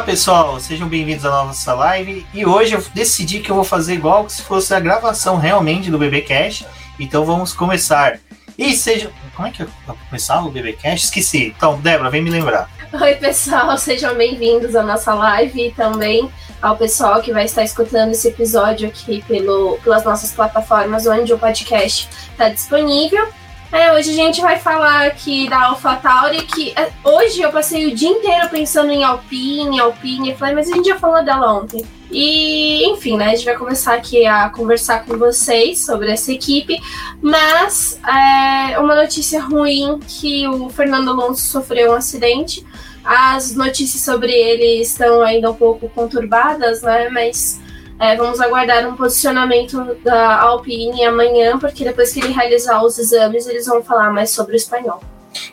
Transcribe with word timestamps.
Olá 0.00 0.06
pessoal, 0.06 0.58
sejam 0.58 0.88
bem-vindos 0.88 1.26
à 1.26 1.28
nossa 1.28 1.74
live. 1.74 2.26
E 2.32 2.46
hoje 2.46 2.74
eu 2.74 2.82
decidi 2.94 3.40
que 3.40 3.50
eu 3.50 3.54
vou 3.54 3.64
fazer 3.64 3.92
igual 3.92 4.26
se 4.30 4.40
fosse 4.40 4.72
a 4.72 4.80
gravação 4.80 5.36
realmente 5.36 5.90
do 5.90 5.98
BBcast. 5.98 6.66
Então 6.98 7.22
vamos 7.22 7.52
começar. 7.52 8.18
E 8.56 8.74
seja. 8.74 9.10
Como 9.36 9.46
é 9.46 9.50
que 9.50 9.62
eu 9.62 9.68
começava 10.08 10.46
o 10.46 10.50
BBcast? 10.50 11.04
Esqueci. 11.04 11.54
Então, 11.54 11.78
Débora, 11.78 12.08
vem 12.08 12.22
me 12.22 12.30
lembrar. 12.30 12.70
Oi, 12.94 13.14
pessoal, 13.16 13.76
sejam 13.78 14.14
bem-vindos 14.14 14.74
à 14.74 14.82
nossa 14.82 15.12
live 15.12 15.66
e 15.66 15.70
também 15.70 16.30
ao 16.62 16.78
pessoal 16.78 17.20
que 17.20 17.30
vai 17.30 17.44
estar 17.44 17.62
escutando 17.62 18.12
esse 18.12 18.26
episódio 18.26 18.88
aqui 18.88 19.22
pelo, 19.28 19.78
pelas 19.84 20.02
nossas 20.02 20.32
plataformas 20.32 21.06
onde 21.06 21.30
o 21.34 21.38
podcast 21.38 22.08
está 22.32 22.48
disponível. 22.48 23.28
É, 23.72 23.92
hoje 23.92 24.10
a 24.10 24.14
gente 24.14 24.40
vai 24.40 24.58
falar 24.58 25.06
aqui 25.06 25.48
da 25.48 25.66
AlphaTauri, 25.66 26.42
que 26.42 26.72
é, 26.76 26.90
hoje 27.04 27.40
eu 27.40 27.52
passei 27.52 27.86
o 27.86 27.94
dia 27.94 28.08
inteiro 28.08 28.48
pensando 28.48 28.90
em 28.90 29.04
Alpine, 29.04 29.78
Alpine, 29.78 30.32
e 30.32 30.34
falei, 30.34 30.56
mas 30.56 30.68
a 30.68 30.74
gente 30.74 30.88
já 30.88 30.98
falou 30.98 31.24
dela 31.24 31.54
ontem. 31.54 31.86
E, 32.10 32.84
enfim, 32.90 33.16
né, 33.16 33.26
a 33.26 33.36
gente 33.36 33.44
vai 33.44 33.56
começar 33.56 33.94
aqui 33.94 34.26
a 34.26 34.50
conversar 34.50 35.04
com 35.04 35.16
vocês 35.16 35.84
sobre 35.84 36.10
essa 36.10 36.32
equipe, 36.32 36.76
mas 37.22 38.00
é 38.04 38.76
uma 38.80 38.96
notícia 38.96 39.40
ruim 39.40 40.00
que 40.00 40.48
o 40.48 40.68
Fernando 40.68 41.10
Alonso 41.10 41.46
sofreu 41.46 41.92
um 41.92 41.94
acidente. 41.94 42.66
As 43.04 43.54
notícias 43.54 44.02
sobre 44.02 44.32
ele 44.32 44.80
estão 44.80 45.22
ainda 45.22 45.48
um 45.48 45.54
pouco 45.54 45.88
conturbadas, 45.90 46.82
né, 46.82 47.08
mas 47.08 47.60
é, 48.00 48.16
vamos 48.16 48.40
aguardar 48.40 48.88
um 48.88 48.96
posicionamento 48.96 49.94
da 50.02 50.40
Alpine 50.40 51.04
amanhã, 51.04 51.58
porque 51.58 51.84
depois 51.84 52.12
que 52.12 52.20
ele 52.20 52.32
realizar 52.32 52.82
os 52.82 52.98
exames, 52.98 53.46
eles 53.46 53.66
vão 53.66 53.82
falar 53.82 54.10
mais 54.10 54.30
sobre 54.30 54.54
o 54.54 54.56
espanhol. 54.56 55.02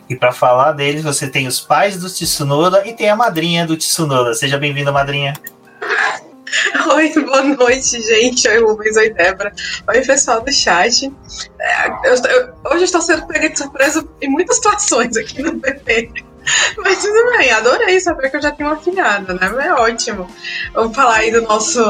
E 0.08 0.16
para 0.16 0.32
falar 0.32 0.72
deles, 0.72 1.02
você 1.02 1.28
tem 1.28 1.46
os 1.46 1.60
pais 1.60 1.98
do 1.98 2.08
Tsunoda 2.08 2.88
e 2.88 2.94
tem 2.94 3.10
a 3.10 3.14
madrinha 3.14 3.66
do 3.66 3.76
Tsunoda. 3.76 4.32
Seja 4.34 4.56
bem-vinda, 4.56 4.90
madrinha. 4.90 5.34
Oi, 6.94 7.12
boa 7.22 7.42
noite, 7.42 8.00
gente. 8.00 8.48
Oi, 8.48 8.60
Rubens, 8.60 8.96
oi, 8.96 9.10
Débora. 9.10 9.52
Oi, 9.86 10.00
pessoal 10.00 10.40
do 10.40 10.50
chat. 10.50 11.12
É, 11.60 11.88
eu, 12.08 12.14
eu, 12.14 12.54
hoje 12.64 12.78
eu 12.78 12.84
estou 12.84 13.02
sendo 13.02 13.26
pega 13.26 13.50
de 13.50 13.58
surpresa 13.58 14.08
em 14.22 14.30
muitas 14.30 14.56
situações 14.56 15.16
aqui 15.16 15.42
no 15.42 15.60
PP. 15.60 16.10
Mas 16.78 17.02
tudo 17.02 17.36
bem, 17.36 17.50
adorei 17.50 18.00
saber 18.00 18.30
que 18.30 18.36
eu 18.36 18.42
já 18.42 18.50
tenho 18.50 18.70
uma 18.70 18.78
filhada, 18.78 19.34
né? 19.34 19.66
É 19.66 19.72
ótimo. 19.74 20.28
Vamos 20.72 20.94
falar 20.94 21.16
aí 21.16 21.30
do 21.30 21.42
nosso 21.42 21.80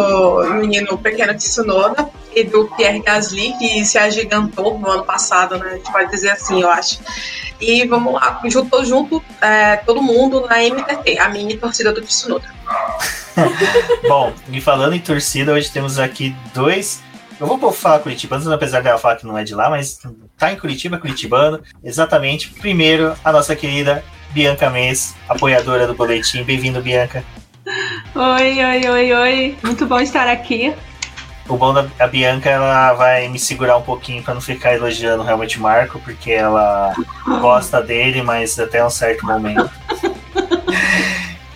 menino 0.55 0.97
pequeno 0.99 1.35
Tsunoda 1.35 2.09
e 2.35 2.45
do 2.45 2.67
Pierre 2.77 3.01
Gasly, 3.01 3.55
que 3.59 3.85
se 3.85 3.99
agigantou 3.99 4.79
no 4.79 4.91
ano 4.91 5.05
passado, 5.05 5.59
né? 5.59 5.71
A 5.73 5.77
gente 5.77 5.93
pode 5.93 6.11
dizer 6.11 6.31
assim, 6.31 6.63
eu 6.63 6.71
acho. 6.71 7.01
E 7.61 7.87
vamos 7.87 8.15
lá, 8.15 8.41
junto, 8.47 8.85
junto 8.85 9.23
é, 9.41 9.77
todo 9.77 10.01
mundo 10.01 10.47
na 10.47 10.59
MTT, 10.59 11.19
a 11.19 11.29
mini 11.29 11.57
torcida 11.57 11.93
do 11.93 12.01
Tsunoda. 12.01 12.49
Bom, 14.09 14.33
e 14.51 14.61
falando 14.61 14.95
em 14.95 15.01
torcida, 15.01 15.53
hoje 15.53 15.71
temos 15.71 15.99
aqui 15.99 16.35
dois 16.55 17.01
eu 17.41 17.47
vou 17.47 17.71
falar 17.71 18.01
Curitibanos, 18.01 18.49
apesar 18.49 18.81
de 18.81 18.89
ela 18.89 18.99
falar 18.99 19.15
que 19.15 19.25
não 19.25 19.39
é 19.39 19.45
de 19.45 19.55
lá, 19.55 19.71
mas 19.71 20.01
tá 20.37 20.53
em 20.53 20.57
Curitiba, 20.57 20.99
Curitibano. 20.99 21.63
Exatamente. 21.85 22.51
Primeiro, 22.51 23.15
a 23.25 23.31
nossa 23.31 23.55
querida 23.55 24.03
Bianca 24.31 24.69
Mês, 24.71 25.15
apoiadora 25.29 25.87
do 25.87 25.95
boletim. 25.95 26.43
Bem-vindo, 26.43 26.81
Bianca. 26.83 27.25
Oi, 28.15 28.65
oi, 28.65 28.89
oi, 28.89 29.13
oi. 29.13 29.59
Muito 29.63 29.87
bom 29.87 30.01
estar 30.01 30.29
aqui. 30.29 30.75
O 31.49 31.57
bom 31.57 31.73
da 31.73 32.07
Bianca, 32.07 32.51
ela 32.51 32.93
vai 32.93 33.27
me 33.29 33.39
segurar 33.39 33.79
um 33.79 33.83
pouquinho 33.83 34.23
para 34.23 34.35
não 34.35 34.41
ficar 34.41 34.75
elogiando 34.75 35.23
realmente 35.23 35.59
Marco, 35.59 35.99
porque 36.01 36.31
ela 36.31 36.95
gosta 37.41 37.81
dele, 37.83 38.23
mas 38.23 38.59
até 38.59 38.85
um 38.85 38.91
certo 38.91 39.25
momento. 39.25 39.71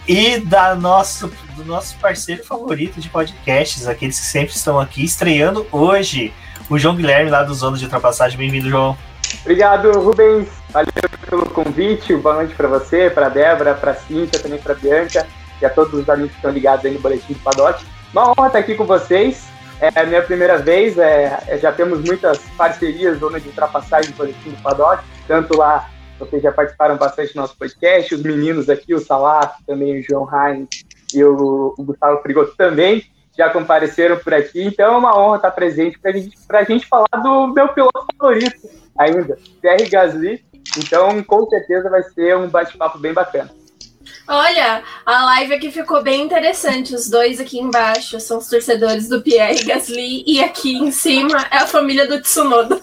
e 0.08 0.38
da 0.38 0.74
nosso, 0.74 1.30
do 1.54 1.64
nosso 1.64 1.94
parceiro 1.96 2.42
favorito 2.42 3.00
de 3.00 3.10
podcasts, 3.10 3.86
aqueles 3.86 4.18
que 4.18 4.24
sempre 4.24 4.54
estão 4.54 4.80
aqui, 4.80 5.04
estreando 5.04 5.66
hoje, 5.70 6.32
o 6.70 6.78
João 6.78 6.96
Guilherme, 6.96 7.30
lá 7.30 7.42
do 7.42 7.54
Zona 7.54 7.76
de 7.76 7.84
Ultrapassagem. 7.84 8.38
Bem-vindo, 8.38 8.70
João. 8.70 8.96
Obrigado, 9.40 9.90
Rubens. 9.92 10.48
Valeu 10.70 10.92
pelo 11.28 11.46
convite. 11.50 12.14
Boa 12.16 12.36
noite 12.36 12.54
para 12.54 12.68
você, 12.68 13.10
para 13.10 13.28
Débora, 13.28 13.74
para 13.74 13.94
Cíntia, 13.94 14.38
também 14.38 14.58
para 14.58 14.74
Bianca 14.74 15.26
e 15.60 15.66
a 15.66 15.70
todos 15.70 15.94
os 15.94 16.08
amigos 16.08 16.32
que 16.32 16.36
estão 16.36 16.50
ligados 16.50 16.84
aí 16.84 16.92
no 16.92 17.00
Boletim 17.00 17.32
do 17.32 17.38
Paddock. 17.40 17.84
Uma 18.12 18.30
honra 18.30 18.46
estar 18.48 18.58
aqui 18.58 18.74
com 18.74 18.84
vocês. 18.84 19.46
É 19.80 20.00
a 20.00 20.04
minha 20.04 20.22
primeira 20.22 20.58
vez. 20.58 20.98
É, 20.98 21.42
é 21.48 21.58
já 21.58 21.72
temos 21.72 22.00
muitas 22.00 22.38
parcerias, 22.56 23.18
zona 23.18 23.40
de 23.40 23.48
ultrapassagem 23.48 24.10
do 24.10 24.16
Boletim 24.16 24.50
do 24.50 24.62
Paddock. 24.62 25.02
Tanto 25.26 25.56
lá, 25.56 25.88
vocês 26.18 26.42
já 26.42 26.52
participaram 26.52 26.96
bastante 26.96 27.34
do 27.34 27.40
nosso 27.40 27.56
podcast. 27.56 28.14
Os 28.14 28.22
meninos 28.22 28.68
aqui, 28.68 28.94
o 28.94 29.00
Salah, 29.00 29.56
também 29.66 29.98
o 29.98 30.02
João 30.02 30.28
Heinz 30.30 30.68
e 31.14 31.24
o, 31.24 31.74
o 31.76 31.82
Gustavo 31.82 32.22
Frigoto 32.22 32.54
também 32.56 33.04
já 33.36 33.50
compareceram 33.50 34.18
por 34.18 34.34
aqui. 34.34 34.62
Então 34.62 34.94
é 34.94 34.96
uma 34.96 35.18
honra 35.18 35.36
estar 35.36 35.50
presente 35.50 35.98
para 35.98 36.12
gente, 36.12 36.36
a 36.48 36.64
gente 36.64 36.86
falar 36.86 37.08
do 37.22 37.48
meu 37.48 37.68
piloto 37.68 38.06
favorito 38.18 38.81
ainda, 38.98 39.38
Pierre 39.60 39.88
Gasly. 39.88 40.44
Então, 40.78 41.22
com 41.22 41.46
certeza 41.48 41.90
vai 41.90 42.02
ser 42.02 42.36
um 42.36 42.48
bate-papo 42.48 42.98
bem 42.98 43.12
bacana. 43.12 43.50
Olha, 44.28 44.82
a 45.04 45.24
live 45.26 45.54
aqui 45.54 45.70
ficou 45.70 46.02
bem 46.02 46.22
interessante. 46.22 46.94
Os 46.94 47.10
dois 47.10 47.40
aqui 47.40 47.58
embaixo 47.58 48.18
são 48.20 48.38
os 48.38 48.48
torcedores 48.48 49.08
do 49.08 49.20
Pierre 49.20 49.64
Gasly 49.64 50.24
e 50.26 50.42
aqui 50.42 50.76
em 50.76 50.90
cima 50.90 51.46
é 51.50 51.58
a 51.58 51.66
família 51.66 52.06
do 52.06 52.20
Tsunoda. 52.20 52.80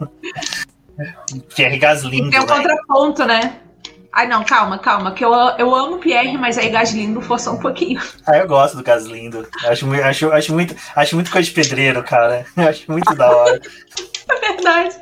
Pierre 1.54 1.78
Gasly. 1.78 2.30
Tem 2.30 2.40
um 2.40 2.46
né? 2.46 2.46
contraponto, 2.46 3.24
né? 3.24 3.60
Ai, 4.12 4.26
não, 4.26 4.42
calma, 4.42 4.78
calma, 4.78 5.12
que 5.12 5.24
eu, 5.24 5.32
eu 5.58 5.74
amo 5.74 5.98
Pierre, 5.98 6.36
mas 6.36 6.58
aí 6.58 6.70
Gaslindo 6.70 7.20
forçou 7.20 7.54
um 7.54 7.60
pouquinho. 7.60 8.00
Ah, 8.26 8.38
eu 8.38 8.48
gosto 8.48 8.76
do 8.76 8.82
Gaslindo. 8.82 9.46
Acho, 9.64 9.92
acho, 10.02 10.32
acho, 10.32 10.52
muito, 10.52 10.74
acho 10.96 11.14
muito 11.14 11.30
coisa 11.30 11.46
de 11.46 11.54
pedreiro, 11.54 12.02
cara. 12.02 12.44
Acho 12.56 12.90
muito 12.90 13.14
da 13.14 13.30
hora. 13.30 13.60
É 14.30 14.52
verdade. 14.52 14.94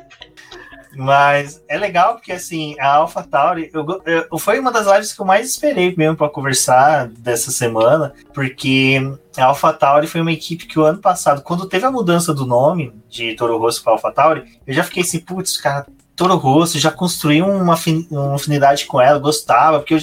Mas 0.97 1.63
é 1.67 1.77
legal 1.77 2.15
porque, 2.15 2.31
assim, 2.31 2.75
a 2.79 2.95
AlphaTauri 2.95 3.69
eu, 3.71 3.85
eu, 4.31 4.39
foi 4.39 4.59
uma 4.59 4.71
das 4.71 4.87
lives 4.87 5.13
que 5.13 5.21
eu 5.21 5.25
mais 5.25 5.47
esperei 5.47 5.93
mesmo 5.95 6.17
para 6.17 6.27
conversar 6.27 7.07
dessa 7.07 7.51
semana, 7.51 8.13
porque 8.33 8.99
a 9.37 9.45
AlphaTauri 9.45 10.07
foi 10.07 10.21
uma 10.21 10.31
equipe 10.31 10.65
que 10.65 10.79
o 10.79 10.83
ano 10.83 10.97
passado, 10.97 11.43
quando 11.43 11.69
teve 11.69 11.85
a 11.85 11.91
mudança 11.91 12.33
do 12.33 12.47
nome 12.47 12.91
de 13.07 13.35
Toro 13.35 13.59
Rosso 13.59 13.83
para 13.83 13.93
AlphaTauri, 13.93 14.59
eu 14.65 14.73
já 14.73 14.83
fiquei 14.83 15.03
assim, 15.03 15.19
putz, 15.19 15.57
cara, 15.57 15.85
Toro 16.15 16.35
Rosso, 16.35 16.79
já 16.79 16.89
construí 16.89 17.43
uma, 17.43 17.77
uma 18.09 18.35
afinidade 18.35 18.87
com 18.87 18.99
ela, 18.99 19.19
gostava, 19.19 19.77
porque 19.77 19.93
eu, 19.93 19.99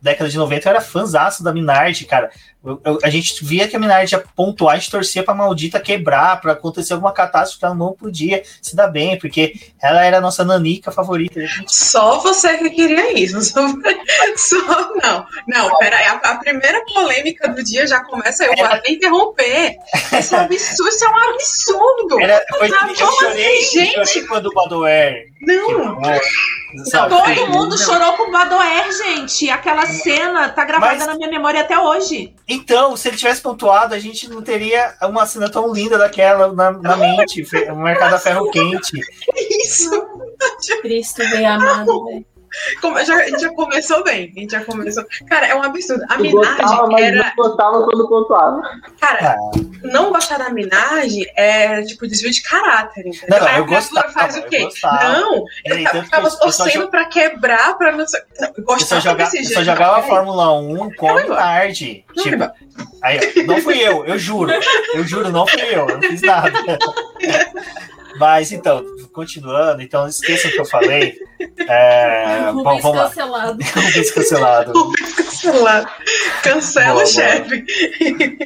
década 0.00 0.30
de 0.30 0.38
90 0.38 0.68
eu 0.68 0.70
era 0.70 0.80
fãzaço 0.80 1.42
da 1.42 1.52
Minardi, 1.52 2.04
cara. 2.04 2.30
Eu, 2.64 2.80
eu, 2.84 2.98
a 3.04 3.08
gente 3.08 3.44
via 3.44 3.68
que 3.68 3.76
a 3.76 3.78
Minardi 3.78 4.14
ia 4.14 4.24
pontuar, 4.34 4.74
a 4.74 4.78
gente 4.78 4.90
torcia 4.90 5.22
pra 5.22 5.32
maldita 5.32 5.78
quebrar, 5.78 6.40
pra 6.40 6.52
acontecer 6.52 6.92
alguma 6.92 7.12
catástrofe 7.12 7.60
que 7.60 7.64
ela 7.64 7.74
não 7.74 7.92
podia 7.92 8.42
se 8.60 8.74
dar 8.74 8.88
bem, 8.88 9.16
porque 9.16 9.54
ela 9.80 10.04
era 10.04 10.18
a 10.18 10.20
nossa 10.20 10.44
nanica 10.44 10.90
favorita. 10.90 11.40
Só 11.68 12.18
você 12.18 12.58
que 12.58 12.70
queria 12.70 13.18
isso. 13.18 13.38
Só, 13.48 13.66
só 14.36 14.92
não. 15.02 15.26
Não, 15.46 15.78
peraí. 15.78 16.04
A, 16.06 16.14
a, 16.14 16.36
primeira 16.36 16.84
polêmica 16.84 17.48
do 17.48 17.62
dia 17.62 17.86
já 17.86 18.02
começa, 18.04 18.44
eu 18.44 18.52
era... 18.52 18.56
vou 18.56 18.76
até 18.76 18.92
interromper. 18.92 19.76
Isso 20.18 20.34
é 20.34 20.38
um 20.38 20.42
absurdo, 20.42 20.88
isso 20.88 21.04
é 21.04 21.08
um 21.08 21.34
absurdo. 21.34 22.20
Era, 22.20 22.44
foi, 22.58 22.68
eu, 22.68 23.12
chorei, 23.12 23.58
assim, 23.58 23.78
gente? 23.78 23.96
eu 23.96 24.06
chorei 24.06 24.28
quando 24.28 24.46
o 24.46 24.54
Badoer. 24.54 25.28
Não. 25.40 26.00
Não, 26.00 27.08
todo 27.08 27.46
mundo 27.48 27.70
não. 27.70 27.78
chorou 27.78 28.12
com 28.14 28.24
o 28.24 28.32
Badoer, 28.32 28.92
gente. 28.92 29.48
Aquela 29.48 29.86
cena 29.86 30.48
tá 30.50 30.64
gravada 30.64 30.96
Mas... 30.96 31.06
na 31.06 31.14
minha 31.14 31.30
memória 31.30 31.60
até 31.60 31.78
hoje. 31.78 32.34
Então, 32.48 32.96
se 32.96 33.08
ele 33.08 33.16
tivesse 33.18 33.42
pontuado, 33.42 33.94
a 33.94 33.98
gente 33.98 34.28
não 34.28 34.40
teria 34.40 34.94
uma 35.02 35.26
cena 35.26 35.50
tão 35.50 35.72
linda 35.72 35.98
daquela 35.98 36.50
na, 36.52 36.72
na 36.72 36.96
mente. 36.96 37.46
O 37.70 37.76
mercado 37.76 38.14
a 38.14 38.18
ferro 38.18 38.50
quente. 38.50 38.98
Isso! 39.36 39.90
Cristo 40.80 41.18
bem 41.30 41.44
amado, 41.44 42.06
velho. 42.06 42.37
Como, 42.80 43.04
já, 43.04 43.16
a 43.16 43.28
gente 43.28 43.40
já 43.40 43.52
começou 43.52 44.04
bem. 44.04 44.32
A 44.36 44.40
gente 44.40 44.50
já 44.50 44.64
começou. 44.64 45.04
Cara, 45.28 45.46
é 45.46 45.54
um 45.54 45.62
absurdo. 45.62 46.04
A 46.08 46.18
Minaj 46.18 46.48
era. 46.98 47.16
Não 47.16 47.36
gostava 47.36 47.84
quando 47.84 48.08
pontuava. 48.08 48.62
Cara, 49.00 49.36
ah. 49.38 49.50
não 49.82 50.10
gostar 50.10 50.38
da 50.38 50.50
Minaj 50.50 51.14
é 51.36 51.82
tipo 51.82 52.06
desvio 52.06 52.30
de 52.30 52.42
caráter. 52.42 53.06
Entendeu? 53.06 53.38
Não, 53.38 53.46
não, 53.46 53.56
eu 53.56 53.66
gostava, 53.66 54.08
faz 54.10 54.36
o 54.36 54.42
quê? 54.42 54.68
Não, 54.82 55.44
é, 55.66 56.02
ficava 56.02 56.30
torcendo 56.30 56.88
pra 56.88 57.06
quebrar, 57.06 57.76
pra 57.76 57.92
não 57.92 58.06
sei. 58.06 58.20
Eu 58.40 58.78
só, 58.80 59.00
joga... 59.00 59.28
eu 59.32 59.44
só 59.44 59.62
jogava 59.62 59.98
a 59.98 60.02
Fórmula 60.02 60.58
1 60.58 60.94
com 60.94 61.10
a 61.10 61.22
Minardi. 61.22 62.04
Tipo, 62.16 62.50
aí, 63.02 63.44
não 63.46 63.60
fui 63.60 63.78
eu, 63.78 64.04
eu 64.04 64.18
juro. 64.18 64.52
Eu 64.94 65.04
juro, 65.04 65.30
não 65.30 65.46
fui 65.46 65.62
eu. 65.62 65.88
Eu 65.88 65.98
não 65.98 66.02
fiz 66.02 66.22
nada. 66.22 66.52
Mas 68.18 68.52
então, 68.52 68.84
continuando, 69.12 69.80
então 69.82 70.08
esqueçam 70.08 70.50
o 70.50 70.54
que 70.54 70.60
eu 70.60 70.66
falei. 70.66 71.14
É, 71.68 72.50
bom, 72.52 72.80
vamos 72.80 73.02
cancelado. 73.02 73.58
lá. 73.76 73.82
Rubens 73.82 74.10
cancelado. 74.10 74.72
Rubens 74.78 75.14
cancelado. 75.14 75.90
Cancela 76.42 77.02
o 77.02 77.06
chefe. 77.06 77.64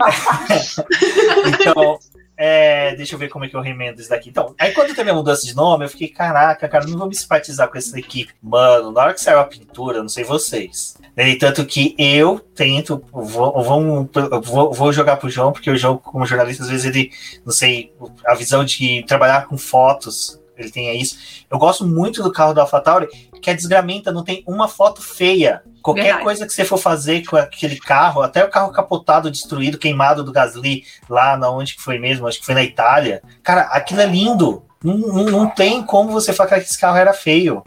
então, 1.60 1.98
é, 2.36 2.94
deixa 2.96 3.14
eu 3.14 3.18
ver 3.18 3.28
como 3.28 3.44
é 3.44 3.48
que 3.48 3.54
eu 3.54 3.60
remendo 3.60 4.00
isso 4.00 4.10
daqui. 4.10 4.30
Então, 4.30 4.54
aí 4.58 4.72
quando 4.72 4.94
teve 4.94 5.10
a 5.10 5.14
mudança 5.14 5.46
de 5.46 5.54
nome, 5.54 5.84
eu 5.84 5.88
fiquei, 5.88 6.08
caraca, 6.08 6.68
cara, 6.68 6.86
não 6.86 6.98
vou 6.98 7.08
me 7.08 7.14
simpatizar 7.14 7.68
com 7.68 7.78
essa 7.78 7.98
equipe. 7.98 8.32
Mano, 8.42 8.90
na 8.90 9.02
hora 9.02 9.14
que 9.14 9.20
saiu 9.20 9.38
a 9.38 9.44
pintura, 9.44 10.00
não 10.00 10.08
sei 10.08 10.24
vocês. 10.24 10.96
Né, 11.16 11.34
tanto 11.36 11.64
que 11.66 11.94
eu 11.98 12.38
tento, 12.38 13.04
vou, 13.12 13.62
vou, 13.62 14.72
vou, 14.72 14.92
jogar 14.92 15.16
pro 15.16 15.28
João, 15.28 15.52
porque 15.52 15.70
o 15.70 15.76
João, 15.76 15.98
como 15.98 16.26
jornalista, 16.26 16.62
às 16.62 16.70
vezes 16.70 16.86
ele, 16.86 17.10
não 17.44 17.52
sei, 17.52 17.92
a 18.26 18.34
visão 18.34 18.64
de 18.64 19.04
trabalhar 19.06 19.46
com 19.46 19.58
fotos, 19.58 20.40
ele 20.56 20.70
tem 20.70 21.00
isso. 21.00 21.44
Eu 21.50 21.58
gosto 21.58 21.86
muito 21.86 22.22
do 22.22 22.32
carro 22.32 22.54
da 22.54 22.62
AlphaTauri, 22.62 23.08
que 23.40 23.50
a 23.50 23.54
desgramenta, 23.54 24.12
não 24.12 24.24
tem 24.24 24.42
uma 24.46 24.68
foto 24.68 25.02
feia. 25.02 25.62
Qualquer 25.82 26.02
Verdade. 26.02 26.24
coisa 26.24 26.46
que 26.46 26.52
você 26.52 26.64
for 26.64 26.78
fazer 26.78 27.24
com 27.26 27.36
aquele 27.36 27.78
carro, 27.78 28.22
até 28.22 28.44
o 28.44 28.50
carro 28.50 28.72
capotado, 28.72 29.30
destruído, 29.30 29.78
queimado 29.78 30.22
do 30.22 30.32
Gasly, 30.32 30.84
lá 31.08 31.36
na 31.36 31.50
onde 31.50 31.74
que 31.74 31.82
foi 31.82 31.98
mesmo, 31.98 32.26
acho 32.26 32.40
que 32.40 32.46
foi 32.46 32.54
na 32.54 32.62
Itália. 32.62 33.22
Cara, 33.42 33.62
aquilo 33.62 34.00
é 34.00 34.06
lindo. 34.06 34.62
Não, 34.82 34.96
não, 34.96 35.24
não 35.24 35.50
tem 35.50 35.82
como 35.82 36.10
você 36.10 36.32
falar 36.32 36.50
que 36.50 36.56
esse 36.56 36.80
carro 36.80 36.96
era 36.96 37.12
feio. 37.12 37.62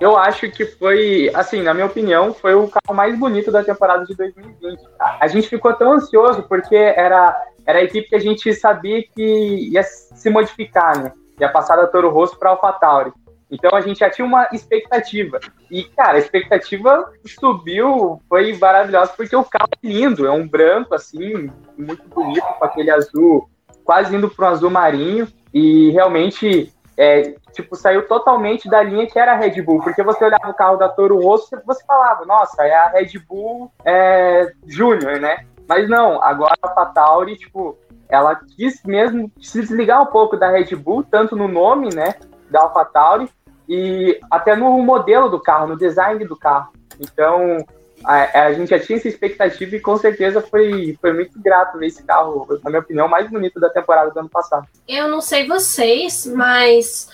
Eu 0.00 0.16
acho 0.16 0.50
que 0.50 0.66
foi, 0.66 1.30
assim, 1.34 1.62
na 1.62 1.72
minha 1.72 1.86
opinião, 1.86 2.34
foi 2.34 2.54
o 2.54 2.68
carro 2.68 2.94
mais 2.94 3.18
bonito 3.18 3.50
da 3.50 3.62
temporada 3.62 4.04
de 4.04 4.14
2020. 4.14 4.82
A 4.98 5.26
gente 5.28 5.48
ficou 5.48 5.72
tão 5.74 5.92
ansioso 5.92 6.42
porque 6.42 6.76
era, 6.76 7.36
era 7.66 7.78
a 7.78 7.82
equipe 7.82 8.08
que 8.08 8.16
a 8.16 8.20
gente 8.20 8.52
sabia 8.54 9.02
que 9.02 9.70
ia 9.72 9.82
se 9.82 10.28
modificar, 10.30 10.98
né? 10.98 11.12
Ia 11.40 11.48
passar 11.48 11.76
da 11.76 11.86
Toro 11.86 12.10
Rosso 12.10 12.38
para 12.38 12.50
AlphaTauri. 12.50 13.12
Então 13.54 13.76
a 13.76 13.80
gente 13.80 14.00
já 14.00 14.10
tinha 14.10 14.26
uma 14.26 14.48
expectativa. 14.52 15.38
E, 15.70 15.84
cara, 15.84 16.16
a 16.16 16.18
expectativa 16.18 17.12
subiu, 17.24 18.20
foi 18.28 18.56
maravilhosa, 18.58 19.12
porque 19.16 19.36
o 19.36 19.44
carro 19.44 19.68
é 19.72 19.86
lindo, 19.86 20.26
é 20.26 20.30
um 20.30 20.46
branco, 20.46 20.94
assim, 20.94 21.50
muito 21.78 22.02
bonito, 22.08 22.46
com 22.58 22.64
aquele 22.64 22.90
azul, 22.90 23.48
quase 23.84 24.14
indo 24.14 24.28
para 24.28 24.46
um 24.46 24.52
azul 24.52 24.70
marinho. 24.70 25.28
E 25.52 25.90
realmente, 25.90 26.74
é, 26.96 27.36
tipo, 27.52 27.76
saiu 27.76 28.08
totalmente 28.08 28.68
da 28.68 28.82
linha 28.82 29.06
que 29.06 29.18
era 29.18 29.32
a 29.32 29.36
Red 29.36 29.62
Bull, 29.62 29.80
porque 29.80 30.02
você 30.02 30.24
olhava 30.24 30.50
o 30.50 30.54
carro 30.54 30.76
da 30.76 30.88
Toro 30.88 31.20
Rosso 31.20 31.48
você 31.64 31.84
falava, 31.84 32.24
nossa, 32.24 32.64
é 32.64 32.74
a 32.74 32.88
Red 32.88 33.18
Bull 33.28 33.70
é, 33.84 34.52
Júnior, 34.66 35.20
né? 35.20 35.46
Mas 35.68 35.88
não, 35.88 36.20
agora 36.20 36.54
a 36.60 36.68
Fatauri, 36.74 37.36
tipo, 37.36 37.78
ela 38.08 38.34
quis 38.56 38.82
mesmo 38.84 39.30
se 39.40 39.60
desligar 39.60 40.02
um 40.02 40.06
pouco 40.06 40.36
da 40.36 40.50
Red 40.50 40.74
Bull, 40.74 41.04
tanto 41.04 41.36
no 41.36 41.48
nome, 41.48 41.94
né, 41.94 42.14
da 42.50 42.62
AlphaTauri, 42.62 43.30
e 43.68 44.18
até 44.30 44.54
no 44.54 44.82
modelo 44.82 45.28
do 45.28 45.40
carro, 45.40 45.68
no 45.68 45.76
design 45.76 46.24
do 46.24 46.36
carro. 46.36 46.72
Então, 47.00 47.64
a, 48.04 48.46
a, 48.46 48.52
gente 48.52 48.68
já 48.68 48.78
tinha 48.78 48.98
essa 48.98 49.08
expectativa 49.08 49.76
e 49.76 49.80
com 49.80 49.96
certeza 49.96 50.40
foi, 50.40 50.96
foi 51.00 51.12
muito 51.12 51.40
grato 51.40 51.78
ver 51.78 51.86
esse 51.86 52.02
carro, 52.02 52.46
na 52.62 52.70
minha 52.70 52.80
opinião, 52.82 53.08
mais 53.08 53.30
bonito 53.30 53.58
da 53.58 53.70
temporada 53.70 54.10
do 54.10 54.20
ano 54.20 54.28
passado. 54.28 54.66
Eu 54.86 55.08
não 55.08 55.20
sei 55.20 55.46
vocês, 55.46 56.26
mas 56.26 57.08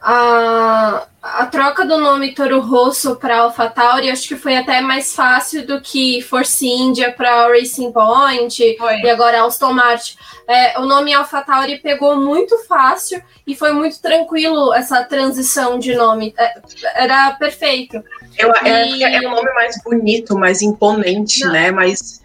a, 0.00 1.06
a 1.22 1.46
troca 1.46 1.84
do 1.84 1.98
nome 1.98 2.34
Toro 2.34 2.60
Rosso 2.60 3.16
para 3.16 3.38
AlphaTauri 3.38 4.10
acho 4.10 4.28
que 4.28 4.36
foi 4.36 4.56
até 4.56 4.80
mais 4.80 5.14
fácil 5.14 5.66
do 5.66 5.80
que 5.80 6.22
Force 6.22 6.66
India 6.66 7.12
para 7.12 7.48
Racing 7.48 7.92
Point 7.92 8.76
foi. 8.78 9.00
e 9.00 9.10
agora 9.10 9.44
Aston 9.44 9.72
Martin. 9.72 10.16
É, 10.46 10.78
o 10.78 10.86
nome 10.86 11.12
AlphaTauri 11.12 11.78
pegou 11.78 12.16
muito 12.16 12.56
fácil 12.66 13.20
e 13.44 13.56
foi 13.56 13.72
muito 13.72 14.00
tranquilo 14.00 14.72
essa 14.72 15.02
transição 15.02 15.78
de 15.78 15.94
nome. 15.94 16.32
É, 16.38 16.54
era 16.94 17.32
perfeito. 17.32 18.02
Eu, 18.38 18.52
e... 18.64 19.04
é, 19.04 19.16
é 19.16 19.28
um 19.28 19.30
nome 19.30 19.52
mais 19.54 19.80
bonito, 19.82 20.36
mais 20.38 20.62
imponente, 20.62 21.44
Não. 21.44 21.52
né? 21.52 21.70
Mais 21.70 22.20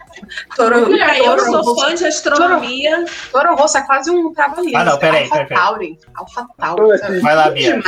Toro, 0.56 0.82
Mulher, 0.82 1.18
eu 1.20 1.40
sou 1.40 1.80
fã 1.80 1.96
de 1.96 2.06
astronomia. 2.06 3.06
Toro, 3.32 3.48
Toro 3.48 3.56
Rosso 3.56 3.78
é 3.78 3.82
quase 3.82 4.12
um 4.12 4.34
trabalhista. 4.34 4.80
Ah, 4.80 4.86
não, 4.86 4.98
peraí, 4.98 5.30
peraí. 5.30 5.48
peraí. 5.48 5.98
Alpha 6.16 6.48
Tauri. 6.58 7.22
Vai 7.22 7.36
lá, 7.36 7.50
Bia. 7.50 7.82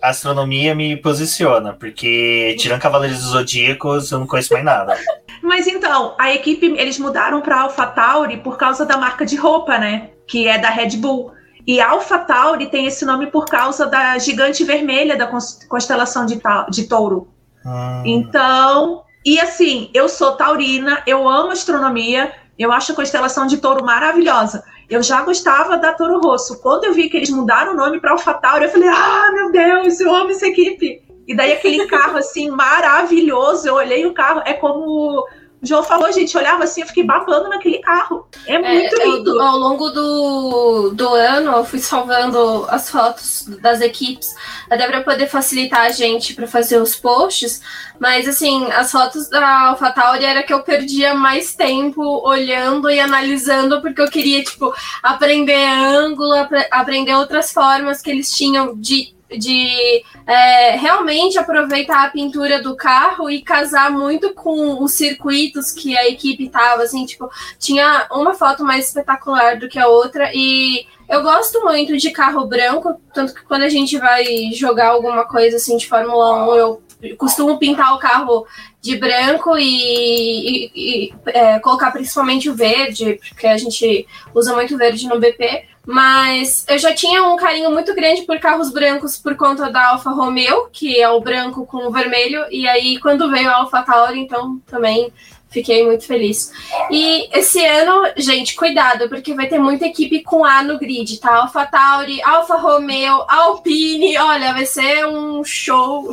A 0.00 0.08
astronomia 0.08 0.74
me 0.74 0.96
posiciona, 0.96 1.72
porque 1.74 2.56
tirando 2.58 2.80
Cavaleiros 2.80 3.18
dos 3.18 3.28
Zodíacos, 3.30 4.10
eu 4.10 4.20
não 4.20 4.26
conheço 4.26 4.52
mais 4.52 4.64
nada. 4.64 4.96
Mas 5.42 5.66
então, 5.66 6.14
a 6.18 6.32
equipe, 6.32 6.66
eles 6.78 6.98
mudaram 6.98 7.40
para 7.40 7.60
Alpha 7.60 7.86
Tauri 7.86 8.38
por 8.38 8.56
causa 8.56 8.86
da 8.86 8.96
marca 8.96 9.26
de 9.26 9.36
roupa, 9.36 9.78
né? 9.78 10.10
Que 10.26 10.48
é 10.48 10.58
da 10.58 10.70
Red 10.70 10.96
Bull. 10.96 11.32
E 11.66 11.80
Alpha 11.80 12.18
Tauri 12.18 12.66
tem 12.66 12.86
esse 12.86 13.04
nome 13.04 13.26
por 13.28 13.46
causa 13.46 13.86
da 13.86 14.18
gigante 14.18 14.64
vermelha 14.64 15.16
da 15.16 15.26
constelação 15.68 16.26
de, 16.26 16.40
de 16.70 16.84
touro. 16.84 17.28
Hum. 17.64 18.02
Então, 18.04 19.04
e 19.24 19.40
assim, 19.40 19.90
eu 19.94 20.08
sou 20.08 20.32
taurina, 20.32 21.02
eu 21.06 21.28
amo 21.28 21.50
astronomia, 21.50 22.32
eu 22.58 22.70
acho 22.70 22.92
a 22.92 22.94
constelação 22.94 23.46
de 23.46 23.56
touro 23.56 23.84
maravilhosa. 23.84 24.62
Eu 24.88 25.02
já 25.02 25.22
gostava 25.22 25.78
da 25.78 25.94
Toro 25.94 26.20
Rosso. 26.20 26.60
Quando 26.60 26.84
eu 26.84 26.92
vi 26.92 27.08
que 27.08 27.16
eles 27.16 27.30
mudaram 27.30 27.72
o 27.72 27.76
nome 27.76 28.00
para 28.00 28.12
AlphaTauri, 28.12 28.64
eu 28.64 28.70
falei: 28.70 28.88
"Ah, 28.88 29.30
meu 29.32 29.50
Deus, 29.50 29.98
eu 29.98 30.14
amo 30.14 30.30
essa 30.30 30.46
equipe". 30.46 31.02
E 31.26 31.34
daí 31.34 31.52
aquele 31.52 31.86
carro 31.86 32.18
assim 32.18 32.50
maravilhoso, 32.50 33.66
eu 33.66 33.74
olhei 33.76 34.04
o 34.04 34.12
carro, 34.12 34.42
é 34.44 34.52
como 34.52 35.26
o 35.64 35.66
João 35.66 35.82
falou, 35.82 36.12
gente, 36.12 36.36
olhava 36.36 36.64
assim, 36.64 36.82
eu 36.82 36.86
fiquei 36.86 37.02
babando 37.02 37.48
naquele 37.48 37.78
carro. 37.78 38.28
É, 38.46 38.54
é 38.54 38.58
muito 38.58 38.96
lindo. 39.02 39.30
Eu, 39.30 39.40
ao 39.40 39.58
longo 39.58 39.88
do, 39.88 40.90
do 40.90 41.08
ano, 41.08 41.52
eu 41.52 41.64
fui 41.64 41.78
salvando 41.78 42.66
as 42.68 42.90
fotos 42.90 43.46
das 43.62 43.80
equipes, 43.80 44.34
até 44.70 44.86
para 44.86 45.00
poder 45.00 45.26
facilitar 45.26 45.86
a 45.86 45.90
gente 45.90 46.34
para 46.34 46.46
fazer 46.46 46.80
os 46.80 46.94
posts. 46.94 47.62
Mas, 47.98 48.28
assim, 48.28 48.70
as 48.72 48.92
fotos 48.92 49.30
da 49.30 49.68
AlphaTauri 49.68 50.24
era 50.24 50.42
que 50.42 50.52
eu 50.52 50.62
perdia 50.62 51.14
mais 51.14 51.54
tempo 51.54 52.02
olhando 52.28 52.90
e 52.90 53.00
analisando, 53.00 53.80
porque 53.80 54.02
eu 54.02 54.10
queria, 54.10 54.44
tipo, 54.44 54.74
aprender 55.02 55.64
ângulo, 55.66 56.34
aprender 56.70 57.14
outras 57.14 57.52
formas 57.52 58.02
que 58.02 58.10
eles 58.10 58.30
tinham 58.30 58.74
de 58.76 59.13
de 59.30 60.04
é, 60.26 60.76
realmente 60.76 61.38
aproveitar 61.38 62.04
a 62.04 62.10
pintura 62.10 62.62
do 62.62 62.76
carro 62.76 63.30
e 63.30 63.42
casar 63.42 63.90
muito 63.90 64.32
com 64.34 64.82
os 64.82 64.92
circuitos 64.92 65.72
que 65.72 65.96
a 65.96 66.08
equipe 66.08 66.48
tava, 66.48 66.82
assim, 66.82 67.04
tipo, 67.04 67.28
tinha 67.58 68.06
uma 68.10 68.34
foto 68.34 68.64
mais 68.64 68.88
espetacular 68.88 69.58
do 69.58 69.68
que 69.68 69.78
a 69.78 69.88
outra 69.88 70.30
e 70.34 70.86
eu 71.08 71.22
gosto 71.22 71.62
muito 71.62 71.96
de 71.96 72.10
carro 72.10 72.46
branco, 72.46 72.98
tanto 73.12 73.34
que 73.34 73.44
quando 73.44 73.62
a 73.62 73.68
gente 73.68 73.98
vai 73.98 74.24
jogar 74.52 74.88
alguma 74.88 75.24
coisa 75.26 75.56
assim 75.56 75.76
de 75.76 75.86
Fórmula 75.86 76.46
1, 76.48 76.54
eu 76.54 76.82
costumo 77.18 77.58
pintar 77.58 77.94
o 77.94 77.98
carro 77.98 78.46
de 78.80 78.96
branco 78.96 79.56
e, 79.58 79.64
e, 79.64 80.70
e 80.74 81.14
é, 81.26 81.58
colocar 81.58 81.90
principalmente 81.90 82.48
o 82.48 82.54
verde, 82.54 83.18
porque 83.28 83.46
a 83.46 83.56
gente 83.56 84.06
usa 84.34 84.54
muito 84.54 84.76
verde 84.76 85.06
no 85.06 85.18
BP. 85.18 85.64
Mas 85.86 86.64
eu 86.68 86.78
já 86.78 86.94
tinha 86.94 87.22
um 87.24 87.36
carinho 87.36 87.70
muito 87.70 87.94
grande 87.94 88.22
por 88.22 88.38
carros 88.38 88.72
brancos 88.72 89.18
por 89.18 89.36
conta 89.36 89.70
da 89.70 89.90
Alfa 89.90 90.10
Romeo, 90.10 90.68
que 90.72 90.98
é 90.98 91.08
o 91.08 91.20
branco 91.20 91.66
com 91.66 91.86
o 91.86 91.90
vermelho. 91.90 92.44
E 92.50 92.66
aí, 92.66 92.98
quando 92.98 93.30
veio 93.30 93.50
a 93.50 93.56
Alfa 93.56 93.82
Tauri, 93.82 94.18
então 94.18 94.60
também 94.66 95.12
fiquei 95.54 95.86
muito 95.86 96.04
feliz. 96.04 96.52
E 96.90 97.28
esse 97.32 97.64
ano, 97.64 98.12
gente, 98.16 98.56
cuidado, 98.56 99.08
porque 99.08 99.32
vai 99.32 99.46
ter 99.46 99.58
muita 99.58 99.86
equipe 99.86 100.22
com 100.22 100.44
A 100.44 100.62
no 100.62 100.78
grid, 100.78 101.18
tá? 101.20 101.36
Alfa 101.36 101.64
Tauri, 101.64 102.20
Alfa 102.22 102.56
Romeo, 102.56 103.24
Alpine, 103.28 104.18
olha, 104.18 104.52
vai 104.52 104.66
ser 104.66 105.06
um 105.06 105.44
show. 105.44 106.12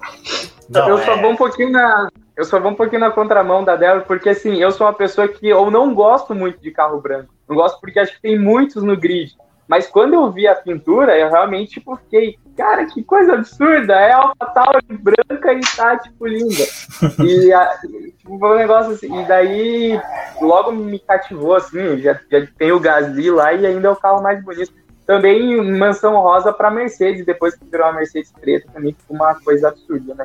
Não, 0.68 0.88
eu 0.88 0.98
é... 0.98 1.04
só 1.04 1.16
vou 1.16 1.30
um 1.32 1.36
pouquinho 1.36 1.70
na. 1.70 2.08
Eu 2.36 2.44
só 2.44 2.58
vou 2.58 2.70
um 2.70 2.74
pouquinho 2.74 3.00
na 3.00 3.10
contramão 3.10 3.62
da 3.62 3.76
Débora, 3.76 4.00
porque 4.00 4.30
assim, 4.30 4.56
eu 4.56 4.72
sou 4.72 4.86
uma 4.86 4.94
pessoa 4.94 5.28
que 5.28 5.46
eu 5.46 5.70
não 5.70 5.92
gosto 5.92 6.34
muito 6.34 6.58
de 6.58 6.70
carro 6.70 6.98
branco. 6.98 7.34
Não 7.46 7.54
gosto 7.54 7.78
porque 7.80 7.98
acho 7.98 8.14
que 8.14 8.22
tem 8.22 8.38
muitos 8.38 8.82
no 8.82 8.96
grid. 8.96 9.36
Mas 9.70 9.86
quando 9.86 10.14
eu 10.14 10.32
vi 10.32 10.48
a 10.48 10.54
pintura, 10.56 11.16
eu 11.16 11.30
realmente 11.30 11.74
tipo, 11.74 11.94
fiquei, 11.94 12.36
cara, 12.56 12.86
que 12.86 13.04
coisa 13.04 13.34
absurda! 13.34 13.94
É 13.94 14.10
AlphaTauri 14.10 14.84
branca 14.90 15.52
e 15.52 15.60
tá, 15.60 15.96
tipo, 15.96 16.26
linda. 16.26 16.64
E 17.24 17.52
a, 17.52 17.78
tipo, 17.78 18.36
foi 18.36 18.50
um 18.50 18.58
negócio 18.58 18.92
assim, 18.92 19.20
e 19.20 19.24
daí 19.28 20.00
logo 20.40 20.72
me 20.72 20.98
cativou, 20.98 21.54
assim, 21.54 21.98
já, 21.98 22.18
já 22.28 22.48
tem 22.58 22.72
o 22.72 22.80
Gasly 22.80 23.30
lá 23.30 23.52
e 23.52 23.64
ainda 23.64 23.86
é 23.86 23.90
o 23.92 23.96
carro 23.96 24.20
mais 24.20 24.42
bonito. 24.42 24.72
Também 25.06 25.62
mansão 25.78 26.14
rosa 26.20 26.52
para 26.52 26.68
Mercedes, 26.68 27.24
depois 27.24 27.54
que 27.54 27.64
virou 27.64 27.86
a 27.86 27.92
Mercedes 27.92 28.32
preta, 28.40 28.66
também 28.72 28.92
ficou 28.92 29.16
uma 29.16 29.36
coisa 29.36 29.68
absurda, 29.68 30.16
né? 30.16 30.24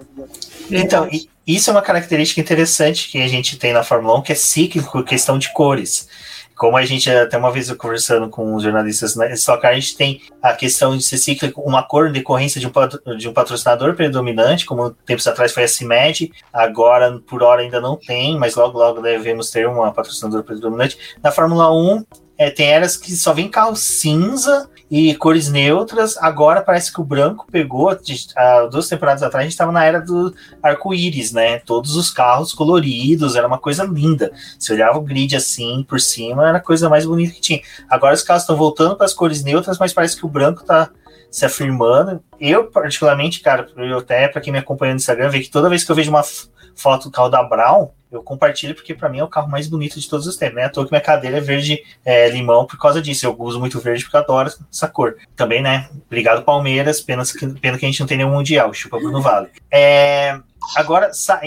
Então, 0.71 1.07
isso 1.45 1.69
é 1.69 1.73
uma 1.73 1.83
característica 1.83 2.41
interessante 2.41 3.11
que 3.11 3.21
a 3.21 3.27
gente 3.27 3.59
tem 3.59 3.73
na 3.73 3.83
Fórmula 3.83 4.17
1, 4.17 4.21
que 4.23 4.31
é 4.31 4.35
cíclico, 4.35 5.03
questão 5.03 5.37
de 5.37 5.53
cores 5.53 6.09
como 6.55 6.77
a 6.77 6.85
gente 6.85 7.09
até 7.09 7.37
uma 7.37 7.51
vez 7.51 7.71
conversando 7.73 8.29
com 8.29 8.55
os 8.55 8.63
jornalistas 8.63 9.15
na 9.15 9.27
Stock 9.31 9.65
a 9.65 9.73
gente 9.73 9.95
tem 9.95 10.21
a 10.41 10.53
questão 10.53 10.95
de 10.95 11.03
ser 11.03 11.17
cíclico, 11.17 11.61
uma 11.61 11.83
cor 11.83 12.07
em 12.07 12.11
decorrência 12.11 12.59
de 12.59 12.67
um, 12.67 13.17
de 13.17 13.27
um 13.27 13.33
patrocinador 13.33 13.95
predominante, 13.95 14.65
como 14.65 14.91
tempos 14.91 15.27
atrás 15.27 15.53
foi 15.53 15.63
a 15.63 15.67
CIMED, 15.67 16.31
agora 16.53 17.19
por 17.27 17.43
hora 17.43 17.61
ainda 17.61 17.81
não 17.81 17.95
tem, 17.95 18.37
mas 18.37 18.55
logo 18.55 18.77
logo 18.77 19.01
devemos 19.01 19.49
ter 19.49 19.67
uma 19.67 19.93
patrocinador 19.93 20.43
predominante. 20.43 20.97
Na 21.21 21.31
Fórmula 21.31 21.73
1 21.73 22.05
é, 22.37 22.49
tem 22.49 22.67
eras 22.67 22.97
que 22.97 23.11
só 23.15 23.33
vem 23.33 23.49
carro 23.49 23.75
cinza 23.75 24.69
e 24.89 25.15
cores 25.15 25.49
neutras. 25.49 26.17
Agora 26.17 26.61
parece 26.61 26.91
que 26.93 27.01
o 27.01 27.03
branco 27.03 27.47
pegou. 27.51 27.89
Há 28.35 28.65
duas 28.67 28.87
temporadas 28.87 29.23
atrás 29.23 29.41
a 29.41 29.43
gente 29.43 29.53
estava 29.53 29.71
na 29.71 29.83
era 29.83 29.99
do 29.99 30.33
arco-íris, 30.61 31.31
né? 31.31 31.59
Todos 31.59 31.95
os 31.95 32.11
carros 32.11 32.53
coloridos, 32.53 33.35
era 33.35 33.47
uma 33.47 33.57
coisa 33.57 33.83
linda. 33.83 34.31
Se 34.59 34.73
olhava 34.73 34.97
o 34.97 35.01
grid 35.01 35.35
assim 35.35 35.83
por 35.87 35.99
cima, 35.99 36.47
era 36.47 36.57
a 36.57 36.61
coisa 36.61 36.89
mais 36.89 37.05
bonita 37.05 37.33
que 37.33 37.41
tinha. 37.41 37.61
Agora 37.89 38.13
os 38.13 38.23
carros 38.23 38.43
estão 38.43 38.55
voltando 38.55 38.95
para 38.95 39.05
as 39.05 39.13
cores 39.13 39.43
neutras, 39.43 39.77
mas 39.77 39.93
parece 39.93 40.15
que 40.17 40.25
o 40.25 40.29
branco 40.29 40.61
está 40.61 40.89
se 41.31 41.45
afirmando. 41.45 42.23
Eu, 42.39 42.65
particularmente, 42.65 43.41
cara, 43.41 43.67
eu 43.75 43.97
até 43.97 44.27
para 44.27 44.41
quem 44.41 44.53
me 44.53 44.59
acompanha 44.59 44.93
no 44.93 44.99
Instagram, 44.99 45.29
vê 45.29 45.41
que 45.41 45.49
toda 45.49 45.69
vez 45.69 45.83
que 45.83 45.91
eu 45.91 45.95
vejo 45.95 46.09
uma 46.09 46.23
foto 46.75 47.05
do 47.05 47.11
carro 47.11 47.29
da 47.29 47.43
Brown, 47.43 47.89
eu 48.15 48.23
compartilho 48.23 48.73
porque 48.73 48.93
para 48.93 49.09
mim 49.09 49.19
é 49.19 49.23
o 49.23 49.27
carro 49.27 49.49
mais 49.49 49.67
bonito 49.67 49.99
de 49.99 50.09
todos 50.09 50.25
os 50.25 50.37
tempos, 50.37 50.55
né? 50.55 50.65
À 50.65 50.69
toa 50.69 50.85
que 50.85 50.91
minha 50.91 51.01
cadeira 51.01 51.37
é 51.37 51.41
verde 51.41 51.83
é, 52.03 52.29
limão 52.29 52.65
por 52.65 52.79
causa 52.79 53.01
disso. 53.01 53.25
Eu 53.25 53.35
uso 53.37 53.59
muito 53.59 53.79
verde 53.79 54.03
porque 54.03 54.15
eu 54.15 54.21
adoro 54.21 54.51
essa 54.71 54.87
cor. 54.87 55.17
Também, 55.35 55.61
né? 55.61 55.89
Obrigado, 56.05 56.43
Palmeiras. 56.43 57.01
Pena 57.01 57.23
que, 57.25 57.47
pena 57.59 57.77
que 57.77 57.85
a 57.85 57.89
gente 57.89 57.99
não 57.99 58.07
tem 58.07 58.17
nenhum 58.17 58.31
Mundial. 58.31 58.73
Chupa 58.73 58.97
Bruno 58.97 59.21
Vale. 59.21 59.49
É, 59.69 60.39
agora, 60.75 61.13
sa... 61.13 61.41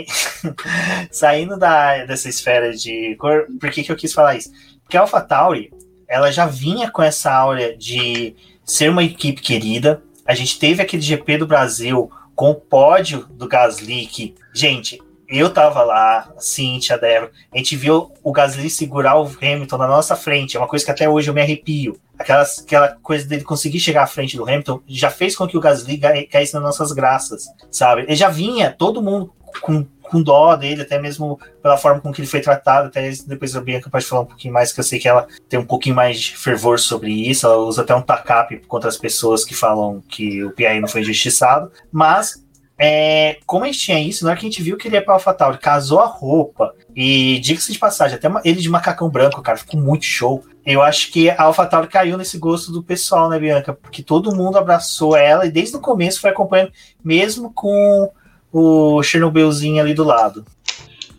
saindo 1.11 1.57
da, 1.57 2.05
dessa 2.05 2.29
esfera 2.29 2.75
de 2.75 3.17
cor, 3.17 3.47
por 3.59 3.71
que, 3.71 3.83
que 3.83 3.91
eu 3.91 3.97
quis 3.97 4.13
falar 4.13 4.37
isso? 4.37 4.51
Porque 4.83 4.97
a 4.97 5.01
AlphaTauri, 5.01 5.73
ela 6.07 6.31
já 6.31 6.47
vinha 6.47 6.91
com 6.91 7.03
essa 7.03 7.33
áurea 7.33 7.77
de 7.77 8.35
ser 8.65 8.91
uma 8.91 9.05
equipe 9.05 9.41
querida. 9.41 10.03
A 10.27 10.35
gente 10.35 10.59
teve 10.59 10.83
aquele 10.83 11.03
GP 11.03 11.39
do 11.39 11.47
Brasil 11.47 12.11
com 12.35 12.51
o 12.51 12.55
pódio 12.55 13.27
do 13.31 13.49
Gasly, 13.49 14.07
que, 14.07 14.35
gente, 14.53 15.01
eu 15.29 15.53
tava 15.53 15.83
lá, 15.83 16.33
Cintia, 16.39 16.97
a 16.97 16.99
Débora, 16.99 17.31
a 17.53 17.59
gente 17.59 17.77
viu 17.77 18.13
o 18.23 18.33
Gasly 18.33 18.71
segurar 18.71 19.21
o 19.21 19.27
Hamilton 19.27 19.77
na 19.77 19.87
nossa 19.87 20.17
frente, 20.17 20.57
é 20.57 20.61
uma 20.61 20.69
coisa 20.69 20.85
que 20.85 20.91
até 20.91 21.09
hoje 21.09 21.29
eu 21.29 21.35
me 21.35 21.43
arrepio. 21.43 21.99
Aquela, 22.19 22.43
aquela 22.43 22.89
coisa 23.03 23.27
dele 23.27 23.45
conseguir 23.45 23.79
chegar 23.79 24.03
à 24.03 24.07
frente 24.07 24.37
do 24.37 24.45
Hamilton 24.45 24.81
já 24.89 25.11
fez 25.11 25.37
com 25.37 25.47
que 25.47 25.57
o 25.57 25.61
Gasly 25.61 25.99
caísse 26.31 26.55
nas 26.55 26.63
nossas 26.63 26.93
graças, 26.93 27.47
sabe? 27.71 28.03
Ele 28.03 28.17
já 28.17 28.29
vinha, 28.29 28.75
todo 28.77 29.03
mundo 29.03 29.33
com, 29.61 29.85
com 30.03 30.23
dó 30.23 30.57
dele, 30.57 30.83
até 30.83 30.99
mesmo 30.99 31.39
pela 31.63 31.77
forma 31.77 32.01
com 32.01 32.13
que 32.13 32.21
ele 32.21 32.29
foi 32.29 32.41
tratado, 32.41 32.89
até 32.89 33.11
depois 33.27 33.55
a 33.55 33.61
Bianca 33.61 33.91
pode 33.91 34.07
falar 34.07 34.23
um 34.23 34.27
pouquinho 34.27 34.55
mais, 34.55 34.73
que 34.73 34.81
eu 34.81 34.85
sei 34.85 34.99
que 34.99 35.09
ela 35.09 35.27
tem 35.49 35.61
um 35.61 35.65
pouquinho 35.65 35.95
mais 35.95 36.21
de 36.21 36.37
fervor 36.37 36.79
sobre 36.79 37.13
isso, 37.13 37.47
ela 37.47 37.59
usa 37.59 37.83
até 37.83 37.95
um 37.95 38.03
tacape 38.03 38.59
contra 38.67 38.89
as 38.89 38.97
pessoas 38.97 39.45
que 39.45 39.55
falam 39.55 40.03
que 40.09 40.43
o 40.43 40.51
Pierre 40.53 40.81
não 40.81 40.89
foi 40.89 41.03
injustiçado, 41.03 41.71
mas 41.93 42.43
é, 42.79 43.39
como 43.45 43.65
a 43.65 43.67
gente 43.67 43.81
tinha 43.81 44.01
isso, 44.01 44.25
na 44.25 44.31
hora 44.31 44.39
que 44.39 44.47
a 44.47 44.49
gente 44.49 44.63
viu 44.63 44.77
que 44.77 44.87
ele 44.87 44.95
ia 44.95 45.05
pra 45.05 45.15
AlphaTauri, 45.15 45.59
casou 45.59 45.99
a 45.99 46.07
roupa, 46.07 46.73
e 46.95 47.41
diga-se 47.41 47.73
de 47.73 47.79
passagem, 47.79 48.17
até 48.17 48.29
ele 48.45 48.61
de 48.61 48.69
macacão 48.69 49.09
branco, 49.09 49.43
cara, 49.43 49.59
ficou 49.59 49.81
muito 49.81 50.05
show. 50.05 50.45
Eu 50.65 50.83
acho 50.83 51.11
que 51.11 51.29
a 51.29 51.43
AlphaTauri 51.43 51.89
caiu 51.89 52.17
nesse 52.17 52.39
gosto 52.39 52.71
do 52.71 52.83
pessoal, 52.83 53.29
né, 53.29 53.39
Bianca? 53.39 53.73
Porque 53.73 54.03
todo 54.03 54.35
mundo 54.35 54.59
abraçou 54.59 55.17
ela 55.17 55.47
e 55.47 55.51
desde 55.51 55.77
o 55.77 55.81
começo 55.81 56.21
foi 56.21 56.31
acompanhando, 56.31 56.73
mesmo 57.03 57.53
com 57.53 58.11
o 58.53 59.03
Chernobylzinho 59.03 59.81
ali 59.81 59.95
do 59.95 60.05
lado. 60.05 60.45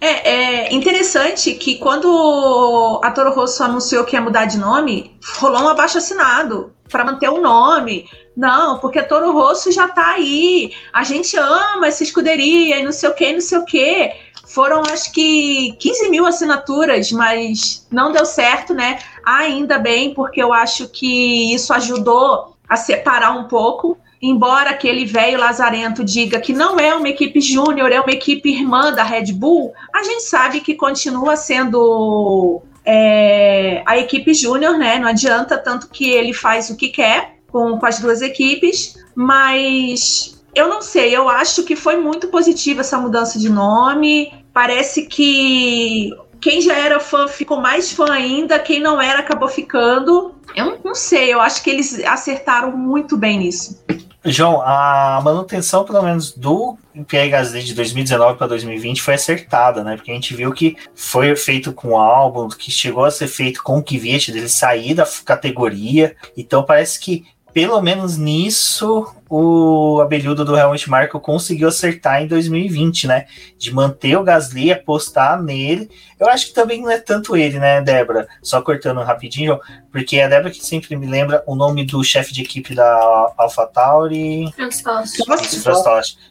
É, 0.01 0.29
é, 0.29 0.73
interessante 0.73 1.53
que 1.55 1.75
quando 1.77 3.01
a 3.03 3.11
Toro 3.11 3.33
Rosso 3.33 3.61
anunciou 3.63 4.05
que 4.05 4.15
ia 4.15 4.21
mudar 4.21 4.45
de 4.45 4.57
nome, 4.57 5.17
rolou 5.39 5.61
um 5.61 5.67
abaixo 5.67 5.97
assinado 5.97 6.73
para 6.89 7.05
manter 7.05 7.29
o 7.29 7.41
nome. 7.41 8.09
Não, 8.35 8.79
porque 8.79 9.01
Toro 9.03 9.31
Rosso 9.31 9.71
já 9.71 9.87
tá 9.87 10.11
aí. 10.11 10.73
A 10.93 11.03
gente 11.03 11.37
ama 11.37 11.87
essa 11.87 12.03
escuderia 12.03 12.77
e 12.77 12.83
não 12.83 12.91
sei 12.91 13.09
o 13.09 13.13
que, 13.13 13.33
não 13.33 13.41
sei 13.41 13.57
o 13.57 13.65
que. 13.65 14.11
Foram 14.47 14.81
acho 14.81 15.11
que 15.11 15.73
15 15.79 16.09
mil 16.09 16.25
assinaturas, 16.25 17.11
mas 17.11 17.87
não 17.91 18.11
deu 18.11 18.25
certo, 18.25 18.73
né? 18.73 18.99
Ainda 19.23 19.77
bem, 19.77 20.13
porque 20.13 20.41
eu 20.41 20.51
acho 20.51 20.89
que 20.89 21.53
isso 21.53 21.71
ajudou 21.73 22.55
a 22.67 22.75
separar 22.75 23.31
um 23.31 23.47
pouco 23.47 23.97
embora 24.21 24.71
aquele 24.71 25.05
velho 25.05 25.39
lazarento 25.39 26.03
diga 26.03 26.39
que 26.39 26.51
não 26.51 26.77
é 26.79 26.93
uma 26.93 27.07
equipe 27.07 27.39
júnior, 27.39 27.91
é 27.91 27.99
uma 27.99 28.11
equipe 28.11 28.49
irmã 28.49 28.91
da 28.91 29.03
Red 29.03 29.31
Bull, 29.33 29.73
a 29.93 30.03
gente 30.03 30.23
sabe 30.23 30.59
que 30.59 30.75
continua 30.75 31.35
sendo 31.35 32.61
é, 32.91 33.83
a 33.85 33.99
equipe 33.99 34.33
júnior, 34.33 34.75
né? 34.75 34.97
Não 34.97 35.07
adianta 35.07 35.59
tanto 35.59 35.89
que 35.89 36.09
ele 36.09 36.33
faz 36.33 36.71
o 36.71 36.75
que 36.75 36.89
quer 36.89 37.35
com, 37.47 37.77
com 37.77 37.85
as 37.85 37.99
duas 37.99 38.19
equipes, 38.19 38.97
mas 39.13 40.43
eu 40.55 40.67
não 40.67 40.81
sei, 40.81 41.15
eu 41.15 41.29
acho 41.29 41.63
que 41.63 41.75
foi 41.75 41.97
muito 41.97 42.29
positiva 42.29 42.81
essa 42.81 42.97
mudança 42.97 43.37
de 43.37 43.47
nome. 43.47 44.33
Parece 44.51 45.05
que 45.05 46.11
quem 46.41 46.61
já 46.61 46.75
era 46.75 46.99
fã 46.99 47.27
ficou 47.27 47.61
mais 47.61 47.91
fã 47.91 48.11
ainda, 48.11 48.57
quem 48.57 48.79
não 48.79 48.99
era 48.99 49.19
acabou 49.19 49.47
ficando. 49.47 50.33
Eu 50.55 50.79
não 50.83 50.95
sei, 50.95 51.31
eu 51.31 51.39
acho 51.39 51.61
que 51.61 51.69
eles 51.69 52.03
acertaram 52.03 52.75
muito 52.75 53.15
bem 53.15 53.37
nisso. 53.37 53.83
João, 54.25 54.61
a 54.61 55.21
manutenção, 55.23 55.85
pelo 55.85 56.01
menos, 56.01 56.33
do 56.33 56.77
Pierre 57.07 57.29
Gasly 57.29 57.63
de 57.63 57.73
2019 57.73 58.37
para 58.37 58.47
2020 58.47 59.01
foi 59.01 59.13
acertada, 59.13 59.81
né? 59.81 59.95
Porque 59.95 60.11
a 60.11 60.13
gente 60.13 60.35
viu 60.35 60.51
que 60.51 60.75
foi 60.93 61.33
feito 61.37 61.71
com 61.71 61.89
o 61.89 61.97
álbum, 61.97 62.49
que 62.49 62.69
chegou 62.69 63.05
a 63.05 63.11
ser 63.11 63.27
feito 63.27 63.63
com 63.63 63.77
o 63.77 63.83
Kvyat, 63.83 64.31
dele 64.31 64.49
sair 64.49 64.93
da 64.93 65.07
categoria. 65.23 66.15
Então 66.35 66.63
parece 66.63 66.99
que, 66.99 67.25
pelo 67.53 67.81
menos 67.81 68.17
nisso, 68.17 69.07
o 69.29 70.01
abelhudo 70.01 70.43
do 70.43 70.57
Helmut 70.57 70.89
Marko 70.89 71.19
conseguiu 71.19 71.67
acertar 71.67 72.21
em 72.23 72.27
2020, 72.27 73.07
né? 73.07 73.27
De 73.57 73.71
manter 73.71 74.17
o 74.17 74.23
Gasly, 74.23 74.71
apostar 74.71 75.41
nele. 75.41 75.89
Eu 76.19 76.27
acho 76.27 76.47
que 76.47 76.53
também 76.53 76.81
não 76.81 76.89
é 76.89 76.97
tanto 76.97 77.37
ele, 77.37 77.59
né, 77.59 77.79
Débora? 77.81 78.27
Só 78.41 78.61
cortando 78.61 79.01
rapidinho, 79.01 79.59
porque 79.91 80.17
é 80.17 80.25
a 80.25 80.27
Débora 80.27 80.49
que 80.49 80.65
sempre 80.65 80.95
me 80.95 81.05
lembra 81.05 81.43
o 81.45 81.55
nome 81.55 81.85
do 81.85 82.03
chefe 82.03 82.33
de 82.33 82.41
equipe 82.41 82.73
da 82.73 83.33
AlphaTauri. 83.37 84.51
Franz 84.53 84.81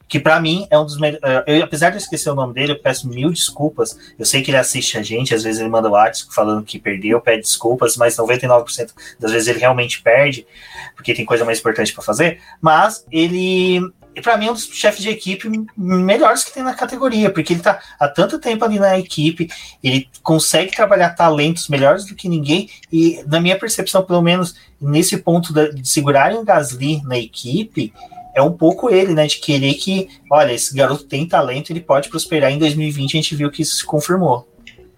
Que 0.09 0.19
para 0.19 0.41
mim 0.41 0.67
é 0.69 0.79
um 0.79 0.85
dos 0.85 0.99
melhores. 0.99 1.21
Eh, 1.47 1.63
apesar 1.63 1.91
de 1.91 1.97
eu 1.97 2.01
esquecer 2.01 2.31
o 2.31 2.35
nome 2.35 2.53
dele, 2.53 2.73
eu 2.73 2.81
peço 2.81 3.09
mil 3.09 3.31
desculpas. 3.31 3.97
Eu 4.19 4.27
sei 4.27 4.43
que 4.43 4.51
ele 4.51 4.59
assiste 4.59 4.99
a 4.99 5.03
gente, 5.03 5.35
às 5.35 5.45
vezes 5.45 5.61
ele 5.61 5.71
manda 5.71 5.89
WhatsApp 5.89 6.35
falando 6.35 6.65
que 6.65 6.79
perdeu, 6.79 7.21
pede 7.21 7.43
desculpas, 7.43 7.97
mas 7.97 8.17
99% 8.17 8.91
das 9.21 9.31
vezes 9.31 9.49
ele 9.49 9.61
realmente 9.61 10.03
perde, 10.03 10.47
porque 10.99 11.15
tem 11.15 11.25
coisa 11.25 11.45
mais 11.45 11.61
importante 11.61 11.93
para 11.93 12.03
fazer. 12.03 12.41
Mas 12.61 13.07
ele, 13.09 13.81
para 14.21 14.37
mim, 14.37 14.49
é 14.49 14.51
um 14.51 14.55
dos 14.55 14.65
chefes 14.65 15.01
de 15.01 15.09
equipe 15.09 15.49
melhores 15.77 16.43
que 16.43 16.53
tem 16.53 16.65
na 16.65 16.75
categoria, 16.75 17.31
porque 17.31 17.53
ele 17.53 17.63
tá 17.63 17.79
há 18.01 18.09
tanto 18.09 18.41
tempo 18.41 18.65
ali 18.65 18.81
na 18.81 18.99
equipe, 18.99 19.49
ele 19.83 20.09
consegue 20.25 20.75
trabalhar 20.75 21.11
talentos 21.11 21.69
melhores 21.69 22.05
do 22.05 22.17
que 22.17 22.29
ninguém, 22.29 22.69
e 22.93 23.23
na 23.29 23.41
minha 23.41 23.57
percepção, 23.57 24.03
pelo 24.03 24.21
menos 24.21 24.57
nesse 24.81 25.17
ponto 25.19 25.53
de 25.53 25.89
segurarem 25.89 26.37
o 26.37 26.45
Gasly 26.45 27.01
na 27.05 27.17
equipe, 27.17 27.93
é 28.35 28.43
um 28.43 28.53
pouco 28.53 28.91
ele, 28.91 29.15
né, 29.15 29.29
de 29.29 29.39
querer 29.39 29.75
que, 29.75 30.09
olha, 30.29 30.53
esse 30.53 30.75
garoto 30.75 31.05
tem 31.05 31.29
talento, 31.29 31.71
ele 31.71 31.81
pode 31.81 32.09
prosperar. 32.09 32.51
Em 32.51 32.59
2020 32.59 33.17
a 33.17 33.21
gente 33.21 33.37
viu 33.37 33.51
que 33.53 33.63
isso 33.63 33.77
se 33.77 33.85
confirmou. 33.85 34.49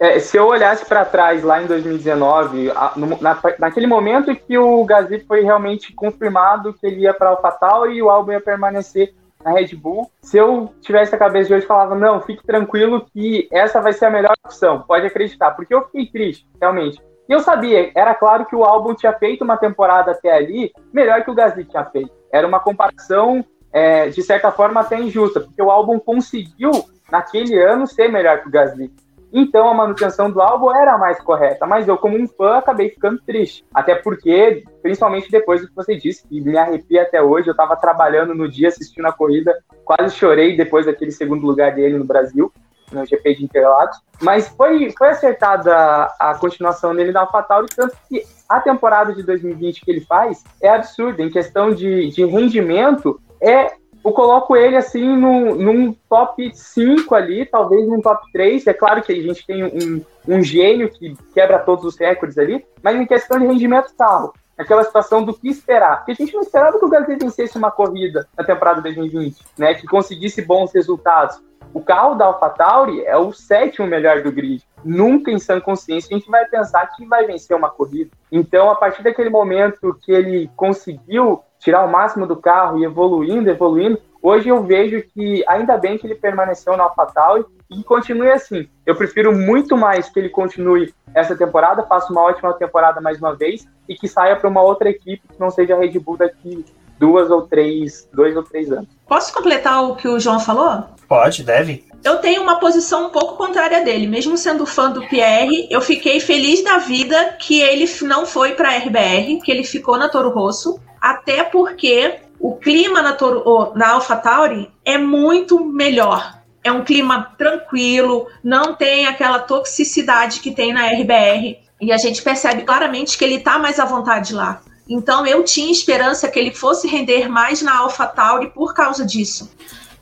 É, 0.01 0.17
se 0.17 0.35
eu 0.35 0.47
olhasse 0.47 0.83
para 0.83 1.05
trás 1.05 1.43
lá 1.43 1.61
em 1.61 1.67
2019, 1.67 2.71
a, 2.71 2.93
no, 2.95 3.21
na, 3.21 3.39
naquele 3.59 3.85
momento 3.85 4.35
que 4.35 4.57
o 4.57 4.83
Gasly 4.83 5.19
foi 5.19 5.41
realmente 5.41 5.93
confirmado 5.93 6.73
que 6.73 6.87
ele 6.87 7.01
ia 7.01 7.13
para 7.13 7.29
AlphaTauri 7.29 7.97
e 7.97 8.01
o 8.01 8.09
álbum 8.09 8.31
ia 8.31 8.41
permanecer 8.41 9.13
na 9.45 9.51
Red 9.51 9.75
Bull, 9.75 10.09
se 10.19 10.39
eu 10.39 10.73
tivesse 10.81 11.13
a 11.13 11.19
cabeça 11.19 11.49
de 11.49 11.53
hoje 11.53 11.67
falava 11.67 11.93
não, 11.93 12.19
fique 12.19 12.43
tranquilo 12.43 13.05
que 13.13 13.47
essa 13.51 13.79
vai 13.79 13.93
ser 13.93 14.05
a 14.05 14.09
melhor 14.09 14.33
opção, 14.43 14.81
pode 14.81 15.05
acreditar, 15.05 15.51
porque 15.51 15.73
eu 15.73 15.85
fiquei 15.85 16.07
triste, 16.07 16.47
realmente. 16.59 16.99
E 17.29 17.33
eu 17.33 17.39
sabia, 17.39 17.91
era 17.93 18.15
claro 18.15 18.47
que 18.47 18.55
o 18.55 18.63
álbum 18.63 18.95
tinha 18.95 19.13
feito 19.13 19.43
uma 19.43 19.55
temporada 19.55 20.13
até 20.13 20.35
ali 20.35 20.71
melhor 20.91 21.23
que 21.23 21.29
o 21.29 21.35
Gasly 21.35 21.63
tinha 21.63 21.85
feito. 21.85 22.11
Era 22.31 22.47
uma 22.47 22.59
comparação 22.59 23.45
é, 23.71 24.09
de 24.09 24.23
certa 24.23 24.51
forma 24.51 24.81
até 24.81 24.99
injusta, 24.99 25.39
porque 25.39 25.61
o 25.61 25.69
álbum 25.69 25.99
conseguiu 25.99 26.71
naquele 27.11 27.61
ano 27.61 27.85
ser 27.85 28.07
melhor 28.07 28.41
que 28.41 28.47
o 28.47 28.51
Gasly. 28.51 28.91
Então 29.33 29.69
a 29.69 29.73
manutenção 29.73 30.29
do 30.29 30.41
álbum 30.41 30.75
era 30.75 30.93
a 30.93 30.97
mais 30.97 31.19
correta, 31.21 31.65
mas 31.65 31.87
eu, 31.87 31.97
como 31.97 32.17
um 32.17 32.27
fã, 32.27 32.57
acabei 32.57 32.89
ficando 32.89 33.21
triste. 33.25 33.65
Até 33.73 33.95
porque, 33.95 34.63
principalmente 34.81 35.31
depois 35.31 35.61
do 35.61 35.67
que 35.67 35.75
você 35.75 35.95
disse, 35.95 36.27
que 36.27 36.41
me 36.41 36.57
arrepia 36.57 37.03
até 37.03 37.21
hoje, 37.21 37.47
eu 37.47 37.53
estava 37.53 37.75
trabalhando 37.75 38.35
no 38.35 38.49
dia 38.49 38.67
assistindo 38.67 39.05
a 39.05 39.13
corrida, 39.13 39.57
quase 39.85 40.15
chorei 40.15 40.57
depois 40.57 40.85
daquele 40.85 41.11
segundo 41.11 41.45
lugar 41.45 41.73
dele 41.73 41.97
no 41.97 42.05
Brasil, 42.05 42.51
no 42.91 43.05
GP 43.05 43.35
de 43.35 43.45
Interlagos. 43.45 43.97
Mas 44.21 44.47
foi, 44.49 44.91
foi 44.97 45.09
acertada 45.09 45.73
a, 46.19 46.35
continuação 46.35 46.93
dele 46.93 47.11
da 47.11 47.21
AlphaTauri, 47.21 47.67
tanto 47.75 47.95
que 48.09 48.23
a 48.49 48.59
temporada 48.59 49.13
de 49.13 49.23
2020 49.23 49.81
que 49.81 49.91
ele 49.91 50.01
faz 50.01 50.43
é 50.61 50.69
absurda. 50.69 51.23
Em 51.23 51.29
questão 51.29 51.73
de, 51.73 52.09
de 52.09 52.25
rendimento, 52.25 53.19
é 53.41 53.80
eu 54.03 54.11
coloco 54.11 54.55
ele 54.55 54.75
assim 54.75 55.15
no, 55.15 55.55
num 55.55 55.93
top 56.09 56.51
5 56.53 57.13
ali, 57.13 57.45
talvez 57.45 57.87
num 57.87 58.01
top 58.01 58.31
3. 58.31 58.65
É 58.67 58.73
claro 58.73 59.01
que 59.01 59.11
a 59.11 59.15
gente 59.15 59.45
tem 59.45 59.63
um, 59.63 60.03
um 60.27 60.43
gênio 60.43 60.89
que 60.89 61.15
quebra 61.33 61.59
todos 61.59 61.85
os 61.85 61.97
recordes 61.97 62.37
ali, 62.37 62.65
mas 62.81 62.99
em 62.99 63.05
questão 63.05 63.39
de 63.39 63.45
rendimento 63.45 63.93
carro, 63.95 64.33
aquela 64.57 64.83
situação 64.83 65.23
do 65.23 65.33
que 65.33 65.49
esperar. 65.49 65.97
Porque 65.97 66.11
a 66.11 66.15
gente 66.15 66.33
não 66.33 66.41
esperava 66.41 66.79
que 66.79 66.85
o 66.85 66.89
Gasly 66.89 67.15
vencesse 67.15 67.57
uma 67.57 67.69
corrida 67.69 68.27
na 68.37 68.43
temporada 68.43 68.81
2020, 68.81 69.37
né? 69.57 69.75
Que 69.75 69.85
conseguisse 69.85 70.41
bons 70.41 70.73
resultados. 70.73 71.39
O 71.73 71.81
carro 71.81 72.15
da 72.15 72.25
AlphaTauri 72.25 73.05
é 73.05 73.15
o 73.17 73.31
sétimo 73.31 73.87
melhor 73.87 74.21
do 74.21 74.31
grid. 74.31 74.63
Nunca 74.83 75.31
em 75.31 75.39
sã 75.39 75.59
consciência 75.59 76.13
a 76.13 76.19
gente 76.19 76.29
vai 76.29 76.45
pensar 76.45 76.85
que 76.87 77.05
vai 77.05 77.25
vencer 77.25 77.55
uma 77.55 77.69
corrida. 77.69 78.11
Então, 78.31 78.69
a 78.69 78.75
partir 78.75 79.03
daquele 79.03 79.29
momento 79.29 79.97
que 80.03 80.11
ele 80.11 80.49
conseguiu 80.55 81.41
tirar 81.59 81.85
o 81.85 81.91
máximo 81.91 82.27
do 82.27 82.35
carro 82.35 82.79
e 82.79 82.83
evoluindo, 82.83 83.49
evoluindo, 83.49 84.01
hoje 84.21 84.49
eu 84.49 84.63
vejo 84.63 85.01
que 85.13 85.43
ainda 85.47 85.77
bem 85.77 85.97
que 85.97 86.05
ele 86.05 86.15
permaneceu 86.15 86.75
na 86.75 86.83
AlphaTauri 86.83 87.45
e 87.69 87.83
continue 87.83 88.31
assim. 88.31 88.67
Eu 88.85 88.95
prefiro 88.95 89.33
muito 89.33 89.77
mais 89.77 90.09
que 90.09 90.19
ele 90.19 90.29
continue 90.29 90.93
essa 91.13 91.37
temporada, 91.37 91.83
faça 91.83 92.11
uma 92.11 92.21
ótima 92.21 92.53
temporada 92.53 92.99
mais 92.99 93.17
uma 93.17 93.33
vez 93.33 93.65
e 93.87 93.95
que 93.95 94.07
saia 94.07 94.35
para 94.35 94.49
uma 94.49 94.61
outra 94.61 94.89
equipe 94.89 95.27
que 95.27 95.39
não 95.39 95.49
seja 95.49 95.75
a 95.75 95.79
Red 95.79 95.97
Bull 95.99 96.17
daqui 96.17 96.65
duas 97.01 97.31
ou 97.31 97.41
três, 97.41 98.07
dois 98.13 98.37
ou 98.37 98.43
três 98.43 98.71
anos. 98.71 98.87
Posso 99.07 99.33
completar 99.33 99.83
o 99.83 99.95
que 99.95 100.07
o 100.07 100.19
João 100.19 100.39
falou? 100.39 100.85
Pode, 101.07 101.43
deve. 101.43 101.83
Eu 102.03 102.19
tenho 102.19 102.43
uma 102.43 102.59
posição 102.59 103.07
um 103.07 103.09
pouco 103.09 103.35
contrária 103.35 103.83
dele. 103.83 104.05
Mesmo 104.05 104.37
sendo 104.37 104.67
fã 104.67 104.91
do 104.91 105.01
Pierre, 105.07 105.67
eu 105.71 105.81
fiquei 105.81 106.19
feliz 106.19 106.63
da 106.63 106.77
vida 106.77 107.37
que 107.39 107.59
ele 107.59 107.89
não 108.03 108.27
foi 108.27 108.53
para 108.53 108.69
a 108.69 108.77
RBR, 108.77 109.41
que 109.43 109.51
ele 109.51 109.63
ficou 109.63 109.97
na 109.97 110.09
Toro 110.09 110.29
Rosso, 110.29 110.79
até 111.01 111.43
porque 111.43 112.19
o 112.39 112.55
clima 112.55 113.01
na, 113.01 113.13
Toro, 113.13 113.73
na 113.75 113.93
AlphaTauri 113.93 114.71
é 114.85 114.97
muito 114.97 115.65
melhor. 115.65 116.39
É 116.63 116.71
um 116.71 116.83
clima 116.83 117.33
tranquilo, 117.35 118.27
não 118.43 118.75
tem 118.75 119.07
aquela 119.07 119.39
toxicidade 119.39 120.39
que 120.39 120.51
tem 120.51 120.71
na 120.71 120.85
RBR. 120.87 121.57
E 121.81 121.91
a 121.91 121.97
gente 121.97 122.21
percebe 122.21 122.61
claramente 122.61 123.17
que 123.17 123.25
ele 123.25 123.35
está 123.35 123.57
mais 123.57 123.79
à 123.79 123.85
vontade 123.85 124.35
lá. 124.35 124.61
Então 124.91 125.25
eu 125.25 125.43
tinha 125.43 125.71
esperança 125.71 126.27
que 126.27 126.37
ele 126.37 126.51
fosse 126.53 126.85
render 126.85 127.29
mais 127.29 127.61
na 127.61 127.77
AlphaTauri 127.77 128.49
por 128.49 128.73
causa 128.73 129.05
disso. 129.05 129.49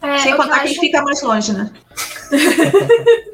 É, 0.02 0.18
Sem 0.18 0.36
contar 0.36 0.62
que, 0.62 0.70
ele 0.70 0.80
fica 0.80 1.02
mais 1.04 1.22
longe, 1.22 1.54
né? 1.54 1.72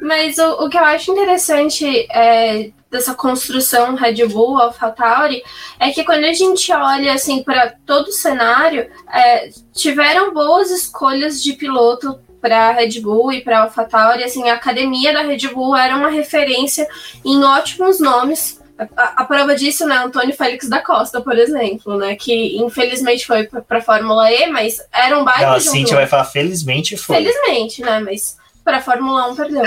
Mas 0.00 0.38
o, 0.38 0.64
o 0.64 0.68
que 0.68 0.76
eu 0.78 0.84
acho 0.84 1.10
interessante 1.10 2.06
é, 2.12 2.70
dessa 2.88 3.14
construção 3.14 3.96
Red 3.96 4.26
Bull, 4.26 4.58
AlphaTauri, 4.58 5.42
é 5.80 5.90
que 5.90 6.04
quando 6.04 6.24
a 6.24 6.32
gente 6.32 6.70
olha 6.72 7.14
assim 7.14 7.42
para 7.42 7.74
todo 7.84 8.08
o 8.08 8.12
cenário, 8.12 8.88
é, 9.12 9.50
tiveram 9.72 10.32
boas 10.32 10.70
escolhas 10.70 11.42
de 11.42 11.54
piloto 11.54 12.20
para 12.40 12.72
Red 12.72 13.00
Bull 13.00 13.32
e 13.32 13.40
para 13.40 13.62
AlphaTauri. 13.62 14.22
Assim, 14.22 14.48
a 14.48 14.54
academia 14.54 15.12
da 15.12 15.22
Red 15.22 15.48
Bull 15.48 15.74
era 15.74 15.96
uma 15.96 16.10
referência 16.10 16.86
em 17.24 17.42
ótimos 17.42 17.98
nomes 17.98 18.60
a, 18.78 19.22
a, 19.22 19.24
prova 19.24 19.54
disso, 19.54 19.86
né, 19.86 19.96
Antônio 19.96 20.34
Félix 20.34 20.68
da 20.68 20.82
Costa, 20.82 21.20
por 21.20 21.38
exemplo, 21.38 21.96
né, 21.96 22.14
que 22.14 22.56
infelizmente 22.58 23.26
foi 23.26 23.44
para 23.44 23.78
a 23.78 23.82
Fórmula 23.82 24.30
E, 24.30 24.46
mas 24.48 24.82
era 24.92 25.18
um 25.18 25.24
baita 25.24 25.46
Não, 25.46 25.52
a 25.54 25.60
Cintia 25.60 25.96
vai 25.96 26.06
falar 26.06 26.24
felizmente 26.24 26.96
foi. 26.96 27.16
Felizmente, 27.16 27.80
né, 27.80 28.00
mas 28.00 28.36
para 28.62 28.78
a 28.78 28.82
Fórmula 28.82 29.30
1 29.30 29.36
perdeu. 29.36 29.62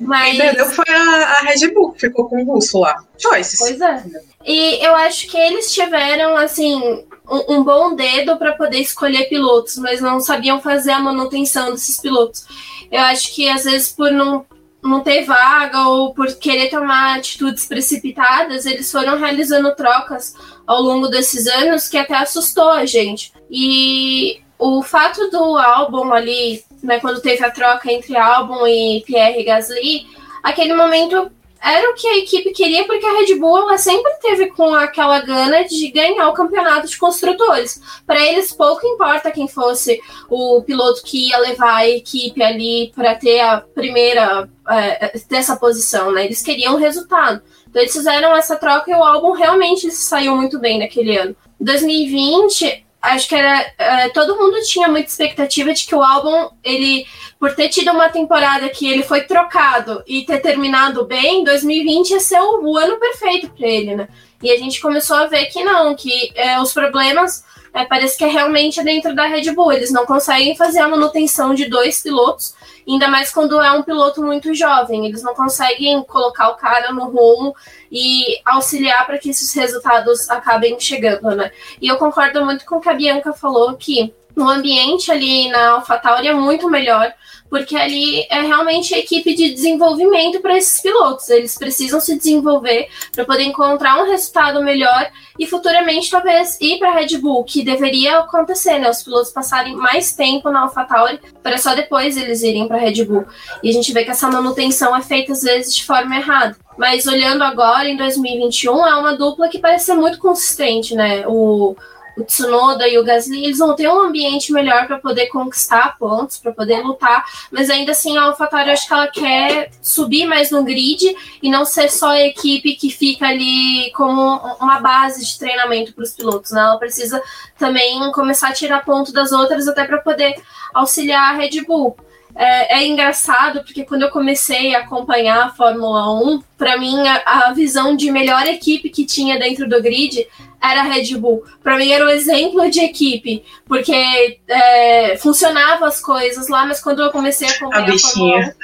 Mas... 0.00 0.36
Quem 0.36 0.40
perdeu 0.40 0.66
foi 0.66 0.84
a, 0.88 1.38
a 1.38 1.42
Red 1.44 1.72
Bull, 1.72 1.92
que 1.92 2.00
ficou 2.00 2.28
com 2.28 2.42
o 2.42 2.44
russo 2.44 2.80
lá. 2.80 3.02
Choices. 3.18 3.58
Pois 3.58 3.80
é. 3.80 4.04
E 4.44 4.84
eu 4.84 4.94
acho 4.94 5.26
que 5.26 5.38
eles 5.38 5.72
tiveram, 5.72 6.36
assim, 6.36 7.02
um, 7.28 7.54
um 7.54 7.64
bom 7.64 7.94
dedo 7.96 8.36
para 8.36 8.52
poder 8.52 8.78
escolher 8.78 9.28
pilotos, 9.28 9.76
mas 9.78 10.00
não 10.00 10.20
sabiam 10.20 10.60
fazer 10.60 10.90
a 10.92 10.98
manutenção 10.98 11.72
desses 11.72 11.98
pilotos. 11.98 12.44
Eu 12.90 13.00
acho 13.00 13.34
que 13.34 13.48
às 13.48 13.64
vezes 13.64 13.88
por 13.88 14.10
não 14.10 14.44
não 14.82 15.00
ter 15.00 15.24
vaga 15.24 15.86
ou 15.88 16.12
por 16.12 16.26
querer 16.34 16.68
tomar 16.68 17.16
atitudes 17.16 17.66
precipitadas, 17.66 18.66
eles 18.66 18.90
foram 18.90 19.18
realizando 19.18 19.74
trocas 19.76 20.34
ao 20.66 20.82
longo 20.82 21.08
desses 21.08 21.46
anos 21.46 21.88
que 21.88 21.96
até 21.96 22.16
assustou 22.16 22.70
a 22.70 22.84
gente. 22.84 23.32
E 23.50 24.40
o 24.58 24.82
fato 24.82 25.30
do 25.30 25.56
álbum 25.56 26.12
ali, 26.12 26.64
né, 26.82 26.98
quando 26.98 27.20
teve 27.20 27.44
a 27.44 27.50
troca 27.50 27.92
entre 27.92 28.16
álbum 28.16 28.66
e 28.66 29.02
Pierre 29.06 29.44
Gasly, 29.44 30.06
aquele 30.42 30.74
momento 30.74 31.30
era 31.62 31.90
o 31.90 31.94
que 31.94 32.08
a 32.08 32.18
equipe 32.18 32.50
queria, 32.50 32.84
porque 32.84 33.06
a 33.06 33.12
Red 33.12 33.36
Bull 33.36 33.58
ela 33.58 33.78
sempre 33.78 34.12
teve 34.20 34.48
com 34.48 34.74
aquela 34.74 35.20
gana 35.20 35.62
de 35.62 35.90
ganhar 35.92 36.28
o 36.28 36.32
campeonato 36.32 36.88
de 36.88 36.98
construtores. 36.98 37.80
Para 38.04 38.20
eles, 38.20 38.52
pouco 38.52 38.84
importa 38.84 39.30
quem 39.30 39.46
fosse 39.46 40.00
o 40.28 40.60
piloto 40.62 41.02
que 41.02 41.28
ia 41.28 41.38
levar 41.38 41.76
a 41.76 41.88
equipe 41.88 42.42
ali 42.42 42.92
para 42.94 43.14
ter 43.14 43.40
a 43.40 43.60
primeira, 43.60 44.48
é, 44.68 45.18
ter 45.18 45.36
essa 45.36 45.56
posição, 45.56 46.10
né? 46.10 46.24
Eles 46.24 46.42
queriam 46.42 46.76
resultado. 46.76 47.40
Então, 47.68 47.80
eles 47.80 47.92
fizeram 47.92 48.36
essa 48.36 48.56
troca 48.56 48.90
e 48.90 48.94
o 48.94 49.02
álbum 49.02 49.30
realmente 49.30 49.90
saiu 49.90 50.34
muito 50.34 50.58
bem 50.58 50.80
naquele 50.80 51.16
ano. 51.16 51.36
2020, 51.60 52.84
acho 53.02 53.28
que 53.28 53.34
era. 53.34 53.60
Uh, 53.60 54.12
todo 54.12 54.36
mundo 54.36 54.56
tinha 54.62 54.88
muita 54.88 55.08
expectativa 55.08 55.74
de 55.74 55.84
que 55.84 55.94
o 55.94 56.02
álbum, 56.02 56.50
ele, 56.62 57.04
por 57.38 57.54
ter 57.54 57.68
tido 57.68 57.90
uma 57.90 58.08
temporada 58.08 58.68
que 58.68 58.88
ele 58.88 59.02
foi 59.02 59.22
trocado 59.22 60.02
e 60.06 60.24
ter 60.24 60.38
terminado 60.38 61.04
bem, 61.04 61.42
2020 61.42 62.10
ia 62.10 62.20
ser 62.20 62.40
o, 62.40 62.62
o 62.64 62.78
ano 62.78 62.98
perfeito 62.98 63.50
para 63.50 63.66
ele, 63.66 63.96
né? 63.96 64.08
E 64.40 64.50
a 64.50 64.56
gente 64.56 64.80
começou 64.80 65.16
a 65.16 65.26
ver 65.26 65.46
que 65.46 65.62
não, 65.62 65.94
que 65.94 66.32
é, 66.34 66.60
os 66.60 66.72
problemas 66.72 67.44
é, 67.74 67.84
parece 67.84 68.18
que 68.18 68.24
é 68.24 68.28
realmente 68.28 68.82
dentro 68.82 69.14
da 69.14 69.26
Red 69.26 69.50
Bull. 69.52 69.72
Eles 69.72 69.90
não 69.90 70.04
conseguem 70.04 70.54
fazer 70.56 70.80
a 70.80 70.88
manutenção 70.88 71.54
de 71.54 71.68
dois 71.68 72.02
pilotos, 72.02 72.54
ainda 72.86 73.08
mais 73.08 73.32
quando 73.32 73.60
é 73.60 73.72
um 73.72 73.82
piloto 73.82 74.22
muito 74.22 74.54
jovem. 74.54 75.06
Eles 75.06 75.22
não 75.22 75.34
conseguem 75.34 76.02
colocar 76.04 76.50
o 76.50 76.56
cara 76.56 76.92
no 76.92 77.06
rumo 77.06 77.54
e 77.90 78.40
auxiliar 78.44 79.06
para 79.06 79.18
que 79.18 79.30
esses 79.30 79.52
resultados 79.54 80.28
acabem 80.28 80.78
chegando, 80.78 81.34
né? 81.34 81.50
E 81.80 81.88
eu 81.88 81.96
concordo 81.96 82.44
muito 82.44 82.64
com 82.66 82.76
o 82.76 82.80
que 82.80 82.88
a 82.88 82.94
Bianca 82.94 83.32
falou 83.32 83.74
que 83.74 84.14
o 84.36 84.48
ambiente 84.48 85.10
ali 85.10 85.48
na 85.48 85.72
AlphaTauri 85.72 86.28
é 86.28 86.32
muito 86.32 86.68
melhor 86.68 87.12
porque 87.52 87.76
ali 87.76 88.26
é 88.30 88.40
realmente 88.40 88.94
a 88.94 88.98
equipe 88.98 89.34
de 89.34 89.52
desenvolvimento 89.52 90.40
para 90.40 90.56
esses 90.56 90.80
pilotos. 90.80 91.28
Eles 91.28 91.54
precisam 91.58 92.00
se 92.00 92.16
desenvolver 92.16 92.88
para 93.12 93.26
poder 93.26 93.42
encontrar 93.42 94.02
um 94.02 94.08
resultado 94.08 94.62
melhor 94.62 95.10
e 95.38 95.46
futuramente 95.46 96.10
talvez 96.10 96.58
ir 96.62 96.78
para 96.78 96.88
a 96.88 96.94
Red 96.94 97.18
Bull, 97.18 97.44
que 97.44 97.62
deveria 97.62 98.20
acontecer, 98.20 98.78
né? 98.78 98.88
Os 98.88 99.02
pilotos 99.02 99.30
passarem 99.32 99.76
mais 99.76 100.14
tempo 100.14 100.50
na 100.50 100.62
AlphaTauri 100.62 101.20
para 101.42 101.58
só 101.58 101.74
depois 101.74 102.16
eles 102.16 102.42
irem 102.42 102.66
para 102.66 102.78
a 102.78 102.80
Red 102.80 103.04
Bull. 103.04 103.26
E 103.62 103.68
a 103.68 103.72
gente 103.74 103.92
vê 103.92 104.02
que 104.02 104.10
essa 104.10 104.30
manutenção 104.30 104.96
é 104.96 105.02
feita 105.02 105.32
às 105.32 105.42
vezes 105.42 105.74
de 105.74 105.84
forma 105.84 106.16
errada. 106.16 106.56
Mas 106.78 107.06
olhando 107.06 107.44
agora 107.44 107.86
em 107.86 107.98
2021, 107.98 108.86
é 108.86 108.94
uma 108.94 109.14
dupla 109.14 109.50
que 109.50 109.58
parece 109.58 109.84
ser 109.84 109.94
muito 109.94 110.18
consistente, 110.18 110.94
né? 110.94 111.26
O 111.26 111.76
o 112.16 112.24
Tsunoda 112.24 112.86
e 112.88 112.98
o 112.98 113.04
Gasly, 113.04 113.44
eles 113.44 113.58
vão 113.58 113.74
ter 113.74 113.88
um 113.88 114.00
ambiente 114.00 114.52
melhor 114.52 114.86
para 114.86 114.98
poder 114.98 115.26
conquistar 115.26 115.96
pontos, 115.98 116.38
para 116.38 116.52
poder 116.52 116.82
lutar, 116.82 117.24
mas 117.50 117.70
ainda 117.70 117.92
assim 117.92 118.16
a 118.16 118.24
AlphaTauri 118.24 118.70
acho 118.70 118.86
que 118.86 118.92
ela 118.92 119.06
quer 119.08 119.70
subir 119.80 120.26
mais 120.26 120.50
no 120.50 120.62
grid 120.62 121.16
e 121.42 121.50
não 121.50 121.64
ser 121.64 121.90
só 121.90 122.10
a 122.10 122.20
equipe 122.20 122.74
que 122.74 122.90
fica 122.90 123.26
ali 123.26 123.90
como 123.92 124.20
uma 124.60 124.80
base 124.80 125.24
de 125.24 125.38
treinamento 125.38 125.92
para 125.92 126.04
os 126.04 126.12
pilotos, 126.12 126.52
né? 126.52 126.60
Ela 126.60 126.78
precisa 126.78 127.22
também 127.58 128.10
começar 128.12 128.48
a 128.48 128.52
tirar 128.52 128.84
ponto 128.84 129.12
das 129.12 129.32
outras 129.32 129.66
até 129.68 129.84
para 129.84 129.98
poder 129.98 130.34
auxiliar 130.74 131.34
a 131.34 131.36
Red 131.36 131.62
Bull. 131.66 131.96
É, 132.34 132.78
é, 132.78 132.86
engraçado 132.86 133.62
porque 133.62 133.84
quando 133.84 134.02
eu 134.02 134.10
comecei 134.10 134.74
a 134.74 134.80
acompanhar 134.80 135.48
a 135.48 135.50
Fórmula 135.50 136.10
1, 136.22 136.42
para 136.56 136.78
mim 136.78 136.96
a, 137.06 137.48
a, 137.48 137.52
visão 137.52 137.94
de 137.94 138.10
melhor 138.10 138.46
equipe 138.46 138.88
que 138.88 139.04
tinha 139.04 139.38
dentro 139.38 139.68
do 139.68 139.82
grid 139.82 140.26
era 140.62 140.80
a 140.80 140.84
Red 140.84 141.16
Bull. 141.16 141.44
Para 141.62 141.76
mim 141.76 141.90
era 141.90 142.04
um 142.04 142.10
exemplo 142.10 142.70
de 142.70 142.80
equipe, 142.80 143.44
porque 143.66 144.38
é, 144.48 145.16
funcionava 145.18 145.86
as 145.86 146.00
coisas 146.00 146.48
lá, 146.48 146.64
mas 146.64 146.80
quando 146.80 147.02
eu 147.02 147.10
comecei 147.10 147.48
a 147.48 147.50
acompanhar 147.50 147.90
a, 147.90 147.94
a 147.94 147.98
Fórmula 147.98 148.36
1, 148.36 148.40
é, 148.40 148.54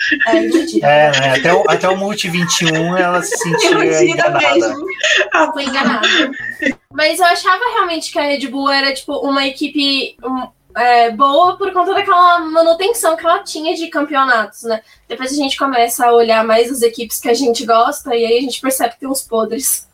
é 0.82 1.10
né? 1.10 1.38
até, 1.38 1.52
o, 1.52 1.64
até 1.68 1.88
o 1.88 1.96
Multi 1.96 2.28
21 2.28 2.96
ela 2.96 3.22
se 3.22 3.36
sentia 3.36 4.04
enganada. 4.04 4.54
Mesmo. 4.54 4.86
Foi 5.52 5.64
enganada. 5.64 6.08
Mas 6.92 7.18
eu 7.18 7.26
achava 7.26 7.62
realmente 7.74 8.12
que 8.12 8.18
a 8.18 8.22
Red 8.22 8.46
Bull 8.46 8.70
era 8.70 8.94
tipo 8.94 9.14
uma 9.18 9.46
equipe 9.46 10.16
um, 10.24 10.48
é, 10.76 11.10
boa 11.10 11.56
por 11.56 11.72
conta 11.72 11.92
daquela 11.94 12.38
manutenção 12.38 13.16
que 13.16 13.26
ela 13.26 13.42
tinha 13.42 13.74
de 13.74 13.88
campeonatos, 13.88 14.62
né? 14.62 14.80
Depois 15.08 15.32
a 15.32 15.36
gente 15.36 15.56
começa 15.56 16.06
a 16.06 16.12
olhar 16.12 16.44
mais 16.44 16.70
as 16.70 16.82
equipes 16.82 17.18
que 17.18 17.28
a 17.28 17.34
gente 17.34 17.66
gosta 17.66 18.14
e 18.14 18.24
aí 18.24 18.38
a 18.38 18.40
gente 18.40 18.60
percebe 18.60 18.94
que 18.94 19.00
tem 19.00 19.08
uns 19.08 19.22
podres. 19.22 19.87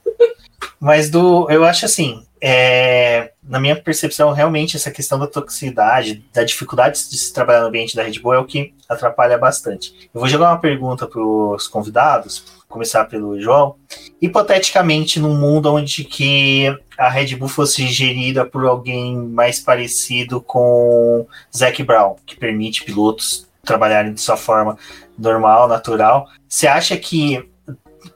Mas 0.78 1.10
do, 1.10 1.48
eu 1.50 1.64
acho 1.64 1.84
assim, 1.84 2.24
é, 2.46 3.32
na 3.42 3.58
minha 3.58 3.74
percepção, 3.74 4.30
realmente 4.32 4.76
essa 4.76 4.90
questão 4.90 5.18
da 5.18 5.26
toxicidade, 5.26 6.22
da 6.32 6.44
dificuldade 6.44 7.08
de 7.08 7.16
se 7.16 7.32
trabalhar 7.32 7.62
no 7.62 7.68
ambiente 7.68 7.96
da 7.96 8.02
Red 8.02 8.18
Bull 8.20 8.34
é 8.34 8.38
o 8.38 8.44
que 8.44 8.74
atrapalha 8.86 9.38
bastante. 9.38 10.10
Eu 10.14 10.20
vou 10.20 10.28
jogar 10.28 10.50
uma 10.50 10.60
pergunta 10.60 11.06
para 11.06 11.22
os 11.22 11.66
convidados, 11.66 12.44
começar 12.68 13.06
pelo 13.06 13.40
João. 13.40 13.76
Hipoteticamente, 14.20 15.18
num 15.18 15.34
mundo 15.34 15.72
onde 15.72 16.04
que 16.04 16.66
a 16.98 17.08
Red 17.08 17.34
Bull 17.36 17.48
fosse 17.48 17.86
gerida 17.86 18.44
por 18.44 18.66
alguém 18.66 19.16
mais 19.16 19.58
parecido 19.58 20.40
com 20.40 21.26
Zac 21.56 21.82
Brown, 21.82 22.16
que 22.26 22.36
permite 22.36 22.84
pilotos 22.84 23.48
trabalharem 23.64 24.12
de 24.12 24.20
sua 24.20 24.36
forma 24.36 24.76
normal, 25.18 25.66
natural, 25.66 26.28
você 26.46 26.66
acha 26.66 26.96
que 26.96 27.48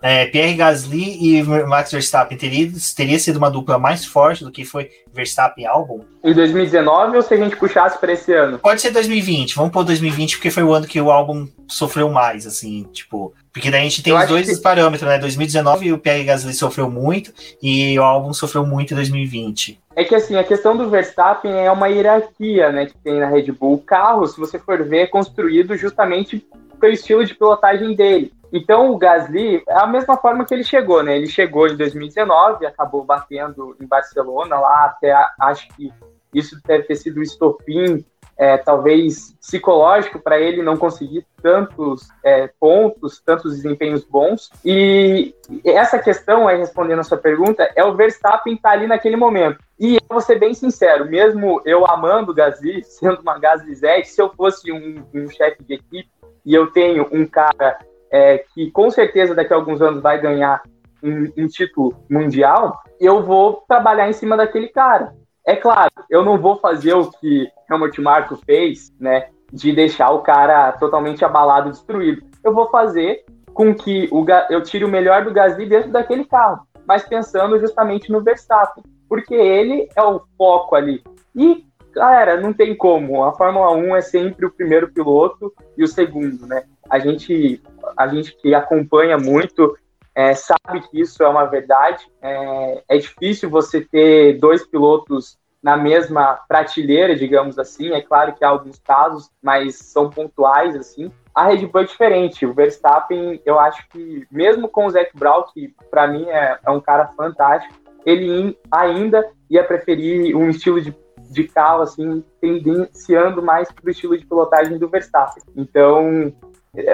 é, 0.01 0.27
Pierre 0.27 0.55
Gasly 0.55 1.39
e 1.39 1.43
Max 1.43 1.91
Verstappen 1.91 2.39
teria, 2.39 2.71
teria 2.97 3.19
sido 3.19 3.37
uma 3.37 3.51
dupla 3.51 3.79
mais 3.79 4.05
forte 4.05 4.45
do 4.45 4.51
que 4.51 4.65
foi 4.65 4.91
Verstappen 5.13 5.65
e 5.65 5.67
Albon? 5.67 6.01
Em 6.23 6.33
2019 6.33 7.17
ou 7.17 7.23
se 7.23 7.35
a 7.35 7.37
gente 7.37 7.57
puxasse 7.57 7.99
para 7.99 8.13
esse 8.13 8.33
ano? 8.33 8.59
Pode 8.59 8.81
ser 8.81 8.91
2020, 8.91 9.57
vamos 9.57 9.73
pôr 9.73 9.85
2020 9.85 10.37
porque 10.37 10.51
foi 10.51 10.63
o 10.63 10.73
ano 10.73 10.87
que 10.87 11.01
o 11.01 11.11
Albon 11.11 11.49
sofreu 11.67 12.09
mais, 12.09 12.47
assim, 12.47 12.85
tipo. 12.93 13.35
Porque 13.53 13.71
daí 13.71 13.81
a 13.81 13.85
gente 13.85 14.03
tem 14.03 14.13
Eu 14.13 14.19
os 14.19 14.27
dois 14.27 14.57
que... 14.57 14.63
parâmetros, 14.63 15.09
né? 15.09 15.19
2019 15.19 15.93
o 15.93 15.99
Pierre 15.99 16.25
Gasly 16.25 16.55
sofreu 16.55 16.89
muito 16.89 17.33
e 17.61 17.99
o 17.99 18.03
Albon 18.03 18.33
sofreu 18.33 18.65
muito 18.65 18.93
em 18.93 18.97
2020. 18.97 19.81
É 19.97 20.05
que 20.05 20.15
assim, 20.15 20.37
a 20.37 20.45
questão 20.45 20.77
do 20.77 20.89
Verstappen 20.89 21.53
é 21.53 21.71
uma 21.73 21.89
hierarquia, 21.89 22.71
né, 22.71 22.87
que 22.87 22.97
tem 22.99 23.19
na 23.19 23.27
Red 23.27 23.51
Bull. 23.51 23.75
O 23.75 23.79
carro, 23.79 24.25
se 24.29 24.39
você 24.39 24.57
for 24.57 24.81
ver, 24.85 24.99
é 24.99 25.07
construído 25.09 25.77
justamente 25.77 26.47
pelo 26.79 26.93
estilo 26.93 27.25
de 27.25 27.35
pilotagem 27.35 27.97
dele. 27.97 28.33
Então, 28.53 28.91
o 28.91 28.99
Gasly 28.99 29.63
é 29.69 29.79
a 29.79 29.87
mesma 29.87 30.17
forma 30.17 30.45
que 30.45 30.55
ele 30.55 30.65
chegou, 30.65 31.03
né? 31.03 31.17
Ele 31.17 31.27
chegou 31.27 31.67
em 31.67 31.77
2019, 31.77 32.67
acabou 32.67 33.05
batendo 33.05 33.77
em 33.81 33.87
Barcelona 33.87 34.59
lá, 34.59 34.87
até 34.87 35.15
acho 35.41 35.69
que 35.75 35.93
isso 36.33 36.61
deve 36.67 36.85
ter 36.85 36.97
sido 36.97 37.19
o 37.19 37.23
estopim, 37.23 38.05
é, 38.39 38.57
talvez 38.57 39.35
psicológico 39.41 40.21
para 40.21 40.39
ele 40.39 40.63
não 40.63 40.77
conseguir 40.77 41.27
tantos 41.43 42.09
é, 42.25 42.49
pontos, 42.61 43.21
tantos 43.21 43.57
desempenhos 43.57 44.05
bons. 44.05 44.49
E 44.65 45.35
essa 45.65 45.99
questão, 45.99 46.47
aí 46.47 46.57
respondendo 46.57 47.01
a 47.01 47.05
sua 47.05 47.19
pergunta, 47.19 47.69
é 47.75 47.85
o 47.85 47.97
Verstappen 47.97 48.55
estar 48.55 48.69
tá 48.69 48.75
ali 48.75 48.87
naquele 48.87 49.17
momento. 49.17 49.59
E 49.79 49.97
eu 49.97 50.03
vou 50.09 50.21
ser 50.21 50.39
bem 50.39 50.55
sincero, 50.55 51.05
mesmo 51.07 51.61
eu 51.65 51.85
amando 51.85 52.31
o 52.31 52.35
Gasly, 52.35 52.85
sendo 52.87 53.21
uma 53.21 53.39
Gasly 53.39 53.75
Z, 53.75 54.05
se 54.05 54.23
eu 54.23 54.33
fosse 54.35 54.71
um, 54.71 55.05
um 55.13 55.29
chefe 55.29 55.65
de 55.65 55.75
equipe 55.75 56.09
e 56.47 56.55
eu 56.55 56.69
tenho 56.71 57.09
um 57.11 57.27
cara 57.27 57.79
é, 58.11 58.45
que 58.55 58.71
com 58.71 58.91
certeza 58.91 59.35
daqui 59.35 59.53
a 59.53 59.57
alguns 59.57 59.81
anos 59.81 60.03
vai 60.03 60.21
ganhar 60.21 60.63
um, 61.03 61.25
um, 61.37 61.47
título 61.47 61.95
mundial, 62.11 62.81
eu 63.01 63.23
vou 63.23 63.63
trabalhar 63.69 64.09
em 64.09 64.13
cima 64.13 64.37
daquele 64.37 64.69
cara. 64.69 65.13
É 65.47 65.57
claro, 65.57 65.91
eu 66.11 66.25
não 66.25 66.39
vou 66.39 66.57
fazer 66.57 66.95
o 66.95 67.11
que 67.11 67.49
Helmut 67.71 68.01
Marko 68.01 68.37
fez, 68.37 68.93
né, 68.99 69.29
de 69.53 69.73
deixar 69.73 70.11
o 70.11 70.21
cara 70.21 70.73
totalmente 70.73 71.25
abalado, 71.25 71.71
destruído. 71.71 72.23
Eu 72.45 72.53
vou 72.53 72.69
fazer 72.69 73.25
com 73.55 73.75
que 73.75 74.09
o, 74.13 74.25
eu 74.51 74.63
tire 74.63 74.85
o 74.85 74.89
melhor 74.89 75.25
do 75.25 75.33
Gasly 75.33 75.67
dentro 75.67 75.91
daquele 75.91 76.25
carro, 76.25 76.67
mas 76.87 77.07
pensando 77.07 77.59
justamente 77.59 78.11
no 78.11 78.23
Verstappen, 78.23 78.85
porque 79.09 79.35
ele 79.35 79.89
é 79.97 80.03
o 80.03 80.21
foco 80.37 80.75
ali. 80.75 81.03
E, 81.35 81.65
galera, 81.99 82.41
não 82.41 82.53
tem 82.53 82.75
como. 82.75 83.25
A 83.25 83.33
Fórmula 83.33 83.73
1 83.73 83.97
é 83.97 84.01
sempre 84.01 84.47
o 84.47 84.51
primeiro 84.51 84.89
piloto 84.89 85.53
e 85.77 85.85
o 85.85 85.89
segundo, 85.89 86.47
né? 86.47 86.65
A 86.89 86.99
gente 86.99 87.63
a 87.97 88.07
gente 88.07 88.37
que 88.37 88.55
acompanha 88.55 89.19
muito 89.19 89.77
é, 90.15 90.35
sabe 90.35 90.81
que 90.91 91.01
isso 91.01 91.23
é 91.23 91.29
uma 91.29 91.45
verdade. 91.45 92.05
É, 92.21 92.83
é 92.89 92.99
difícil 92.99 93.49
você 93.49 93.81
ter 93.81 94.39
dois 94.39 94.67
pilotos 94.67 95.39
na 95.63 95.77
mesma 95.77 96.41
prateleira, 96.49 97.15
digamos 97.15 97.59
assim. 97.59 97.93
É 97.93 98.01
claro 98.01 98.35
que 98.35 98.45
há 98.45 98.49
alguns 98.49 98.79
casos, 98.79 99.31
mas 99.43 99.77
são 99.77 100.11
pontuais 100.11 100.75
assim. 100.75 101.11
A 101.35 101.45
Red 101.45 101.67
Bull 101.67 101.83
é 101.83 101.85
diferente. 101.85 102.47
O 102.47 102.53
Verstappen, 102.53 103.41
eu 103.45 103.61
acho 103.61 103.89
que 103.91 104.27
mesmo 104.31 104.69
com 104.69 104.87
o 104.87 104.91
Zac 104.91 105.11
Brown, 105.15 105.45
que 105.55 105.73
para 105.91 106.09
mim 106.09 106.25
é, 106.29 106.59
é, 106.67 106.71
um 106.71 106.81
cara 106.81 107.07
fantástico, 107.09 107.75
ele 108.05 108.59
ainda 108.71 109.25
ia 109.49 109.63
preferir 109.63 110.35
um 110.37 110.49
estilo 110.49 110.81
de, 110.81 110.93
de 111.31 111.45
carro 111.45 111.83
assim, 111.83 112.25
tendenciando 112.41 113.43
mais 113.43 113.71
para 113.71 113.87
o 113.87 113.91
estilo 113.91 114.17
de 114.17 114.27
pilotagem 114.27 114.79
do 114.79 114.89
Verstappen. 114.89 115.43
Então, 115.57 116.33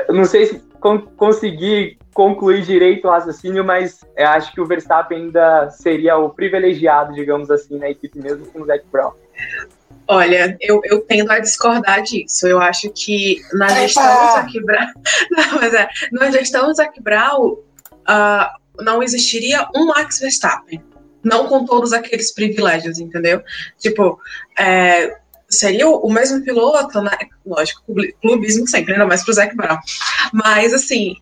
não 0.09 0.25
sei 0.25 0.47
se 0.47 0.59
con 0.81 1.01
consegui 1.17 1.99
concluir 2.13 2.63
direito 2.63 3.09
o 3.09 3.11
raciocínio, 3.11 3.65
mas 3.65 4.05
acho 4.17 4.53
que 4.53 4.61
o 4.61 4.67
Verstappen 4.67 5.25
ainda 5.25 5.71
seria 5.71 6.17
o 6.17 6.31
privilegiado, 6.31 7.13
digamos 7.13 7.51
assim, 7.51 7.79
na 7.79 7.91
equipe 7.91 8.19
mesmo 8.19 8.47
com 8.47 8.63
o 8.63 8.67
Zac 8.67 8.85
Brown. 8.91 9.13
Olha, 10.07 10.57
eu, 10.61 10.81
eu 10.85 11.01
tendo 11.01 11.31
a 11.33 11.39
discordar 11.39 12.03
disso. 12.03 12.47
Eu 12.47 12.61
acho 12.61 12.91
que 12.91 13.41
na 13.55 13.69
gestão 13.69 14.05
do 14.05 14.33
Zac 14.35 14.61
Brown, 14.61 14.93
não, 15.31 15.55
mas 15.61 15.75
é, 15.75 15.89
na 16.13 16.31
gestão 16.31 16.67
do 16.67 16.75
Zac 16.75 17.03
Brown, 17.03 17.53
uh, 17.53 18.83
não 18.83 19.03
existiria 19.03 19.67
um 19.75 19.87
Max 19.87 20.21
Verstappen. 20.21 20.83
Não 21.25 21.47
com 21.47 21.65
todos 21.65 21.93
aqueles 21.93 22.33
privilégios, 22.33 22.99
entendeu? 22.99 23.43
Tipo, 23.79 24.19
é, 24.59 25.17
seria 25.49 25.89
o, 25.89 26.11
mesmo 26.13 26.43
piloto, 26.43 27.01
né? 27.01 27.17
Lógico, 27.47 27.83
clubismo 28.21 28.67
sempre, 28.69 28.93
ainda 28.93 29.07
mais 29.07 29.25
pro 29.25 29.33
Zac 29.33 29.55
Brown. 29.57 29.79
Mas, 30.33 30.75
assim, 30.75 31.17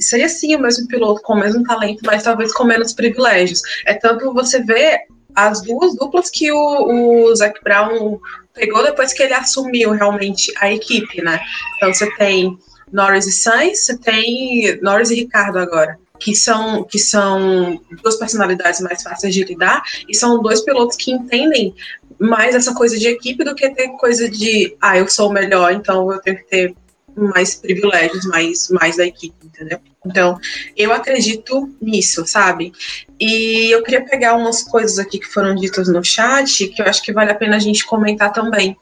seria 0.00 0.28
sim 0.28 0.54
o 0.54 0.60
mesmo 0.60 0.86
piloto, 0.88 1.22
com 1.22 1.34
o 1.34 1.40
mesmo 1.40 1.62
talento, 1.64 2.00
mas 2.04 2.22
talvez 2.22 2.52
com 2.52 2.64
menos 2.64 2.92
privilégios. 2.92 3.60
É 3.86 3.94
tanto 3.94 4.32
você 4.32 4.62
vê 4.62 5.00
as 5.34 5.62
duas 5.62 5.94
duplas 5.96 6.30
que 6.30 6.52
o, 6.52 7.28
o 7.28 7.34
Zac 7.34 7.62
Brown 7.62 8.18
pegou 8.54 8.82
depois 8.82 9.12
que 9.12 9.22
ele 9.22 9.34
assumiu 9.34 9.92
realmente 9.92 10.52
a 10.58 10.70
equipe, 10.70 11.22
né? 11.22 11.40
Então 11.76 11.92
você 11.92 12.10
tem 12.16 12.58
Norris 12.92 13.26
e 13.26 13.32
Sainz, 13.32 13.86
você 13.86 13.96
tem 13.96 14.78
Norris 14.82 15.10
e 15.10 15.14
Ricardo 15.14 15.58
agora 15.58 15.98
que 16.22 16.34
são, 16.36 16.84
que 16.84 16.98
são 16.98 17.80
duas 18.02 18.16
personalidades 18.16 18.80
mais 18.80 19.02
fáceis 19.02 19.34
de 19.34 19.42
lidar 19.42 19.82
e 20.08 20.14
são 20.14 20.40
dois 20.40 20.60
pilotos 20.60 20.96
que 20.96 21.10
entendem 21.10 21.74
mais 22.18 22.54
essa 22.54 22.72
coisa 22.74 22.96
de 22.96 23.08
equipe 23.08 23.42
do 23.42 23.54
que 23.54 23.68
ter 23.70 23.88
coisa 23.98 24.30
de, 24.30 24.76
ah, 24.80 24.96
eu 24.96 25.08
sou 25.08 25.28
o 25.28 25.32
melhor, 25.32 25.72
então 25.72 26.12
eu 26.12 26.20
tenho 26.20 26.36
que 26.36 26.44
ter 26.44 26.74
mais 27.16 27.56
privilégios, 27.56 28.24
mais, 28.24 28.68
mais 28.70 28.96
da 28.96 29.04
equipe, 29.04 29.34
entendeu? 29.44 29.80
Então, 30.06 30.38
eu 30.76 30.92
acredito 30.92 31.74
nisso, 31.80 32.24
sabe? 32.26 32.72
E 33.20 33.70
eu 33.70 33.82
queria 33.82 34.04
pegar 34.04 34.34
umas 34.34 34.62
coisas 34.62 34.98
aqui 34.98 35.18
que 35.18 35.26
foram 35.26 35.54
ditas 35.54 35.88
no 35.88 36.02
chat, 36.02 36.68
que 36.68 36.80
eu 36.80 36.86
acho 36.86 37.02
que 37.02 37.12
vale 37.12 37.32
a 37.32 37.34
pena 37.34 37.56
a 37.56 37.60
gente 37.60 37.84
comentar 37.84 38.32
também, 38.32 38.76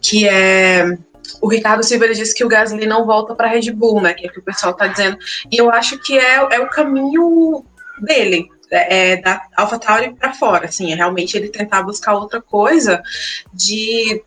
que 0.00 0.28
é 0.28 0.98
o 1.40 1.48
Ricardo 1.48 1.82
Silva 1.82 2.08
disse 2.08 2.34
que 2.34 2.44
o 2.44 2.48
Gasly 2.48 2.86
não 2.86 3.04
volta 3.04 3.34
para 3.34 3.48
Red 3.48 3.70
Bull, 3.72 4.00
né? 4.00 4.14
Que 4.14 4.26
é 4.26 4.30
o 4.30 4.32
que 4.32 4.40
o 4.40 4.44
pessoal 4.44 4.72
está 4.72 4.86
dizendo. 4.86 5.18
E 5.50 5.56
eu 5.56 5.70
acho 5.70 5.98
que 5.98 6.18
é, 6.18 6.34
é 6.34 6.60
o 6.60 6.68
caminho 6.68 7.64
dele, 8.00 8.48
é, 8.70 9.12
é 9.12 9.16
da 9.16 9.42
AlphaTauri 9.56 10.14
para 10.14 10.32
fora, 10.32 10.66
assim, 10.66 10.92
é 10.92 10.94
realmente 10.94 11.36
ele 11.36 11.48
tentar 11.48 11.82
buscar 11.82 12.14
outra 12.14 12.40
coisa 12.40 13.02
de 13.52 14.22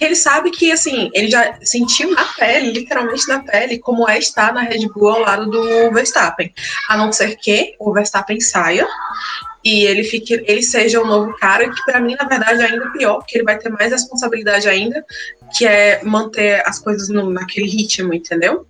ele 0.00 0.16
sabe 0.16 0.50
que, 0.50 0.72
assim, 0.72 1.10
ele 1.12 1.28
já 1.28 1.58
sentiu 1.62 2.10
na 2.12 2.24
pele, 2.24 2.72
literalmente 2.72 3.28
na 3.28 3.40
pele, 3.40 3.78
como 3.78 4.08
é 4.08 4.18
estar 4.18 4.52
na 4.52 4.62
Red 4.62 4.88
Bull 4.88 5.10
ao 5.10 5.20
lado 5.20 5.50
do 5.50 5.92
Verstappen. 5.92 6.52
A 6.88 6.96
não 6.96 7.12
ser 7.12 7.36
que 7.36 7.74
o 7.78 7.92
Verstappen 7.92 8.40
saia 8.40 8.86
e 9.64 9.84
ele 9.84 10.04
fique, 10.04 10.42
ele 10.46 10.62
seja 10.62 11.00
o 11.00 11.06
novo 11.06 11.36
cara, 11.38 11.70
que 11.70 11.84
para 11.84 12.00
mim, 12.00 12.16
na 12.18 12.26
verdade, 12.26 12.62
é 12.62 12.66
ainda 12.66 12.90
pior, 12.90 13.18
porque 13.18 13.38
ele 13.38 13.44
vai 13.44 13.58
ter 13.58 13.68
mais 13.68 13.92
responsabilidade 13.92 14.68
ainda, 14.68 15.04
que 15.56 15.66
é 15.66 16.00
manter 16.02 16.62
as 16.66 16.78
coisas 16.78 17.08
no, 17.08 17.30
naquele 17.30 17.66
ritmo, 17.66 18.12
entendeu? 18.12 18.66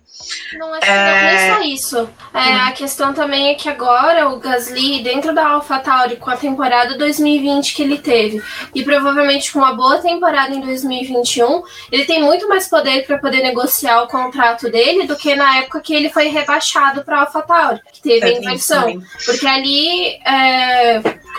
Não 0.57 0.75
é, 0.75 0.79
é... 0.81 0.87
não 0.87 0.95
é 0.95 1.55
só 1.55 1.61
isso. 1.63 2.09
É, 2.33 2.39
hum. 2.39 2.61
A 2.67 2.71
questão 2.71 3.13
também 3.13 3.49
é 3.49 3.55
que 3.55 3.67
agora 3.67 4.29
o 4.29 4.39
Gasly, 4.39 5.01
dentro 5.01 5.33
da 5.33 5.47
AlphaTauri, 5.47 6.17
com 6.17 6.29
a 6.29 6.37
temporada 6.37 6.97
2020 6.97 7.75
que 7.75 7.83
ele 7.83 7.97
teve, 7.97 8.41
e 8.73 8.83
provavelmente 8.83 9.51
com 9.51 9.59
uma 9.59 9.73
boa 9.73 9.99
temporada 9.99 10.53
em 10.53 10.61
2021, 10.61 11.63
ele 11.91 12.05
tem 12.05 12.21
muito 12.21 12.47
mais 12.47 12.67
poder 12.67 13.05
para 13.05 13.17
poder 13.17 13.41
negociar 13.41 14.03
o 14.03 14.07
contrato 14.07 14.69
dele 14.69 15.05
do 15.05 15.15
que 15.15 15.35
na 15.35 15.57
época 15.57 15.81
que 15.81 15.93
ele 15.93 16.09
foi 16.09 16.27
rebaixado 16.27 17.03
para 17.03 17.17
a 17.17 17.21
AlphaTauri, 17.21 17.81
que 17.91 18.01
teve 18.01 18.25
a 18.25 18.31
inversão. 18.31 19.01
Porque 19.25 19.47
ali, 19.47 20.19
é, 20.25 20.82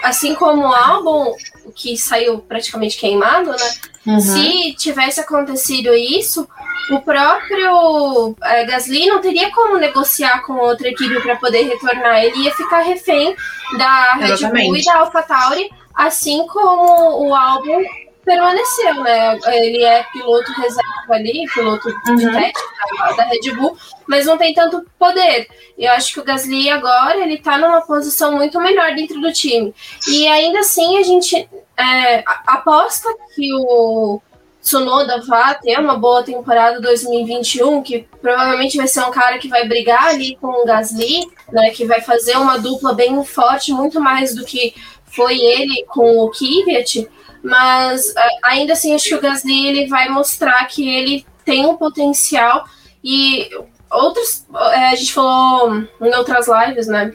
assim 0.02 0.34
como 0.34 0.62
o 0.62 0.74
álbum, 0.74 1.34
que 1.74 1.96
saiu 1.96 2.38
praticamente 2.38 2.98
queimado, 2.98 3.50
né? 3.50 3.74
Uhum. 4.06 4.20
Se 4.20 4.74
tivesse 4.74 5.20
acontecido 5.20 5.94
isso, 5.94 6.46
o 6.90 7.00
próprio 7.00 8.36
é, 8.42 8.64
Gasly 8.66 9.06
não 9.06 9.20
teria 9.20 9.50
como 9.50 9.78
negociar 9.78 10.42
com 10.42 10.54
outra 10.54 10.88
equipe 10.88 11.20
para 11.22 11.36
poder 11.36 11.62
retornar. 11.62 12.22
Ele 12.22 12.44
ia 12.44 12.54
ficar 12.54 12.80
refém 12.80 13.34
da 13.78 14.14
Red. 14.14 14.48
Bull 14.50 14.76
e 14.76 14.84
da 14.84 14.98
AlphaTauri, 14.98 15.70
assim 15.94 16.46
como 16.46 17.26
o 17.26 17.34
álbum 17.34 17.82
permaneceu, 18.24 18.94
né? 19.02 19.38
Ele 19.46 19.82
é 19.84 20.02
piloto 20.04 20.52
reserva 20.52 21.14
ali, 21.14 21.46
piloto 21.52 21.88
uhum. 21.88 22.16
de 22.16 22.30
teste 22.30 22.64
da, 22.98 23.12
da, 23.12 23.24
Red 23.24 23.52
Bull, 23.52 23.76
mas 24.06 24.26
não 24.26 24.38
tem 24.38 24.54
tanto 24.54 24.84
poder. 24.98 25.48
Eu 25.78 25.92
acho 25.92 26.14
que 26.14 26.20
o 26.20 26.24
Gasly 26.24 26.70
agora 26.70 27.18
ele 27.18 27.38
tá 27.38 27.58
numa 27.58 27.82
posição 27.82 28.32
muito 28.32 28.60
melhor 28.60 28.94
dentro 28.94 29.20
do 29.20 29.32
time. 29.32 29.74
E 30.08 30.26
ainda 30.26 30.60
assim 30.60 30.98
a 30.98 31.02
gente 31.02 31.48
é, 31.76 32.24
aposta 32.46 33.08
que 33.34 33.52
o 33.54 34.20
Tsunoda 34.64 35.20
vá 35.26 35.52
ter 35.54 35.78
uma 35.78 35.96
boa 35.98 36.22
temporada 36.22 36.80
2021, 36.80 37.82
que 37.82 38.08
provavelmente 38.22 38.78
vai 38.78 38.88
ser 38.88 39.04
um 39.04 39.10
cara 39.10 39.38
que 39.38 39.46
vai 39.46 39.68
brigar 39.68 40.06
ali 40.06 40.36
com 40.40 40.46
o 40.46 40.64
Gasly, 40.64 41.30
né, 41.52 41.70
que 41.70 41.84
vai 41.84 42.00
fazer 42.00 42.36
uma 42.38 42.58
dupla 42.58 42.94
bem 42.94 43.22
forte, 43.24 43.72
muito 43.72 44.00
mais 44.00 44.34
do 44.34 44.42
que 44.42 44.74
foi 45.04 45.38
ele 45.38 45.84
com 45.86 46.18
o 46.18 46.30
Kvyat, 46.30 47.06
mas 47.44 48.12
ainda 48.42 48.72
assim 48.72 48.94
acho 48.94 49.08
que 49.08 49.14
o 49.14 49.20
Gasly 49.20 49.68
ele 49.68 49.86
vai 49.86 50.08
mostrar 50.08 50.64
que 50.64 50.88
ele 50.88 51.26
tem 51.44 51.66
um 51.66 51.76
potencial 51.76 52.64
e 53.04 53.50
outros. 53.90 54.46
é, 54.72 54.88
a 54.88 54.94
gente 54.94 55.12
falou 55.12 55.84
em 56.00 56.14
outras 56.16 56.46
lives, 56.48 56.86
né? 56.86 57.12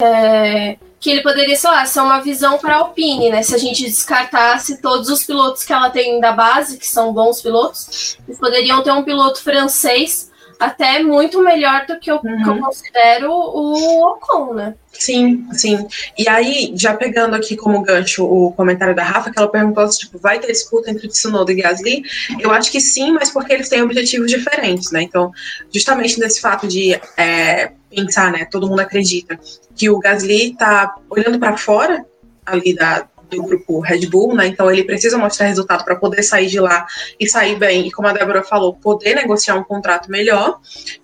É, 0.00 0.76
que 1.00 1.10
ele 1.10 1.22
poderia, 1.22 1.56
lá, 1.64 1.86
ser 1.86 2.00
uma 2.00 2.20
visão 2.20 2.58
para 2.58 2.74
a 2.74 2.78
Alpine, 2.80 3.30
né? 3.30 3.42
Se 3.42 3.54
a 3.54 3.58
gente 3.58 3.82
descartasse 3.84 4.82
todos 4.82 5.08
os 5.08 5.24
pilotos 5.24 5.64
que 5.64 5.72
ela 5.72 5.88
tem 5.88 6.20
da 6.20 6.32
base, 6.32 6.76
que 6.76 6.86
são 6.86 7.14
bons 7.14 7.40
pilotos, 7.40 8.18
eles 8.28 8.38
poderiam 8.38 8.82
ter 8.82 8.92
um 8.92 9.02
piloto 9.02 9.42
francês 9.42 10.29
até 10.60 11.02
muito 11.02 11.42
melhor 11.42 11.86
do 11.86 11.98
que 11.98 12.10
eu, 12.10 12.18
que 12.20 12.28
eu 12.28 12.52
Uhum. 12.52 12.60
considero 12.60 13.32
o 13.32 14.06
Ocon, 14.10 14.52
né? 14.54 14.74
Sim, 14.92 15.46
sim. 15.52 15.88
E 16.18 16.28
aí, 16.28 16.72
já 16.76 16.94
pegando 16.94 17.34
aqui 17.34 17.56
como 17.56 17.80
gancho 17.80 18.24
o 18.24 18.52
comentário 18.52 18.94
da 18.94 19.02
Rafa, 19.02 19.30
que 19.30 19.38
ela 19.38 19.48
perguntou 19.48 19.90
se 19.90 20.00
tipo, 20.00 20.18
vai 20.18 20.38
ter 20.38 20.48
disputa 20.48 20.90
entre 20.90 21.08
Tsunoda 21.08 21.50
e 21.50 21.54
Gasly, 21.56 22.02
eu 22.38 22.50
acho 22.52 22.70
que 22.70 22.80
sim, 22.80 23.10
mas 23.12 23.30
porque 23.30 23.52
eles 23.54 23.68
têm 23.70 23.82
objetivos 23.82 24.30
diferentes, 24.30 24.90
né? 24.92 25.02
Então, 25.02 25.32
justamente 25.72 26.20
nesse 26.20 26.40
fato 26.40 26.68
de 26.68 27.00
é, 27.16 27.72
pensar, 27.88 28.30
né? 28.30 28.44
Todo 28.44 28.68
mundo 28.68 28.80
acredita 28.80 29.40
que 29.74 29.88
o 29.88 29.98
Gasly 29.98 30.54
tá 30.56 30.94
olhando 31.08 31.38
para 31.38 31.56
fora 31.56 32.04
ali 32.44 32.74
da, 32.74 33.08
do 33.30 33.42
grupo 33.42 33.80
Red 33.80 34.06
Bull, 34.06 34.34
né? 34.34 34.46
Então 34.46 34.70
ele 34.70 34.84
precisa 34.84 35.16
mostrar 35.16 35.46
resultado 35.46 35.84
para 35.84 35.96
poder 35.96 36.22
sair 36.22 36.48
de 36.48 36.60
lá 36.60 36.86
e 37.18 37.28
sair 37.28 37.56
bem. 37.56 37.86
E 37.86 37.90
como 37.90 38.08
a 38.08 38.12
Débora 38.12 38.42
falou, 38.42 38.74
poder 38.74 39.14
negociar 39.14 39.54
um 39.54 39.64
contrato 39.64 40.10
melhor. 40.10 40.60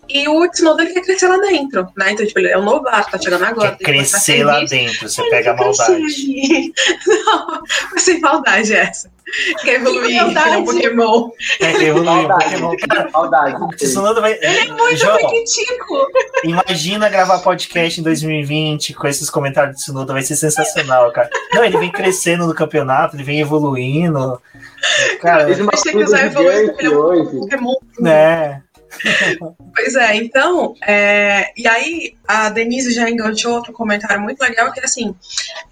E 0.08 0.28
o 0.28 0.48
Tsunoda 0.48 0.82
ele 0.82 0.92
quer 0.92 1.02
crescer 1.02 1.28
lá 1.28 1.38
dentro, 1.38 1.88
né? 1.96 2.12
Então, 2.12 2.26
tipo, 2.26 2.38
ele 2.38 2.48
é 2.48 2.58
um 2.58 2.64
novato, 2.64 3.10
tá 3.10 3.18
chegando 3.18 3.44
agora. 3.44 3.76
Quer 3.76 3.84
crescer 3.84 4.44
lá 4.44 4.54
serviço. 4.54 4.74
dentro, 4.74 5.08
você 5.08 5.20
Ele 5.20 5.30
pega 5.30 5.50
a 5.52 5.54
quer 5.54 5.64
crescer 5.64 5.92
maldade. 5.92 6.72
Não, 7.06 7.62
mas 7.92 8.02
sem 8.02 8.20
maldade 8.20 8.74
essa. 8.74 9.15
Quer 9.62 9.74
evoluir, 9.80 10.32
quer 10.34 10.56
um 10.58 10.64
Pokémon. 10.64 11.30
É, 11.60 11.72
que 11.72 11.84
evoluiu 11.84 12.12
um 12.12 12.28
Maldade. 12.28 12.44
Pokémon. 12.44 12.76
Cara, 12.88 13.10
Maldade. 13.10 14.20
vai. 14.20 14.32
Ele 14.34 14.46
é 14.46 14.66
muito 14.68 14.96
João, 14.96 15.16
pequitico. 15.18 16.06
imagina 16.44 17.08
gravar 17.08 17.40
podcast 17.40 18.00
em 18.00 18.04
2020 18.04 18.94
com 18.94 19.08
esses 19.08 19.28
comentários 19.28 19.76
do 19.76 19.78
Tsunoda, 19.78 20.12
vai 20.12 20.22
ser 20.22 20.36
sensacional, 20.36 21.10
cara. 21.12 21.28
Não, 21.52 21.64
ele 21.64 21.76
vem 21.78 21.90
crescendo 21.90 22.46
no 22.46 22.54
campeonato, 22.54 23.16
ele 23.16 23.24
vem 23.24 23.40
evoluindo. 23.40 24.40
Cara, 25.20 25.46
uma 25.62 25.70
Mas 25.72 25.82
tem 25.82 25.96
que 25.96 26.04
usar 26.04 26.26
evoluir 26.26 26.74
ele 26.78 26.86
é 26.86 26.90
um. 26.90 27.40
Pokémon. 27.40 27.74
né? 27.98 28.62
Pois 29.75 29.94
é, 29.94 30.16
então, 30.16 30.75
é, 30.87 31.53
e 31.57 31.66
aí 31.66 32.14
a 32.27 32.49
Denise 32.49 32.92
já 32.92 33.11
enganchou 33.11 33.55
outro 33.55 33.72
comentário 33.72 34.20
muito 34.20 34.40
legal, 34.40 34.72
que 34.72 34.81
é 34.81 34.85
assim, 34.85 35.14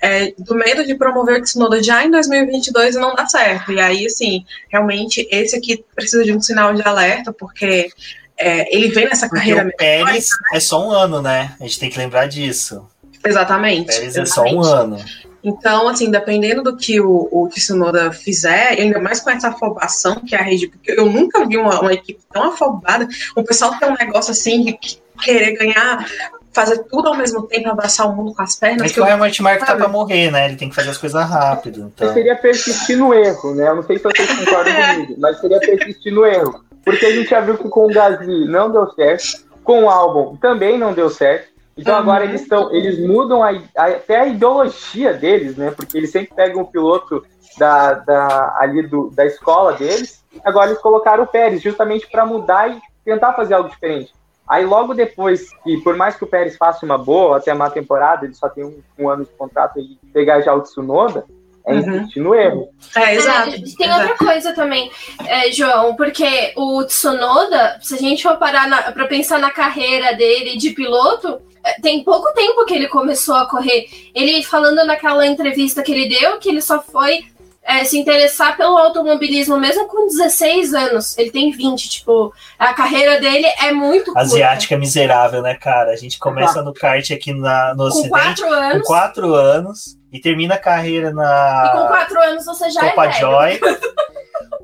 é, 0.00 0.33
do 0.38 0.55
medo 0.55 0.85
de 0.85 0.94
promover 0.94 1.40
o 1.40 1.42
Tsunoda 1.42 1.83
já 1.83 2.05
em 2.05 2.11
2022 2.11 2.96
e 2.96 2.98
não 2.98 3.14
dá 3.14 3.27
certo. 3.27 3.72
E 3.72 3.81
aí, 3.81 4.07
assim, 4.07 4.44
realmente, 4.68 5.27
esse 5.31 5.57
aqui 5.57 5.85
precisa 5.94 6.24
de 6.24 6.33
um 6.33 6.40
sinal 6.40 6.74
de 6.74 6.83
alerta, 6.83 7.33
porque 7.33 7.90
é, 8.38 8.74
ele 8.74 8.88
vem 8.88 9.07
nessa 9.07 9.29
Porque 9.29 9.40
carreira... 9.40 9.68
o 9.68 9.77
Pérez 9.77 10.29
é 10.53 10.61
só 10.61 10.87
um 10.87 10.90
ano, 10.90 11.22
né? 11.22 11.55
A 11.61 11.64
gente 11.64 11.79
tem 11.79 11.90
que 11.90 11.98
lembrar 11.98 12.27
disso. 12.27 12.87
O 13.24 13.29
Exatamente. 13.29 13.87
Pérez 13.87 14.16
é 14.16 14.27
só 14.27 14.42
um 14.42 14.61
exatamente. 14.61 15.03
ano. 15.03 15.23
Então, 15.44 15.87
assim, 15.88 16.11
dependendo 16.11 16.62
do 16.62 16.76
que 16.76 17.00
o, 17.00 17.28
o 17.30 17.48
Tsunoda 17.50 18.11
fizer, 18.11 18.68
ainda 18.80 18.98
mais 18.98 19.20
com 19.20 19.28
essa 19.30 19.48
afobação 19.48 20.16
que 20.26 20.35
é 20.35 20.38
a 20.38 20.42
Red 20.42 20.66
Bull, 20.68 20.70
porque 20.70 20.92
eu 20.98 21.07
nunca 21.07 21.44
vi 21.46 21.59
uma, 21.59 21.80
uma 21.80 21.92
equipe 21.92 22.20
tão 22.33 22.44
afobada, 22.44 23.07
o 23.37 23.44
pessoal 23.44 23.74
tem 23.78 23.90
um 23.90 23.94
negócio 23.94 24.33
assim 24.33 24.62
de 24.64 24.72
que- 24.72 24.96
querer 25.22 25.52
ganhar, 25.57 26.04
fazer 26.52 26.78
tudo 26.85 27.09
ao 27.09 27.16
mesmo 27.16 27.42
tempo, 27.46 27.68
abraçar 27.68 28.09
o 28.09 28.16
mundo 28.16 28.35
com 28.35 28.42
as 28.42 28.57
pernas. 28.57 28.90
É 28.90 28.94
que 28.94 29.00
o 29.00 29.07
Helmut 29.07 29.42
Marko 29.42 29.64
tá 29.66 29.76
pra 29.76 29.87
morrer, 29.88 30.30
né? 30.30 30.46
Ele 30.46 30.57
tem 30.57 30.68
que 30.68 30.74
fazer 30.74 30.90
as 30.90 30.98
coisas 30.98 31.22
rápido. 31.28 31.83
Mas 31.83 31.92
Então. 31.94 32.12
seria 32.14 32.35
persistir 32.37 32.96
no 32.96 33.12
erro, 33.14 33.54
né? 33.54 33.68
Eu 33.68 33.76
não 33.76 33.83
sei 33.85 33.98
se 33.98 34.02
vocês 34.04 34.28
concordam 34.38 34.72
comigo, 34.94 35.14
mas 35.18 35.38
seria 35.40 35.61
persistir 35.61 36.12
no 36.12 36.24
erro. 36.26 36.64
Porque 36.85 37.07
a 37.07 37.11
gente 37.14 37.30
já 37.30 37.40
viu 37.40 37.57
que 37.57 37.68
com 37.68 37.85
o 37.87 37.92
Gasly 37.92 38.46
não 38.48 38.70
deu 38.72 38.90
certo, 38.92 39.44
com 39.62 39.85
o 39.85 39.88
Albon 39.90 40.37
também 40.37 40.76
não 40.78 40.92
deu 40.92 41.09
certo. 41.11 41.53
Então 41.76 41.94
Uhum. 41.94 42.00
agora 42.00 42.24
eles 42.24 42.42
estão, 42.42 42.72
eles 42.72 42.98
mudam 42.98 43.42
a, 43.42 43.50
a- 43.76 43.87
até 43.88 44.20
a 44.20 44.26
ideologia 44.26 45.12
deles, 45.12 45.56
né? 45.56 45.72
Porque 45.72 45.96
eles 45.98 46.10
sempre 46.10 46.34
pegam 46.34 46.62
o 46.62 46.66
piloto 46.66 47.24
da, 47.58 47.94
da, 47.94 48.56
ali 48.60 48.87
do, 48.87 49.10
da 49.10 49.26
escola 49.26 49.72
deles. 49.72 50.22
Agora 50.44 50.70
eles 50.70 50.80
colocaram 50.82 51.24
o 51.24 51.26
Pérez 51.26 51.62
justamente 51.62 52.08
para 52.08 52.24
mudar 52.26 52.70
e 52.70 52.80
tentar 53.04 53.32
fazer 53.34 53.54
algo 53.54 53.68
diferente. 53.68 54.12
Aí 54.46 54.64
logo 54.64 54.92
depois, 54.94 55.48
que 55.62 55.78
por 55.78 55.96
mais 55.96 56.16
que 56.16 56.24
o 56.24 56.26
Pérez 56.26 56.56
faça 56.56 56.84
uma 56.84 56.98
boa, 56.98 57.38
até 57.38 57.52
uma 57.52 57.70
temporada, 57.70 58.24
ele 58.26 58.34
só 58.34 58.48
tem 58.48 58.62
um, 58.64 58.78
um 58.98 59.08
ano 59.08 59.24
de 59.24 59.30
contrato 59.30 59.78
e 59.80 59.98
pegar 60.12 60.40
já 60.42 60.54
o 60.54 60.60
Tsunoda, 60.60 61.24
é 61.66 61.72
Uhum. 61.72 61.96
insistir 61.96 62.20
no 62.20 62.34
erro. 62.34 62.68
É, 62.94 63.14
exato. 63.14 63.48
É, 63.48 63.52
tem 63.52 63.87
exato. 63.87 64.00
outra 64.02 64.16
coisa 64.18 64.52
também, 64.52 64.90
é, 65.26 65.50
João, 65.50 65.96
porque 65.96 66.52
o 66.56 66.84
Tsunoda, 66.84 67.78
se 67.80 67.94
a 67.94 67.98
gente 67.98 68.22
for 68.22 68.37
parar 68.37 68.68
na, 68.68 68.92
pra 68.92 69.06
pensar 69.06 69.38
na 69.38 69.50
carreira 69.50 70.14
dele 70.14 70.58
de 70.58 70.70
piloto, 70.70 71.40
tem 71.83 72.03
pouco 72.05 72.33
tempo 72.35 72.64
que 72.66 72.74
ele 72.74 72.88
começou 72.88 73.35
a 73.35 73.48
correr. 73.48 73.87
Ele 74.14 74.42
falando 74.42 74.85
naquela 74.87 75.27
entrevista 75.27 75.83
que 75.83 75.92
ele 75.92 76.09
deu, 76.09 76.38
que 76.38 76.48
ele 76.48 76.61
só 76.62 76.81
foi 76.83 77.24
é, 77.66 77.83
se 77.85 77.98
interessar 77.98 78.57
pelo 78.59 78.77
automobilismo 78.77 79.57
mesmo 79.59 79.87
com 79.88 80.07
16 80.07 80.74
anos. 80.74 81.16
Ele 81.16 81.31
tem 81.31 81.50
20, 81.50 81.88
tipo, 81.88 82.33
a 82.59 82.74
carreira 82.74 83.18
dele 83.18 83.46
é 83.62 83.72
muito 83.72 84.07
curta. 84.07 84.20
Asiática 84.20 84.77
miserável, 84.77 85.40
né, 85.40 85.55
cara? 85.55 85.90
A 85.92 85.96
gente 85.96 86.18
começa 86.18 86.62
no 86.62 86.74
kart 86.74 87.11
aqui 87.11 87.33
na, 87.33 87.70
no 87.74 87.85
Com 87.85 87.85
Ocidente 87.85 88.11
4 88.11 88.44
com 88.46 88.53
anos. 88.53 88.87
4 88.87 89.35
anos 89.35 89.98
e 90.12 90.20
termina 90.20 90.55
a 90.57 90.59
carreira 90.59 91.09
E 91.09 91.12
com 91.12 91.16
na 91.16 91.87
4 91.88 92.20
anos 92.22 92.44
você 92.44 92.68
já 92.70 92.81
Copa 92.90 93.07
é. 93.07 93.12
Joy. 93.12 93.61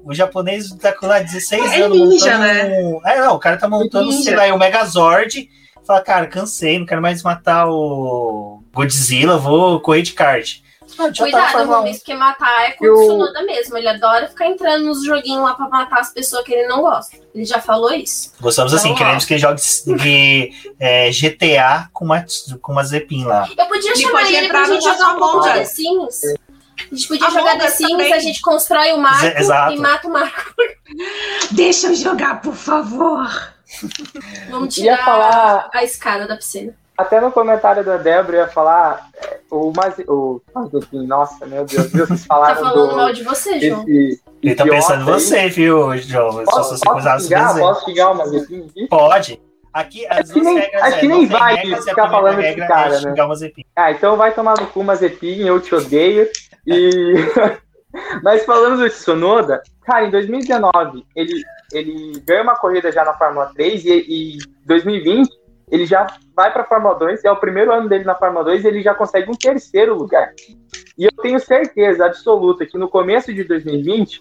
O 0.03 0.15
japonês 0.15 0.71
tá 0.81 0.93
com 0.93 1.07
lá 1.07 1.19
16 1.21 1.73
É 1.73 1.83
anos 1.83 1.97
ninja, 1.99 2.37
montando. 2.39 2.43
né? 2.43 2.79
um- 2.83 3.01
É, 3.07 3.21
não, 3.21 3.35
o 3.35 3.39
cara 3.39 3.57
tá 3.59 3.69
montando, 3.69 4.07
Ninja. 4.07 4.23
sei 4.25 4.35
lá, 4.35 4.55
o 4.55 4.59
Megazord. 4.59 5.49
Fala, 5.91 6.03
cara, 6.03 6.27
cansei, 6.29 6.79
não 6.79 6.87
quero 6.87 7.03
mais 7.03 7.21
matar 7.21 7.67
o 7.69 8.63
Godzilla, 8.73 9.37
vou 9.39 9.81
correr 9.81 10.03
de 10.03 10.13
kart. 10.13 10.59
Ah, 10.97 11.09
tá 11.09 11.13
Cuidado, 11.19 11.63
1. 11.69 11.75
Rubens, 11.75 11.97
porque 11.99 12.15
matar 12.15 12.63
é 12.69 12.71
com 12.73 12.85
Eu- 12.85 12.95
Tsunoda 12.95 13.43
mesmo. 13.43 13.77
Ele 13.77 13.89
adora 13.89 14.29
ficar 14.29 14.47
entrando 14.47 14.85
nos 14.85 15.05
joguinhos 15.05 15.43
lá 15.43 15.55
pra 15.55 15.69
matar 15.69 15.99
as 15.99 16.13
pessoas 16.13 16.45
que 16.45 16.53
ele 16.53 16.69
não 16.69 16.83
gosta. 16.83 17.17
Ele 17.35 17.45
já 17.45 17.61
falou 17.61 17.93
isso. 17.93 18.33
Gostamos 18.41 18.73
assim, 18.73 18.91
Então, 18.91 18.99
queremos 18.99 19.25
que 19.25 19.35
ele 19.35 19.41
jogue 19.41 19.61
de 20.01 20.53
é, 20.79 21.11
GTA 21.11 21.89
com 21.93 22.05
uma, 22.05 22.25
com 22.63 22.71
uma 22.71 22.85
Zepin 22.85 23.25
lá. 23.25 23.49
Eu 23.59 23.67
podia 23.67 23.91
Ele 23.91 24.01
chamar 24.01 24.31
ele 24.33 24.47
pra 24.49 24.65
gente 24.67 24.85
jogar 24.85 25.15
um 25.15 25.19
pouco 25.19 25.41
de 25.41 25.53
The. 25.55 25.65
Sims. 25.65 26.21
A 26.25 26.95
gente 26.95 27.09
podia 27.09 27.27
Among 27.27 27.39
jogar 27.41 27.59
The 27.59 27.69
Sims, 27.69 27.91
também. 27.91 28.13
a 28.13 28.19
gente 28.21 28.41
constrói 28.43 28.93
o 28.93 28.99
Marco 28.99 29.21
Zé- 29.23 29.41
exato. 29.41 29.73
e 29.75 29.77
mata 29.79 30.07
o 30.07 30.13
Marco. 30.13 30.55
Deixa 31.51 31.89
eu 31.89 31.95
jogar, 31.97 32.41
por 32.41 32.55
favor. 32.55 33.29
Vamos 34.51 34.77
Ia 34.79 34.95
tirar 34.95 35.05
falar- 35.05 35.71
a 35.73 35.85
escada 35.85 36.27
da 36.27 36.37
piscina. 36.37 36.75
Até 36.99 37.19
no 37.19 37.33
comentário 37.33 37.83
da 37.83 37.97
Débora 37.97 38.37
eu 38.37 38.41
ia 38.43 38.49
falar 38.49 39.09
é, 39.17 39.39
o 39.51 39.73
mais 39.75 39.95
o 40.07 40.43
Mazepin, 40.55 41.07
nossa, 41.07 41.47
meu 41.47 41.65
Deus, 41.65 41.91
vocês 41.91 42.27
Tá 42.27 42.55
falando 42.57 42.89
do 42.91 42.97
mal 42.97 43.11
de 43.13 43.23
você, 43.25 43.59
João. 43.59 43.85
esse 43.89 44.21
Ele 44.43 44.55
tá 44.55 44.65
pensando 44.65 45.01
em 45.03 45.05
você, 45.07 45.49
viu, 45.49 45.97
João? 45.97 46.33
Se 46.41 46.45
Posso, 46.45 46.77
você 46.77 46.85
posso 46.85 46.85
começasse 46.85 47.33
a 47.35 47.39
xingar? 47.39 47.59
Posso 47.59 47.85
xingar 47.87 48.11
o 48.11 48.15
Mazepin 48.17 48.67
aqui? 48.69 48.87
Pode. 48.89 49.41
Aqui 49.73 50.07
as 50.11 50.31
que 50.31 50.41
nem- 50.43 50.59
regras 50.59 50.83
acho 50.83 50.97
é, 50.97 51.01
que 51.01 51.09
nem 51.09 51.27
vai 51.27 51.55
regras, 51.55 51.87
a 51.87 51.91
ficar 51.91 52.11
falando 52.11 52.37
desse 52.37 52.49
regra 52.49 52.67
cara, 52.67 52.97
é 52.97 53.01
né? 53.01 53.15
Ah, 53.77 53.91
então 53.93 54.17
vai 54.17 54.35
tomar 54.35 54.61
no 54.61 54.67
cu 54.67 54.83
Mazepin, 54.85 55.47
eu 55.47 55.59
te 55.61 55.75
odeio. 55.75 56.29
E 56.67 57.15
mas 58.23 58.45
falando 58.45 58.79
do 58.79 58.91
Tsunoda, 58.91 59.63
cara, 59.85 60.05
em 60.07 60.11
2019 60.11 61.05
ele 61.17 61.33
ele 61.73 62.21
ganha 62.27 62.43
uma 62.43 62.57
corrida 62.57 62.91
já 62.93 63.05
na 63.05 63.15
Fórmula 63.15 63.51
3 63.55 63.85
e, 63.85 63.91
e 63.91 64.39
2020 64.67 65.29
ele 65.71 65.87
já 65.87 66.07
vai 66.35 66.53
para 66.53 66.63
a 66.63 66.67
Fórmula 66.67 66.97
2, 66.97 67.25
é 67.25 67.31
o 67.31 67.37
primeiro 67.37 67.73
ano 67.73 67.89
dele 67.89 68.03
na 68.05 68.15
Fórmula 68.15 68.45
2 68.45 68.65
e 68.65 68.67
ele 68.69 68.83
já 68.83 68.93
consegue 68.93 69.31
um 69.31 69.35
terceiro 69.37 69.95
lugar. 69.95 70.33
E 70.99 71.05
eu 71.05 71.13
tenho 71.23 71.39
certeza 71.39 72.07
absoluta 72.07 72.67
que 72.67 72.77
no 72.77 72.89
começo 72.89 73.33
de 73.33 73.45
2020 73.45 74.21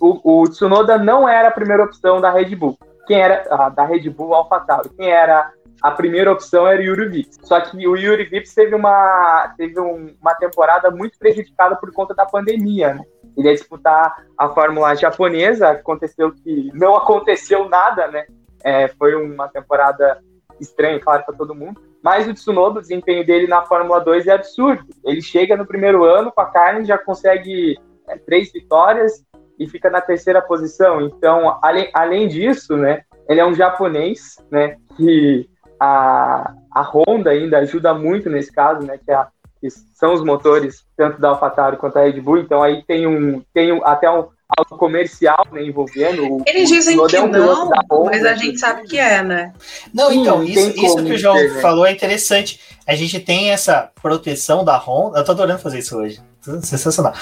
o, 0.00 0.42
o 0.42 0.48
Tsunoda 0.48 0.96
não 0.98 1.28
era 1.28 1.48
a 1.48 1.52
primeira 1.52 1.84
opção 1.84 2.20
da 2.20 2.30
Red 2.30 2.56
Bull. 2.56 2.78
Quem 3.06 3.20
era 3.20 3.44
a 3.50 3.68
da 3.68 3.84
Red 3.84 4.08
Bull 4.10 4.34
AlphaTauri? 4.34 4.88
Quem 4.96 5.10
era 5.10 5.50
a 5.82 5.90
primeira 5.90 6.32
opção 6.32 6.66
era 6.66 6.80
o 6.80 6.84
Yuri 6.84 7.08
Vips. 7.08 7.38
Só 7.42 7.60
que 7.60 7.86
o 7.86 7.96
Yuri 7.96 8.24
Vips 8.24 8.54
teve 8.54 8.74
uma 8.74 9.52
teve 9.56 9.78
um- 9.80 10.14
uma 10.20 10.34
temporada 10.34 10.90
muito 10.90 11.18
prejudicada 11.18 11.76
por 11.76 11.92
conta 11.92 12.14
da 12.14 12.24
pandemia, 12.24 12.94
né? 12.94 13.02
Ele 13.36 13.48
ia 13.48 13.54
disputar 13.54 14.24
a 14.36 14.48
Fórmula 14.48 14.94
japonesa, 14.94 15.70
aconteceu 15.70 16.32
que 16.32 16.70
não 16.74 16.96
aconteceu 16.96 17.68
nada, 17.68 18.06
né? 18.08 18.26
É, 18.64 18.88
foi 18.88 19.14
uma 19.14 19.48
temporada 19.48 20.20
estranha, 20.60 21.00
claro, 21.00 21.24
para 21.24 21.34
todo 21.36 21.54
mundo. 21.54 21.80
Mas 22.02 22.26
o 22.28 22.34
Tsunoda, 22.34 22.78
o 22.78 22.82
desempenho 22.82 23.24
dele 23.24 23.46
na 23.46 23.62
Fórmula 23.62 24.00
2 24.00 24.26
é 24.26 24.32
absurdo. 24.32 24.84
Ele 25.04 25.22
chega 25.22 25.56
no 25.56 25.66
primeiro 25.66 26.04
ano 26.04 26.32
com 26.32 26.40
a 26.40 26.46
carne, 26.46 26.84
já 26.84 26.98
consegue 26.98 27.78
é, 28.08 28.16
três 28.18 28.52
vitórias 28.52 29.24
e 29.58 29.68
fica 29.68 29.88
na 29.88 30.00
terceira 30.00 30.42
posição. 30.42 31.00
Então, 31.00 31.58
além, 31.62 31.90
além 31.94 32.28
disso, 32.28 32.76
né, 32.76 33.02
ele 33.28 33.40
é 33.40 33.46
um 33.46 33.54
japonês, 33.54 34.36
né, 34.50 34.76
que 34.96 35.48
a, 35.78 36.52
a 36.72 36.82
Honda 36.82 37.30
ainda 37.30 37.58
ajuda 37.58 37.94
muito 37.94 38.28
nesse 38.28 38.52
caso, 38.52 38.86
né, 38.86 38.98
que, 38.98 39.10
é 39.10 39.14
a- 39.14 39.28
que 39.62 39.70
são 39.70 40.12
os 40.12 40.24
motores 40.24 40.84
tanto 40.96 41.20
da 41.20 41.28
AlphaTauri 41.28 41.76
quanto 41.76 41.94
da 41.94 42.02
Red 42.02 42.20
Bull. 42.20 42.38
Então, 42.38 42.60
aí 42.60 42.82
tem 42.82 43.06
um 43.06 43.40
tem 43.54 43.72
um, 43.72 43.86
até 43.86 44.10
um, 44.10 44.26
algo 44.58 44.76
comercial 44.76 45.46
né, 45.52 45.62
envolvendo. 45.62 46.24
O, 46.26 46.42
Eles 46.44 46.68
dizem 46.68 46.96
Tsunoda 46.96 47.08
que 47.08 47.16
é 47.16 47.22
um 47.22 47.28
não, 47.28 47.68
da 47.68 47.76
Honda, 47.88 48.10
mas 48.10 48.24
a 48.24 48.34
gente 48.34 48.58
sabe 48.58 48.82
que 48.88 48.98
é, 48.98 49.22
né? 49.22 49.52
Não, 49.94 50.10
Sim, 50.10 50.20
então, 50.20 50.42
isso, 50.42 50.70
isso 50.70 50.96
que 50.96 51.12
o 51.12 51.18
João 51.18 51.36
dizer, 51.36 51.54
né? 51.54 51.60
falou 51.60 51.86
é 51.86 51.92
interessante. 51.92 52.60
A 52.84 52.96
gente 52.96 53.20
tem 53.20 53.52
essa 53.52 53.88
proteção 54.02 54.64
da 54.64 54.76
Honda. 54.76 55.20
Eu 55.20 55.24
tô 55.24 55.30
adorando 55.30 55.60
fazer 55.60 55.78
isso 55.78 55.96
hoje. 55.96 56.20
Sensacional. 56.40 57.14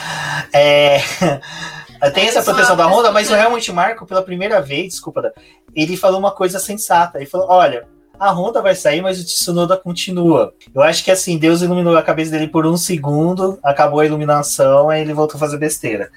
É, 0.51 0.99
tem 2.15 2.27
essa 2.27 2.43
proteção 2.43 2.75
da 2.75 2.87
Honda, 2.87 3.13
mas 3.13 3.31
o 3.31 3.37
Helmut 3.37 3.71
Marko, 3.71 4.07
pela 4.07 4.23
primeira 4.23 4.63
vez, 4.63 4.95
desculpa, 4.95 5.31
ele 5.75 5.95
falou 5.95 6.19
uma 6.19 6.31
coisa 6.31 6.59
sensata. 6.59 7.19
Ele 7.19 7.27
falou: 7.27 7.49
olha. 7.51 7.87
A 8.21 8.31
Honda 8.33 8.61
vai 8.61 8.75
sair, 8.75 9.01
mas 9.01 9.19
o 9.19 9.25
Tsunoda 9.25 9.79
continua. 9.79 10.53
Eu 10.75 10.83
acho 10.83 11.03
que 11.03 11.11
assim, 11.11 11.39
Deus 11.39 11.63
iluminou 11.63 11.97
a 11.97 12.03
cabeça 12.03 12.31
dele 12.31 12.49
por 12.49 12.67
um 12.67 12.77
segundo, 12.77 13.59
acabou 13.63 14.01
a 14.01 14.05
iluminação, 14.07 14.91
aí 14.91 15.01
ele 15.01 15.15
voltou 15.15 15.37
a 15.37 15.41
fazer 15.41 15.57
besteira. 15.57 16.11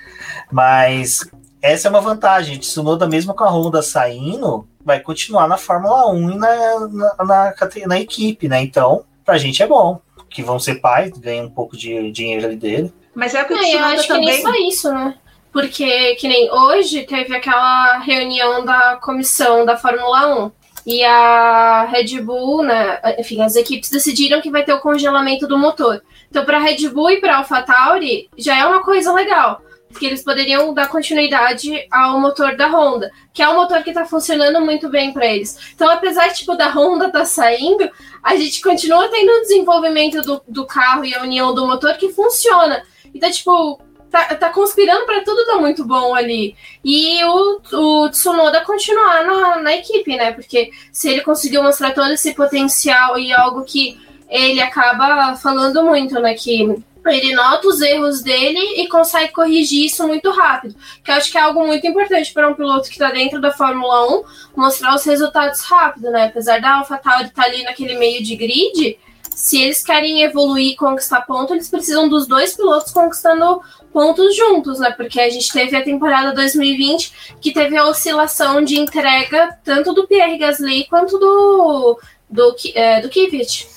Mas 0.51 1.21
essa 1.61 1.87
é 1.87 1.89
uma 1.89 2.01
vantagem. 2.01 2.57
Tsunoda, 2.59 3.07
mesmo 3.07 3.33
com 3.33 3.45
a 3.45 3.49
Honda 3.49 3.81
saindo, 3.81 4.67
vai 4.83 4.99
continuar 4.99 5.47
na 5.47 5.55
Fórmula 5.57 6.11
1 6.11 6.31
e 6.31 6.35
na, 6.37 6.79
na, 6.89 7.15
na, 7.25 7.53
na 7.87 7.99
equipe, 8.01 8.49
né? 8.49 8.61
Então, 8.61 9.05
pra 9.23 9.37
gente 9.37 9.63
é 9.63 9.67
bom. 9.67 10.01
Que 10.29 10.43
vão 10.43 10.59
ser 10.59 10.75
pais, 10.75 11.11
ganham 11.17 11.45
um 11.45 11.49
pouco 11.49 11.77
de 11.77 12.11
dinheiro 12.11 12.45
ali 12.45 12.57
dele. 12.57 12.93
Mas 13.15 13.33
é 13.33 13.43
o 13.43 13.45
que 13.47 13.53
o 13.53 13.57
É, 13.57 13.61
eu 13.61 13.77
Tsunoda 13.77 13.93
acho 13.93 14.07
que 14.07 14.13
nem 14.17 14.41
também. 14.41 14.41
só 14.41 14.67
isso, 14.67 14.93
né? 14.93 15.15
Porque, 15.53 16.15
que 16.15 16.27
nem 16.27 16.51
hoje, 16.51 17.03
teve 17.03 17.33
aquela 17.35 17.99
reunião 17.99 18.65
da 18.65 18.97
comissão 18.97 19.63
da 19.63 19.77
Fórmula 19.77 20.45
1. 20.47 20.51
E 20.85 21.03
a 21.03 21.85
Red 21.85 22.21
Bull, 22.21 22.63
né? 22.63 22.99
Enfim, 23.17 23.41
as 23.41 23.55
equipes 23.55 23.89
decidiram 23.89 24.41
que 24.41 24.51
vai 24.51 24.63
ter 24.63 24.73
o 24.73 24.81
congelamento 24.81 25.47
do 25.47 25.57
motor. 25.57 26.01
Então, 26.29 26.43
para 26.43 26.59
Red 26.59 26.89
Bull 26.89 27.11
e 27.11 27.21
para 27.21 27.37
AlphaTauri, 27.37 28.29
já 28.37 28.57
é 28.57 28.65
uma 28.65 28.83
coisa 28.83 29.13
legal. 29.13 29.61
Porque 29.87 30.07
eles 30.07 30.23
poderiam 30.23 30.73
dar 30.73 30.87
continuidade 30.87 31.85
ao 31.91 32.19
motor 32.19 32.55
da 32.55 32.67
Honda, 32.67 33.11
que 33.31 33.43
é 33.43 33.47
um 33.47 33.55
motor 33.55 33.83
que 33.83 33.91
está 33.91 34.05
funcionando 34.05 34.59
muito 34.59 34.89
bem 34.89 35.13
para 35.13 35.27
eles. 35.27 35.57
Então, 35.75 35.89
apesar 35.89 36.33
tipo, 36.33 36.55
da 36.55 36.67
Honda 36.69 37.05
estar 37.05 37.19
tá 37.19 37.25
saindo, 37.25 37.89
a 38.23 38.35
gente 38.35 38.61
continua 38.61 39.07
tendo 39.09 39.29
o 39.31 39.41
desenvolvimento 39.41 40.21
do, 40.21 40.41
do 40.47 40.65
carro 40.65 41.05
e 41.05 41.13
a 41.13 41.21
união 41.21 41.53
do 41.53 41.67
motor 41.67 41.93
que 41.95 42.09
funciona. 42.11 42.83
Então, 43.13 43.29
tipo, 43.29 43.79
tá, 44.13 44.35
tá 44.35 44.49
conspirando 44.51 45.07
para 45.07 45.23
tudo 45.23 45.43
dar 45.47 45.57
muito 45.57 45.83
bom 45.83 46.13
ali. 46.13 46.55
E 46.85 47.23
o, 47.23 47.61
o 47.73 48.09
Tsunoda 48.11 48.61
continuar 48.61 49.25
na, 49.25 49.57
na 49.57 49.75
equipe, 49.75 50.15
né? 50.15 50.31
Porque 50.31 50.69
se 50.91 51.09
ele 51.09 51.21
conseguiu 51.21 51.63
mostrar 51.63 51.95
todo 51.95 52.11
esse 52.11 52.35
potencial 52.35 53.17
e 53.17 53.33
algo 53.33 53.63
que 53.63 53.99
ele 54.29 54.61
acaba 54.61 55.35
falando 55.35 55.83
muito, 55.83 56.19
né? 56.19 56.35
Que 56.35 56.83
ele 57.07 57.33
nota 57.33 57.67
os 57.67 57.81
erros 57.81 58.21
dele 58.21 58.59
e 58.81 58.87
consegue 58.87 59.33
corrigir 59.33 59.85
isso 59.85 60.07
muito 60.07 60.29
rápido. 60.29 60.75
Que 61.03 61.09
eu 61.09 61.15
acho 61.15 61.31
que 61.31 61.37
é 61.39 61.41
algo 61.41 61.65
muito 61.65 61.87
importante 61.87 62.31
para 62.31 62.47
um 62.47 62.53
piloto 62.53 62.89
que 62.89 62.93
está 62.93 63.09
dentro 63.09 63.41
da 63.41 63.51
Fórmula 63.51 64.19
1 64.19 64.23
mostrar 64.55 64.93
os 64.93 65.03
resultados 65.03 65.61
rápido, 65.61 66.11
né? 66.11 66.25
Apesar 66.25 66.61
da 66.61 66.75
AlphaTauri 66.75 67.29
estar 67.29 67.43
tá 67.43 67.49
ali 67.49 67.63
naquele 67.63 67.97
meio 67.97 68.23
de 68.23 68.35
grid, 68.35 68.95
se 69.35 69.61
eles 69.61 69.83
querem 69.83 70.21
evoluir 70.21 70.71
e 70.71 70.75
conquistar 70.75 71.21
ponto, 71.21 71.53
eles 71.53 71.69
precisam 71.69 72.07
dos 72.07 72.27
dois 72.27 72.55
pilotos 72.55 72.91
conquistando 72.91 73.61
pontos 73.91 74.35
juntos, 74.35 74.79
né? 74.79 74.91
Porque 74.91 75.19
a 75.19 75.29
gente 75.29 75.51
teve 75.51 75.75
a 75.75 75.83
temporada 75.83 76.33
2020 76.33 77.37
que 77.39 77.53
teve 77.53 77.77
a 77.77 77.85
oscilação 77.85 78.63
de 78.63 78.77
entrega 78.77 79.57
tanto 79.63 79.93
do 79.93 80.07
Pierre 80.07 80.37
Gasly 80.37 80.85
quanto 80.89 81.17
do 81.17 81.99
do, 82.29 82.55
é, 82.73 82.99
do 83.01 83.09
Kvyat. 83.09 83.67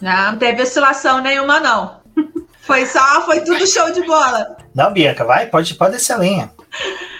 Não, 0.00 0.32
não 0.32 0.38
teve 0.38 0.62
oscilação 0.62 1.20
nenhuma, 1.20 1.60
não. 1.60 2.02
Foi 2.62 2.86
só, 2.86 3.22
foi 3.24 3.40
tudo 3.40 3.66
show 3.66 3.90
de 3.92 4.02
bola. 4.02 4.56
Não, 4.74 4.92
Bianca, 4.92 5.24
vai, 5.24 5.46
pode, 5.46 5.74
pode 5.74 5.92
descer 5.92 6.14
a 6.14 6.18
lenha. 6.18 6.52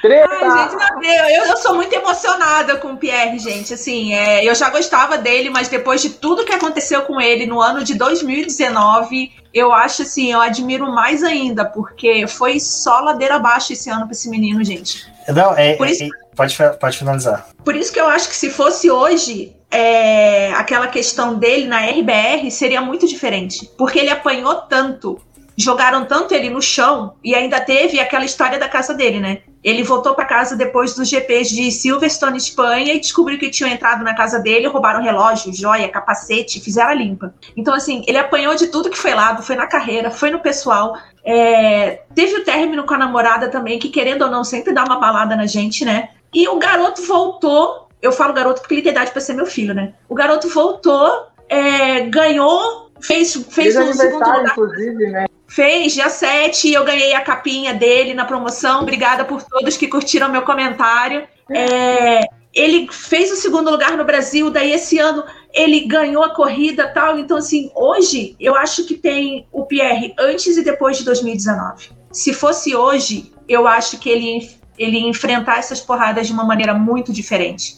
Treta! 0.01 0.29
Ai, 0.33 0.69
gente, 0.71 1.35
eu, 1.37 1.45
eu 1.47 1.57
sou 1.59 1.75
muito 1.75 1.93
emocionada 1.95 2.77
com 2.77 2.93
o 2.93 2.97
Pierre, 2.97 3.39
gente. 3.39 3.75
Assim, 3.75 4.15
é, 4.15 4.45
eu 4.45 4.55
já 4.55 4.71
gostava 4.71 5.19
dele, 5.19 5.51
mas 5.51 5.69
depois 5.69 6.01
de 6.01 6.11
tudo 6.11 6.45
que 6.45 6.53
aconteceu 6.53 7.03
com 7.03 7.21
ele 7.21 7.47
no 7.47 7.61
ano 7.61 7.85
de 7.85 7.95
2019, 7.95 9.33
eu 9.53 9.73
acho 9.73 10.03
assim, 10.03 10.33
eu 10.33 10.41
admiro 10.41 10.91
mais 10.91 11.23
ainda, 11.23 11.65
porque 11.65 12.27
foi 12.27 12.59
só 12.59 13.01
ladeira 13.01 13.37
abaixo 13.37 13.73
esse 13.73 13.91
ano 13.91 14.03
para 14.07 14.13
esse 14.13 14.29
menino, 14.29 14.63
gente. 14.65 15.07
Não, 15.29 15.55
é, 15.57 15.75
Por 15.75 15.87
isso- 15.89 16.05
é- 16.05 16.09
pode, 16.35 16.57
pode 16.81 16.99
finalizar. 16.99 17.47
Por 17.65 17.77
isso 17.77 17.93
que 17.93 18.01
eu 18.01 18.07
acho 18.07 18.29
que 18.29 18.35
se 18.37 18.51
fosse 18.51 18.91
hoje, 18.91 19.55
é, 19.71 20.53
aquela 20.55 20.89
questão 20.89 21.35
dele 21.35 21.67
na 21.67 21.81
RBR 21.87 22.51
seria 22.51 22.81
muito 22.81 23.07
diferente. 23.07 23.71
Porque 23.79 23.99
ele 23.99 24.11
apanhou 24.11 24.55
tanto, 24.63 25.21
jogaram 25.57 26.05
tanto 26.05 26.35
ele 26.35 26.51
no 26.51 26.63
chão, 26.63 27.15
e 27.23 27.35
ainda 27.35 27.61
teve 27.61 28.01
aquela 28.01 28.25
história 28.25 28.59
da 28.59 28.69
casa 28.69 28.95
dele, 28.95 29.21
né? 29.21 29.43
Ele 29.63 29.83
voltou 29.85 30.15
para 30.15 30.25
casa 30.25 30.57
depois 30.57 30.95
dos 30.95 31.09
GPs 31.09 31.51
de 31.51 31.71
Silverstone, 31.71 32.37
Espanha, 32.37 32.95
e 32.95 33.01
descobriu 33.01 33.39
que 33.39 33.49
tinham 33.49 33.71
entrado 33.71 34.03
na 34.03 34.15
casa 34.15 34.41
dele, 34.41 34.67
roubaram 34.67 35.03
relógio, 35.03 35.55
joia, 35.55 35.89
capacete, 35.89 36.61
fizeram 36.61 36.91
a 36.91 36.95
limpa. 36.95 37.33
Então, 37.57 37.73
assim, 37.73 38.03
ele 38.09 38.19
apanhou 38.19 38.55
de 38.57 38.67
tudo 38.67 38.91
que 38.91 38.99
foi 38.99 39.15
lado, 39.15 39.43
foi 39.43 39.55
na 39.55 39.67
carreira, 39.67 40.11
foi 40.11 40.31
no 40.31 40.41
pessoal. 40.41 40.97
É, 41.25 42.03
teve 42.13 42.37
o 42.37 42.45
término 42.45 42.85
com 42.85 42.95
a 42.95 42.99
namorada 42.99 43.49
também, 43.49 43.79
que 43.79 43.89
querendo 43.89 44.23
ou 44.23 44.31
não, 44.31 44.43
sempre 44.43 44.73
dá 44.73 44.85
uma 44.85 44.99
balada 44.99 45.37
na 45.37 45.47
gente, 45.47 45.85
né? 45.85 46.09
E 46.35 46.49
o 46.49 46.59
garoto 46.59 47.03
voltou. 47.03 47.89
Eu 48.01 48.11
falo 48.11 48.33
garoto 48.33 48.61
porque 48.61 48.75
ele 48.75 48.83
tem 48.83 48.91
idade 48.91 49.13
para 49.13 49.21
ser 49.21 49.35
meu 49.35 49.47
filho, 49.47 49.75
né? 49.75 49.93
O 50.09 50.15
garoto 50.15 50.49
voltou, 50.49 51.27
é, 51.49 52.01
ganhou, 52.01 52.91
fez, 53.01 53.33
fez 53.35 53.75
Fez 53.75 53.77
um 53.77 53.93
segundo 53.93 54.27
lugar. 54.27 54.45
inclusive, 54.45 55.07
né? 55.11 55.27
Fez, 55.55 55.93
dia 55.93 56.09
7, 56.09 56.69
e 56.69 56.73
eu 56.73 56.83
ganhei 56.83 57.13
a 57.13 57.21
capinha 57.21 57.75
dele 57.75 58.15
na 58.15 58.25
promoção. 58.25 58.81
Obrigada 58.81 59.23
por 59.23 59.43
todos 59.43 59.77
que 59.77 59.87
curtiram 59.87 60.31
meu 60.31 60.41
comentário. 60.41 61.29
É, 61.51 62.23
ele 62.55 62.89
fez 62.91 63.31
o 63.31 63.37
segundo 63.37 63.71
lugar 63.71 63.95
no 63.95 64.03
Brasil, 64.03 64.51
daí 64.51 64.73
esse 64.73 64.99
ano 64.99 65.23
ele 65.53 65.81
ganhou 65.81 66.25
a 66.25 66.35
corrida 66.35 66.89
tal. 66.89 67.19
Então, 67.19 67.37
assim, 67.37 67.71
hoje 67.75 68.35
eu 68.41 68.57
acho 68.57 68.87
que 68.87 68.95
tem 68.95 69.47
o 69.53 69.67
Pierre 69.67 70.15
antes 70.19 70.57
e 70.57 70.65
depois 70.65 70.97
de 70.97 71.05
2019. 71.05 71.91
Se 72.11 72.33
fosse 72.33 72.75
hoje, 72.75 73.31
eu 73.47 73.69
acho 73.69 73.99
que 73.99 74.09
ele, 74.09 74.51
ele 74.79 75.01
ia 75.01 75.07
enfrentar 75.07 75.59
essas 75.59 75.83
porradas 75.83 76.27
de 76.27 76.33
uma 76.33 76.45
maneira 76.45 76.73
muito 76.73 77.13
diferente. 77.13 77.77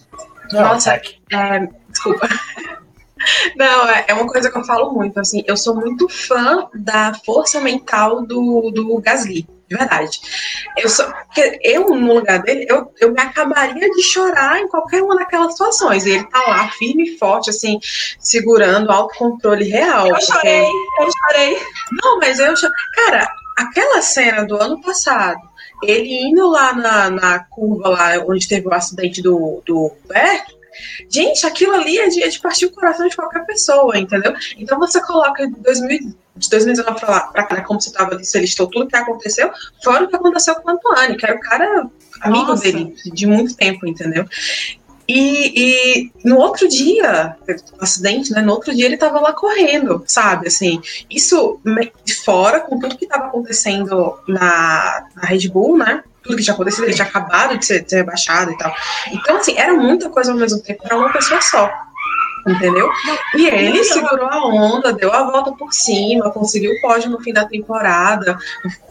Nossa. 0.53 1.01
É, 1.33 1.69
desculpa. 1.89 2.29
Não, 3.57 3.89
é, 3.89 4.05
é 4.09 4.15
uma 4.15 4.27
coisa 4.27 4.51
que 4.51 4.59
eu 4.59 4.65
falo 4.65 4.93
muito, 4.93 5.19
assim, 5.21 5.43
eu 5.47 5.57
sou 5.57 5.75
muito 5.75 6.09
fã 6.09 6.69
da 6.75 7.13
força 7.25 7.61
mental 7.61 8.23
do, 8.27 8.71
do 8.71 8.99
Gasly, 9.01 9.47
de 9.69 9.77
verdade. 9.77 10.21
Eu 10.77 10.89
sou, 10.89 11.07
porque 11.07 11.59
eu, 11.63 11.89
no 11.89 12.15
lugar 12.15 12.41
dele, 12.43 12.67
eu, 12.69 12.93
eu 13.01 13.13
me 13.13 13.21
acabaria 13.21 13.89
de 13.91 14.03
chorar 14.03 14.61
em 14.61 14.69
qualquer 14.69 15.03
uma 15.03 15.17
daquelas 15.17 15.53
situações. 15.53 16.05
E 16.07 16.11
ele 16.11 16.25
tá 16.25 16.43
lá, 16.47 16.69
firme 16.71 17.05
e 17.11 17.19
forte, 17.19 17.51
assim, 17.51 17.79
segurando 18.19 18.91
autocontrole 18.91 19.65
real. 19.65 20.07
Eu 20.07 20.15
porque- 20.15 20.27
chorei, 20.33 20.67
eu 21.01 21.09
chorei. 21.19 21.59
Não, 22.03 22.19
mas 22.19 22.39
eu. 22.39 22.57
cho- 22.57 22.71
Cara, 22.95 23.29
aquela 23.59 24.01
cena 24.03 24.45
do 24.45 24.57
ano 24.57 24.81
passado, 24.81 25.41
ele 25.83 26.29
indo 26.29 26.49
lá 26.49 26.73
na, 26.73 27.11
na 27.11 27.39
curva 27.41 27.89
lá 27.89 28.11
onde 28.27 28.49
teve 28.49 28.67
o 28.67 28.73
acidente 28.75 29.21
do, 29.23 29.63
do 29.67 29.87
Roberto, 29.89 30.54
gente, 31.09 31.47
aquilo 31.47 31.75
ali 31.75 31.99
é 31.99 32.09
de, 32.09 32.23
é 32.23 32.29
de 32.29 32.41
partir 32.41 32.67
o 32.67 32.73
coração 32.73 33.07
de 33.09 33.17
qualquer 33.17 33.45
pessoa, 33.47 33.99
entendeu? 33.99 34.35
Então 34.57 34.79
você 34.79 35.01
coloca 35.01 35.47
de 35.47 35.55
2000 35.61 36.15
de 36.37 36.51
2019 36.51 36.99
pra 36.99 37.11
lá, 37.11 37.21
pra 37.21 37.45
cá, 37.45 37.55
né, 37.55 37.61
como 37.61 37.81
você 37.81 37.93
tava 37.93 38.15
ali, 38.15 38.25
você 38.25 38.41
listou 38.41 38.67
tudo 38.67 38.89
que 38.89 38.97
aconteceu, 38.97 39.53
fora 39.85 40.05
o 40.05 40.09
que 40.09 40.17
aconteceu 40.17 40.57
com 40.57 40.69
o 40.69 40.73
Antoine, 40.73 41.17
que 41.17 41.25
era 41.25 41.37
o 41.37 41.41
cara 41.41 41.89
amigo 42.21 42.47
Nossa. 42.47 42.63
dele 42.65 42.95
de 43.05 43.27
muito 43.27 43.57
tempo, 43.57 43.87
entendeu? 43.87 44.27
E, 45.07 45.53
e 45.55 46.13
no 46.25 46.39
outro 46.39 46.67
dia, 46.67 47.37
o 47.79 47.85
acidente, 47.85 48.33
né? 48.33 48.41
No 48.41 48.53
outro 48.53 48.75
dia 48.75 48.87
ele 48.87 48.97
tava 48.97 49.21
lá 49.21 49.35
correndo, 49.35 50.03
sabe? 50.07 50.49
Assim, 50.49 50.81
isso 51.11 51.61
de 52.05 52.15
fora, 52.15 52.61
com 52.61 52.79
tudo 52.79 52.97
que 52.97 53.07
tava 53.07 53.27
acontecendo 53.27 54.19
na, 54.27 55.07
na 55.15 55.29
Red 55.29 55.49
Bull, 55.49 55.77
né? 55.77 56.03
Tudo 56.25 56.37
que 56.37 56.43
tinha 56.43 56.55
acontecido, 56.55 56.85
ele 56.85 56.95
tinha 56.95 57.07
acabado 57.07 57.59
de 57.59 57.65
ser, 57.65 57.85
de 57.85 57.91
ser 57.91 57.97
rebaixado 57.97 58.51
e 58.51 58.59
tal. 58.59 58.75
Então, 59.13 59.37
assim, 59.37 59.57
era 59.57 59.75
muita 59.75 60.09
coisa 60.09 60.33
ao 60.33 60.39
mesmo 60.39 60.61
tempo 60.61 60.83
para 60.83 60.97
uma 60.97 61.13
pessoa 61.13 61.41
só. 61.41 61.71
Entendeu? 62.47 62.91
E 63.35 63.47
ele 63.47 63.83
segurou 63.85 64.29
a 64.29 64.47
onda, 64.47 64.93
deu 64.93 65.11
a 65.11 65.31
volta 65.31 65.53
por 65.53 65.73
cima, 65.73 66.31
conseguiu 66.31 66.73
o 66.73 66.81
pódio 66.83 67.11
no 67.11 67.21
fim 67.21 67.33
da 67.33 67.47
temporada. 67.47 68.37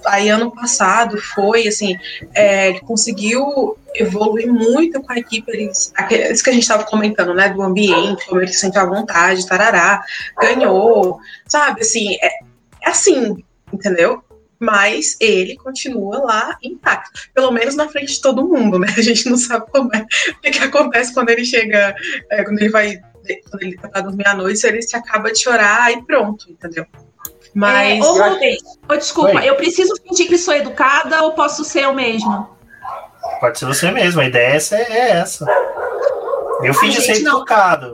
Aí, 0.05 0.27
ano 0.29 0.49
passado, 0.49 1.19
foi 1.19 1.67
assim, 1.67 1.95
é, 2.33 2.69
ele 2.69 2.79
conseguiu 2.79 3.77
evoluir 3.93 4.51
muito 4.51 4.99
com 5.01 5.13
a 5.13 5.19
equipe. 5.19 5.51
Eles, 5.51 5.93
isso 6.31 6.43
que 6.43 6.49
a 6.49 6.53
gente 6.53 6.63
estava 6.63 6.83
comentando, 6.83 7.35
né? 7.35 7.49
Do 7.49 7.61
ambiente, 7.61 8.25
como 8.25 8.41
ele 8.41 8.51
se 8.51 8.59
sente 8.59 8.77
à 8.79 8.85
vontade, 8.85 9.47
tarará, 9.47 10.03
ganhou, 10.39 11.19
sabe? 11.47 11.81
Assim, 11.81 12.15
é, 12.23 12.27
é 12.81 12.89
assim, 12.89 13.43
entendeu? 13.71 14.23
Mas 14.63 15.17
ele 15.19 15.57
continua 15.57 16.19
lá 16.19 16.57
intacto. 16.63 17.29
Pelo 17.33 17.51
menos 17.51 17.75
na 17.75 17.89
frente 17.89 18.13
de 18.13 18.21
todo 18.21 18.47
mundo, 18.47 18.79
né? 18.79 18.87
A 18.97 19.01
gente 19.01 19.29
não 19.29 19.37
sabe 19.37 19.65
como 19.69 19.89
é, 19.93 20.05
o 20.31 20.41
que, 20.41 20.51
que 20.51 20.63
acontece 20.63 21.13
quando 21.13 21.29
ele 21.29 21.43
chega, 21.43 21.93
é, 22.29 22.43
quando 22.45 22.59
ele 22.59 22.69
vai, 22.69 22.97
quando 23.49 23.63
ele 23.63 23.77
tá 23.77 23.99
dormir 23.99 24.25
à 24.25 24.33
noite, 24.33 24.65
ele 24.65 24.81
se 24.81 24.95
acaba 24.95 25.33
de 25.33 25.39
chorar 25.39 25.91
e 25.91 26.01
pronto, 26.03 26.49
entendeu? 26.49 26.85
Mas. 27.53 27.99
É, 27.99 27.99
acho- 27.99 28.13
Rubens, 28.13 28.61
ô, 28.89 28.95
desculpa, 28.95 29.39
Oi. 29.39 29.49
eu 29.49 29.55
preciso 29.55 29.93
fingir 30.01 30.27
que 30.27 30.37
sou 30.37 30.53
educada 30.53 31.21
ou 31.23 31.33
posso 31.33 31.65
ser 31.65 31.83
eu 31.83 31.93
mesmo? 31.93 32.49
Pode 33.41 33.59
ser 33.59 33.65
você 33.65 33.91
mesmo, 33.91 34.21
a 34.21 34.25
ideia 34.25 34.57
é 34.57 34.75
é 34.75 35.09
essa. 35.11 35.45
Eu 36.63 36.73
fingi 36.73 37.01
ser 37.01 37.19
não. 37.21 37.37
educado. 37.37 37.93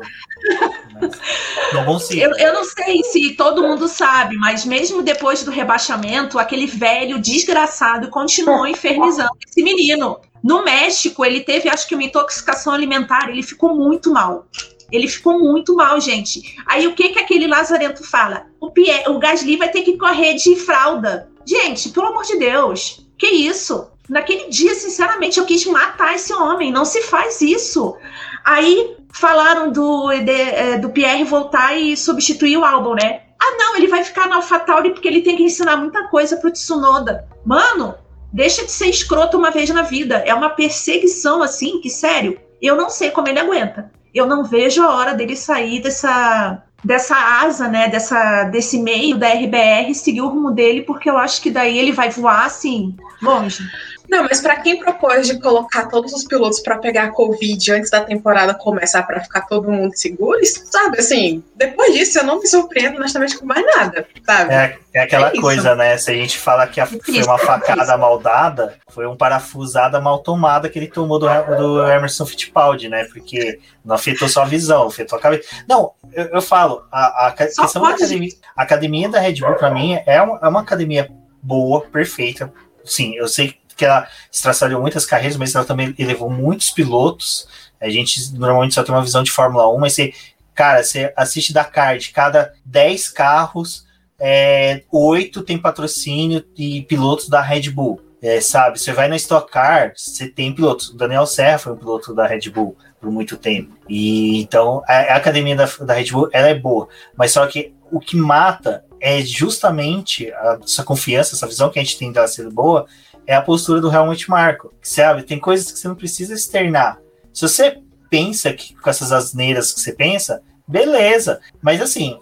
Não 1.74 1.86
consigo. 1.86 2.22
Eu, 2.22 2.32
eu 2.38 2.54
não 2.54 2.64
sei 2.64 3.04
se 3.04 3.36
todo 3.36 3.64
mundo 3.64 3.88
sabe, 3.88 4.36
mas 4.38 4.66
mesmo 4.66 5.02
depois 5.02 5.43
do 5.43 5.52
rebaixamento, 5.52 6.39
aquele 6.39 6.66
velho 6.66 7.20
desgraçado 7.20 8.10
continuou 8.10 8.68
infernizando 8.68 9.38
esse 9.47 9.64
menino. 9.64 10.20
No 10.43 10.64
México, 10.64 11.24
ele 11.26 11.41
teve, 11.41 11.70
acho 11.70 11.88
que, 11.88 11.95
uma 11.95 12.04
intoxicação 12.04 12.74
alimentar, 12.74 13.30
ele 13.30 13.43
ficou 13.43 13.76
muito 13.76 14.12
mal. 14.12 14.45
Ele 14.91 15.08
ficou 15.08 15.39
muito 15.39 15.76
mal, 15.76 16.00
gente. 16.02 16.56
Aí 16.66 16.88
o 16.88 16.95
que 16.95 17.10
que 17.10 17.20
aquele 17.20 17.45
lazarento 17.45 18.04
fala? 18.04 18.47
O, 18.60 18.72
Pierre, 18.72 19.08
o 19.10 19.20
Gasly 19.20 19.58
vai 19.58 19.70
ter 19.70 19.82
que 19.82 19.97
correr 19.97 20.34
de 20.34 20.56
fralda. 20.56 21.30
Gente, 21.45 21.89
pelo 21.89 22.08
amor 22.08 22.24
de 22.24 22.38
Deus, 22.38 23.06
que 23.18 23.28
isso? 23.28 23.88
Naquele 24.10 24.50
dia, 24.50 24.74
sinceramente, 24.74 25.39
eu 25.39 25.45
quis 25.45 25.66
matar 25.66 26.16
esse 26.16 26.34
homem. 26.34 26.72
Não 26.72 26.86
se 26.86 27.04
faz 27.04 27.41
isso. 27.41 27.95
Aí 28.43 28.95
falaram 29.14 29.72
do, 29.72 30.10
de- 30.20 30.32
eh, 30.32 30.78
do 30.78 30.89
Pierre 30.89 31.24
voltar 31.24 31.76
e 31.78 31.95
substituir 31.97 32.57
o 32.57 32.66
álbum, 32.66 32.93
né? 32.93 33.22
Ah, 33.41 33.55
não, 33.57 33.76
ele 33.78 33.88
vai 33.88 34.03
ficar 34.03 34.28
na 34.28 34.36
AlphaTauri 34.36 34.91
porque 34.91 35.07
ele 35.07 35.22
tem 35.22 35.36
que 35.38 35.43
ensinar 35.43 35.78
muita 35.78 36.07
coisa 36.10 36.38
pro 36.38 36.51
Tsunoda. 36.51 37.26
Mano, 37.45 37.95
deixa 38.34 38.66
de 38.66 38.72
ser 38.72 38.88
escroto 38.88 39.38
uma 39.38 39.49
vez 39.51 39.70
na 39.70 39.82
vida. 39.82 40.16
É 40.26 40.34
uma 40.34 40.49
perseguição 40.49 41.41
assim 41.41 41.80
que, 41.80 41.89
sério, 41.89 42.38
eu 42.62 42.76
não 42.76 42.89
sei 42.89 43.12
como 43.12 43.28
ele 43.30 43.39
aguenta. 43.39 43.91
Eu 44.14 44.26
não 44.26 44.43
vejo 44.43 44.84
a 44.84 44.93
hora 44.95 45.14
dele 45.14 45.36
sair 45.36 45.82
dessa 45.82 46.64
dessa 46.82 47.14
asa, 47.43 47.68
né, 47.68 47.89
dessa 47.89 48.45
desse 48.45 48.78
meio 48.82 49.18
da 49.18 49.28
RBR, 49.28 49.93
seguir 49.93 50.22
o 50.22 50.30
rumo 50.30 50.49
dele, 50.51 50.84
porque 50.84 51.10
eu 51.10 51.18
acho 51.18 51.41
que 51.41 51.51
daí 51.51 51.78
ele 51.78 51.91
vai 51.91 52.10
voar 52.10 52.45
assim, 52.45 52.95
longe. 53.22 53.62
Não, 54.10 54.24
mas 54.24 54.41
pra 54.41 54.55
quem 54.57 54.80
propôs 54.80 55.28
de 55.28 55.39
colocar 55.39 55.86
todos 55.88 56.12
os 56.14 56.24
pilotos 56.24 56.60
pra 56.62 56.78
pegar 56.78 57.03
a 57.05 57.12
Covid 57.12 57.72
antes 57.72 57.89
da 57.91 58.01
temporada 58.01 58.53
começar 58.53 59.03
pra 59.03 59.22
ficar 59.22 59.41
todo 59.41 59.72
mundo 59.72 59.95
seguro, 59.95 60.39
isso, 60.39 60.64
sabe, 60.66 60.99
assim, 60.99 61.43
depois 61.55 61.93
disso 61.93 62.20
eu 62.20 62.24
não 62.24 62.39
me 62.39 62.47
surpreendo 62.47 62.97
honestamente 62.97 63.38
com 63.38 63.45
mais 63.45 63.64
nada, 63.66 64.07
sabe? 64.26 64.53
É, 64.53 64.78
é 64.95 64.99
aquela 65.01 65.28
É 65.30 65.39
coisa, 65.39 65.76
né? 65.76 65.97
Se 65.97 66.10
a 66.12 66.14
gente 66.16 66.39
fala 66.39 66.66
que 66.66 66.82
a- 66.82 66.88
foi 66.88 67.22
uma 67.24 67.38
facada 67.38 67.95
mal 67.97 68.18
dada, 68.20 68.76
foi 68.89 69.05
um 69.05 69.16
parafusada 69.16 70.01
mal 70.01 70.20
tomada 70.20 70.68
que 70.70 70.80
ele 70.80 70.88
tomou 70.88 71.20
do, 71.20 71.28
do 71.57 71.88
Emerson 71.88 72.26
Fittipaldi, 72.26 72.89
né? 72.89 73.05
Porque 73.05 73.60
não 73.86 73.95
afetou 73.95 74.28
só 74.28 74.41
a 74.41 74.45
visão, 74.45 74.88
afetou 74.88 75.18
a 75.18 75.22
cabeça. 75.22 75.47
Não, 75.68 75.91
eu, 76.14 76.26
eu 76.26 76.41
falo, 76.41 76.84
a, 76.91 77.28
a 77.28 77.32
questão 77.32 77.66
da 77.82 77.89
academia, 78.07 78.32
a 78.55 78.64
academia 78.64 79.10
da 79.10 79.20
Red 79.20 79.36
Bull, 79.36 79.53
pra 79.55 79.70
mim, 79.70 79.99
é 80.05 80.22
uma, 80.22 80.39
é 80.41 80.47
uma 80.47 80.62
academia 80.62 81.10
boa, 81.41 81.82
perfeita. 81.82 82.51
Sim, 82.84 83.14
eu 83.16 83.28
sei 83.28 83.59
que 83.80 83.86
ela 83.86 84.05
estraçalhou 84.30 84.82
muitas 84.82 85.05
carreiras, 85.05 85.38
mas 85.38 85.55
ela 85.55 85.63
também 85.63 85.95
elevou 85.97 86.30
muitos 86.30 86.69
pilotos. 86.69 87.47
A 87.80 87.89
gente 87.89 88.34
normalmente 88.34 88.75
só 88.75 88.84
tem 88.84 88.93
uma 88.93 89.01
visão 89.01 89.23
de 89.23 89.32
Fórmula 89.32 89.73
1, 89.73 89.80
mas 89.80 89.93
você, 89.93 90.13
cara, 90.53 90.84
você 90.84 91.13
assiste 91.15 91.53
Dakar, 91.53 91.97
de 91.97 92.09
cada 92.09 92.53
10 92.65 93.07
carros, 93.09 93.86
é, 94.19 94.84
oito 94.91 95.41
tem 95.43 95.57
patrocínio 95.57 96.43
de 96.53 96.86
pilotos 96.89 97.30
da 97.30 97.41
Red 97.41 97.69
Bull. 97.71 98.01
É, 98.21 98.41
sabe, 98.41 98.77
você 98.77 98.91
vai 98.91 99.07
na 99.07 99.15
Stock 99.15 99.49
Car, 99.49 99.93
você 99.95 100.27
tem 100.27 100.53
pilotos. 100.53 100.89
O 100.89 100.97
Daniel 100.97 101.25
Serra 101.25 101.57
foi 101.57 101.71
um 101.71 101.77
piloto 101.77 102.13
da 102.13 102.27
Red 102.27 102.49
Bull 102.49 102.75
por 102.99 103.09
muito 103.09 103.38
tempo. 103.38 103.73
E 103.88 104.41
então 104.41 104.84
a, 104.86 105.13
a 105.13 105.15
academia 105.15 105.55
da, 105.55 105.65
da 105.86 105.93
Red 105.93 106.11
Bull 106.11 106.27
ela 106.34 106.49
é 106.49 106.53
boa, 106.53 106.89
mas 107.15 107.32
só 107.32 107.47
que 107.47 107.73
o 107.89 107.97
que 107.97 108.17
mata 108.17 108.84
é 108.99 109.21
justamente 109.21 110.30
a- 110.34 110.59
essa 110.61 110.84
confiança, 110.84 111.34
essa 111.34 111.47
visão 111.47 111.69
que 111.69 111.80
a 111.80 111.84
gente 111.84 111.97
tem 111.97 112.11
dela 112.11 112.27
ser 112.27 112.49
boa, 112.49 112.86
é 113.30 113.36
a 113.36 113.43
postura 113.43 113.80
do 113.80 113.93
Helmut 113.93 114.27
Marko. 114.27 114.73
Sabe, 114.82 115.21
tem 115.21 115.38
coisas 115.38 115.71
que 115.71 115.77
você 115.77 115.88
não 115.88 115.93
precisa 115.93 116.34
externar. 116.34 116.97
Se 117.32 117.43
você 117.43 117.77
pensa 118.09 118.51
que 118.51 118.73
com 118.73 118.89
essas 118.89 119.11
asneiras 119.11 119.71
que 119.71 119.80
você 119.80 119.93
pensa, 119.93 120.41
beleza. 120.67 121.39
Mas 121.61 121.80
assim, 121.80 122.17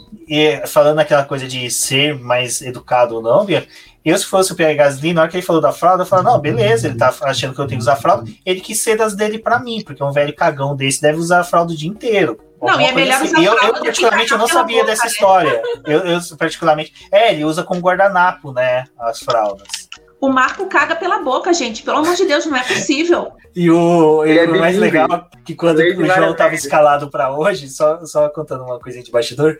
falando 0.68 0.99
aquela 0.99 1.24
coisa 1.24 1.47
de 1.47 1.72
ser 1.72 2.20
mais 2.20 2.62
educado 2.62 3.16
ou 3.16 3.22
não, 3.22 3.45
Bia, 3.45 3.66
eu 4.03 4.18
se 4.18 4.26
fosse 4.26 4.51
o 4.51 4.55
Pierre 4.55 4.76
Gasly, 4.76 5.14
na 5.14 5.22
hora 5.22 5.32
que 5.32 5.38
ele 5.38 5.45
falou 5.45 5.62
da 5.62 5.72
fralda, 5.72 6.03
eu 6.03 6.05
falava, 6.05 6.32
não, 6.32 6.39
beleza, 6.41 6.89
ele 6.89 6.97
tá 6.97 7.16
achando 7.22 7.53
que 7.53 7.62
eu 7.62 7.68
tenho 7.68 7.80
que 7.80 7.84
usar 7.84 7.95
fralda, 7.95 8.30
ele 8.45 8.60
quis 8.60 8.82
ser 8.84 8.97
das 8.97 9.16
dele 9.16 9.39
pra 9.39 9.60
mim, 9.60 9.82
porque 9.86 10.03
um 10.03 10.12
velho 10.12 10.36
cagão 10.36 10.76
desse 10.76 11.01
deve 11.01 11.20
usar 11.20 11.39
a 11.39 11.45
fralda 11.45 11.72
o 11.72 11.76
dia 11.76 11.89
inteiro. 11.89 12.38
Não, 12.62 12.82
e 12.82 12.86
é 12.86 12.91
melhor 12.91 13.22
assim. 13.22 13.28
usar 13.28 13.43
eu, 13.43 13.53
eu, 13.53 13.74
particularmente, 13.82 14.32
eu 14.32 14.38
não 14.38 14.47
sabia 14.47 14.82
boca, 14.82 14.91
dessa 14.91 15.03
né? 15.03 15.10
história. 15.10 15.62
Eu, 15.86 15.99
eu, 15.99 16.20
particularmente, 16.38 16.93
é, 17.12 17.32
ele 17.32 17.45
usa 17.45 17.64
com 17.64 17.80
guardanapo, 17.80 18.51
né, 18.51 18.84
as 18.99 19.20
fraldas. 19.22 19.87
O 20.20 20.30
Marco 20.30 20.65
caga 20.68 20.95
pela 20.95 21.20
boca, 21.20 21.53
gente. 21.53 21.84
Pelo 21.84 21.97
amor 21.99 22.15
de 22.15 22.26
Deus, 22.26 22.45
não 22.45 22.57
é 22.57 22.63
possível. 22.63 23.32
E 23.55 23.70
o, 23.70 24.24
Ele 24.26 24.34
e 24.34 24.39
é 24.39 24.47
o 24.47 24.59
mais 24.59 24.78
legal 24.78 25.30
que 25.45 25.53
quando 25.55 25.78
Desde 25.78 26.01
o 26.01 26.05
João 26.05 26.32
estava 26.32 26.49
vezes. 26.49 26.65
escalado 26.65 27.09
para 27.09 27.32
hoje, 27.36 27.70
só, 27.70 28.03
só 28.05 28.28
contando 28.30 28.63
uma 28.63 28.80
coisinha 28.80 29.03
de 29.03 29.11
bastidor, 29.11 29.57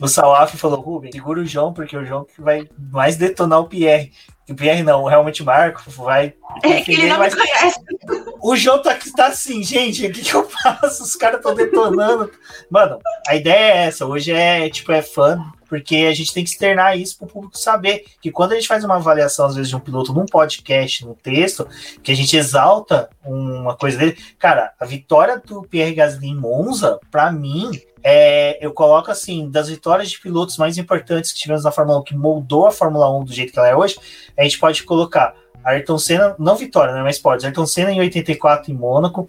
o 0.00 0.06
Salaf 0.06 0.54
falou: 0.56 0.80
Rubem, 0.80 1.10
segura 1.12 1.40
o 1.40 1.46
João, 1.46 1.72
porque 1.72 1.96
o 1.96 2.04
João 2.04 2.24
que 2.24 2.40
vai 2.42 2.68
mais 2.92 3.16
detonar 3.16 3.60
o 3.60 3.68
Pierre. 3.68 4.12
O 4.48 4.54
Pierre 4.54 4.82
não, 4.82 5.02
o 5.02 5.10
Helmut 5.10 5.42
Marco 5.42 5.82
vai. 5.90 6.34
É 6.62 6.80
que 6.82 6.92
ele 6.92 7.06
não 7.08 7.18
me 7.18 7.28
vai- 7.28 7.30
conhece. 7.30 7.80
O 8.42 8.54
João 8.54 8.80
tá, 8.80 8.96
tá 9.16 9.26
assim, 9.26 9.62
gente, 9.62 10.06
o 10.06 10.12
que, 10.12 10.20
que 10.22 10.34
eu 10.34 10.48
faço? 10.48 11.02
Os 11.02 11.16
caras 11.16 11.38
estão 11.38 11.54
detonando. 11.54 12.30
Mano, 12.70 12.98
a 13.26 13.34
ideia 13.34 13.72
é 13.74 13.86
essa. 13.86 14.06
Hoje 14.06 14.30
é 14.30 14.68
tipo, 14.70 14.92
é 14.92 15.02
fã, 15.02 15.42
porque 15.68 15.96
a 16.08 16.14
gente 16.14 16.32
tem 16.32 16.44
que 16.44 16.50
externar 16.50 16.98
isso 16.98 17.18
pro 17.18 17.26
público 17.26 17.58
saber 17.58 18.04
que 18.20 18.30
quando 18.30 18.52
a 18.52 18.54
gente 18.54 18.68
faz 18.68 18.84
uma 18.84 18.96
avaliação, 18.96 19.46
às 19.46 19.54
vezes, 19.54 19.68
de 19.68 19.76
um 19.76 19.80
piloto 19.80 20.12
num 20.12 20.26
podcast, 20.26 21.04
num 21.04 21.14
texto, 21.14 21.66
que 22.02 22.12
a 22.12 22.14
gente 22.14 22.36
exalta 22.36 23.08
uma 23.24 23.76
coisa 23.76 23.98
dele. 23.98 24.16
Cara, 24.38 24.72
a 24.78 24.84
vitória 24.84 25.42
do 25.44 25.62
Pierre 25.62 25.94
Gasly 25.94 26.28
em 26.28 26.36
Monza, 26.36 26.98
pra 27.10 27.32
mim, 27.32 27.70
é, 28.02 28.64
eu 28.64 28.72
coloco 28.72 29.10
assim, 29.10 29.50
das 29.50 29.68
vitórias 29.68 30.10
de 30.10 30.20
pilotos 30.20 30.56
mais 30.58 30.78
importantes 30.78 31.32
que 31.32 31.40
tivemos 31.40 31.64
na 31.64 31.72
Fórmula 31.72 31.98
1, 32.00 32.04
que 32.04 32.16
moldou 32.16 32.66
a 32.66 32.70
Fórmula 32.70 33.10
1 33.18 33.24
do 33.24 33.32
jeito 33.32 33.52
que 33.52 33.58
ela 33.58 33.68
é 33.68 33.74
hoje, 33.74 33.98
a 34.38 34.44
gente 34.44 34.60
pode 34.60 34.84
colocar 34.84 35.34
Ayrton 35.64 35.98
Senna, 35.98 36.36
não 36.38 36.54
vitória, 36.54 36.94
né, 36.94 37.02
mas 37.02 37.18
pode, 37.18 37.44
Ayrton 37.44 37.66
Senna 37.66 37.90
em 37.90 37.98
84 37.98 38.70
em 38.70 38.74
Mônaco, 38.76 39.28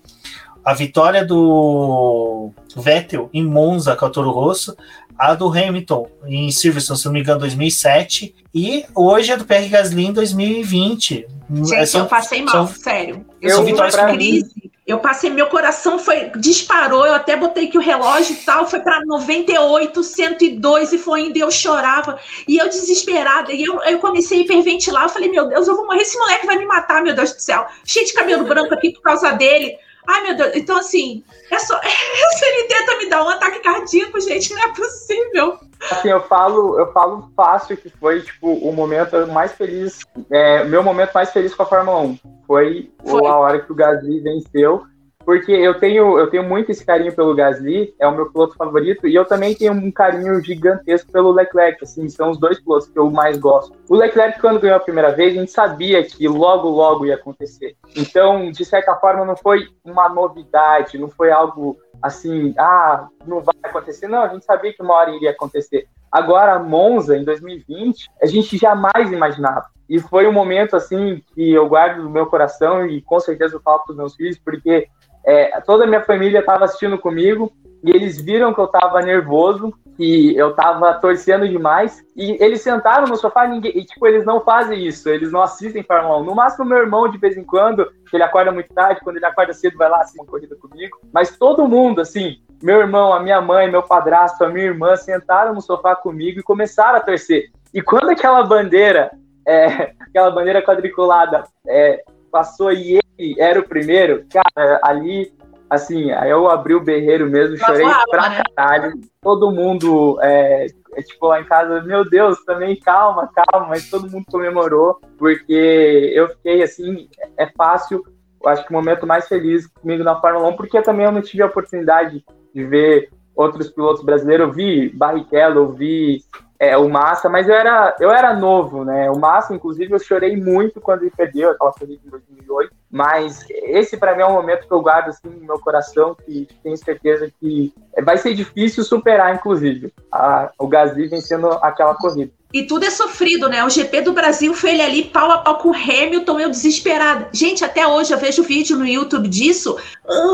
a 0.64 0.74
vitória 0.74 1.26
do 1.26 2.52
Vettel 2.76 3.30
em 3.34 3.44
Monza 3.44 3.96
com 3.96 4.06
a 4.06 4.10
Toro 4.10 4.32
Rosso, 4.32 4.76
a 5.18 5.34
do 5.34 5.48
Hamilton 5.48 6.10
em 6.26 6.52
Silverstone, 6.52 7.00
se 7.00 7.06
não 7.06 7.14
me 7.14 7.20
engano, 7.22 7.40
2007, 7.40 8.36
e 8.54 8.86
hoje 8.96 9.32
a 9.32 9.36
do 9.36 9.46
Pierre 9.46 9.70
Gasly 9.70 10.06
em 10.06 10.14
2020. 10.14 11.28
Gente, 11.64 11.86
São- 11.88 12.02
eu 12.02 12.08
passei 12.08 12.42
mal, 12.42 12.52
são- 12.54 12.68
sério. 12.68 13.26
Eu- 13.42 13.56
sou 13.56 13.64
vitórias 13.66 13.96
pra 13.96 14.12
crise. 14.14 14.68
Eu 14.86 15.00
passei, 15.00 15.30
meu 15.30 15.48
coração 15.48 16.00
foi 16.00 16.32
disparou. 16.38 17.06
Eu 17.06 17.14
até 17.14 17.36
botei 17.36 17.68
que 17.68 17.78
o 17.78 17.82
relógio 17.82 18.34
e 18.34 18.38
tal 18.38 18.66
foi 18.70 18.80
para 18.80 19.04
98, 19.06 20.02
102 20.02 20.94
e 20.94 20.98
foi 20.98 21.26
indo. 21.26 21.38
E 21.38 21.42
eu 21.42 21.52
chorava 21.52 22.18
e 22.48 22.56
eu 22.58 22.70
desesperada. 22.70 23.52
E 23.52 23.66
eu, 23.66 23.82
eu 23.84 24.00
comecei 24.00 24.40
a 24.40 24.42
hiperventilar. 24.44 25.04
Eu 25.04 25.10
falei, 25.10 25.30
meu 25.30 25.46
Deus, 25.50 25.68
eu 25.68 25.76
vou 25.76 25.86
morrer. 25.86 26.04
Esse 26.04 26.18
moleque 26.18 26.46
vai 26.46 26.58
me 26.58 26.66
matar, 26.66 27.04
meu 27.04 27.14
Deus 27.14 27.34
do 27.34 27.42
céu. 27.42 27.66
Cheio 27.84 28.06
de 28.06 28.14
cabelo 28.14 28.46
branco 28.46 28.74
aqui 28.74 28.92
por 28.92 29.02
causa 29.02 29.32
dele. 29.34 29.76
Ai, 30.08 30.24
meu 30.24 30.38
Deus. 30.38 30.56
Então, 30.56 30.78
assim, 30.78 31.24
é 31.52 31.60
só. 31.60 31.80
Se 31.82 32.46
ele 32.46 32.68
tenta 32.68 32.98
me 32.98 33.10
dar 33.10 33.24
um 33.24 33.30
ataque 33.30 33.60
cardíaco, 33.60 34.20
gente, 34.22 34.54
não 34.54 34.64
é 34.64 34.74
possível. 34.74 35.60
Assim, 35.92 36.10
eu 36.10 36.22
falo, 36.22 36.80
eu 36.80 36.92
falo 36.92 37.32
fácil 37.36 37.78
que 37.78 37.90
foi, 37.90 38.22
tipo, 38.22 38.52
o 38.52 38.74
momento 38.74 39.28
mais 39.28 39.52
feliz, 39.52 40.00
é, 40.32 40.64
meu 40.64 40.82
momento 40.82 41.12
mais 41.14 41.30
feliz 41.32 41.54
com 41.54 41.64
a 41.64 41.68
Fórmula 41.68 42.00
1. 42.00 42.20
Foi, 42.48 42.92
Foi. 43.06 43.26
a 43.26 43.36
hora 43.36 43.60
que 43.60 43.72
o 43.72 43.76
Gasly 43.76 44.22
venceu, 44.22 44.86
porque 45.28 45.52
eu 45.52 45.78
tenho, 45.78 46.18
eu 46.18 46.30
tenho 46.30 46.44
muito 46.44 46.72
esse 46.72 46.86
carinho 46.86 47.14
pelo 47.14 47.36
Gasly, 47.36 47.94
é 48.00 48.08
o 48.08 48.16
meu 48.16 48.32
piloto 48.32 48.56
favorito, 48.56 49.06
e 49.06 49.14
eu 49.14 49.26
também 49.26 49.54
tenho 49.54 49.74
um 49.74 49.92
carinho 49.92 50.42
gigantesco 50.42 51.12
pelo 51.12 51.34
Leclerc, 51.34 51.84
assim, 51.84 52.08
são 52.08 52.30
os 52.30 52.40
dois 52.40 52.62
pilotos 52.62 52.88
que 52.88 52.98
eu 52.98 53.12
mais 53.12 53.38
gosto. 53.38 53.76
O 53.90 53.96
Leclerc, 53.98 54.40
quando 54.40 54.62
ganhou 54.62 54.78
a 54.78 54.80
primeira 54.80 55.12
vez, 55.12 55.34
a 55.36 55.40
gente 55.42 55.52
sabia 55.52 56.02
que 56.02 56.30
logo, 56.30 56.70
logo 56.70 57.06
ia 57.06 57.16
acontecer. 57.16 57.76
Então, 57.94 58.50
de 58.50 58.64
certa 58.64 58.96
forma, 58.96 59.26
não 59.26 59.36
foi 59.36 59.68
uma 59.84 60.08
novidade, 60.08 60.98
não 60.98 61.10
foi 61.10 61.30
algo 61.30 61.78
assim, 62.02 62.54
ah, 62.58 63.10
não 63.26 63.42
vai 63.42 63.56
acontecer. 63.64 64.08
Não, 64.08 64.22
a 64.22 64.30
gente 64.30 64.46
sabia 64.46 64.72
que 64.72 64.82
uma 64.82 64.94
hora 64.94 65.12
iria 65.12 65.32
acontecer. 65.32 65.90
Agora, 66.10 66.58
Monza, 66.58 67.18
em 67.18 67.26
2020, 67.26 68.10
a 68.24 68.26
gente 68.28 68.58
jamais 68.58 69.12
imaginava. 69.12 69.66
E 69.90 70.00
foi 70.00 70.28
um 70.28 70.34
momento, 70.34 70.76
assim, 70.76 71.22
que 71.34 71.52
eu 71.52 71.68
guardo 71.68 72.04
no 72.04 72.10
meu 72.10 72.26
coração 72.26 72.86
e 72.86 73.02
com 73.02 73.20
certeza 73.20 73.56
eu 73.56 73.62
falo 73.62 73.80
para 73.80 73.92
os 73.92 73.98
meus 73.98 74.16
filhos, 74.16 74.38
porque 74.38 74.88
é, 75.28 75.60
toda 75.60 75.84
a 75.84 75.88
minha 75.88 76.02
família 76.02 76.40
estava 76.40 76.64
assistindo 76.64 76.98
comigo 76.98 77.52
e 77.84 77.92
eles 77.92 78.20
viram 78.20 78.54
que 78.54 78.60
eu 78.62 78.66
estava 78.66 79.02
nervoso, 79.02 79.74
que 79.98 80.36
eu 80.38 80.52
estava 80.52 80.94
torcendo 80.96 81.48
demais. 81.48 82.02
E 82.16 82.42
eles 82.42 82.62
sentaram 82.62 83.08
no 83.08 83.18
sofá 83.18 83.46
ninguém, 83.46 83.78
e, 83.78 83.86
tipo, 83.86 84.08
eles 84.08 84.26
não 84.26 84.40
fazem 84.40 84.88
isso, 84.88 85.10
eles 85.10 85.30
não 85.32 85.42
assistem 85.42 85.84
Fórmula 85.84 86.20
1. 86.20 86.24
No 86.24 86.34
máximo, 86.34 86.66
meu 86.66 86.78
irmão, 86.78 87.10
de 87.10 87.18
vez 87.18 87.36
em 87.36 87.44
quando, 87.44 87.86
que 88.10 88.16
ele 88.16 88.24
acorda 88.24 88.54
muito 88.54 88.74
tarde, 88.74 89.02
quando 89.04 89.18
ele 89.18 89.26
acorda 89.26 89.54
cedo, 89.54 89.78
vai 89.78 89.90
lá 89.90 90.00
assistir 90.00 90.20
uma 90.20 90.28
corrida 90.28 90.56
comigo. 90.56 90.98
Mas 91.14 91.38
todo 91.38 91.68
mundo, 91.68 92.00
assim, 92.00 92.38
meu 92.64 92.80
irmão, 92.80 93.14
a 93.14 93.20
minha 93.20 93.42
mãe, 93.42 93.70
meu 93.70 93.84
padrasto, 93.84 94.46
a 94.46 94.50
minha 94.50 94.66
irmã, 94.66 94.96
sentaram 94.96 95.54
no 95.54 95.62
sofá 95.62 95.94
comigo 95.94 96.40
e 96.40 96.44
começaram 96.44 96.98
a 96.98 97.02
torcer. 97.02 97.52
E 97.74 97.82
quando 97.82 98.10
aquela 98.10 98.44
bandeira, 98.44 99.12
é, 99.46 99.92
aquela 100.00 100.32
bandeira 100.32 100.62
quadriculada 100.62 101.44
é, 101.68 102.02
passou 102.32 102.72
e 102.72 103.00
ele 103.18 103.36
era 103.40 103.60
o 103.60 103.68
primeiro, 103.68 104.26
cara, 104.32 104.80
ali, 104.84 105.34
assim, 105.70 106.12
aí 106.12 106.30
eu 106.30 106.50
abri 106.50 106.76
o 106.76 106.84
berreiro 106.84 107.30
mesmo, 107.30 107.58
chorei 107.58 107.88
pra 108.10 108.30
né? 108.30 108.44
caralho. 108.56 108.94
Todo 109.22 109.52
mundo, 109.52 110.20
é, 110.22 110.68
é, 110.96 111.02
tipo, 111.02 111.28
lá 111.28 111.42
em 111.42 111.46
casa, 111.46 111.82
meu 111.82 112.08
Deus, 112.10 112.44
também 112.46 112.76
calma, 112.80 113.30
calma, 113.34 113.68
mas 113.68 113.90
todo 113.90 114.10
mundo 114.10 114.26
comemorou, 114.32 115.00
porque 115.18 116.12
eu 116.14 116.30
fiquei 116.30 116.64
assim, 116.64 117.10
é 117.38 117.48
fácil, 117.48 118.04
eu 118.42 118.50
acho 118.50 118.64
que 118.64 118.70
o 118.70 118.74
momento 118.74 119.08
mais 119.08 119.28
feliz 119.28 119.68
comigo 119.68 120.04
na 120.04 120.20
Fórmula 120.20 120.48
1, 120.50 120.56
porque 120.56 120.82
também 120.82 121.06
eu 121.06 121.12
não 121.12 121.22
tive 121.22 121.44
a 121.44 121.48
oportunidade 121.48 122.24
de 122.54 122.64
ver 122.64 123.10
outros 123.36 123.70
pilotos 123.70 124.04
brasileiros, 124.04 124.48
eu 124.48 124.54
vi 124.54 124.90
Barrichello, 124.90 125.60
eu 125.60 125.72
vi 125.72 126.24
é, 126.60 126.76
o 126.78 126.90
Massa, 126.90 127.30
mas 127.30 127.48
eu 127.48 127.54
era, 127.54 127.96
eu 128.00 128.12
era 128.12 128.34
novo, 128.34 128.84
né? 128.84 129.10
O 129.12 129.18
Massa, 129.18 129.54
inclusive, 129.54 129.94
eu 129.94 130.00
chorei 130.00 130.36
muito 130.36 130.82
quando 130.82 131.04
ele 131.04 131.12
perdeu 131.16 131.52
aquela 131.52 131.72
corrida 131.72 132.02
em 132.06 132.10
2008. 132.10 132.74
Mas 132.90 133.46
esse, 133.50 133.98
para 133.98 134.16
mim, 134.16 134.24
é 134.24 134.26
um 134.26 134.34
momento 134.34 134.68
que 134.68 134.74
eu 134.74 134.82
guardo 134.82 135.10
assim, 135.10 135.30
no 135.30 135.46
meu 135.46 135.60
coração, 135.60 136.16
que 136.16 136.48
tenho 136.64 136.78
certeza 136.78 137.32
que 137.40 137.74
vai 138.04 138.18
ser 138.18 138.34
difícil 138.34 138.84
superar, 138.84 139.36
inclusive, 139.36 139.94
a, 140.12 140.52
o 140.58 140.68
Gasly 140.68 141.08
vencendo 141.08 141.48
aquela 141.62 141.94
corrida. 141.94 142.32
E 142.54 142.64
tudo 142.64 142.86
é 142.86 142.90
sofrido, 142.90 143.50
né? 143.50 143.64
O 143.66 143.70
GP 143.70 144.02
do 144.02 144.14
Brasil 144.14 144.54
foi 144.54 144.72
ele 144.72 144.82
ali 144.82 145.04
pau 145.04 145.30
a 145.30 145.40
pau 145.40 145.58
com 145.58 145.70
o 145.70 145.76
Hamilton, 145.76 146.40
eu 146.40 146.50
desesperada. 146.50 147.30
Gente, 147.34 147.64
até 147.66 147.86
hoje 147.86 148.14
eu 148.14 148.18
vejo 148.18 148.42
vídeo 148.42 148.78
no 148.78 148.88
YouTube 148.88 149.28
disso. 149.28 149.78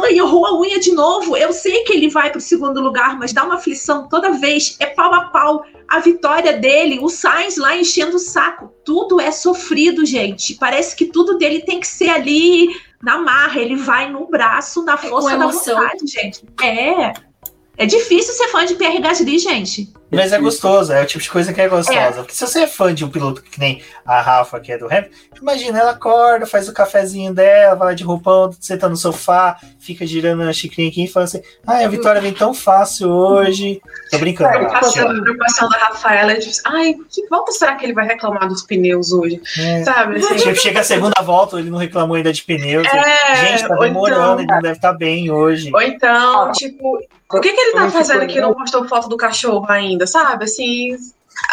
Ai, 0.04 0.20
errou 0.20 0.46
a 0.46 0.60
unha 0.60 0.80
de 0.80 0.92
novo. 0.92 1.36
Eu 1.36 1.52
sei 1.52 1.84
que 1.84 1.94
ele 1.94 2.10
vai 2.10 2.30
para 2.30 2.38
o 2.38 2.42
segundo 2.42 2.80
lugar, 2.80 3.18
mas 3.18 3.34
dá 3.34 3.44
uma 3.44 3.56
aflição 3.56 4.08
toda 4.08 4.32
vez. 4.34 4.76
É 4.80 4.86
pau 4.86 5.12
a 5.14 5.22
pau. 5.26 5.66
A 5.88 6.00
vitória 6.00 6.54
dele, 6.54 7.00
o 7.02 7.10
Sainz 7.10 7.58
lá 7.58 7.76
enchendo 7.76 8.18
o 8.18 8.20
saco. 8.20 8.72
Tudo 8.86 9.20
é 9.20 9.32
sofrido, 9.32 10.06
gente. 10.06 10.54
Parece 10.54 10.96
que 10.96 11.06
tudo 11.06 11.38
dele 11.38 11.62
tem 11.62 11.80
que 11.80 11.88
ser 11.88 12.10
ali 12.10 12.70
na 13.02 13.18
marra. 13.18 13.60
Ele 13.60 13.76
vai 13.76 14.12
no 14.12 14.28
braço, 14.28 14.84
na 14.84 14.98
força 14.98 15.36
da 15.36 15.48
vontade, 15.48 16.06
gente. 16.06 16.46
É. 16.62 17.33
É 17.78 17.86
difícil 17.86 18.34
ser 18.34 18.48
fã 18.50 18.66
de 18.66 18.76
Pierre 18.76 19.00
Gasly, 19.00 19.40
gente. 19.40 19.92
Mas 20.12 20.32
é 20.32 20.40
gostoso, 20.40 20.94
é 20.94 21.02
o 21.02 21.06
tipo 21.08 21.24
de 21.24 21.30
coisa 21.30 21.52
que 21.52 21.60
é 21.60 21.68
gostosa. 21.68 21.98
É. 21.98 22.12
Porque 22.12 22.34
se 22.34 22.46
você 22.46 22.62
é 22.62 22.68
fã 22.68 22.94
de 22.94 23.04
um 23.04 23.10
piloto 23.10 23.42
que 23.42 23.60
nem 23.60 23.82
a 24.06 24.22
Rafa, 24.22 24.60
que 24.60 24.72
é 24.72 24.78
do 24.78 24.86
Hamilton, 24.86 25.10
imagina, 25.42 25.80
ela 25.80 25.92
acorda, 25.92 26.46
faz 26.46 26.70
o 26.70 26.74
cafezinho 26.74 27.34
dela, 27.34 27.76
vai 27.76 27.88
lá 27.88 27.94
de 27.96 28.04
roupão, 28.04 28.52
senta 28.60 28.88
no 28.88 28.96
sofá, 28.96 29.58
fica 29.80 30.06
girando 30.06 30.44
a 30.44 30.54
xicrinha 30.54 30.90
aqui 30.90 31.06
e 31.06 31.08
fala 31.08 31.24
assim: 31.24 31.42
ai, 31.66 31.84
a 31.84 31.88
vitória 31.88 32.22
vem 32.22 32.32
tão 32.32 32.54
fácil 32.54 33.10
hoje. 33.10 33.82
Tô 34.12 34.20
brincando. 34.20 34.50
A 34.50 34.54
preocupação, 34.54 35.10
a 35.10 35.22
preocupação 35.22 35.70
da 35.70 35.78
Rafaela 35.78 36.34
é 36.34 36.38
de, 36.38 36.52
ai, 36.66 36.94
que 37.10 37.28
volta 37.28 37.52
será 37.52 37.76
que 37.76 37.86
ele 37.86 37.94
vai 37.94 38.06
reclamar 38.06 38.48
dos 38.48 38.62
pneus 38.62 39.12
hoje? 39.12 39.42
É. 39.58 39.84
Sabe? 39.84 40.18
Assim? 40.18 40.36
Tipo, 40.36 40.56
chega 40.56 40.82
a 40.82 40.84
segunda 40.84 41.22
volta, 41.24 41.58
ele 41.58 41.72
não 41.72 41.80
reclamou 41.80 42.16
ainda 42.16 42.32
de 42.32 42.44
pneus. 42.44 42.88
É, 42.88 43.36
Gente, 43.48 43.68
tá 43.68 43.76
demorando, 43.78 44.42
então, 44.42 44.44
ele 44.44 44.48
não 44.48 44.62
deve 44.62 44.76
estar 44.76 44.92
tá 44.92 44.98
bem 44.98 45.32
hoje. 45.32 45.72
Ou 45.74 45.82
então, 45.82 46.52
tipo, 46.52 47.00
o 47.34 47.42
que, 47.42 47.52
que 47.52 47.60
ele 47.60 47.74
tá 47.74 47.90
fazendo 47.90 48.28
que 48.28 48.40
não 48.40 48.54
postou 48.54 48.88
foto 48.88 49.10
do 49.10 49.18
cachorro 49.18 49.66
ainda, 49.70 50.06
sabe? 50.06 50.46
Assim, 50.46 50.96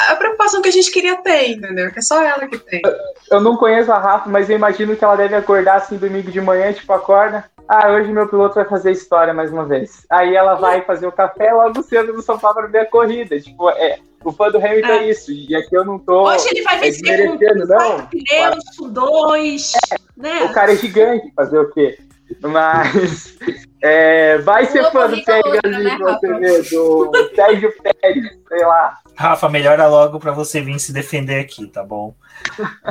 a 0.08 0.16
preocupação 0.16 0.62
que 0.62 0.68
a 0.68 0.72
gente 0.72 0.90
queria 0.90 1.16
ter, 1.16 1.52
entendeu? 1.52 1.90
Que 1.90 1.98
é 1.98 2.02
só 2.02 2.22
ela 2.22 2.46
que 2.46 2.58
tem. 2.58 2.82
Eu 3.30 3.40
não 3.40 3.56
conheço 3.56 3.90
a 3.92 3.98
Rafa, 3.98 4.28
mas 4.28 4.48
eu 4.48 4.56
imagino 4.56 4.96
que 4.96 5.04
ela 5.04 5.16
deve 5.16 5.34
acordar 5.34 5.76
assim 5.76 5.96
domingo 5.96 6.30
de 6.30 6.40
manhã, 6.40 6.72
tipo, 6.72 6.92
acorda. 6.92 7.44
Ah, 7.68 7.92
hoje 7.92 8.10
meu 8.10 8.28
piloto 8.28 8.56
vai 8.56 8.64
fazer 8.64 8.90
história 8.90 9.32
mais 9.32 9.52
uma 9.52 9.64
vez. 9.64 10.04
Aí 10.10 10.34
ela 10.34 10.54
vai 10.54 10.82
fazer 10.84 11.06
o 11.06 11.12
café 11.12 11.52
logo 11.52 11.82
cedo 11.82 12.12
no 12.12 12.22
sofá 12.22 12.52
para 12.52 12.66
ver 12.66 12.80
a 12.80 12.86
corrida. 12.86 13.38
Tipo, 13.40 13.70
é, 13.70 13.98
o 14.24 14.32
fã 14.32 14.50
do 14.50 14.58
Hamilton 14.58 14.88
é. 14.88 14.98
é 14.98 15.10
isso. 15.10 15.30
E 15.30 15.54
aqui 15.54 15.76
eu 15.76 15.84
não 15.84 15.98
tô. 15.98 16.28
Hoje 16.28 16.48
ele 16.50 16.62
vai 16.62 16.78
vencer 16.78 17.28
com 17.28 17.36
não. 17.66 18.06
pneus, 18.06 18.92
dois. 18.92 19.72
É, 19.92 19.96
né? 20.16 20.44
O 20.44 20.52
cara 20.52 20.72
é 20.72 20.76
gigante, 20.76 21.32
fazer 21.34 21.58
o 21.58 21.70
quê? 21.70 21.98
Mas 22.42 23.36
é, 23.82 24.38
vai 24.38 24.66
ser 24.66 24.90
fã 24.90 25.08
do 25.08 25.22
Pegas 25.24 25.62
né, 25.62 25.98
você 25.98 26.74
do 26.74 27.12
Sérgio 27.34 27.72
Pérez, 27.82 28.38
sei 28.48 28.66
lá. 28.66 28.98
Rafa, 29.14 29.48
melhora 29.48 29.86
logo 29.86 30.18
para 30.18 30.32
você 30.32 30.60
vir 30.60 30.78
se 30.78 30.92
defender 30.92 31.40
aqui, 31.40 31.66
tá 31.66 31.84
bom? 31.84 32.14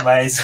mas, 0.03 0.39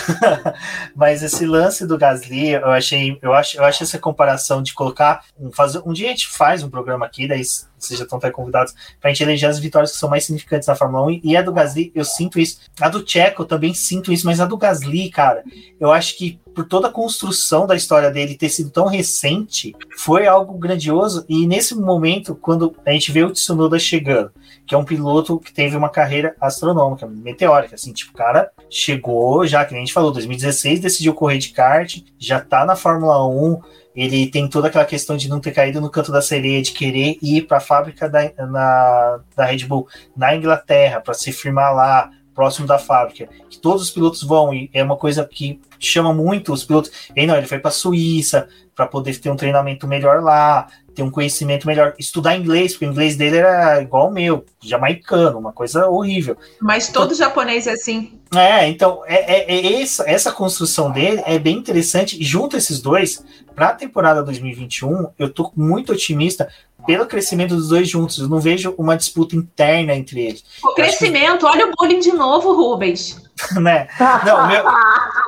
mas 0.96 1.22
esse 1.22 1.46
lance 1.46 1.86
do 1.86 1.98
Gasly, 1.98 2.54
eu 2.54 2.72
achei, 2.72 3.20
eu 3.22 3.34
acho, 3.34 3.58
eu 3.58 3.64
acho 3.64 3.84
essa 3.84 4.00
comparação 4.00 4.64
de 4.64 4.74
colocar, 4.74 5.24
um, 5.40 5.52
fazer, 5.52 5.82
um 5.86 5.94
dia 5.94 6.08
a 6.08 6.12
gente 6.12 6.28
faz 6.28 6.64
um 6.64 6.70
programa 6.70 7.06
aqui, 7.06 7.28
daí 7.28 7.44
vocês 7.78 8.00
já 8.00 8.04
estão 8.04 8.18
até 8.18 8.32
convidados 8.32 8.74
para 9.00 9.10
a 9.10 9.14
gente 9.14 9.22
eleger 9.22 9.50
as 9.50 9.60
vitórias 9.60 9.92
que 9.92 9.98
são 9.98 10.10
mais 10.10 10.26
significantes 10.26 10.68
na 10.68 10.76
Fórmula 10.76 11.06
1 11.08 11.22
e 11.24 11.38
a 11.38 11.42
do 11.42 11.54
Gasly, 11.54 11.92
eu 11.94 12.04
sinto 12.04 12.40
isso. 12.40 12.62
A 12.80 12.90
do 12.90 13.08
Checo 13.08 13.44
eu 13.44 13.48
também 13.48 13.74
sinto 13.74 14.12
isso, 14.12 14.26
mas 14.26 14.40
a 14.40 14.46
do 14.46 14.58
Gasly, 14.58 15.10
cara, 15.10 15.44
eu 15.80 15.92
acho 15.92 16.18
que 16.18 16.40
por 16.56 16.66
toda 16.66 16.88
a 16.88 16.92
construção 16.92 17.68
da 17.68 17.76
história 17.76 18.10
dele 18.10 18.38
ter 18.38 18.48
sido 18.50 18.70
tão 18.70 18.88
recente, 18.88 19.76
foi 19.98 20.26
algo 20.26 20.35
grandioso. 20.44 21.26
E 21.30 21.48
nesse 21.48 21.76
momento, 21.76 22.36
quando 22.36 22.76
a 22.86 22.92
gente 22.92 23.12
vê 23.12 23.24
o 23.24 23.32
Tsunoda 23.32 23.80
chegando, 23.80 24.32
que 24.66 24.76
é 24.76 24.78
um 24.78 24.84
piloto 24.84 25.40
que 25.40 25.54
teve 25.54 25.78
uma 25.78 25.90
carreira 25.90 26.36
astronômica, 26.42 27.08
meteórica, 27.08 27.76
assim, 27.76 27.94
tipo, 27.94 28.12
o 28.12 28.16
cara 28.16 28.52
chegou 28.70 29.46
já, 29.46 29.64
que 29.64 29.76
a 29.76 29.78
gente 29.78 29.94
falou, 29.94 30.12
2016 30.12 30.80
decidiu 30.80 31.14
correr 31.14 31.38
de 31.38 31.50
kart, 31.50 32.00
já 32.18 32.40
tá 32.40 32.66
na 32.66 32.76
Fórmula 32.76 33.26
1, 33.28 33.62
ele 33.96 34.28
tem 34.28 34.50
toda 34.50 34.68
aquela 34.68 34.84
questão 34.84 35.16
de 35.16 35.30
não 35.30 35.40
ter 35.40 35.52
caído 35.52 35.80
no 35.80 35.90
canto 35.90 36.12
da 36.12 36.22
sereia, 36.22 36.62
de 36.62 36.72
querer 36.72 37.18
ir 37.22 37.44
para 37.44 37.58
a 37.58 37.62
fábrica 37.62 38.10
da, 38.10 38.30
na, 38.46 39.20
da 39.36 39.46
Red 39.46 39.66
Bull 39.66 39.88
na 40.18 40.36
Inglaterra 40.36 41.00
para 41.00 41.14
se 41.14 41.32
firmar 41.32 41.74
lá, 41.74 42.12
próximo 42.36 42.68
da 42.68 42.78
fábrica, 42.78 43.30
que 43.50 43.58
todos 43.58 43.82
os 43.82 43.90
pilotos 43.90 44.22
vão, 44.22 44.54
e 44.54 44.70
é 44.74 44.84
uma 44.84 44.98
coisa 44.98 45.26
que 45.26 45.60
chama 45.80 46.14
muito 46.14 46.52
os 46.52 46.66
pilotos. 46.66 46.92
E 47.16 47.26
não, 47.26 47.38
ele 47.38 47.48
foi 47.48 47.60
para 47.60 47.70
a 47.70 47.74
Suíça 47.74 48.48
para 48.76 48.86
poder 48.86 49.18
ter 49.20 49.30
um 49.30 49.38
treinamento 49.38 49.88
melhor 49.88 50.22
lá, 50.22 50.68
ter 50.94 51.02
um 51.02 51.10
conhecimento 51.10 51.68
melhor, 51.68 51.94
estudar 51.98 52.38
inglês, 52.38 52.74
porque 52.74 52.86
o 52.86 52.92
inglês 52.92 53.16
dele 53.16 53.38
era 53.38 53.82
igual 53.82 54.10
o 54.10 54.12
meu, 54.12 54.46
jamaicano, 54.62 55.38
uma 55.38 55.54
coisa 55.54 55.88
horrível. 55.88 56.38
Mas 56.62 56.90
todo 56.90 57.14
então, 57.14 57.18
japonês 57.18 57.68
é 57.68 57.72
assim. 57.72 58.20
É, 58.34 58.68
então, 58.68 59.02
é, 59.06 59.16
é, 59.16 59.56
é 59.56 59.82
essa, 59.82 60.10
essa 60.10 60.32
construção 60.32 60.92
dele 60.92 61.22
é 61.26 61.40
bem 61.40 61.58
interessante. 61.58 62.20
E 62.20 62.24
junto 62.24 62.58
esses 62.58 62.82
dois, 62.82 63.24
para 63.54 63.70
a 63.70 63.74
temporada 63.74 64.24
2021, 64.24 65.08
eu 65.20 65.30
tô 65.30 65.52
muito 65.56 65.92
otimista 65.92 66.50
pelo 66.86 67.06
crescimento 67.06 67.56
dos 67.56 67.70
dois 67.70 67.88
juntos. 67.90 68.20
Eu 68.20 68.28
não 68.28 68.40
vejo 68.40 68.74
uma 68.78 68.96
disputa 68.96 69.36
interna 69.36 69.94
entre 69.94 70.22
eles. 70.22 70.44
O 70.64 70.74
crescimento, 70.74 71.40
que... 71.40 71.46
olha 71.46 71.68
o 71.68 71.72
bullying 71.78 72.00
de 72.00 72.12
novo, 72.12 72.54
Rubens. 72.54 73.26
né? 73.60 73.88
Não, 74.26 74.48
meu, 74.48 74.64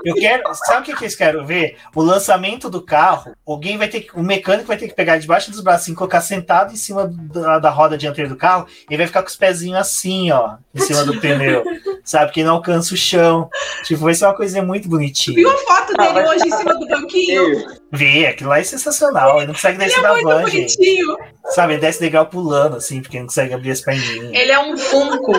eu 0.06 0.16
quero. 0.16 0.44
Sabe 0.54 0.82
o 0.82 0.84
que, 0.84 0.96
que 0.96 1.04
eles 1.04 1.16
querem 1.16 1.46
ver? 1.46 1.78
O 1.94 2.02
lançamento 2.02 2.70
do 2.70 2.82
carro. 2.82 3.36
Alguém 3.46 3.78
vai 3.78 3.88
ter 3.88 4.02
que. 4.02 4.18
O 4.18 4.24
mecânico 4.24 4.68
vai 4.68 4.78
ter 4.78 4.88
que 4.88 4.96
pegar 4.96 5.18
debaixo 5.18 5.52
dos 5.52 5.62
braços, 5.62 5.84
assim, 5.84 5.96
colocar 5.96 6.22
sentado 6.22 6.72
em 6.72 6.78
cima 6.78 7.08
da, 7.08 7.60
da 7.60 7.70
roda 7.70 7.98
dianteira 7.98 8.30
do 8.30 8.38
carro 8.38 8.66
e 8.90 8.96
vai 8.96 9.06
ficar 9.06 9.22
com 9.22 9.30
os 9.30 9.36
pezinhos 9.36 9.78
assim, 9.78 10.32
ó, 10.32 10.56
em 10.74 10.80
cima 10.80 11.04
do 11.04 11.20
pneu. 11.20 11.64
Sabe? 12.04 12.32
Que 12.32 12.44
não 12.44 12.56
alcança 12.56 12.94
o 12.94 12.98
chão. 12.98 13.50
Tipo, 13.84 14.06
vai 14.06 14.14
ser 14.14 14.26
uma 14.26 14.36
coisa 14.36 14.62
muito 14.62 14.88
bonitinha. 14.88 15.36
Viu 15.36 15.50
a 15.50 15.58
foto 15.58 15.77
dele 15.98 16.28
hoje 16.28 16.48
em 16.48 16.52
cima 16.52 16.74
do 16.76 16.88
banquinho? 16.88 17.68
Vi, 17.92 18.26
aquilo 18.26 18.50
lá 18.50 18.60
é 18.60 18.64
sensacional. 18.64 19.38
Ele 19.38 19.48
não 19.48 19.54
consegue 19.54 19.78
descer 19.78 20.00
é 20.00 20.02
da 20.02 20.14
van, 20.14 20.42
bonitinho. 20.42 21.18
gente. 21.18 21.54
Sabe, 21.54 21.74
ele 21.74 21.82
desce 21.82 22.02
legal 22.02 22.28
pulando, 22.28 22.78
assim, 22.78 23.02
porque 23.02 23.20
não 23.20 23.26
consegue 23.26 23.54
abrir 23.54 23.72
as 23.72 23.82
perninhas. 23.82 24.34
Ele 24.34 24.52
é 24.52 24.60
um 24.60 24.78
funko. 24.78 25.34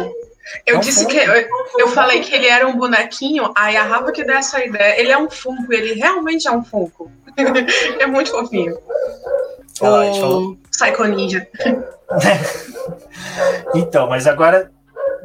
Eu 0.66 0.76
é 0.76 0.78
um 0.78 0.80
disse 0.80 1.04
funko. 1.04 1.10
que 1.10 1.18
eu, 1.18 1.48
eu, 1.78 1.88
falei 1.88 2.20
que 2.20 2.34
ele 2.34 2.46
era 2.46 2.66
um 2.66 2.76
bonequinho, 2.76 3.52
aí 3.54 3.76
a 3.76 3.84
Rafa 3.84 4.12
que 4.12 4.24
deu 4.24 4.36
essa 4.36 4.64
ideia. 4.64 5.00
Ele 5.00 5.12
é 5.12 5.18
um 5.18 5.30
funko, 5.30 5.72
ele 5.72 5.94
realmente 5.94 6.48
é 6.48 6.52
um 6.52 6.64
funko. 6.64 7.10
é 7.98 8.06
muito 8.06 8.30
fofinho. 8.30 8.76
Ah, 9.80 10.26
o 10.26 10.56
Psycho 10.70 11.04
Ninja. 11.04 11.46
então, 13.74 14.08
mas 14.08 14.26
agora 14.26 14.70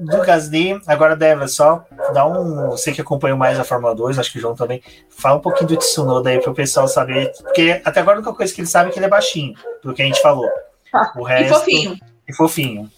do 0.05 0.21
Gasly, 0.21 0.81
agora 0.87 1.15
deve 1.15 1.47
só 1.47 1.85
dar 2.13 2.25
um. 2.25 2.69
Você 2.69 2.91
que 2.91 3.01
acompanhou 3.01 3.37
mais 3.37 3.59
a 3.59 3.63
Fórmula 3.63 3.95
2, 3.95 4.19
acho 4.19 4.31
que 4.31 4.37
o 4.37 4.41
João 4.41 4.55
também, 4.55 4.81
fala 5.09 5.37
um 5.37 5.41
pouquinho 5.41 5.69
do 5.69 5.77
Tsunoda 5.77 6.29
aí 6.29 6.39
para 6.39 6.51
o 6.51 6.55
pessoal 6.55 6.87
saber. 6.87 7.31
Porque 7.41 7.81
até 7.83 7.99
agora 7.99 8.17
a 8.17 8.19
única 8.19 8.33
coisa 8.33 8.53
que 8.53 8.61
ele 8.61 8.67
sabe 8.67 8.89
é 8.89 8.93
que 8.93 8.99
ele 8.99 9.05
é 9.05 9.09
baixinho, 9.09 9.53
pelo 9.81 9.93
que 9.93 10.01
a 10.01 10.05
gente 10.05 10.21
falou. 10.21 10.49
O 11.15 11.23
resto, 11.23 11.45
e 11.45 11.49
fofinho. 11.49 11.99
E 12.27 12.33
fofinho. 12.33 12.91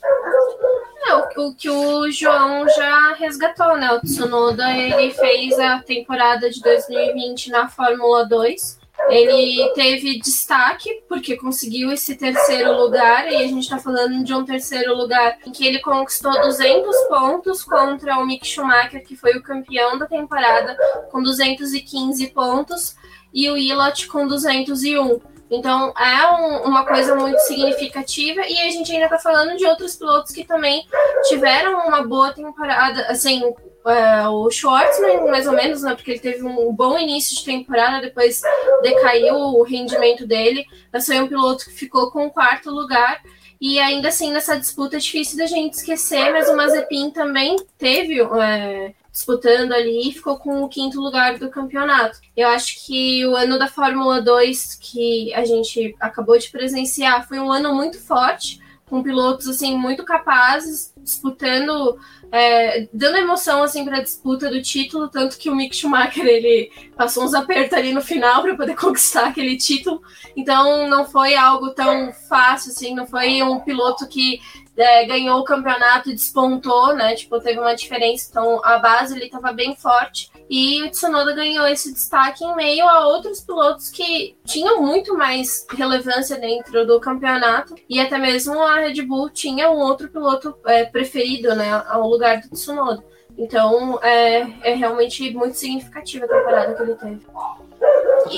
É, 1.07 1.13
o, 1.13 1.47
o 1.49 1.55
que 1.55 1.69
o 1.69 2.11
João 2.11 2.67
já 2.67 3.13
resgatou, 3.13 3.77
né? 3.77 3.91
O 3.93 4.01
Tsunoda 4.01 4.69
ele 4.71 5.13
fez 5.13 5.57
a 5.59 5.79
temporada 5.79 6.49
de 6.49 6.61
2020 6.61 7.51
na 7.51 7.69
Fórmula 7.69 8.25
2 8.25 8.84
ele 9.09 9.71
teve 9.73 10.19
destaque 10.19 11.03
porque 11.07 11.37
conseguiu 11.37 11.91
esse 11.91 12.15
terceiro 12.15 12.73
lugar, 12.73 13.31
e 13.31 13.35
a 13.35 13.47
gente 13.47 13.63
está 13.63 13.77
falando 13.77 14.23
de 14.23 14.33
um 14.33 14.43
terceiro 14.43 14.95
lugar 14.95 15.37
em 15.45 15.51
que 15.51 15.65
ele 15.65 15.79
conquistou 15.79 16.31
200 16.31 16.95
pontos 17.07 17.63
contra 17.63 18.17
o 18.17 18.25
Mick 18.25 18.45
Schumacher, 18.47 19.05
que 19.05 19.15
foi 19.15 19.33
o 19.37 19.43
campeão 19.43 19.97
da 19.97 20.05
temporada, 20.05 20.75
com 21.11 21.21
215 21.21 22.27
pontos, 22.27 22.95
e 23.33 23.49
o 23.49 23.57
Ilott 23.57 24.07
com 24.07 24.27
201. 24.27 25.34
Então 25.49 25.93
é 25.97 26.31
um, 26.31 26.69
uma 26.69 26.85
coisa 26.85 27.15
muito 27.15 27.39
significativa 27.39 28.41
e 28.41 28.59
a 28.59 28.69
gente 28.71 28.91
ainda 28.91 29.05
está 29.05 29.19
falando 29.19 29.55
de 29.57 29.65
outros 29.65 29.95
pilotos 29.95 30.31
que 30.31 30.43
também 30.43 30.85
tiveram 31.27 31.87
uma 31.87 32.01
boa 32.03 32.33
temporada, 32.33 33.05
assim, 33.07 33.43
é, 33.85 34.27
o 34.27 34.49
Schwartzman, 34.49 35.29
mais 35.29 35.45
ou 35.45 35.53
menos, 35.53 35.83
né? 35.83 35.93
Porque 35.93 36.11
ele 36.11 36.19
teve 36.19 36.43
um 36.43 36.73
bom 36.73 36.97
início 36.97 37.35
de 37.35 37.45
temporada, 37.45 38.01
depois 38.01 38.41
decaiu 38.81 39.35
o 39.35 39.63
rendimento 39.63 40.25
dele. 40.25 40.65
Mas 40.91 41.05
foi 41.05 41.19
um 41.21 41.27
piloto 41.27 41.65
que 41.65 41.71
ficou 41.71 42.09
com 42.09 42.25
o 42.25 42.31
quarto 42.31 42.71
lugar. 42.71 43.21
E 43.61 43.79
ainda 43.79 44.09
assim, 44.09 44.31
nessa 44.31 44.57
disputa 44.57 44.97
é 44.97 44.99
difícil 44.99 45.37
da 45.37 45.45
gente 45.45 45.75
esquecer, 45.75 46.31
mas 46.31 46.49
o 46.49 46.57
Mazepin 46.57 47.11
também 47.11 47.55
teve 47.77 48.19
é, 48.21 48.93
disputando 49.16 49.72
ali 49.72 50.09
e 50.09 50.11
ficou 50.11 50.38
com 50.38 50.61
o 50.61 50.68
quinto 50.68 50.99
lugar 50.99 51.39
do 51.39 51.49
campeonato. 51.49 52.20
Eu 52.36 52.49
acho 52.49 52.86
que 52.86 53.26
o 53.26 53.34
ano 53.34 53.57
da 53.57 53.66
Fórmula 53.66 54.22
2 54.22 54.76
que 54.76 55.34
a 55.34 55.45
gente 55.45 55.95
acabou 56.01 56.38
de 56.38 56.49
presenciar 56.51 57.26
foi 57.26 57.39
um 57.39 57.49
ano 57.49 57.74
muito 57.74 57.97
forte, 57.97 58.59
com 58.89 59.01
pilotos 59.01 59.47
assim 59.47 59.78
muito 59.78 60.03
capazes, 60.03 60.93
disputando 60.97 61.97
é, 62.30 62.89
dando 62.91 63.18
emoção 63.18 63.63
assim 63.63 63.86
para 63.86 63.99
a 63.99 64.03
disputa 64.03 64.49
do 64.49 64.61
título, 64.61 65.07
tanto 65.07 65.38
que 65.38 65.49
o 65.49 65.55
Mick 65.55 65.74
Schumacher 65.74 66.26
ele 66.26 66.70
passou 66.97 67.24
uns 67.24 67.34
apertos 67.34 67.78
ali 67.78 67.93
no 67.93 68.01
final 68.01 68.41
para 68.41 68.53
poder 68.53 68.76
conquistar 68.78 69.28
aquele 69.28 69.55
título. 69.55 70.01
Então 70.36 70.89
não 70.89 71.05
foi 71.05 71.38
algo 71.38 71.70
tão 71.70 72.11
fácil 72.11 72.72
assim, 72.74 72.93
não 72.93 73.07
foi 73.07 73.41
um 73.41 73.61
piloto 73.61 74.05
que 74.09 74.41
é, 74.78 75.05
ganhou 75.05 75.39
o 75.39 75.43
campeonato 75.43 76.09
e 76.09 76.13
despontou, 76.13 76.95
né? 76.95 77.15
Tipo, 77.15 77.39
teve 77.39 77.59
uma 77.59 77.76
diferença. 77.76 78.28
Então 78.30 78.59
a 78.63 78.78
base 78.78 79.15
ele 79.15 79.26
estava 79.26 79.53
bem 79.53 79.76
forte. 79.76 80.30
E 80.49 80.84
o 80.84 80.91
Tsunoda 80.91 81.34
ganhou 81.34 81.65
esse 81.67 81.91
destaque 81.93 82.43
em 82.43 82.55
meio 82.55 82.88
a 82.88 83.07
outros 83.07 83.39
pilotos 83.41 83.89
que 83.89 84.38
tinham 84.45 84.82
muito 84.82 85.17
mais 85.17 85.65
relevância 85.71 86.38
dentro 86.38 86.86
do 86.86 86.99
campeonato. 86.99 87.76
E 87.89 87.99
até 87.99 88.17
mesmo 88.17 88.61
a 88.61 88.76
Red 88.76 89.01
Bull 89.01 89.30
tinha 89.30 89.71
um 89.71 89.80
outro 89.80 90.09
piloto 90.09 90.55
é, 90.65 90.86
preferido, 90.86 91.55
né? 91.55 91.84
Ao 91.88 92.07
lugar 92.07 92.41
do 92.41 92.49
Tsunoda. 92.49 93.03
Então 93.38 93.99
é, 94.01 94.47
é 94.61 94.73
realmente 94.76 95.32
muito 95.32 95.57
significativa 95.57 96.26
a 96.26 96.30
temporada 96.30 96.73
que 96.73 96.84
ele 96.84 96.95
teve. 96.95 97.28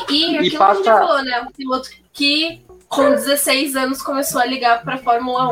E, 0.09 0.33
e 0.33 0.37
aquilo 0.37 0.57
passa... 0.57 0.81
que 0.81 0.89
a 0.89 0.93
gente 0.93 1.07
falou, 1.07 1.23
né? 1.23 1.41
Um 1.41 1.51
piloto 1.51 1.89
que 2.13 2.65
com 2.87 3.09
16 3.11 3.75
anos 3.75 4.01
começou 4.01 4.41
a 4.41 4.45
ligar 4.45 4.83
para 4.83 4.97
Fórmula 4.97 5.49
1. 5.49 5.51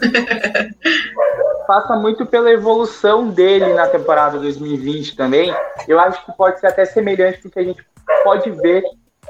Passa 1.66 1.96
muito 1.96 2.26
pela 2.26 2.50
evolução 2.50 3.28
dele 3.28 3.72
na 3.74 3.88
temporada 3.88 4.38
2020 4.38 5.16
também. 5.16 5.54
Eu 5.88 5.98
acho 5.98 6.24
que 6.24 6.36
pode 6.36 6.60
ser 6.60 6.68
até 6.68 6.84
semelhante 6.84 7.46
o 7.46 7.50
que 7.50 7.58
a 7.58 7.64
gente 7.64 7.84
pode 8.22 8.50
ver 8.50 8.82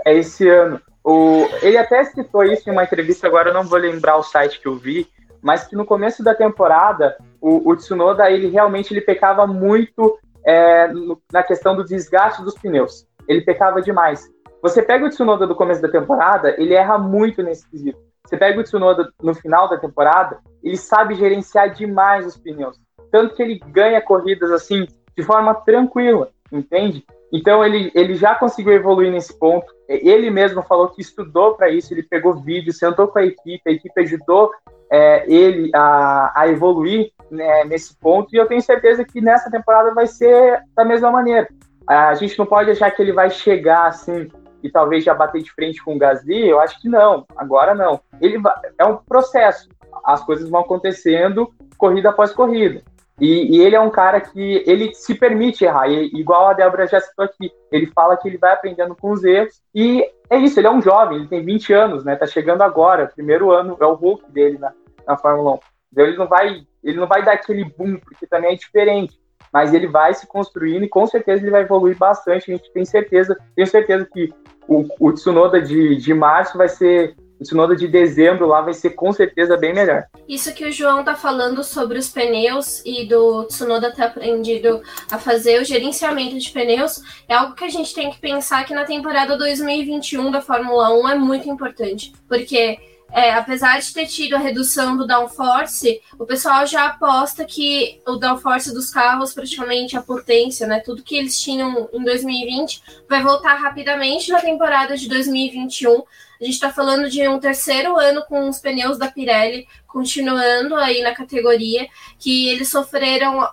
esse 0.04 0.48
ano. 0.48 0.80
O, 1.02 1.48
ele 1.62 1.78
até 1.78 2.04
citou 2.04 2.44
isso 2.44 2.68
em 2.68 2.72
uma 2.72 2.84
entrevista, 2.84 3.26
agora 3.26 3.50
eu 3.50 3.54
não 3.54 3.64
vou 3.64 3.78
lembrar 3.78 4.16
o 4.16 4.22
site 4.22 4.60
que 4.60 4.66
eu 4.66 4.76
vi, 4.76 5.06
mas 5.40 5.64
que 5.64 5.76
no 5.76 5.86
começo 5.86 6.22
da 6.22 6.34
temporada 6.34 7.16
o, 7.40 7.70
o 7.70 7.76
Tsunoda 7.76 8.30
ele 8.30 8.48
realmente 8.48 8.92
ele 8.92 9.00
pecava 9.00 9.46
muito 9.46 10.18
é, 10.44 10.90
na 11.32 11.42
questão 11.42 11.76
do 11.76 11.84
desgaste 11.84 12.42
dos 12.42 12.54
pneus. 12.54 13.06
Ele 13.28 13.40
pecava 13.40 13.80
demais. 13.80 14.28
Você 14.66 14.82
pega 14.82 15.06
o 15.06 15.08
Tsunoda 15.08 15.46
do 15.46 15.54
começo 15.54 15.80
da 15.80 15.88
temporada, 15.88 16.56
ele 16.58 16.74
erra 16.74 16.98
muito 16.98 17.40
nesse 17.40 17.70
quesito. 17.70 17.98
Você 18.24 18.36
pega 18.36 18.58
o 18.58 18.64
Tsunoda 18.64 19.08
no 19.22 19.32
final 19.32 19.68
da 19.68 19.78
temporada, 19.78 20.40
ele 20.60 20.76
sabe 20.76 21.14
gerenciar 21.14 21.72
demais 21.72 22.26
os 22.26 22.36
pneus. 22.36 22.76
Tanto 23.12 23.36
que 23.36 23.42
ele 23.42 23.60
ganha 23.68 24.00
corridas 24.00 24.50
assim 24.50 24.84
de 25.16 25.22
forma 25.22 25.54
tranquila, 25.54 26.30
entende? 26.50 27.04
Então 27.32 27.64
ele, 27.64 27.92
ele 27.94 28.16
já 28.16 28.34
conseguiu 28.34 28.72
evoluir 28.72 29.12
nesse 29.12 29.38
ponto. 29.38 29.72
Ele 29.88 30.30
mesmo 30.30 30.60
falou 30.62 30.88
que 30.88 31.00
estudou 31.00 31.54
para 31.54 31.70
isso, 31.70 31.94
ele 31.94 32.02
pegou 32.02 32.34
vídeo, 32.34 32.72
sentou 32.72 33.06
com 33.06 33.20
a 33.20 33.24
equipe, 33.24 33.62
a 33.68 33.70
equipe 33.70 34.00
ajudou 34.00 34.50
é, 34.90 35.24
ele 35.32 35.70
a, 35.76 36.40
a 36.40 36.48
evoluir 36.48 37.12
né, 37.30 37.62
nesse 37.66 37.96
ponto. 37.96 38.34
E 38.34 38.36
eu 38.36 38.46
tenho 38.46 38.60
certeza 38.60 39.04
que 39.04 39.20
nessa 39.20 39.48
temporada 39.48 39.94
vai 39.94 40.08
ser 40.08 40.60
da 40.74 40.84
mesma 40.84 41.12
maneira. 41.12 41.46
A 41.86 42.14
gente 42.14 42.36
não 42.36 42.46
pode 42.46 42.68
achar 42.68 42.90
que 42.90 43.00
ele 43.00 43.12
vai 43.12 43.30
chegar 43.30 43.86
assim 43.86 44.28
e 44.66 44.70
talvez 44.70 45.04
já 45.04 45.14
bater 45.14 45.42
de 45.42 45.52
frente 45.52 45.82
com 45.82 45.94
o 45.94 45.98
Gasly, 45.98 46.48
eu 46.48 46.60
acho 46.60 46.80
que 46.80 46.88
não, 46.88 47.24
agora 47.36 47.74
não. 47.74 48.00
Ele 48.20 48.40
é 48.78 48.84
um 48.84 48.96
processo, 48.96 49.68
as 50.04 50.22
coisas 50.24 50.48
vão 50.48 50.60
acontecendo 50.60 51.52
corrida 51.78 52.10
após 52.10 52.32
corrida. 52.32 52.82
E, 53.18 53.56
e, 53.56 53.62
ele 53.62 53.74
é 53.74 53.80
um 53.80 53.88
cara 53.88 54.20
que 54.20 54.62
ele 54.66 54.94
se 54.94 55.14
permite 55.14 55.64
errar, 55.64 55.88
e, 55.88 56.10
igual 56.14 56.48
a 56.48 56.52
Débora 56.52 56.86
já 56.86 57.00
citou 57.00 57.24
aqui. 57.24 57.50
Ele 57.72 57.86
fala 57.86 58.16
que 58.16 58.28
ele 58.28 58.36
vai 58.36 58.52
aprendendo 58.52 58.94
com 58.94 59.10
os 59.10 59.24
erros, 59.24 59.62
e 59.74 60.04
é 60.28 60.36
isso, 60.36 60.60
ele 60.60 60.66
é 60.66 60.70
um 60.70 60.82
jovem, 60.82 61.18
ele 61.18 61.28
tem 61.28 61.42
20 61.42 61.72
anos, 61.72 62.04
né? 62.04 62.14
Tá 62.14 62.26
chegando 62.26 62.62
agora, 62.62 63.10
primeiro 63.14 63.50
ano, 63.50 63.76
é 63.80 63.86
o 63.86 63.94
Hulk 63.94 64.30
dele 64.30 64.58
na, 64.58 64.72
na 65.06 65.16
Fórmula 65.16 65.54
1. 65.54 65.58
Então 65.92 66.04
ele 66.04 66.16
não 66.18 66.26
vai, 66.26 66.66
ele 66.84 66.98
não 66.98 67.06
vai 67.06 67.24
dar 67.24 67.32
aquele 67.32 67.64
boom, 67.64 67.96
porque 67.96 68.26
também 68.26 68.52
é 68.52 68.56
diferente. 68.56 69.18
Mas 69.56 69.72
ele 69.72 69.86
vai 69.86 70.12
se 70.12 70.26
construindo 70.26 70.84
e 70.84 70.88
com 70.88 71.06
certeza 71.06 71.42
ele 71.42 71.50
vai 71.50 71.62
evoluir 71.62 71.96
bastante. 71.96 72.52
A 72.52 72.54
gente 72.54 72.70
tem 72.74 72.84
certeza, 72.84 73.34
tenho 73.54 73.66
certeza 73.66 74.06
que 74.12 74.30
o, 74.68 74.84
o 75.00 75.10
Tsunoda 75.14 75.62
de, 75.62 75.96
de 75.96 76.12
março 76.12 76.58
vai 76.58 76.68
ser 76.68 77.16
o 77.40 77.42
Tsunoda 77.42 77.74
de 77.74 77.88
dezembro 77.88 78.46
lá 78.46 78.60
vai 78.60 78.74
ser 78.74 78.90
com 78.90 79.10
certeza 79.14 79.56
bem 79.56 79.72
melhor. 79.72 80.04
Isso 80.28 80.52
que 80.52 80.66
o 80.66 80.70
João 80.70 81.02
tá 81.02 81.14
falando 81.14 81.64
sobre 81.64 81.98
os 81.98 82.10
pneus 82.10 82.82
e 82.84 83.06
do 83.08 83.44
Tsunoda 83.44 83.90
ter 83.90 84.02
aprendido 84.02 84.82
a 85.10 85.18
fazer 85.18 85.58
o 85.58 85.64
gerenciamento 85.64 86.38
de 86.38 86.50
pneus 86.50 87.00
é 87.26 87.32
algo 87.32 87.54
que 87.54 87.64
a 87.64 87.70
gente 87.70 87.94
tem 87.94 88.10
que 88.10 88.18
pensar 88.18 88.62
que 88.66 88.74
na 88.74 88.84
temporada 88.84 89.38
2021 89.38 90.30
da 90.30 90.42
Fórmula 90.42 90.92
1 90.92 91.08
é 91.08 91.14
muito 91.14 91.48
importante, 91.48 92.12
porque 92.28 92.76
é, 93.12 93.32
apesar 93.32 93.80
de 93.80 93.92
ter 93.92 94.06
tido 94.06 94.34
a 94.34 94.38
redução 94.38 94.96
do 94.96 95.06
downforce, 95.06 96.00
o 96.18 96.26
pessoal 96.26 96.66
já 96.66 96.86
aposta 96.86 97.44
que 97.44 98.00
o 98.06 98.16
downforce 98.16 98.74
dos 98.74 98.90
carros, 98.90 99.32
praticamente 99.32 99.96
a 99.96 100.02
potência, 100.02 100.66
né, 100.66 100.80
tudo 100.80 101.02
que 101.02 101.16
eles 101.16 101.40
tinham 101.40 101.88
em 101.92 102.04
2020, 102.04 102.82
vai 103.08 103.22
voltar 103.22 103.54
rapidamente 103.54 104.30
na 104.30 104.40
temporada 104.40 104.96
de 104.96 105.08
2021. 105.08 106.02
A 106.40 106.44
gente 106.44 106.54
está 106.54 106.70
falando 106.70 107.08
de 107.08 107.26
um 107.28 107.38
terceiro 107.38 107.98
ano 107.98 108.22
com 108.26 108.48
os 108.48 108.58
pneus 108.58 108.98
da 108.98 109.08
Pirelli, 109.08 109.66
continuando 109.86 110.74
aí 110.74 111.00
na 111.00 111.14
categoria, 111.14 111.88
que 112.18 112.48
eles 112.50 112.68
sofreram, 112.68 113.48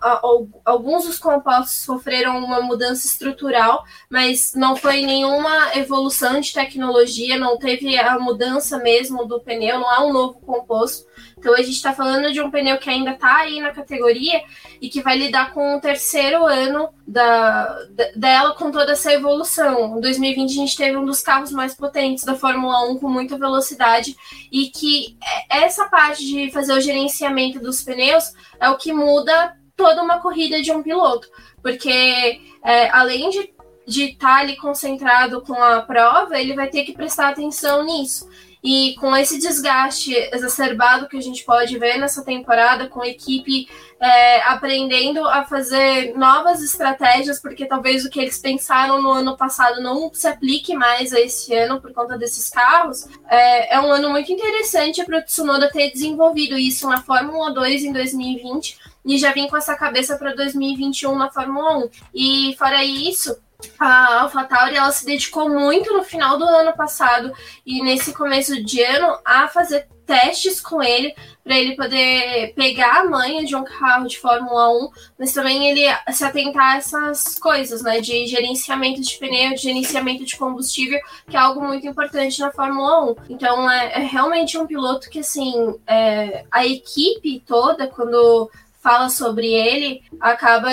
alguns 0.65 1.05
dos 1.05 1.17
compostos 1.17 1.77
sofreram 1.77 2.37
uma 2.43 2.61
mudança 2.61 3.07
estrutural, 3.07 3.85
mas 4.09 4.53
não 4.53 4.75
foi 4.75 5.05
nenhuma 5.05 5.73
evolução 5.77 6.41
de 6.41 6.51
tecnologia, 6.51 7.37
não 7.37 7.57
teve 7.57 7.97
a 7.97 8.19
mudança 8.19 8.77
mesmo 8.79 9.25
do 9.25 9.39
pneu, 9.39 9.79
não 9.79 9.93
é 9.93 9.99
um 10.01 10.11
novo 10.11 10.33
composto. 10.41 11.07
Então 11.43 11.53
a 11.53 11.61
gente 11.61 11.71
está 11.71 11.91
falando 11.93 12.31
de 12.31 12.39
um 12.39 12.49
pneu 12.49 12.77
que 12.77 12.89
ainda 12.89 13.11
está 13.11 13.39
aí 13.39 13.59
na 13.59 13.73
categoria 13.73 14.41
e 14.81 14.87
que 14.87 15.01
vai 15.01 15.17
lidar 15.17 15.53
com 15.53 15.75
o 15.75 15.81
terceiro 15.81 16.45
ano 16.45 16.87
da, 17.05 17.67
dela 18.15 18.55
com 18.55 18.71
toda 18.71 18.93
essa 18.93 19.11
evolução. 19.11 19.97
Em 19.97 19.99
2020 19.99 20.49
a 20.49 20.53
gente 20.53 20.77
teve 20.77 20.95
um 20.95 21.03
dos 21.03 21.21
carros 21.21 21.51
mais 21.51 21.75
potentes 21.75 22.23
da 22.23 22.33
Fórmula 22.33 22.89
1 22.91 22.97
com 22.97 23.09
muita 23.09 23.37
velocidade 23.37 24.15
e 24.49 24.69
que 24.69 25.17
é, 25.49 25.65
essa 25.65 25.89
parte 25.89 26.25
de 26.25 26.49
fazer 26.49 26.71
o 26.71 26.79
gerenciamento 26.79 27.59
dos 27.59 27.83
pneus 27.83 28.31
é 28.57 28.69
o 28.69 28.77
que 28.77 28.93
muda 28.93 29.57
toda 29.75 30.01
uma 30.01 30.21
corrida 30.21 30.61
de 30.61 30.71
um 30.71 30.81
piloto, 30.81 31.27
porque 31.61 32.39
é, 32.63 32.89
além 32.89 33.29
de 33.31 33.51
de 33.85 34.11
estar 34.11 34.35
tá 34.35 34.35
ali 34.37 34.55
concentrado 34.55 35.41
com 35.41 35.61
a 35.61 35.81
prova, 35.81 36.39
ele 36.39 36.53
vai 36.53 36.69
ter 36.69 36.85
que 36.85 36.93
prestar 36.93 37.27
atenção 37.27 37.83
nisso. 37.83 38.29
E 38.63 38.95
com 38.95 39.15
esse 39.15 39.39
desgaste 39.39 40.13
exacerbado 40.31 41.09
que 41.09 41.17
a 41.17 41.21
gente 41.21 41.43
pode 41.43 41.77
ver 41.77 41.97
nessa 41.97 42.23
temporada, 42.23 42.87
com 42.87 43.01
a 43.01 43.07
equipe 43.07 43.67
é, 43.99 44.41
aprendendo 44.43 45.25
a 45.27 45.43
fazer 45.43 46.15
novas 46.15 46.61
estratégias, 46.61 47.41
porque 47.41 47.65
talvez 47.65 48.05
o 48.05 48.09
que 48.09 48.19
eles 48.19 48.37
pensaram 48.37 49.01
no 49.01 49.11
ano 49.11 49.35
passado 49.35 49.81
não 49.81 50.13
se 50.13 50.27
aplique 50.27 50.75
mais 50.75 51.13
a 51.13 51.19
esse 51.19 51.53
ano 51.53 51.81
por 51.81 51.91
conta 51.93 52.17
desses 52.17 52.49
carros, 52.49 53.07
é, 53.29 53.75
é 53.75 53.81
um 53.81 53.91
ano 53.91 54.09
muito 54.09 54.31
interessante 54.31 55.03
para 55.03 55.19
o 55.19 55.21
Tsunoda 55.21 55.69
ter 55.69 55.91
desenvolvido 55.91 56.57
isso 56.57 56.87
na 56.87 57.01
Fórmula 57.01 57.53
2 57.53 57.83
em 57.83 57.91
2020 57.91 58.77
e 59.05 59.17
já 59.17 59.31
vir 59.33 59.49
com 59.49 59.57
essa 59.57 59.75
cabeça 59.75 60.17
para 60.17 60.33
2021 60.33 61.15
na 61.15 61.29
Fórmula 61.29 61.77
1. 61.79 61.89
E 62.13 62.55
fora 62.57 62.83
isso, 62.83 63.37
a 63.79 64.21
AlphaTauri 64.21 64.75
ela 64.75 64.91
se 64.91 65.05
dedicou 65.05 65.49
muito 65.49 65.93
no 65.93 66.03
final 66.03 66.37
do 66.37 66.45
ano 66.45 66.73
passado 66.73 67.31
e 67.65 67.81
nesse 67.83 68.13
começo 68.13 68.63
de 68.63 68.81
ano 68.81 69.17
a 69.23 69.47
fazer 69.47 69.87
testes 70.05 70.59
com 70.59 70.81
ele 70.81 71.13
para 71.43 71.57
ele 71.57 71.75
poder 71.75 72.53
pegar 72.55 73.01
a 73.01 73.05
manha 73.05 73.43
de 73.43 73.55
um 73.55 73.63
carro 73.63 74.07
de 74.07 74.17
Fórmula 74.17 74.69
1, 74.69 74.89
mas 75.19 75.33
também 75.33 75.69
ele 75.69 75.93
se 76.11 76.23
atentar 76.23 76.75
a 76.75 76.77
essas 76.77 77.35
coisas, 77.35 77.81
né, 77.81 77.99
de 77.99 78.25
gerenciamento 78.27 79.01
de 79.01 79.17
pneu, 79.17 79.53
de 79.53 79.61
gerenciamento 79.61 80.23
de 80.23 80.37
combustível, 80.37 80.99
que 81.27 81.35
é 81.35 81.39
algo 81.39 81.61
muito 81.61 81.85
importante 81.85 82.39
na 82.39 82.51
Fórmula 82.51 83.11
1. 83.11 83.15
Então 83.29 83.69
é, 83.69 83.93
é 83.93 83.99
realmente 83.99 84.57
um 84.57 84.67
piloto 84.67 85.09
que 85.09 85.19
assim 85.19 85.75
é, 85.85 86.45
a 86.51 86.65
equipe 86.65 87.43
toda 87.45 87.87
quando 87.87 88.49
fala 88.81 89.09
sobre 89.09 89.47
ele 89.47 90.01
acaba 90.19 90.71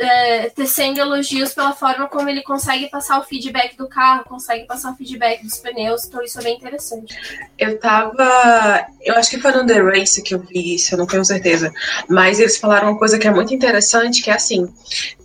é, 0.00 0.48
tecendo 0.48 0.98
elogios 0.98 1.52
pela 1.52 1.72
forma 1.72 2.08
como 2.08 2.28
ele 2.28 2.42
consegue 2.42 2.88
passar 2.88 3.20
o 3.20 3.24
feedback 3.24 3.76
do 3.76 3.86
carro, 3.86 4.24
consegue 4.24 4.64
passar 4.66 4.92
o 4.92 4.96
feedback 4.96 5.42
dos 5.42 5.58
pneus, 5.58 6.06
então 6.06 6.22
isso 6.22 6.40
é 6.40 6.42
bem 6.42 6.56
interessante. 6.56 7.14
Eu 7.58 7.78
tava. 7.78 8.86
Eu 9.02 9.14
acho 9.16 9.30
que 9.30 9.38
foi 9.38 9.52
no 9.52 9.66
The 9.66 9.80
Race 9.82 10.22
que 10.22 10.34
eu 10.34 10.38
vi 10.40 10.74
isso, 10.74 10.94
eu 10.94 10.98
não 10.98 11.06
tenho 11.06 11.24
certeza. 11.24 11.70
Mas 12.08 12.40
eles 12.40 12.56
falaram 12.56 12.90
uma 12.90 12.98
coisa 12.98 13.18
que 13.18 13.28
é 13.28 13.30
muito 13.30 13.52
interessante, 13.52 14.22
que 14.22 14.30
é 14.30 14.34
assim, 14.34 14.72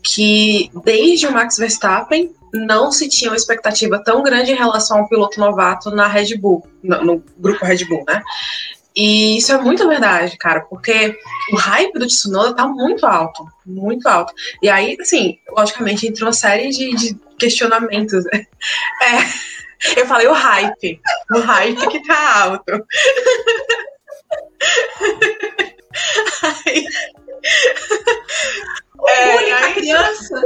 que 0.04 0.70
desde 0.84 1.28
o 1.28 1.32
Max 1.32 1.58
Verstappen 1.58 2.34
não 2.54 2.92
se 2.92 3.08
tinha 3.08 3.32
uma 3.32 3.38
expectativa 3.38 4.02
tão 4.04 4.24
grande 4.24 4.52
em 4.52 4.56
relação 4.56 5.00
ao 5.00 5.10
piloto 5.10 5.40
novato 5.40 5.92
na 5.92 6.08
Red 6.08 6.38
Bull, 6.38 6.66
no, 6.84 7.04
no 7.04 7.24
grupo 7.38 7.66
Red 7.66 7.86
Bull, 7.86 8.04
né? 8.08 8.22
E 8.96 9.38
isso 9.38 9.52
é 9.52 9.58
muito 9.58 9.88
verdade, 9.88 10.38
cara, 10.38 10.62
porque 10.62 11.20
o 11.52 11.56
hype 11.58 12.00
do 12.00 12.08
Tsunoda 12.08 12.56
tá 12.56 12.66
muito 12.66 13.06
alto, 13.06 13.46
muito 13.66 14.08
alto. 14.08 14.34
E 14.62 14.70
aí, 14.70 14.96
assim, 15.00 15.38
logicamente, 15.50 16.08
entra 16.08 16.26
uma 16.26 16.34
série 16.34 16.70
de, 16.70 16.96
de 16.96 17.16
questionamentos. 17.38 18.24
Né? 18.26 18.46
É, 19.04 20.00
eu 20.00 20.08
falei 20.08 20.26
o 20.26 20.34
hype, 20.34 21.00
o 21.32 21.40
hype 21.40 21.88
que 21.90 22.08
tá 22.08 22.44
alto. 22.44 22.72
Aí, 26.66 26.86
é, 29.08 29.54
aí, 29.54 29.74
criança. 29.74 30.42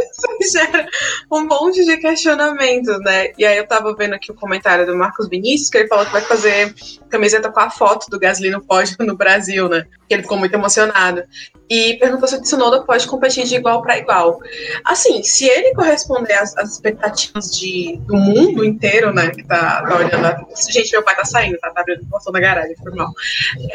gera 0.51 0.88
um 1.32 1.45
monte 1.45 1.84
de 1.86 1.97
questionamentos, 1.97 2.99
né? 3.01 3.32
E 3.38 3.45
aí 3.45 3.57
eu 3.57 3.68
tava 3.68 3.93
vendo 3.95 4.14
aqui 4.14 4.32
o 4.32 4.36
comentário 4.36 4.86
do 4.86 4.95
Marcos 4.95 5.28
Vinícius, 5.28 5.70
que 5.70 5.78
ele 5.78 5.88
falou 5.88 6.05
que 6.05 6.12
vai 6.12 6.22
fazer 6.22 6.74
camiseta 7.10 7.51
com 7.51 7.60
a 7.60 7.70
foto 7.70 8.10
do 8.10 8.20
Gasly 8.20 8.49
no 8.49 8.62
pódio 8.62 8.95
no 8.99 9.16
Brasil, 9.16 9.68
né? 9.68 9.86
Que 10.07 10.16
ele 10.16 10.24
ficou 10.24 10.38
muito 10.38 10.53
emocionado. 10.53 11.24
E 11.70 11.95
perguntou 11.95 12.28
se 12.28 12.36
o 12.36 12.41
Tsunoda 12.41 12.84
pode 12.84 13.07
competir 13.07 13.45
de 13.45 13.55
igual 13.55 13.82
para 13.82 13.97
igual. 13.97 14.39
Assim, 14.84 15.22
se 15.24 15.45
ele 15.45 15.74
corresponder 15.76 16.34
às, 16.34 16.57
às, 16.57 16.72
expectativas 16.74 17.51
de, 17.51 17.99
do 18.07 18.16
mundo 18.16 18.66
inteiro, 18.66 19.14
né? 19.14 19.30
Que 19.30 19.43
tá, 19.43 19.84
tá 19.84 19.95
olhando. 19.95 20.26
A... 20.26 20.45
Gente, 20.72 20.91
meu 20.91 21.03
pai 21.03 21.16
tá 21.16 21.26
saindo, 21.26 21.60
tá? 21.60 21.70
Tá 21.70 21.82
abrindo 21.82 22.01
o 22.01 22.07
portão 22.07 22.34
da 22.34 22.39
garagem, 22.39 22.76
foi 22.76 22.91
mal. 22.93 23.12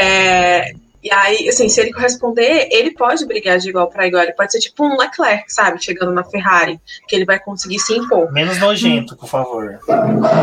É, 0.00 0.74
e 1.04 1.12
aí, 1.12 1.46
assim, 1.50 1.68
se 1.68 1.78
ele 1.82 1.92
corresponder, 1.92 2.66
ele 2.70 2.92
pode 2.92 3.26
brigar 3.26 3.58
de 3.58 3.68
igual 3.68 3.90
para 3.90 4.06
igual. 4.06 4.22
Ele 4.22 4.32
pode 4.32 4.50
ser 4.50 4.58
tipo 4.58 4.86
um 4.86 4.96
Leclerc, 4.96 5.52
sabe? 5.52 5.84
Chegando 5.84 6.12
na 6.12 6.24
Ferrari, 6.24 6.80
que 7.06 7.14
ele 7.14 7.26
vai 7.26 7.38
conseguir 7.38 7.78
se 7.78 7.92
impor. 7.92 8.32
Menos 8.32 8.58
nojento, 8.58 9.14
por 9.14 9.28
favor. 9.28 9.78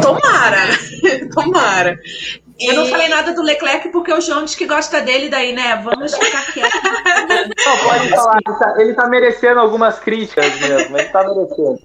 Tomara! 0.03 0.61
Tomara. 1.33 1.99
E... 2.59 2.67
Eu 2.67 2.75
não 2.75 2.85
falei 2.85 3.09
nada 3.09 3.33
do 3.33 3.41
Leclerc 3.41 3.89
porque 3.89 4.13
o 4.13 4.19
Jones 4.19 4.53
que 4.53 4.67
gosta 4.67 5.01
dele 5.01 5.29
daí, 5.29 5.51
né? 5.51 5.81
Vamos 5.83 6.13
ficar 6.15 6.53
quietos. 6.53 6.79
Não, 7.65 7.77
pode 7.77 8.09
falar. 8.09 8.39
Ele 8.45 8.59
tá, 8.59 8.75
ele 8.77 8.93
tá 8.93 9.07
merecendo 9.07 9.59
algumas 9.59 9.97
críticas 9.97 10.59
mesmo. 10.59 10.95
Ele 10.95 11.09
tá 11.09 11.23
merecendo. 11.23 11.79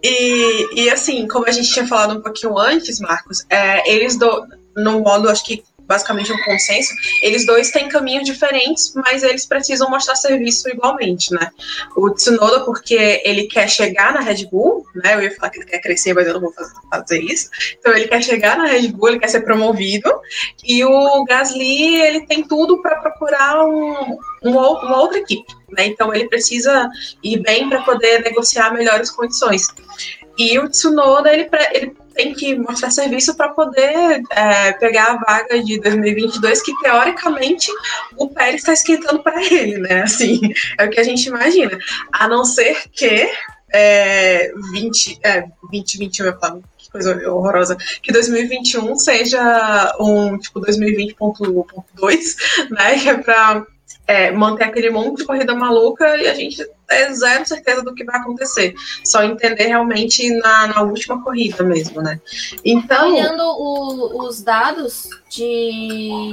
E, 0.00 0.82
e 0.82 0.90
assim, 0.90 1.26
como 1.26 1.48
a 1.48 1.50
gente 1.50 1.72
tinha 1.72 1.88
falado 1.88 2.18
um 2.18 2.22
pouquinho 2.22 2.56
antes, 2.56 3.00
Marcos, 3.00 3.44
é, 3.50 3.90
eles 3.90 4.16
do, 4.16 4.46
no 4.76 5.00
modo, 5.00 5.28
acho 5.28 5.44
que 5.44 5.64
basicamente 5.86 6.32
um 6.32 6.42
consenso, 6.44 6.92
eles 7.22 7.46
dois 7.46 7.70
têm 7.70 7.88
caminhos 7.88 8.24
diferentes, 8.24 8.92
mas 8.94 9.22
eles 9.22 9.46
precisam 9.46 9.90
mostrar 9.90 10.14
serviço 10.16 10.68
igualmente, 10.68 11.32
né? 11.32 11.50
O 11.96 12.10
Tsunoda, 12.10 12.64
porque 12.64 13.22
ele 13.24 13.44
quer 13.44 13.68
chegar 13.68 14.12
na 14.12 14.20
Red 14.20 14.46
Bull, 14.46 14.86
né? 14.94 15.14
Eu 15.14 15.22
ia 15.22 15.34
falar 15.34 15.50
que 15.50 15.58
ele 15.58 15.66
quer 15.66 15.80
crescer, 15.80 16.14
mas 16.14 16.26
eu 16.26 16.34
não 16.34 16.40
vou 16.40 16.54
fazer 16.90 17.20
isso. 17.20 17.50
Então 17.78 17.94
ele 17.94 18.08
quer 18.08 18.22
chegar 18.22 18.56
na 18.56 18.66
Red 18.66 18.88
Bull, 18.88 19.10
ele 19.10 19.18
quer 19.18 19.28
ser 19.28 19.40
promovido, 19.40 20.10
e 20.64 20.84
o 20.84 21.24
Gasly, 21.24 22.00
ele 22.00 22.26
tem 22.26 22.42
tudo 22.46 22.80
para 22.80 22.96
procurar 22.96 23.64
um, 23.64 24.18
um, 24.42 24.50
uma 24.50 25.00
outra 25.00 25.18
equipe, 25.18 25.52
né? 25.70 25.86
Então 25.86 26.14
ele 26.14 26.28
precisa 26.28 26.88
ir 27.22 27.38
bem 27.40 27.68
para 27.68 27.82
poder 27.82 28.22
negociar 28.22 28.72
melhores 28.72 29.10
condições. 29.10 29.66
E 30.36 30.58
o 30.58 30.68
Tsunoda, 30.68 31.32
ele, 31.32 31.48
ele 31.72 31.96
tem 32.14 32.32
que 32.32 32.56
mostrar 32.56 32.90
serviço 32.90 33.36
para 33.36 33.50
poder 33.50 34.22
é, 34.30 34.72
pegar 34.72 35.12
a 35.12 35.16
vaga 35.16 35.62
de 35.62 35.80
2022, 35.80 36.62
que 36.62 36.72
teoricamente 36.80 37.70
o 38.16 38.28
Pérez 38.28 38.56
está 38.56 38.72
esquentando 38.72 39.22
para 39.22 39.42
ele, 39.42 39.78
né? 39.78 40.02
Assim, 40.02 40.40
é 40.78 40.84
o 40.84 40.90
que 40.90 41.00
a 41.00 41.04
gente 41.04 41.26
imagina. 41.26 41.78
A 42.12 42.28
não 42.28 42.44
ser 42.44 42.88
que 42.92 43.28
é, 43.72 44.52
20, 44.72 45.18
é, 45.22 45.44
2021, 45.62 46.26
eu 46.26 46.38
falo, 46.38 46.62
que 46.78 46.90
coisa 46.90 47.28
horrorosa, 47.28 47.76
que 48.02 48.12
2021 48.12 48.96
seja 48.96 49.96
um 49.98 50.38
tipo 50.38 50.60
2020.2, 50.60 52.70
né? 52.70 52.98
Que 52.98 53.08
é 53.08 53.18
para 53.18 53.66
é, 54.06 54.30
manter 54.30 54.64
aquele 54.64 54.90
monte 54.90 55.18
de 55.18 55.24
corrida 55.24 55.54
maluca 55.54 56.16
e 56.16 56.28
a 56.28 56.34
gente 56.34 56.64
é 56.90 57.12
zero 57.12 57.46
certeza 57.46 57.82
do 57.82 57.94
que 57.94 58.04
vai 58.04 58.20
acontecer. 58.20 58.74
Só 59.04 59.22
entender 59.22 59.66
realmente 59.66 60.30
na, 60.38 60.66
na 60.68 60.82
última 60.82 61.22
corrida 61.22 61.62
mesmo, 61.62 62.02
né? 62.02 62.20
Então. 62.64 63.14
Olhando 63.14 63.42
o, 63.42 64.26
os 64.26 64.42
dados 64.42 65.08
de 65.28 66.32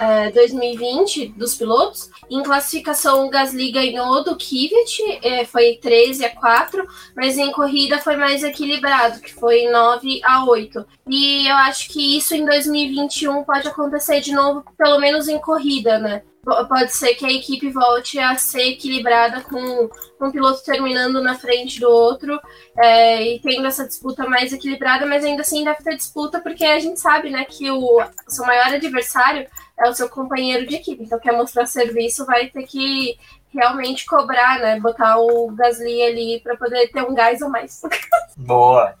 é, 0.00 0.30
2020 0.30 1.28
dos 1.28 1.56
pilotos, 1.56 2.10
em 2.30 2.42
classificação 2.42 3.28
Gasly 3.28 3.72
ganhou 3.72 4.22
do 4.22 4.36
Kvyat, 4.36 5.20
é, 5.22 5.44
foi 5.44 5.78
13 5.80 6.24
a 6.24 6.34
4, 6.34 6.86
mas 7.16 7.36
em 7.36 7.50
corrida 7.52 7.98
foi 7.98 8.16
mais 8.16 8.42
equilibrado, 8.42 9.20
que 9.20 9.34
foi 9.34 9.68
9 9.68 10.20
a 10.24 10.44
8. 10.44 10.86
E 11.08 11.48
eu 11.48 11.56
acho 11.56 11.88
que 11.88 12.16
isso 12.16 12.34
em 12.34 12.44
2021 12.44 13.44
pode 13.44 13.68
acontecer 13.68 14.20
de 14.20 14.32
novo, 14.32 14.64
pelo 14.76 14.98
menos 14.98 15.28
em 15.28 15.38
corrida, 15.38 15.98
né? 15.98 16.22
pode 16.68 16.92
ser 16.92 17.14
que 17.14 17.26
a 17.26 17.32
equipe 17.32 17.70
volte 17.70 18.18
a 18.18 18.36
ser 18.36 18.70
equilibrada 18.70 19.42
com 19.42 19.90
um 20.20 20.30
piloto 20.30 20.62
terminando 20.64 21.20
na 21.22 21.34
frente 21.34 21.78
do 21.80 21.88
outro 21.88 22.40
é, 22.76 23.22
e 23.22 23.40
tendo 23.40 23.66
essa 23.66 23.86
disputa 23.86 24.26
mais 24.26 24.52
equilibrada, 24.52 25.06
mas 25.06 25.24
ainda 25.24 25.42
assim 25.42 25.64
deve 25.64 25.82
ter 25.82 25.96
disputa 25.96 26.40
porque 26.40 26.64
a 26.64 26.78
gente 26.78 26.98
sabe 26.98 27.30
né, 27.30 27.44
que 27.44 27.70
o 27.70 28.00
seu 28.28 28.46
maior 28.46 28.68
adversário 28.68 29.46
é 29.80 29.88
o 29.88 29.94
seu 29.94 30.08
companheiro 30.08 30.66
de 30.66 30.76
equipe, 30.76 31.04
então 31.04 31.18
quer 31.18 31.32
mostrar 31.32 31.66
serviço 31.66 32.26
vai 32.26 32.48
ter 32.48 32.64
que 32.64 33.18
realmente 33.52 34.04
cobrar, 34.06 34.58
né, 34.60 34.78
botar 34.80 35.18
o 35.18 35.50
Gasly 35.52 36.02
ali 36.02 36.40
para 36.40 36.56
poder 36.56 36.88
ter 36.88 37.02
um 37.02 37.14
gás 37.14 37.40
a 37.42 37.48
mais. 37.48 37.80
Boa. 38.36 38.94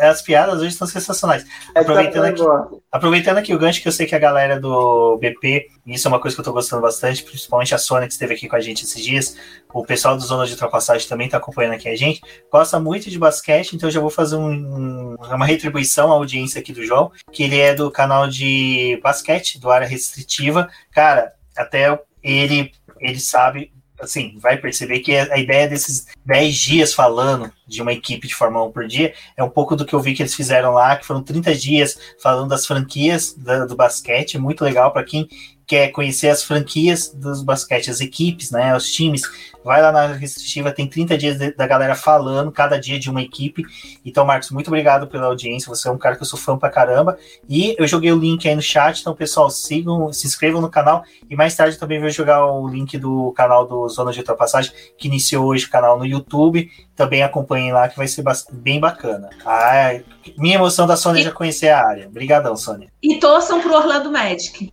As 0.00 0.22
piadas 0.22 0.58
hoje 0.58 0.68
estão 0.68 0.86
sensacionais. 0.86 1.44
Aproveitando 1.74 2.24
aqui, 2.24 2.42
aproveitando 2.90 3.38
aqui 3.38 3.54
o 3.54 3.58
gancho 3.58 3.82
que 3.82 3.88
eu 3.88 3.92
sei 3.92 4.06
que 4.06 4.14
a 4.14 4.18
galera 4.18 4.58
do 4.58 5.18
BP, 5.18 5.68
isso 5.86 6.06
é 6.06 6.10
uma 6.10 6.20
coisa 6.20 6.34
que 6.34 6.40
eu 6.40 6.44
tô 6.44 6.52
gostando 6.52 6.80
bastante, 6.80 7.22
principalmente 7.22 7.74
a 7.74 7.78
Sônia 7.78 8.06
que 8.06 8.12
esteve 8.12 8.34
aqui 8.34 8.48
com 8.48 8.56
a 8.56 8.60
gente 8.60 8.84
esses 8.84 9.04
dias, 9.04 9.36
o 9.72 9.84
pessoal 9.84 10.16
do 10.16 10.22
Zona 10.22 10.46
de 10.46 10.52
Ultrapassagem 10.52 11.06
também 11.06 11.28
tá 11.28 11.36
acompanhando 11.36 11.74
aqui 11.74 11.88
a 11.88 11.96
gente, 11.96 12.22
gosta 12.50 12.80
muito 12.80 13.10
de 13.10 13.18
basquete, 13.18 13.74
então 13.74 13.88
eu 13.88 13.92
já 13.92 14.00
vou 14.00 14.10
fazer 14.10 14.36
um, 14.36 15.14
uma 15.14 15.46
retribuição 15.46 16.10
à 16.10 16.14
audiência 16.14 16.60
aqui 16.60 16.72
do 16.72 16.84
João, 16.84 17.12
que 17.30 17.42
ele 17.42 17.58
é 17.58 17.74
do 17.74 17.90
canal 17.90 18.28
de 18.28 18.98
basquete, 19.02 19.60
do 19.60 19.70
área 19.70 19.86
restritiva. 19.86 20.68
Cara, 20.90 21.32
até 21.56 21.98
ele, 22.22 22.72
ele 23.00 23.20
sabe 23.20 23.75
assim, 24.00 24.36
vai 24.38 24.56
perceber 24.56 25.00
que 25.00 25.16
a 25.16 25.38
ideia 25.38 25.68
desses 25.68 26.06
10 26.24 26.56
dias 26.56 26.94
falando 26.94 27.52
de 27.66 27.82
uma 27.82 27.92
equipe 27.92 28.28
de 28.28 28.34
Fórmula 28.34 28.66
1 28.66 28.72
por 28.72 28.86
dia 28.86 29.14
é 29.36 29.42
um 29.42 29.48
pouco 29.48 29.74
do 29.74 29.84
que 29.84 29.94
eu 29.94 30.00
vi 30.00 30.14
que 30.14 30.22
eles 30.22 30.34
fizeram 30.34 30.72
lá, 30.72 30.96
que 30.96 31.06
foram 31.06 31.22
30 31.22 31.54
dias 31.54 31.98
falando 32.20 32.48
das 32.48 32.66
franquias 32.66 33.34
do, 33.34 33.66
do 33.66 33.76
basquete, 33.76 34.38
muito 34.38 34.64
legal 34.64 34.92
para 34.92 35.04
quem 35.04 35.28
quer 35.66 35.88
conhecer 35.88 36.28
as 36.28 36.44
franquias 36.44 37.12
dos 37.12 37.42
basquete, 37.42 37.90
as 37.90 38.00
equipes, 38.00 38.50
né, 38.50 38.76
os 38.76 38.90
times, 38.92 39.22
vai 39.64 39.82
lá 39.82 39.90
na 39.90 40.06
restritiva, 40.06 40.70
tem 40.70 40.86
30 40.86 41.18
dias 41.18 41.38
de, 41.38 41.50
da 41.50 41.66
galera 41.66 41.96
falando, 41.96 42.52
cada 42.52 42.78
dia 42.78 43.00
de 43.00 43.10
uma 43.10 43.20
equipe. 43.20 43.64
Então, 44.04 44.24
Marcos, 44.24 44.52
muito 44.52 44.68
obrigado 44.68 45.08
pela 45.08 45.26
audiência, 45.26 45.68
você 45.68 45.88
é 45.88 45.90
um 45.90 45.98
cara 45.98 46.14
que 46.14 46.22
eu 46.22 46.26
sou 46.26 46.38
fã 46.38 46.56
pra 46.56 46.70
caramba. 46.70 47.18
E 47.48 47.74
eu 47.76 47.86
joguei 47.86 48.12
o 48.12 48.18
link 48.18 48.48
aí 48.48 48.54
no 48.54 48.62
chat, 48.62 49.00
então, 49.00 49.12
pessoal, 49.12 49.50
sigam, 49.50 50.12
se 50.12 50.24
inscrevam 50.24 50.60
no 50.60 50.70
canal. 50.70 51.02
E 51.28 51.34
mais 51.34 51.56
tarde 51.56 51.76
também 51.76 52.00
vou 52.00 52.10
jogar 52.10 52.46
o 52.46 52.68
link 52.68 52.96
do 52.96 53.32
canal 53.32 53.66
do 53.66 53.88
Zona 53.88 54.12
de 54.12 54.20
Ultrapassagem, 54.20 54.72
que 54.96 55.08
iniciou 55.08 55.46
hoje 55.46 55.66
o 55.66 55.70
canal 55.70 55.98
no 55.98 56.06
YouTube. 56.06 56.70
Também 56.94 57.24
acompanhem 57.24 57.72
lá, 57.72 57.88
que 57.88 57.96
vai 57.96 58.06
ser 58.06 58.22
bem 58.52 58.78
bacana. 58.78 59.30
Ah, 59.44 59.98
minha 60.38 60.54
emoção 60.54 60.86
da 60.86 60.96
Sônia 60.96 61.20
e... 61.20 61.24
já 61.24 61.32
conhecer 61.32 61.70
a 61.70 61.84
área. 61.84 62.06
Obrigadão, 62.06 62.56
Sônia. 62.56 62.88
E 63.02 63.18
torçam 63.18 63.60
pro 63.60 63.74
Orlando 63.74 64.12
Magic. 64.12 64.72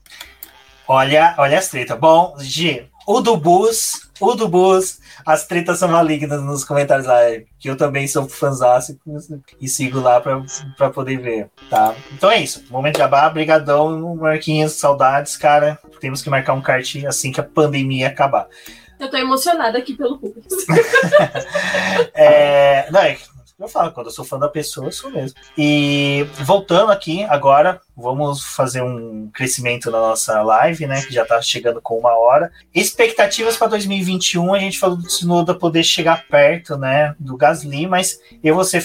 Olha, 0.88 1.36
olha 1.38 1.58
as 1.58 1.70
tretas. 1.70 1.98
Bom, 1.98 2.36
G, 2.40 2.88
o 3.08 3.22
do 3.22 3.38
Bus, 3.38 4.10
o 4.20 4.34
do 4.34 4.48
Bus, 4.48 5.00
as 5.26 5.46
tretas 5.46 5.80
são 5.80 5.90
malignas 5.90 6.42
nos 6.42 6.64
comentários 6.64 7.08
lá, 7.08 7.20
que 7.60 7.70
eu 7.70 7.76
também 7.76 8.08
sou 8.08 8.28
fãzaço 8.28 8.98
e 9.60 9.68
sigo 9.68 10.00
lá 10.00 10.22
para 10.22 10.90
poder 10.90 11.18
ver, 11.18 11.50
tá? 11.70 11.96
Então 12.12 12.30
é 12.30 12.40
isso, 12.40 12.64
momento 12.70 12.96
de 12.96 13.02
abar, 13.02 13.34
brigadão, 13.34 14.16
Marquinhos, 14.16 14.74
saudades, 14.74 15.38
cara. 15.38 15.80
Temos 16.00 16.22
que 16.22 16.30
marcar 16.30 16.54
um 16.54 16.62
kart 16.62 16.96
assim 17.08 17.32
que 17.32 17.40
a 17.40 17.44
pandemia 17.44 18.08
acabar. 18.08 18.48
Eu 19.00 19.10
tô 19.10 19.18
emocionada 19.18 19.78
aqui 19.78 19.96
pelo 19.96 20.18
público. 20.18 20.48
é, 22.14 22.90
não, 22.90 23.02
é, 23.02 23.18
Eu 23.64 23.70
falo, 23.70 23.94
quando 23.94 24.08
eu 24.08 24.12
sou 24.12 24.26
fã 24.26 24.38
da 24.38 24.50
pessoa, 24.50 24.88
eu 24.88 24.92
sou 24.92 25.10
mesmo. 25.10 25.40
E 25.58 26.28
voltando 26.42 26.92
aqui 26.92 27.24
agora, 27.24 27.80
vamos 27.96 28.44
fazer 28.44 28.84
um 28.84 29.30
crescimento 29.34 29.90
na 29.90 30.00
nossa 30.00 30.42
live, 30.42 30.86
né? 30.86 31.02
Que 31.02 31.14
já 31.14 31.24
tá 31.24 31.42
chegando 31.42 31.80
com 31.82 31.98
uma 31.98 32.14
hora. 32.14 32.52
Expectativas 32.76 33.56
para 33.56 33.68
2021, 33.68 34.54
a 34.54 34.60
gente 34.60 34.78
falou 34.78 34.98
do 34.98 35.08
Tsunoda 35.08 35.56
poder 35.56 35.82
chegar 35.82 36.28
perto, 36.28 36.78
né? 36.78 37.16
Do 37.18 37.38
Gasly, 37.38 37.88
mas 37.88 38.20
eu 38.44 38.54
vou 38.54 38.66
ser 38.66 38.84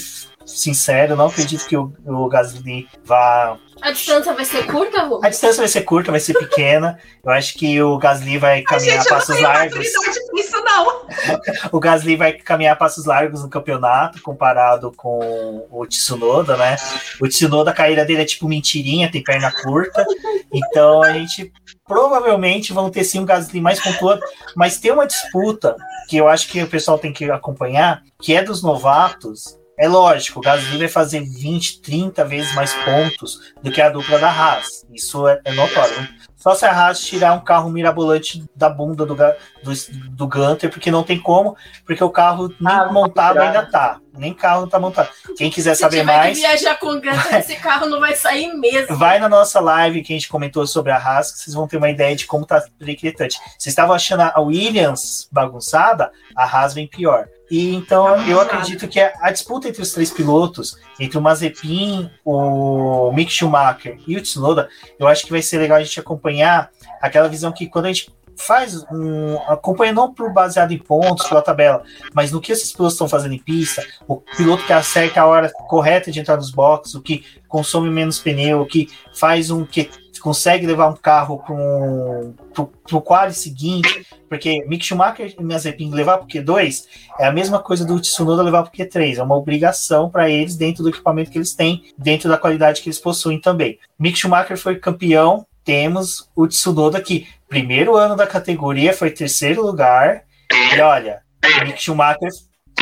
sincero, 0.48 1.14
não 1.14 1.26
acredito 1.26 1.66
que 1.66 1.76
o, 1.76 1.92
o 2.06 2.28
Gasly 2.28 2.88
vá 3.04 3.58
a 3.80 3.92
distância 3.92 4.34
vai 4.34 4.44
ser 4.44 4.66
curta, 4.66 5.02
Rubens? 5.02 5.24
A 5.24 5.28
distância 5.28 5.60
vai 5.60 5.68
ser 5.68 5.82
curta, 5.82 6.10
vai 6.10 6.20
ser 6.20 6.34
pequena. 6.34 6.98
Eu 7.24 7.30
acho 7.30 7.54
que 7.54 7.80
o 7.80 7.96
Gasly 7.96 8.36
vai 8.36 8.62
caminhar 8.62 8.98
gente, 8.98 9.08
passos 9.08 9.40
largos. 9.40 9.86
Isso 10.34 10.64
não. 10.64 11.06
o 11.70 11.78
Gasly 11.78 12.16
vai 12.16 12.32
caminhar 12.32 12.76
passos 12.76 13.06
largos 13.06 13.42
no 13.42 13.48
campeonato, 13.48 14.20
comparado 14.20 14.92
com 14.96 15.66
o 15.70 15.86
Tsunoda, 15.86 16.56
né? 16.56 16.76
O 17.20 17.28
Tsunoda, 17.28 17.70
a 17.70 17.74
carreira 17.74 18.04
dele 18.04 18.22
é 18.22 18.26
tipo 18.26 18.48
mentirinha, 18.48 19.10
tem 19.10 19.22
perna 19.22 19.52
curta. 19.52 20.04
Então 20.52 21.02
a 21.02 21.12
gente 21.12 21.52
provavelmente 21.86 22.72
vão 22.72 22.90
ter 22.90 23.04
sim 23.04 23.20
um 23.20 23.24
Gasly 23.24 23.60
mais 23.60 23.80
pontuado, 23.80 24.20
mas 24.56 24.78
tem 24.78 24.90
uma 24.90 25.06
disputa 25.06 25.76
que 26.08 26.16
eu 26.16 26.28
acho 26.28 26.48
que 26.48 26.62
o 26.62 26.68
pessoal 26.68 26.98
tem 26.98 27.12
que 27.12 27.30
acompanhar, 27.30 28.02
que 28.20 28.34
é 28.34 28.42
dos 28.42 28.62
novatos, 28.62 29.58
é 29.78 29.86
lógico, 29.86 30.40
o 30.40 30.42
Gasly 30.42 30.76
vai 30.76 30.88
fazer 30.88 31.20
20, 31.20 31.80
30 31.82 32.24
vezes 32.24 32.52
mais 32.54 32.74
pontos 32.74 33.52
do 33.62 33.70
que 33.70 33.80
a 33.80 33.88
dupla 33.88 34.18
da 34.18 34.28
Haas. 34.28 34.84
Isso 34.92 35.26
é, 35.28 35.40
é 35.44 35.52
notório. 35.52 36.08
Só 36.34 36.54
se 36.54 36.64
a 36.64 36.72
Haas 36.72 37.00
tirar 37.00 37.32
um 37.34 37.40
carro 37.40 37.70
mirabolante 37.70 38.44
da 38.56 38.68
bunda 38.68 39.06
do, 39.06 39.14
do, 39.14 39.72
do 40.10 40.26
Gunter, 40.26 40.68
porque 40.70 40.90
não 40.90 41.04
tem 41.04 41.20
como, 41.20 41.56
porque 41.84 42.02
o 42.02 42.10
carro 42.10 42.48
nem 42.60 42.74
ah, 42.74 42.92
montado 42.92 43.38
ainda 43.38 43.66
tá. 43.66 44.00
Nem 44.12 44.34
carro 44.34 44.66
tá 44.66 44.80
montado. 44.80 45.10
Quem 45.36 45.48
quiser 45.48 45.74
se 45.74 45.80
saber 45.80 46.02
mais. 46.02 46.36
Se 46.36 46.42
viajar 46.42 46.76
com 46.78 46.88
o 46.88 46.94
Gunter, 46.94 47.34
esse 47.38 47.54
carro 47.56 47.86
não 47.86 48.00
vai 48.00 48.16
sair 48.16 48.52
mesmo. 48.54 48.96
Vai 48.96 49.20
na 49.20 49.28
nossa 49.28 49.60
live 49.60 50.02
que 50.02 50.12
a 50.12 50.16
gente 50.16 50.28
comentou 50.28 50.66
sobre 50.66 50.90
a 50.90 50.96
Haas, 50.96 51.30
que 51.30 51.38
vocês 51.38 51.54
vão 51.54 51.68
ter 51.68 51.76
uma 51.76 51.90
ideia 51.90 52.16
de 52.16 52.26
como 52.26 52.44
tá 52.44 52.64
inquietante. 52.80 53.38
Vocês 53.56 53.66
estavam 53.66 53.94
achando 53.94 54.22
a 54.22 54.40
Williams 54.40 55.28
bagunçada, 55.30 56.10
a 56.34 56.44
Haas 56.44 56.74
vem 56.74 56.88
pior. 56.88 57.28
E 57.50 57.74
então 57.74 58.28
eu 58.28 58.40
acredito 58.40 58.86
que 58.88 59.00
a 59.00 59.30
disputa 59.30 59.68
entre 59.68 59.82
os 59.82 59.92
três 59.92 60.10
pilotos, 60.10 60.78
entre 61.00 61.16
o 61.16 61.22
Mazepin, 61.22 62.10
o 62.24 63.10
Mick 63.12 63.32
Schumacher 63.32 63.98
e 64.06 64.16
o 64.16 64.22
Tsunoda, 64.22 64.68
eu 64.98 65.08
acho 65.08 65.24
que 65.24 65.30
vai 65.30 65.40
ser 65.40 65.58
legal 65.58 65.78
a 65.78 65.82
gente 65.82 65.98
acompanhar 65.98 66.70
aquela 67.00 67.28
visão 67.28 67.52
que 67.52 67.66
quando 67.66 67.86
a 67.86 67.92
gente 67.92 68.12
faz 68.38 68.84
um. 68.90 69.36
acompanha 69.48 69.92
não 69.92 70.14
por 70.14 70.32
baseado 70.32 70.72
em 70.72 70.78
pontos, 70.78 71.26
pela 71.26 71.42
tabela, 71.42 71.82
mas 72.14 72.30
no 72.30 72.40
que 72.40 72.52
esses 72.52 72.72
pilotos 72.72 72.94
estão 72.94 73.08
fazendo 73.08 73.34
em 73.34 73.38
pista, 73.38 73.84
o 74.06 74.16
piloto 74.16 74.64
que 74.64 74.72
acerta 74.72 75.20
a 75.20 75.26
hora 75.26 75.50
correta 75.50 76.10
de 76.10 76.20
entrar 76.20 76.36
nos 76.36 76.50
boxes, 76.50 76.94
o 76.94 77.02
que 77.02 77.24
consome 77.48 77.90
menos 77.90 78.18
pneu, 78.20 78.60
o 78.60 78.66
que 78.66 78.88
faz 79.12 79.50
um 79.50 79.64
que 79.64 79.90
consegue 80.18 80.66
levar 80.66 80.88
um 80.88 80.96
carro 80.96 81.42
para 81.42 82.96
o 82.96 83.00
quadro 83.00 83.34
seguinte, 83.34 84.06
porque 84.28 84.64
Mick 84.66 84.84
Schumacher 84.84 85.34
e 85.38 85.42
Mazepin 85.42 85.90
levar 85.90 86.18
para 86.18 86.26
o 86.26 86.28
Q2 86.28 86.84
é 87.18 87.26
a 87.26 87.32
mesma 87.32 87.58
coisa 87.58 87.84
do 87.84 88.00
Tsunoda 88.00 88.42
levar 88.42 88.62
para 88.62 88.72
o 88.72 88.76
Q3, 88.76 89.18
é 89.18 89.22
uma 89.22 89.36
obrigação 89.36 90.10
para 90.10 90.30
eles 90.30 90.56
dentro 90.56 90.82
do 90.82 90.88
equipamento 90.88 91.30
que 91.30 91.38
eles 91.38 91.54
têm, 91.54 91.84
dentro 91.96 92.28
da 92.28 92.38
qualidade 92.38 92.82
que 92.82 92.88
eles 92.88 92.98
possuem 92.98 93.40
também. 93.40 93.78
Mick 93.98 94.18
Schumacher 94.18 94.56
foi 94.56 94.76
campeão, 94.76 95.46
temos 95.64 96.28
o 96.34 96.46
Tsunoda 96.46 97.00
que 97.00 97.26
primeiro 97.48 97.96
ano 97.96 98.16
da 98.16 98.26
categoria 98.26 98.92
foi 98.92 99.10
terceiro 99.10 99.62
lugar, 99.62 100.24
e 100.50 100.80
olha, 100.80 101.22
Mick 101.64 101.82
Schumacher 101.82 102.30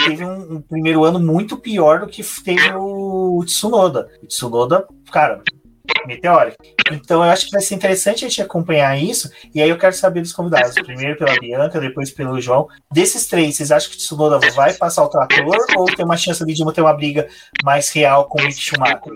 teve 0.05 0.24
um, 0.24 0.57
um, 0.57 0.61
primeiro 0.61 1.05
ano 1.05 1.18
muito 1.18 1.57
pior 1.57 2.01
do 2.01 2.07
que 2.07 2.22
teve 2.45 2.72
o 2.74 3.43
Tsunoda. 3.45 4.09
O 4.22 4.26
Tsunoda, 4.26 4.87
cara, 5.11 5.43
meteórico. 6.07 6.57
Então 6.91 7.24
eu 7.24 7.30
acho 7.30 7.47
que 7.47 7.53
vai 7.53 7.61
ser 7.61 7.74
interessante 7.74 8.24
a 8.24 8.28
gente 8.28 8.43
acompanhar 8.43 8.97
isso. 8.97 9.30
E 9.55 9.61
aí 9.61 9.68
eu 9.68 9.78
quero 9.78 9.95
saber 9.95 10.20
dos 10.20 10.32
convidados. 10.32 10.74
Primeiro 10.74 11.18
pela 11.18 11.39
Bianca, 11.39 11.80
depois 11.80 12.11
pelo 12.11 12.41
João. 12.41 12.68
Desses 12.93 13.26
três, 13.26 13.57
vocês 13.57 13.72
acham 13.72 13.91
que 13.91 13.97
o 13.97 13.99
Tsunoda 13.99 14.39
vai 14.55 14.74
passar 14.74 15.05
o 15.05 15.09
trator 15.09 15.57
ou 15.76 15.87
tem 15.87 16.05
uma 16.05 16.16
chance 16.16 16.45
de 16.45 16.72
ter 16.72 16.80
uma 16.80 16.95
briga 16.95 17.28
mais 17.64 17.91
real 17.91 18.26
com 18.26 18.41
o 18.41 18.45
Mick 18.45 18.61
Schumacher? 18.61 19.12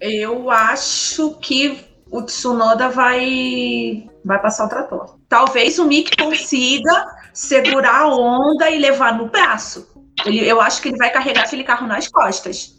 Eu 0.00 0.50
acho 0.50 1.36
que 1.40 1.84
o 2.10 2.22
Tsunoda 2.22 2.88
vai, 2.88 4.08
vai 4.24 4.40
passar 4.40 4.66
o 4.66 4.68
trator. 4.68 5.16
Talvez 5.28 5.78
o 5.78 5.86
Mick 5.86 6.16
consiga 6.16 7.06
segurar 7.32 8.02
a 8.02 8.08
onda 8.08 8.70
e 8.70 8.78
levar 8.78 9.16
no 9.16 9.28
braço. 9.28 9.94
Ele, 10.24 10.46
eu 10.48 10.60
acho 10.60 10.80
que 10.80 10.88
ele 10.88 10.96
vai 10.96 11.10
carregar 11.10 11.42
aquele 11.42 11.64
carro 11.64 11.86
nas 11.86 12.08
costas 12.08 12.75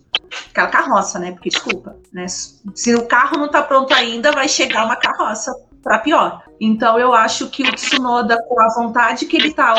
aquela 0.49 0.67
carroça, 0.67 1.19
né? 1.19 1.31
Porque, 1.31 1.49
desculpa, 1.49 1.95
né? 2.11 2.27
Se 2.27 2.95
o 2.95 3.05
carro 3.07 3.38
não 3.38 3.49
tá 3.49 3.61
pronto 3.63 3.93
ainda, 3.93 4.31
vai 4.31 4.47
chegar 4.47 4.85
uma 4.85 4.95
carroça 4.95 5.53
para 5.83 5.99
pior. 5.99 6.43
Então, 6.59 6.99
eu 6.99 7.13
acho 7.13 7.49
que 7.49 7.63
o 7.63 7.71
Tsunoda, 7.71 8.41
com 8.47 8.59
a 8.59 8.73
vontade 8.73 9.25
que 9.25 9.38
ele 9.38 9.53
tá 9.53 9.75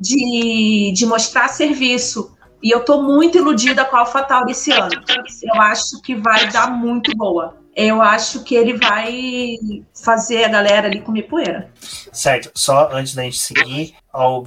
de, 0.00 0.92
de 0.94 1.06
mostrar 1.06 1.48
serviço, 1.48 2.34
e 2.62 2.70
eu 2.70 2.82
tô 2.82 3.02
muito 3.02 3.36
iludida 3.36 3.84
com 3.84 3.94
a 3.94 4.00
AlphaTauri 4.00 4.52
esse 4.52 4.72
ano. 4.72 4.90
Eu 5.42 5.60
acho 5.60 6.00
que 6.00 6.14
vai 6.14 6.50
dar 6.50 6.70
muito 6.70 7.14
boa. 7.14 7.62
Eu 7.76 8.00
acho 8.00 8.42
que 8.42 8.54
ele 8.54 8.78
vai 8.78 9.56
fazer 10.02 10.44
a 10.44 10.48
galera 10.48 10.86
ali 10.86 11.02
comer 11.02 11.24
poeira. 11.24 11.70
Certo, 12.12 12.50
só 12.54 12.88
antes 12.92 13.14
da 13.14 13.22
gente 13.22 13.38
seguir, 13.38 13.94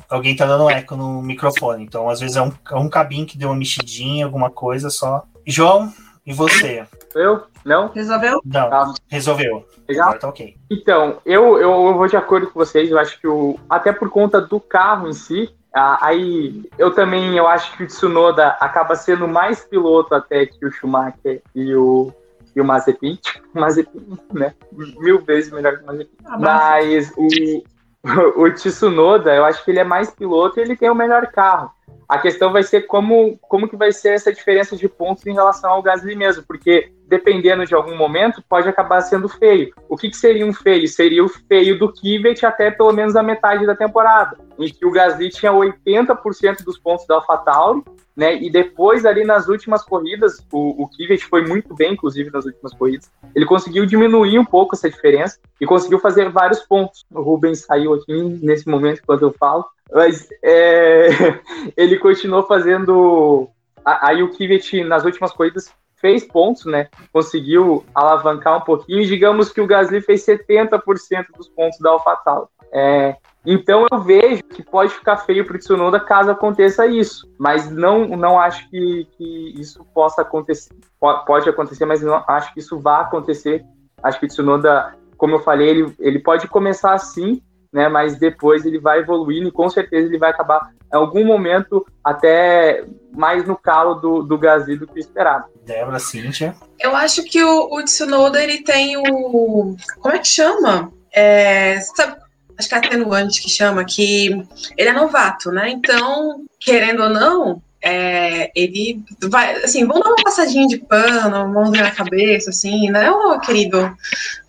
alguém 0.10 0.36
tá 0.36 0.48
dando 0.48 0.70
eco 0.70 0.96
no 0.96 1.22
microfone. 1.22 1.84
Então, 1.84 2.10
às 2.10 2.20
vezes 2.20 2.38
é 2.38 2.42
um, 2.42 2.52
é 2.72 2.76
um 2.76 2.90
cabinho 2.90 3.26
que 3.26 3.38
deu 3.38 3.50
uma 3.50 3.56
mexidinha, 3.56 4.26
alguma 4.26 4.50
coisa 4.50 4.90
só. 4.90 5.24
João, 5.48 5.94
e 6.26 6.34
você? 6.34 6.86
Eu? 7.16 7.44
Não? 7.64 7.88
Resolveu? 7.88 8.42
Não, 8.44 8.70
tá. 8.70 8.94
resolveu. 9.08 9.66
Legal? 9.88 10.20
Tá 10.20 10.28
ok. 10.28 10.58
Então, 10.70 11.22
eu, 11.26 11.58
eu, 11.58 11.96
vou 11.96 12.06
de 12.06 12.18
acordo 12.18 12.48
com 12.48 12.60
vocês, 12.60 12.92
eu 12.92 13.00
acho 13.00 13.18
que 13.20 13.28
o. 13.28 13.58
Até 13.70 13.94
por 13.94 14.10
conta 14.10 14.42
do 14.42 14.60
carro 14.60 15.08
em 15.08 15.14
si, 15.14 15.50
aí 15.74 16.70
eu 16.78 16.94
também 16.94 17.38
eu 17.38 17.48
acho 17.48 17.78
que 17.78 17.84
o 17.84 17.88
Tsunoda 17.88 18.50
acaba 18.60 18.94
sendo 18.96 19.26
mais 19.26 19.64
piloto 19.64 20.14
até 20.14 20.46
que 20.46 20.66
o 20.66 20.72
Schumacher 20.72 21.42
e 21.56 21.74
o, 21.74 22.12
e 22.54 22.60
o 22.60 22.66
Mazepin. 22.66 23.18
Mazepin, 23.56 24.18
né? 24.34 24.54
Mil 24.74 25.24
vezes 25.24 25.50
melhor 25.50 25.78
que 25.78 25.84
o 25.84 25.88
Mazepin. 25.88 26.18
Ah, 26.26 26.38
mas 26.38 27.14
o, 27.16 27.64
o 28.44 28.52
Tsunoda, 28.52 29.34
eu 29.34 29.46
acho 29.46 29.64
que 29.64 29.72
ele 29.72 29.80
é 29.80 29.86
mais 29.86 30.12
piloto 30.12 30.60
e 30.60 30.62
ele 30.62 30.76
tem 30.76 30.90
o 30.90 30.96
melhor 30.96 31.28
carro. 31.28 31.72
A 32.08 32.20
questão 32.20 32.52
vai 32.52 32.64
ser 32.64 32.84
como, 32.84 33.38
como 33.40 33.68
que 33.68 33.76
vai 33.76 33.92
ser 33.92 34.14
essa 34.14 34.32
diferença 34.32 34.78
de 34.78 34.88
pontos 34.88 35.26
em 35.26 35.34
relação 35.34 35.72
ao 35.72 35.82
Gasly 35.82 36.16
mesmo, 36.16 36.44
porque 36.48 36.92
dependendo 37.08 37.66
de 37.66 37.74
algum 37.74 37.96
momento, 37.96 38.44
pode 38.48 38.68
acabar 38.68 39.02
sendo 39.02 39.30
feio. 39.30 39.74
O 39.88 39.96
que, 39.96 40.10
que 40.10 40.18
seria 40.18 40.46
um 40.46 40.54
feio? 40.54 40.88
Seria 40.88 41.24
o 41.24 41.30
feio 41.30 41.80
do 41.80 41.92
Kivet 41.92 42.46
até 42.46 42.70
pelo 42.70 42.92
menos 42.92 43.16
a 43.16 43.24
metade 43.24 43.66
da 43.66 43.76
temporada, 43.76 44.38
em 44.60 44.70
que 44.70 44.86
o 44.86 44.92
Gasly 44.92 45.30
tinha 45.30 45.52
80% 45.52 46.64
dos 46.64 46.78
pontos 46.78 47.08
da 47.08 47.16
AlphaTauri 47.16 47.84
né? 48.18 48.36
E 48.42 48.50
depois, 48.50 49.06
ali 49.06 49.24
nas 49.24 49.48
últimas 49.48 49.84
corridas, 49.84 50.44
o, 50.52 50.82
o 50.82 50.88
Kivet 50.88 51.24
foi 51.24 51.46
muito 51.46 51.76
bem, 51.76 51.94
inclusive 51.94 52.32
nas 52.32 52.46
últimas 52.46 52.74
corridas. 52.74 53.12
Ele 53.36 53.46
conseguiu 53.46 53.86
diminuir 53.86 54.40
um 54.40 54.44
pouco 54.44 54.76
essa 54.76 54.90
diferença 54.90 55.38
e 55.62 55.68
conseguiu 55.68 56.00
fazer 56.00 56.32
vários 56.32 56.62
pontos. 56.62 57.06
O 57.12 57.22
Rubens 57.22 57.60
saiu 57.60 57.94
aqui 57.94 58.24
nesse 58.42 58.68
momento 58.68 59.02
enquanto 59.04 59.22
eu 59.22 59.32
falo, 59.32 59.64
mas 59.94 60.28
é, 60.44 61.10
ele 61.78 62.00
continuou 62.00 62.42
fazendo. 62.48 63.48
Aí 63.86 64.24
o 64.24 64.32
Kivet, 64.32 64.84
nas 64.84 65.06
últimas 65.06 65.32
corridas, 65.32 65.72
fez 66.08 66.24
pontos, 66.24 66.64
né? 66.64 66.88
Conseguiu 67.12 67.84
alavancar 67.94 68.58
um 68.58 68.62
pouquinho. 68.62 69.06
Digamos 69.06 69.52
que 69.52 69.60
o 69.60 69.68
Gasly 69.68 70.00
fez 70.00 70.26
70% 70.26 71.26
dos 71.36 71.50
pontos 71.50 71.78
da 71.80 71.90
AlphaTauri. 71.90 72.48
É, 72.72 73.18
então 73.46 73.86
eu 73.92 74.00
vejo 74.00 74.42
que 74.44 74.64
pode 74.64 74.94
ficar 74.94 75.18
feio 75.18 75.46
para 75.46 75.58
o 75.58 75.60
Tsunoda 75.60 76.00
caso 76.00 76.32
aconteça 76.32 76.88
isso, 76.88 77.30
mas 77.38 77.70
não, 77.70 78.08
não 78.08 78.40
acho 78.40 78.70
que, 78.70 79.06
que 79.18 79.54
isso 79.60 79.84
possa 79.94 80.22
acontecer. 80.22 80.74
Pode 80.98 81.50
acontecer, 81.50 81.86
mas 81.86 82.02
não 82.02 82.24
acho 82.26 82.54
que 82.54 82.62
isso 82.62 82.80
vá 82.80 83.02
acontecer. 83.02 83.66
Acho 84.02 84.18
que 84.18 84.28
o 84.28 84.30
Tsunoda, 84.30 84.96
como 85.18 85.36
eu 85.36 85.40
falei, 85.40 85.68
ele, 85.68 85.96
ele 86.00 86.20
pode 86.20 86.48
começar 86.48 86.94
assim, 86.94 87.42
né? 87.72 87.88
Mas 87.88 88.18
depois 88.18 88.66
ele 88.66 88.80
vai 88.80 89.00
evoluindo 89.00 89.50
e 89.50 89.52
com 89.52 89.70
certeza 89.70 90.08
ele 90.08 90.18
vai 90.18 90.32
acabar 90.32 90.72
em 90.92 90.96
algum 90.96 91.26
momento 91.26 91.86
até 92.04 92.86
mais 93.14 93.46
no 93.46 93.58
calo 93.58 93.96
do, 93.96 94.24
do 94.24 94.38
Gasly 94.38 94.78
do 94.78 94.88
que 94.88 95.00
esperado. 95.00 95.46
Débora, 95.66 96.00
Cíntia. 96.00 96.56
Eu 96.80 96.96
acho 96.96 97.24
que 97.24 97.44
o, 97.44 97.74
o 97.74 97.84
Tsunoda 97.84 98.42
ele 98.42 98.64
tem 98.64 98.98
o. 98.98 99.76
Como 100.00 100.16
é 100.16 100.20
que 100.20 100.28
chama? 100.28 100.92
É, 101.14 101.80
sabe, 101.80 102.18
acho 102.58 102.70
que 102.70 102.76
é 102.76 102.78
atenuante 102.78 103.42
que 103.42 103.50
chama, 103.50 103.84
que 103.84 104.30
ele 104.78 104.90
é 104.90 104.94
novato, 104.94 105.52
né? 105.52 105.70
Então, 105.70 106.46
querendo 106.60 107.04
ou 107.04 107.10
não, 107.10 107.62
é, 107.82 108.52
ele 108.56 109.04
vai, 109.30 109.56
assim, 109.64 109.86
vamos 109.86 110.04
dar 110.04 110.10
uma 110.10 110.24
passadinha 110.24 110.68
de 110.68 110.78
pano, 110.78 111.54
mão 111.54 111.72
na 111.72 111.92
cabeça, 111.92 112.50
assim, 112.50 112.90
né? 112.90 113.10
Ô, 113.12 113.34
oh, 113.34 113.40
querido, 113.40 113.96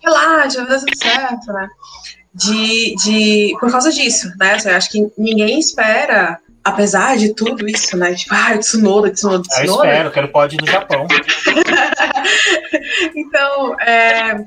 relaxa, 0.03 0.61
vai 0.61 0.69
dar 0.69 0.79
tudo 0.79 0.97
certo, 0.97 1.53
né? 1.53 1.69
De, 2.33 2.95
de, 3.03 3.57
por 3.59 3.71
causa 3.71 3.91
disso, 3.91 4.31
né? 4.39 4.53
Assim, 4.53 4.69
eu 4.69 4.75
acho 4.75 4.89
que 4.89 5.11
ninguém 5.17 5.59
espera 5.59 6.39
apesar 6.63 7.17
de 7.17 7.33
tudo 7.33 7.67
isso, 7.67 7.97
né? 7.97 8.13
Tipo, 8.13 8.35
ah, 8.35 8.57
Tsunoda, 8.57 9.11
Tsunoda, 9.11 9.37
Eu 9.37 9.65
Tsunoda. 9.65 9.87
espero, 9.87 10.11
quero 10.11 10.27
pode 10.27 10.55
ir 10.55 10.61
no 10.61 10.67
Japão. 10.67 11.07
então, 13.15 13.79
é, 13.79 14.45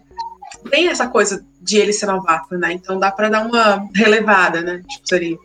tem 0.71 0.89
essa 0.89 1.09
coisa 1.09 1.45
de 1.61 1.79
ele 1.79 1.93
ser 1.93 2.07
novato, 2.07 2.57
né? 2.57 2.73
Então 2.73 2.99
dá 2.99 3.11
pra 3.11 3.29
dar 3.29 3.47
uma 3.47 3.87
relevada, 3.95 4.63
né? 4.63 4.83
Tipo, 4.89 5.09
seria 5.09 5.37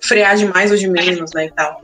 frear 0.00 0.36
de 0.36 0.46
mais 0.46 0.70
ou 0.70 0.76
de 0.76 0.88
menos, 0.88 1.32
né? 1.34 1.46
E 1.46 1.50
tal. 1.50 1.82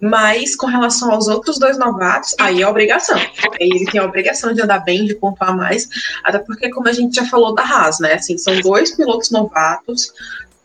Mas 0.00 0.54
com 0.54 0.66
relação 0.66 1.10
aos 1.10 1.26
outros 1.26 1.58
dois 1.58 1.76
novatos, 1.76 2.34
aí 2.38 2.62
é 2.62 2.68
obrigação. 2.68 3.18
Ele 3.58 3.84
tem 3.86 4.00
a 4.00 4.04
obrigação 4.04 4.52
de 4.52 4.62
andar 4.62 4.80
bem, 4.80 5.04
de 5.04 5.14
pontuar 5.14 5.56
mais. 5.56 5.88
Até 6.22 6.38
porque, 6.38 6.70
como 6.70 6.88
a 6.88 6.92
gente 6.92 7.16
já 7.16 7.24
falou 7.26 7.54
da 7.54 7.62
Haas, 7.62 7.98
né? 7.98 8.14
Assim, 8.14 8.38
são 8.38 8.60
dois 8.60 8.94
pilotos 8.94 9.30
novatos 9.30 10.12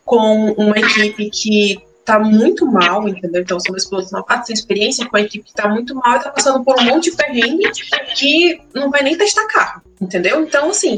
com 0.06 0.52
uma 0.52 0.78
equipe 0.78 1.30
que 1.30 1.84
tá 2.06 2.20
muito 2.20 2.66
mal, 2.66 3.08
entendeu? 3.08 3.42
Então 3.42 3.60
são 3.60 3.72
dois 3.72 3.88
pilotos 3.88 4.12
novatos 4.12 4.48
sem 4.48 4.54
experiência, 4.54 5.08
com 5.08 5.18
a 5.18 5.22
equipe 5.22 5.46
que 5.46 5.54
tá 5.54 5.68
muito 5.68 5.96
mal 5.96 6.18
e 6.18 6.24
tá 6.24 6.30
passando 6.30 6.64
por 6.64 6.80
um 6.80 6.84
monte 6.84 7.10
de 7.10 7.18
perrengue 7.18 7.72
que 8.16 8.62
não 8.74 8.90
vai 8.92 9.02
nem 9.04 9.18
testar 9.18 9.48
carro, 9.48 9.82
entendeu? 10.02 10.44
Então, 10.44 10.70
assim, 10.70 10.98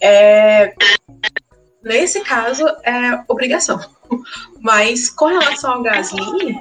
é, 0.00 0.74
nesse 1.82 2.20
caso 2.20 2.66
é 2.84 3.22
obrigação. 3.28 3.80
Mas 4.60 5.08
com 5.08 5.26
relação 5.26 5.72
ao 5.72 5.82
Gasly, 5.82 6.60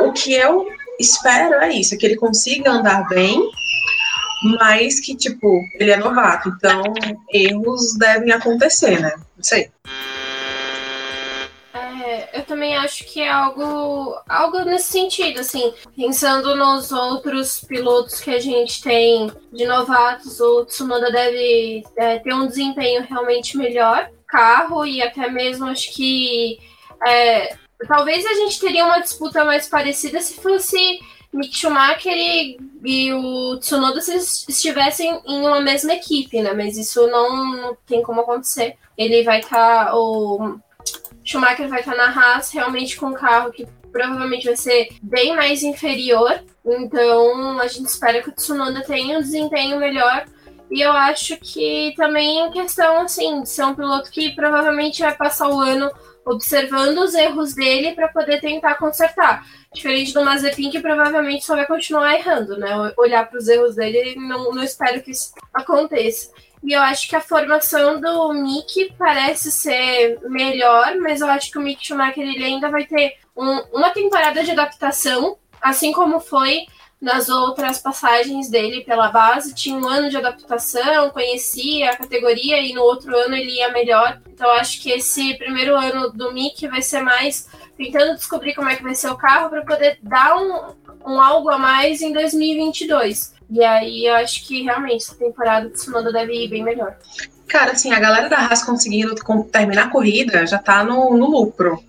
o 0.00 0.12
que 0.12 0.32
eu 0.32 0.66
espero 0.98 1.54
é 1.56 1.70
isso, 1.72 1.96
que 1.96 2.06
ele 2.06 2.16
consiga 2.16 2.70
andar 2.70 3.08
bem, 3.08 3.50
mas 4.58 5.00
que, 5.00 5.16
tipo, 5.16 5.60
ele 5.74 5.90
é 5.90 5.96
novato, 5.96 6.48
então 6.48 6.82
erros 7.32 7.96
devem 7.98 8.32
acontecer, 8.32 9.00
né? 9.00 9.14
Não 9.36 9.42
sei. 9.42 9.70
É, 12.06 12.38
eu 12.38 12.44
também 12.44 12.76
acho 12.76 13.04
que 13.04 13.20
é 13.20 13.28
algo, 13.28 14.16
algo 14.28 14.60
nesse 14.60 14.92
sentido, 14.92 15.40
assim, 15.40 15.74
pensando 15.96 16.54
nos 16.54 16.92
outros 16.92 17.60
pilotos 17.60 18.20
que 18.20 18.30
a 18.30 18.38
gente 18.38 18.82
tem 18.82 19.30
de 19.52 19.66
novatos, 19.66 20.40
o 20.40 20.64
Tsunoda 20.64 21.10
deve 21.10 21.84
é, 21.96 22.18
ter 22.20 22.32
um 22.32 22.46
desempenho 22.46 23.04
realmente 23.08 23.56
melhor, 23.58 24.08
carro 24.28 24.86
e 24.86 25.02
até 25.02 25.28
mesmo 25.28 25.66
acho 25.66 25.92
que 25.92 26.58
é, 27.06 27.56
talvez 27.86 28.24
a 28.24 28.34
gente 28.34 28.60
teria 28.60 28.84
uma 28.84 29.00
disputa 29.00 29.44
mais 29.44 29.68
parecida 29.68 30.20
se 30.20 30.34
fosse 30.34 31.00
Mick 31.32 31.56
Schumacher 31.56 32.16
e, 32.16 32.56
e 32.84 33.12
o 33.12 33.58
Tsunoda 33.58 34.00
se 34.00 34.16
estivessem 34.48 35.20
em 35.26 35.40
uma 35.40 35.60
mesma 35.60 35.92
equipe, 35.92 36.40
né? 36.40 36.52
Mas 36.52 36.76
isso 36.78 37.06
não, 37.08 37.76
tem 37.86 38.02
como 38.02 38.22
acontecer. 38.22 38.76
Ele 38.96 39.22
vai 39.22 39.40
estar. 39.40 39.86
Tá, 39.86 39.96
o 39.96 40.58
Schumacher 41.22 41.68
vai 41.68 41.80
estar 41.80 41.94
tá 41.94 41.96
na 41.96 42.08
Haas 42.08 42.50
realmente 42.52 42.96
com 42.96 43.06
um 43.06 43.14
carro 43.14 43.52
que 43.52 43.66
provavelmente 43.92 44.46
vai 44.46 44.56
ser 44.56 44.88
bem 45.02 45.34
mais 45.34 45.62
inferior. 45.62 46.42
Então 46.64 47.60
a 47.60 47.66
gente 47.66 47.86
espera 47.86 48.22
que 48.22 48.30
o 48.30 48.32
Tsunoda 48.32 48.82
tenha 48.82 49.18
um 49.18 49.22
desempenho 49.22 49.78
melhor. 49.78 50.24
E 50.70 50.80
eu 50.80 50.92
acho 50.92 51.36
que 51.36 51.94
também 51.96 52.50
questão 52.50 53.00
assim, 53.02 53.42
de 53.42 53.48
ser 53.48 53.64
um 53.64 53.74
piloto 53.74 54.10
que 54.10 54.34
provavelmente 54.34 55.02
vai 55.02 55.14
passar 55.14 55.48
o 55.48 55.60
ano 55.60 55.90
observando 56.26 56.98
os 56.98 57.14
erros 57.14 57.54
dele 57.54 57.92
para 57.94 58.08
poder 58.08 58.40
tentar 58.40 58.74
consertar. 58.74 59.46
Diferente 59.72 60.12
do 60.12 60.24
Mazepin, 60.24 60.70
que 60.70 60.80
provavelmente 60.80 61.44
só 61.44 61.54
vai 61.54 61.66
continuar 61.66 62.14
errando, 62.14 62.58
né? 62.58 62.92
Olhar 62.98 63.28
para 63.30 63.38
os 63.38 63.46
erros 63.46 63.76
dele, 63.76 64.16
não, 64.16 64.50
não 64.50 64.62
espero 64.62 65.00
que 65.00 65.12
isso 65.12 65.32
aconteça. 65.54 66.32
E 66.64 66.72
eu 66.72 66.82
acho 66.82 67.08
que 67.08 67.14
a 67.14 67.20
formação 67.20 68.00
do 68.00 68.32
Mick 68.32 68.92
parece 68.98 69.52
ser 69.52 70.18
melhor, 70.22 70.96
mas 70.96 71.20
eu 71.20 71.28
acho 71.28 71.50
que 71.50 71.58
o 71.58 71.62
Mick 71.62 71.86
Schumacher 71.86 72.26
ele 72.26 72.44
ainda 72.44 72.68
vai 72.70 72.84
ter 72.84 73.18
um, 73.36 73.60
uma 73.72 73.90
temporada 73.90 74.42
de 74.42 74.50
adaptação, 74.50 75.38
assim 75.60 75.92
como 75.92 76.18
foi 76.18 76.66
nas 77.00 77.28
outras 77.28 77.78
passagens 77.78 78.48
dele 78.48 78.82
pela 78.82 79.08
base, 79.08 79.54
tinha 79.54 79.76
um 79.76 79.86
ano 79.86 80.08
de 80.08 80.16
adaptação, 80.16 81.10
conhecia 81.10 81.90
a 81.90 81.96
categoria 81.96 82.60
e 82.60 82.72
no 82.72 82.82
outro 82.82 83.14
ano 83.16 83.34
ele 83.34 83.58
ia 83.58 83.70
melhor. 83.70 84.20
Então 84.26 84.50
acho 84.52 84.80
que 84.80 84.90
esse 84.90 85.34
primeiro 85.34 85.76
ano 85.76 86.10
do 86.10 86.32
Mick 86.32 86.66
vai 86.68 86.80
ser 86.80 87.02
mais 87.02 87.48
tentando 87.76 88.14
descobrir 88.14 88.54
como 88.54 88.68
é 88.68 88.76
que 88.76 88.82
vai 88.82 88.94
ser 88.94 89.08
o 89.08 89.16
carro 89.16 89.50
para 89.50 89.62
poder 89.62 89.98
dar 90.02 90.36
um, 90.36 90.74
um 91.06 91.20
algo 91.20 91.50
a 91.50 91.58
mais 91.58 92.00
em 92.00 92.12
2022. 92.12 93.34
E 93.50 93.62
aí 93.62 94.06
eu 94.06 94.14
acho 94.14 94.44
que 94.46 94.62
realmente 94.62 95.04
essa 95.04 95.14
temporada 95.14 95.68
do 95.68 95.74
Tsunoda 95.74 96.10
deve 96.10 96.32
ir 96.32 96.48
bem 96.48 96.64
melhor. 96.64 96.96
Cara, 97.46 97.72
assim, 97.72 97.92
a 97.92 98.00
galera 98.00 98.28
da 98.28 98.38
Haas 98.38 98.64
conseguindo 98.64 99.14
terminar 99.52 99.86
a 99.86 99.90
corrida 99.90 100.46
já 100.46 100.58
tá 100.58 100.82
no, 100.82 101.16
no 101.16 101.30
lucro. 101.30 101.80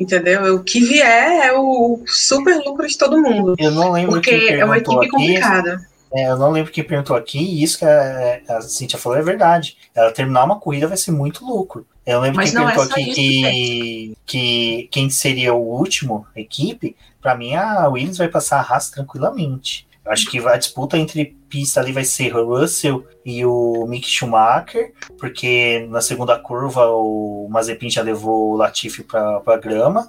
Entendeu? 0.00 0.56
O 0.56 0.64
que 0.64 0.80
vier 0.80 1.46
é 1.46 1.52
o 1.52 2.00
super 2.06 2.56
lucro 2.64 2.88
de 2.88 2.96
todo 2.96 3.20
mundo. 3.20 3.54
Eu 3.58 3.70
não 3.70 3.92
lembro 3.92 4.12
Porque 4.12 4.30
é 4.30 4.64
uma 4.64 4.78
equipe 4.78 4.96
aqui, 4.96 5.08
complicada. 5.08 5.86
É, 6.12 6.30
eu 6.30 6.38
não 6.38 6.50
lembro 6.50 6.72
quem 6.72 6.82
perguntou 6.82 7.14
aqui, 7.14 7.38
e 7.38 7.62
isso 7.62 7.78
que 7.78 7.84
a, 7.84 8.40
a 8.48 8.62
Cintia 8.62 8.98
falou 8.98 9.18
é 9.18 9.22
verdade. 9.22 9.76
Ela 9.94 10.10
terminar 10.10 10.44
uma 10.44 10.58
corrida 10.58 10.88
vai 10.88 10.96
ser 10.96 11.12
muito 11.12 11.44
lucro. 11.44 11.86
Eu 12.06 12.20
lembro 12.20 12.38
Mas 12.38 12.50
quem 12.50 12.60
é 12.60 12.64
perguntou 12.64 12.86
só 12.86 12.92
aqui 12.94 13.10
isso, 13.10 13.20
que, 13.20 14.16
que 14.26 14.88
quem 14.90 15.10
seria 15.10 15.52
o 15.52 15.62
último 15.62 16.26
equipe. 16.34 16.96
Para 17.20 17.34
mim, 17.34 17.54
a 17.54 17.86
Williams 17.88 18.16
vai 18.16 18.28
passar 18.28 18.58
a 18.58 18.62
Haas 18.62 18.90
tranquilamente. 18.90 19.86
Eu 20.04 20.10
acho 20.10 20.28
que 20.30 20.38
a 20.48 20.56
disputa 20.56 20.96
entre 20.96 21.36
pista 21.50 21.80
ali 21.80 21.92
vai 21.92 22.04
ser 22.04 22.34
o 22.34 22.46
Russell 22.46 23.04
e 23.26 23.44
o 23.44 23.84
Mick 23.88 24.08
Schumacher, 24.08 24.92
porque 25.18 25.86
na 25.90 26.00
segunda 26.00 26.38
curva 26.38 26.86
o 26.86 27.48
Mazepin 27.50 27.90
já 27.90 28.00
levou 28.00 28.52
o 28.52 28.56
Latifi 28.56 29.02
para 29.02 29.42
a 29.44 29.56
grama, 29.56 30.08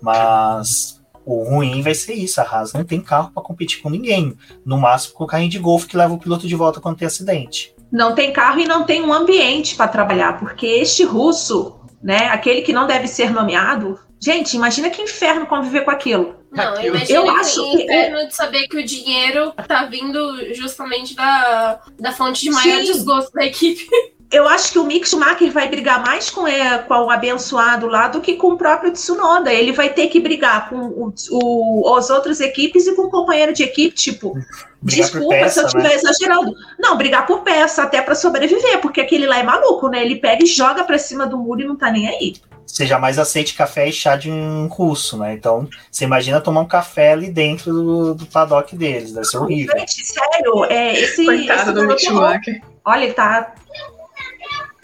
mas 0.00 1.00
o 1.24 1.44
ruim 1.44 1.82
vai 1.82 1.94
ser 1.94 2.14
isso, 2.14 2.40
a 2.40 2.44
Haas 2.44 2.72
não 2.72 2.82
tem 2.82 3.00
carro 3.00 3.30
para 3.32 3.42
competir 3.42 3.82
com 3.82 3.90
ninguém, 3.90 4.36
no 4.64 4.78
máximo 4.78 5.14
com 5.14 5.24
o 5.24 5.26
carrinho 5.26 5.50
de 5.50 5.58
golfe 5.58 5.86
que 5.86 5.96
leva 5.96 6.14
o 6.14 6.18
piloto 6.18 6.48
de 6.48 6.56
volta 6.56 6.80
quando 6.80 6.96
tem 6.96 7.06
acidente. 7.06 7.74
Não 7.92 8.14
tem 8.14 8.32
carro 8.32 8.60
e 8.60 8.66
não 8.66 8.84
tem 8.84 9.02
um 9.02 9.12
ambiente 9.12 9.76
para 9.76 9.88
trabalhar, 9.88 10.38
porque 10.38 10.66
este 10.66 11.04
russo, 11.04 11.78
né, 12.02 12.28
aquele 12.28 12.62
que 12.62 12.72
não 12.72 12.86
deve 12.86 13.06
ser 13.06 13.32
nomeado, 13.32 13.98
gente, 14.18 14.56
imagina 14.56 14.90
que 14.90 15.02
inferno 15.02 15.46
conviver 15.46 15.84
com 15.84 15.90
aquilo. 15.90 16.39
Não, 16.50 16.74
Eu 16.80 16.92
que 16.94 17.12
acho 17.30 17.62
que- 17.70 17.82
inferno 17.84 18.26
de 18.26 18.34
saber 18.34 18.66
que 18.66 18.76
o 18.76 18.84
dinheiro 18.84 19.52
tá 19.68 19.84
vindo 19.84 20.52
justamente 20.54 21.14
da, 21.14 21.80
da 21.98 22.12
fonte 22.12 22.40
de 22.42 22.50
maior 22.50 22.80
Sim. 22.80 22.84
desgosto 22.92 23.32
da 23.32 23.44
equipe. 23.44 23.86
Eu 24.32 24.46
acho 24.48 24.70
que 24.70 24.78
o 24.78 24.84
Mick 24.84 25.08
Schumacher 25.08 25.50
vai 25.50 25.68
brigar 25.68 26.00
mais 26.06 26.30
com, 26.30 26.46
é, 26.46 26.78
com 26.78 26.94
o 26.94 27.10
abençoado 27.10 27.88
lá 27.88 28.06
do 28.06 28.20
que 28.20 28.34
com 28.36 28.52
o 28.52 28.56
próprio 28.56 28.92
Tsunoda. 28.92 29.52
Ele 29.52 29.72
vai 29.72 29.92
ter 29.92 30.06
que 30.06 30.20
brigar 30.20 30.68
com 30.70 30.76
o, 30.76 31.12
o, 31.32 31.96
as 31.96 32.10
outras 32.10 32.38
equipes 32.40 32.86
e 32.86 32.94
com 32.94 33.02
o 33.02 33.10
companheiro 33.10 33.52
de 33.52 33.64
equipe, 33.64 33.92
tipo, 33.92 34.34
Brigar 34.80 35.10
desculpa 35.10 35.34
peça, 35.34 35.54
se 35.54 35.60
eu 35.60 35.66
estiver 35.66 35.88
né? 35.88 35.94
exagerando. 35.96 36.54
Não, 36.78 36.96
brigar 36.96 37.26
por 37.26 37.40
peça, 37.40 37.82
até 37.82 38.00
para 38.00 38.14
sobreviver, 38.14 38.80
porque 38.80 39.00
aquele 39.00 39.26
lá 39.26 39.38
é 39.38 39.42
maluco, 39.42 39.88
né? 39.88 40.00
Ele 40.04 40.14
pega 40.20 40.44
e 40.44 40.46
joga 40.46 40.84
pra 40.84 40.96
cima 40.96 41.26
do 41.26 41.36
muro 41.36 41.62
e 41.62 41.66
não 41.66 41.74
tá 41.74 41.90
nem 41.90 42.08
aí. 42.08 42.36
Você 42.70 42.86
jamais 42.86 43.18
aceite 43.18 43.54
café 43.54 43.88
e 43.88 43.92
chá 43.92 44.14
de 44.14 44.30
um 44.30 44.68
russo, 44.68 45.18
né? 45.18 45.34
Então, 45.34 45.68
você 45.90 46.04
imagina 46.04 46.40
tomar 46.40 46.60
um 46.60 46.68
café 46.68 47.12
ali 47.12 47.28
dentro 47.28 47.72
do, 47.72 48.14
do 48.14 48.26
paddock 48.26 48.76
deles, 48.76 49.12
deve 49.12 49.26
ser 49.26 49.38
horrível. 49.38 49.76
Gente, 49.76 50.04
sério, 50.06 50.64
é, 50.66 50.94
esse. 51.00 51.24
Coitado 51.24 51.80
esse 51.80 51.86
do 51.86 51.98
Schumacher. 51.98 52.62
Olha, 52.84 53.04
ele 53.04 53.12
tá. 53.12 53.54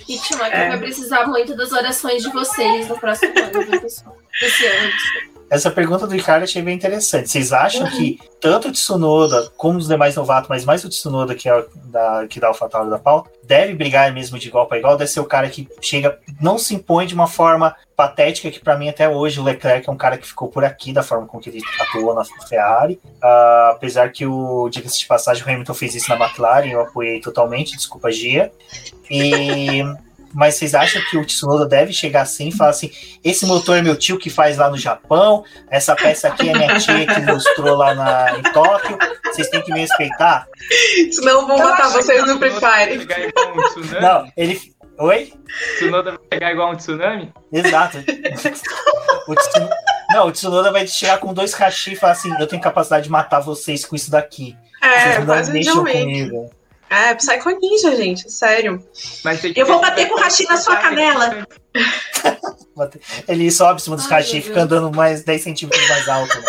Schumacher 0.00 0.58
É. 0.58 0.68
vai 0.70 0.78
precisar 0.78 1.26
muito 1.28 1.56
das 1.56 1.70
orações 1.70 2.24
de 2.24 2.30
vocês 2.30 2.88
no 2.88 2.98
próximo 2.98 3.32
ano, 3.38 3.70
viu, 3.70 3.80
pessoal? 3.80 4.16
Esse 4.42 4.66
ano, 4.66 4.90
desculpa. 4.90 5.35
Essa 5.48 5.70
pergunta 5.70 6.06
do 6.06 6.12
Ricardo 6.14 6.40
eu 6.40 6.44
achei 6.44 6.60
bem 6.60 6.74
interessante. 6.74 7.30
Vocês 7.30 7.52
acham 7.52 7.84
Uhum. 7.86 7.90
que 7.90 8.18
tanto 8.40 8.68
o 8.68 8.72
Tsunoda 8.72 9.50
como 9.56 9.78
os 9.78 9.86
demais 9.86 10.16
novatos, 10.16 10.48
mas 10.48 10.64
mais 10.64 10.84
o 10.84 10.88
Tsunoda 10.88 11.34
que, 11.34 11.48
é 11.48 11.56
o 11.56 11.66
da, 11.84 12.26
que 12.28 12.40
dá 12.40 12.50
o 12.50 12.54
fatal 12.54 12.88
da 12.88 12.98
pauta, 12.98 13.30
deve 13.44 13.74
brigar 13.74 14.12
mesmo 14.12 14.38
de 14.38 14.48
igual 14.48 14.66
para 14.66 14.78
igual? 14.78 14.96
Deve 14.96 15.10
ser 15.10 15.20
o 15.20 15.24
cara 15.24 15.48
que 15.48 15.68
chega, 15.80 16.18
não 16.40 16.58
se 16.58 16.74
impõe 16.74 17.06
de 17.06 17.14
uma 17.14 17.28
forma 17.28 17.76
patética, 17.96 18.50
que 18.50 18.60
para 18.60 18.76
mim 18.76 18.88
até 18.88 19.08
hoje 19.08 19.40
o 19.40 19.42
Leclerc 19.44 19.88
é 19.88 19.92
um 19.92 19.96
cara 19.96 20.18
que 20.18 20.26
ficou 20.26 20.48
por 20.48 20.64
aqui 20.64 20.92
da 20.92 21.02
forma 21.02 21.26
com 21.26 21.38
que 21.38 21.48
ele 21.48 21.62
atuou 21.80 22.14
na 22.14 22.24
Ferrari. 22.24 23.00
Ah, 23.22 23.70
apesar 23.72 24.10
que 24.10 24.26
o, 24.26 24.68
diga-se 24.68 24.98
de 24.98 25.06
passagem, 25.06 25.44
o 25.44 25.48
Hamilton 25.48 25.74
fez 25.74 25.94
isso 25.94 26.10
na 26.10 26.16
McLaren, 26.16 26.68
eu 26.68 26.80
apoiei 26.80 27.20
totalmente, 27.20 27.76
desculpa, 27.76 28.10
Gia. 28.10 28.50
E. 29.10 29.82
Mas 30.34 30.56
vocês 30.56 30.74
acham 30.74 31.00
que 31.10 31.16
o 31.16 31.24
Tsunoda 31.24 31.66
deve 31.66 31.92
chegar 31.92 32.22
assim 32.22 32.48
e 32.48 32.52
falar 32.52 32.70
assim: 32.70 32.90
esse 33.24 33.46
motor 33.46 33.76
é 33.76 33.82
meu 33.82 33.96
tio 33.96 34.18
que 34.18 34.28
faz 34.30 34.56
lá 34.56 34.68
no 34.68 34.76
Japão, 34.76 35.44
essa 35.70 35.94
peça 35.94 36.28
aqui 36.28 36.48
é 36.48 36.52
minha 36.52 36.78
tia 36.78 37.06
que 37.06 37.20
ilustrou 37.20 37.76
lá 37.76 37.94
na, 37.94 38.38
em 38.38 38.42
Tóquio, 38.42 38.98
vocês 39.24 39.48
têm 39.48 39.62
que 39.62 39.72
me 39.72 39.80
respeitar? 39.80 40.46
Senão 41.10 41.40
eu 41.40 41.46
vou 41.46 41.58
matar 41.58 41.88
vocês 41.88 42.26
no 42.26 42.38
Free 42.38 42.50
Fire. 42.50 43.02
igual 43.28 43.52
um? 43.52 44.00
Não, 44.00 44.32
ele. 44.36 44.60
Oi? 44.98 45.32
Tsunoda 45.76 46.12
vai 46.12 46.20
chegar 46.32 46.52
igual 46.52 46.72
um 46.72 46.76
tsunami? 46.76 47.32
Exato. 47.52 47.98
O 49.28 49.34
Tsunoda, 49.34 49.76
não, 50.10 50.26
o 50.28 50.32
Tsunoda 50.32 50.72
vai 50.72 50.86
chegar 50.86 51.18
com 51.18 51.34
dois 51.34 51.52
hashi 51.52 51.92
e 51.92 51.96
falar 51.96 52.12
assim: 52.12 52.32
eu 52.38 52.46
tenho 52.46 52.62
capacidade 52.62 53.04
de 53.04 53.10
matar 53.10 53.40
vocês 53.40 53.84
com 53.84 53.94
isso 53.94 54.10
daqui. 54.10 54.56
É, 54.82 55.20
Vocês 55.20 55.66
não 55.66 55.82
Wick. 55.82 56.00
comigo. 56.00 56.50
É, 56.88 57.14
Psycho 57.14 57.50
Ninja, 57.60 57.96
gente, 57.96 58.30
sério. 58.30 58.84
Mas 59.24 59.40
tem 59.40 59.52
Eu 59.56 59.66
vou 59.66 59.80
bater 59.80 60.08
com 60.08 60.14
o 60.14 60.18
hashi 60.18 60.44
na 60.44 60.56
sua 60.56 60.76
canela. 60.76 61.46
Ele 63.26 63.50
sobe 63.50 63.80
em 63.80 63.84
cima 63.84 63.96
dos 63.96 64.04
Ai, 64.06 64.20
Rashi 64.20 64.38
e 64.38 64.42
fica 64.42 64.62
andando 64.62 64.94
mais 64.94 65.24
10 65.24 65.42
centímetros 65.42 65.88
mais 65.88 66.08
alto. 66.08 66.38
Né? 66.38 66.44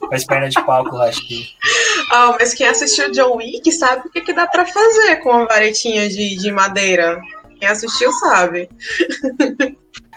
Com 0.00 0.14
as 0.14 0.24
pernas 0.24 0.52
de 0.52 0.62
palco, 0.64 0.96
Rashi. 0.96 1.56
Ah, 2.10 2.36
mas 2.38 2.52
quem 2.52 2.66
assistiu 2.66 3.10
John 3.10 3.36
Wick 3.36 3.70
sabe 3.72 4.06
o 4.06 4.10
que, 4.10 4.20
que 4.20 4.32
dá 4.34 4.46
pra 4.46 4.66
fazer 4.66 5.16
com 5.16 5.30
uma 5.30 5.46
varetinha 5.46 6.08
de, 6.08 6.36
de 6.36 6.52
madeira. 6.52 7.20
Quem 7.58 7.66
assistiu 7.66 8.12
sabe. 8.12 8.68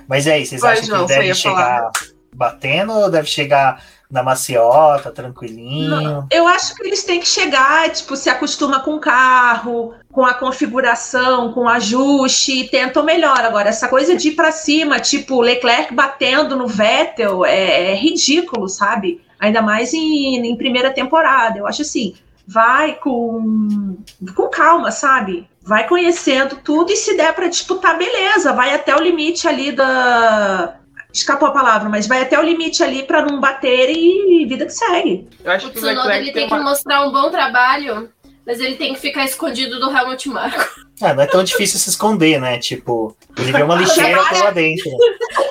Mas 0.07 0.25
e 0.25 0.31
aí, 0.31 0.45
vocês 0.45 0.59
Vai, 0.59 0.73
acham 0.73 0.85
João, 0.85 1.07
que 1.07 1.13
deve 1.13 1.33
chegar 1.33 1.91
batendo 2.33 2.93
ou 2.93 3.09
deve 3.09 3.27
chegar 3.27 3.83
na 4.09 4.23
maciota, 4.23 5.11
tranquilinho? 5.11 5.89
Não, 5.89 6.27
eu 6.31 6.47
acho 6.47 6.73
que 6.75 6.87
eles 6.87 7.03
têm 7.03 7.19
que 7.19 7.27
chegar, 7.27 7.89
tipo, 7.91 8.15
se 8.15 8.29
acostuma 8.29 8.79
com 8.79 8.95
o 8.95 8.99
carro, 8.99 9.93
com 10.11 10.25
a 10.25 10.33
configuração, 10.33 11.51
com 11.53 11.61
o 11.61 11.67
ajuste, 11.69 12.61
e 12.61 12.69
tentam 12.69 13.03
melhor. 13.03 13.39
Agora, 13.39 13.69
essa 13.69 13.87
coisa 13.87 14.15
de 14.15 14.29
ir 14.29 14.35
pra 14.35 14.51
cima, 14.51 14.99
tipo, 14.99 15.41
Leclerc 15.41 15.93
batendo 15.93 16.55
no 16.55 16.67
Vettel, 16.67 17.45
é, 17.45 17.91
é 17.91 17.95
ridículo, 17.95 18.69
sabe? 18.69 19.21
Ainda 19.39 19.61
mais 19.61 19.93
em, 19.93 20.47
em 20.47 20.55
primeira 20.55 20.91
temporada. 20.91 21.59
Eu 21.59 21.67
acho 21.67 21.81
assim, 21.81 22.15
vai 22.47 22.95
com, 22.95 23.97
com 24.33 24.47
calma, 24.49 24.89
sabe? 24.89 25.47
Vai 25.61 25.85
conhecendo 25.85 26.55
tudo 26.63 26.93
e 26.93 26.95
se 26.95 27.17
der 27.17 27.33
pra 27.33 27.49
disputar, 27.49 27.97
beleza. 27.97 28.53
Vai 28.53 28.73
até 28.73 28.95
o 28.95 29.01
limite 29.01 29.47
ali 29.47 29.73
da. 29.73 30.75
Escapou 31.17 31.47
a 31.47 31.51
palavra, 31.51 31.89
mas 31.89 32.05
vai 32.05 32.21
até 32.21 32.39
o 32.39 32.43
limite 32.43 32.83
ali 32.83 33.01
pra 33.01 33.25
não 33.25 33.39
bater 33.39 33.89
e 33.89 34.45
vida 34.45 34.65
que 34.65 34.71
segue. 34.71 35.27
Eu 35.43 35.51
acho 35.51 35.67
O 35.67 35.71
que 35.71 35.79
o 35.79 35.81
Tsunoda 35.81 36.15
ele 36.15 36.25
tem 36.25 36.33
tem 36.33 36.47
que 36.47 36.53
uma... 36.53 36.63
mostrar 36.63 37.07
um 37.07 37.11
bom 37.11 37.31
trabalho, 37.31 38.09
mas 38.45 38.59
ele 38.59 38.75
tem 38.75 38.93
que 38.93 38.99
ficar 38.99 39.25
escondido 39.25 39.79
do 39.79 39.89
Helmut 39.89 40.29
Marko. 40.29 40.81
Ah, 41.01 41.15
não 41.15 41.23
é 41.23 41.27
tão 41.27 41.43
difícil 41.43 41.79
se 41.79 41.89
esconder, 41.89 42.39
né? 42.39 42.59
Tipo, 42.59 43.17
ele 43.35 43.51
vê 43.51 43.63
uma 43.63 43.75
lixeira 43.75 44.23
por 44.23 44.43
lá 44.43 44.51
dentro. 44.51 44.91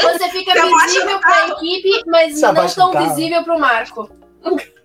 Você 0.03 0.29
fica 0.31 0.53
Você 0.53 0.87
visível 0.87 1.17
o 1.17 1.21
pra 1.21 1.49
equipe, 1.49 2.03
mas 2.07 2.35
Você 2.35 2.53
não 2.53 2.67
o 2.67 2.75
tão 2.75 3.09
visível 3.09 3.43
pro 3.43 3.59
Marco. 3.59 4.09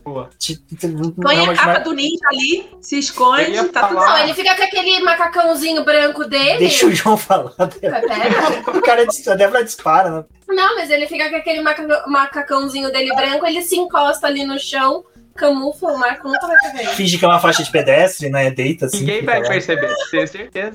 Não, 0.05 1.11
Põe 1.11 1.47
a 1.47 1.53
capa 1.53 1.79
do 1.79 1.93
ninja 1.93 2.27
ali, 2.27 2.69
se 2.81 2.97
esconde, 2.97 3.63
tá 3.69 3.87
tudo 3.87 3.99
Não, 3.99 4.17
ele 4.17 4.33
fica 4.33 4.55
com 4.55 4.63
aquele 4.63 4.99
macacãozinho 5.01 5.83
branco 5.83 6.25
dele. 6.25 6.57
Deixa 6.59 6.87
o 6.87 6.91
João 6.93 7.17
falar. 7.17 7.51
Pera. 7.79 8.01
O 8.75 8.81
cara 8.81 9.05
a 9.27 9.35
Débora 9.35 9.63
dispara, 9.63 10.09
né? 10.09 10.25
Não, 10.47 10.75
mas 10.75 10.89
ele 10.89 11.07
fica 11.07 11.29
com 11.29 11.35
aquele 11.35 11.61
maca- 11.61 12.03
macacãozinho 12.07 12.91
dele 12.91 13.13
branco, 13.15 13.45
ele 13.45 13.61
se 13.61 13.77
encosta 13.77 14.27
ali 14.27 14.43
no 14.45 14.59
chão, 14.59 15.03
camufla, 15.35 15.93
o 15.93 15.97
Marco 15.99 16.27
nunca 16.27 16.47
vai. 16.47 16.85
Finge 16.87 17.17
que 17.17 17.25
é 17.25 17.27
uma 17.27 17.39
faixa 17.39 17.63
de 17.63 17.71
pedestre, 17.71 18.29
né? 18.29 18.49
Deita 18.51 18.87
assim. 18.87 18.99
Ninguém 18.99 19.23
vai 19.23 19.41
lá. 19.41 19.47
perceber, 19.49 19.93
tenho 20.09 20.27
certeza. 20.27 20.73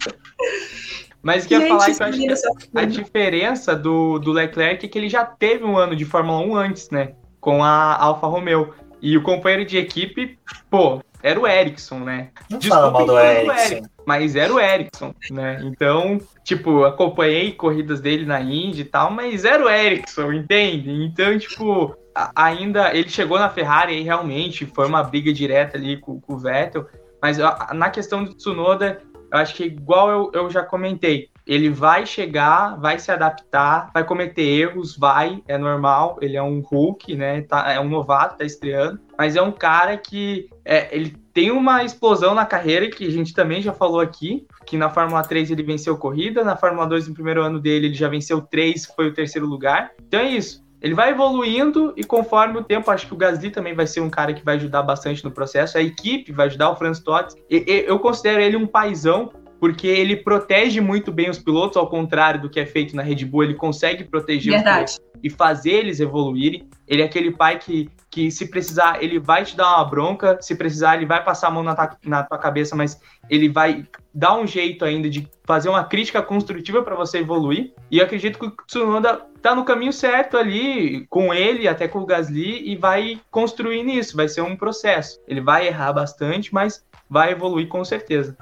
Mas 1.23 1.45
o 1.45 1.49
que 1.49 1.55
eu 1.55 1.61
ia 1.61 1.69
falar 1.69 1.91
é 1.91 1.95
que 1.95 2.03
eu 2.03 2.33
acho 2.33 2.43
que 2.71 2.79
a 2.79 2.85
diferença 2.85 3.75
do, 3.75 4.19
do 4.19 4.31
Leclerc 4.31 4.87
é 4.87 4.89
que 4.89 4.97
ele 4.97 5.09
já 5.09 5.25
teve 5.25 5.65
um 5.65 5.77
ano 5.77 5.97
de 5.97 6.05
Fórmula 6.05 6.39
1 6.39 6.57
antes, 6.57 6.91
né? 6.91 7.15
Com 7.41 7.65
a 7.65 7.97
Alfa 8.01 8.27
Romeo. 8.29 8.73
E 9.01 9.17
o 9.17 9.23
companheiro 9.23 9.65
de 9.65 9.79
equipe, 9.79 10.39
pô, 10.71 11.03
era 11.23 11.41
o 11.41 11.47
Ericsson, 11.47 12.01
né? 12.01 12.29
Não 12.49 12.61
fala 12.61 12.91
mal 12.91 13.07
do 13.07 13.19
Ericsson. 13.19 13.89
Mas 14.07 14.37
era 14.37 14.53
o 14.53 14.61
Ericsson, 14.61 15.15
né? 15.31 15.61
Então, 15.65 16.21
tipo, 16.45 16.85
acompanhei 16.85 17.53
corridas 17.53 18.01
dele 18.01 18.25
na 18.25 18.41
Indy 18.41 18.83
e 18.83 18.85
tal, 18.85 19.11
mas 19.11 19.45
era 19.45 19.65
o 19.65 19.69
Ericsson, 19.69 20.33
entende? 20.33 20.91
Então, 20.91 21.37
tipo, 21.39 21.97
ainda 22.35 22.95
ele 22.95 23.09
chegou 23.09 23.39
na 23.39 23.51
Ferrari 23.51 23.99
e 23.99 24.03
realmente 24.03 24.65
foi 24.67 24.87
uma 24.87 25.03
briga 25.03 25.33
direta 25.33 25.77
ali 25.77 25.97
com, 25.97 26.21
com 26.21 26.35
o 26.35 26.39
Vettel. 26.39 26.87
Mas 27.21 27.39
na 27.39 27.91
questão 27.91 28.23
do 28.23 28.35
Tsunoda, 28.35 29.03
eu 29.33 29.39
acho 29.39 29.55
que 29.55 29.65
igual 29.65 30.11
eu, 30.11 30.31
eu 30.33 30.51
já 30.51 30.63
comentei, 30.63 31.29
ele 31.47 31.71
vai 31.71 32.05
chegar, 32.05 32.79
vai 32.81 32.99
se 32.99 33.11
adaptar, 33.13 33.91
vai 33.95 34.03
cometer 34.05 34.43
erros, 34.43 34.97
vai, 34.97 35.43
é 35.47 35.57
normal, 35.57 36.19
ele 36.21 36.37
é 36.37 36.43
um 36.43 36.61
Hulk, 36.61 37.15
né? 37.15 37.43
Tá, 37.43 37.71
é 37.73 37.79
um 37.79 37.89
novato, 37.89 38.39
tá 38.39 38.45
estreando, 38.45 38.99
mas 39.17 39.37
é 39.37 39.43
um 39.43 39.53
cara 39.53 39.97
que 39.97 40.49
é, 40.65 40.89
ele 40.95 41.17
tem 41.33 41.51
uma 41.51 41.85
explosão 41.85 42.35
na 42.35 42.45
carreira 42.45 42.91
que 42.91 43.07
a 43.07 43.11
gente 43.11 43.33
também 43.33 43.63
já 43.63 43.73
falou 43.73 44.01
aqui, 44.01 44.47
que 44.65 44.77
na 44.77 44.89
Fórmula 44.91 45.23
3 45.23 45.51
ele 45.51 45.63
venceu 45.63 45.97
corrida, 45.97 46.43
na 46.43 46.57
Fórmula 46.57 46.87
2 46.87 47.09
no 47.09 47.15
primeiro 47.15 47.43
ano 47.43 47.61
dele 47.61 47.87
ele 47.87 47.95
já 47.95 48.09
venceu 48.09 48.41
três, 48.41 48.85
foi 48.87 49.07
o 49.09 49.15
terceiro 49.15 49.47
lugar. 49.47 49.93
Então 50.09 50.19
é 50.21 50.29
isso. 50.31 50.65
Ele 50.81 50.95
vai 50.95 51.11
evoluindo 51.11 51.93
e 51.97 52.05
conforme 52.05 52.59
o 52.59 52.63
tempo, 52.65 52.91
acho 52.91 53.07
que 53.07 53.15
o 53.15 53.17
Gasly 53.17 53.51
também 53.51 53.75
vai 53.75 53.87
ser 53.87 54.01
um 54.01 54.11
cara 54.11 54.35
que 54.35 54.45
vai 54.45 54.57
ajudar 54.57 54.83
bastante 54.83 55.25
no 55.25 55.31
processo. 55.31 55.79
A 55.79 55.83
equipe 55.83 56.33
vai 56.33 56.47
ajudar 56.47 56.71
o 56.71 56.77
Franz 56.77 57.01
Todt. 57.01 57.35
E- 57.51 57.85
Eu 57.87 57.99
considero 57.99 58.41
ele 58.41 58.57
um 58.57 58.67
paizão 58.67 59.31
porque 59.59 59.87
ele 59.87 60.17
protege 60.17 60.81
muito 60.81 61.11
bem 61.11 61.31
os 61.31 61.39
pilotos, 61.39 61.77
ao 61.77 61.89
contrário 61.89 62.41
do 62.43 62.51
que 62.51 62.61
é 62.61 62.67
feito 62.67 62.95
na 62.95 63.03
Red 63.03 63.25
Bull, 63.25 63.45
ele 63.45 63.55
consegue 63.55 64.05
proteger 64.05 64.55
os 64.57 64.63
pilotos 64.63 64.95
Verdade. 64.95 65.21
e 65.23 65.31
fazer 65.31 65.71
eles 65.73 66.01
evoluírem. 66.01 66.69
Ele 66.87 67.03
é 67.03 67.05
aquele 67.05 67.31
pai 67.33 67.59
que, 67.59 67.91
que 68.11 68.31
se 68.31 68.49
precisar, 68.49 69.03
ele 69.03 69.19
vai 69.19 69.45
te 69.45 69.57
dar 69.57 69.77
uma 69.77 69.85
bronca, 69.85 70.39
se 70.41 70.55
precisar, 70.55 70.97
ele 70.97 71.07
vai 71.07 71.25
passar 71.25 71.49
a 71.49 71.51
mão 71.51 71.63
na, 71.63 71.75
ta- 71.75 71.97
na 72.05 72.23
tua 72.23 72.39
cabeça, 72.39 72.77
mas 72.77 73.01
ele 73.29 73.49
vai 73.49 73.85
dar 74.15 74.37
um 74.39 74.47
jeito 74.47 74.85
ainda 74.85 75.11
de 75.11 75.29
fazer 75.45 75.69
uma 75.69 75.85
crítica 75.85 76.23
construtiva 76.23 76.83
para 76.83 76.95
você 76.95 77.19
evoluir. 77.19 77.73
E 77.91 77.99
eu 77.99 78.05
acredito 78.05 78.39
que 78.39 78.47
o 78.47 78.53
Tsunoda 78.67 79.21
tá 79.43 79.55
no 79.55 79.65
caminho 79.65 79.93
certo 79.93 80.37
ali, 80.37 81.07
com 81.09 81.35
ele, 81.35 81.67
até 81.69 81.87
com 81.89 82.01
o 82.01 82.07
Gasly, 82.07 82.69
e 82.71 82.77
vai 82.77 83.21
construir 83.31 83.83
nisso, 83.83 84.17
vai 84.17 84.29
ser 84.29 84.43
um 84.43 84.57
processo. 84.57 85.21
Ele 85.27 85.41
vai 85.41 85.67
errar 85.67 85.93
bastante, 85.93 86.53
mas 86.55 86.85
vai 87.09 87.33
evoluir 87.33 87.69
com 87.69 87.85
certeza. 87.85 88.37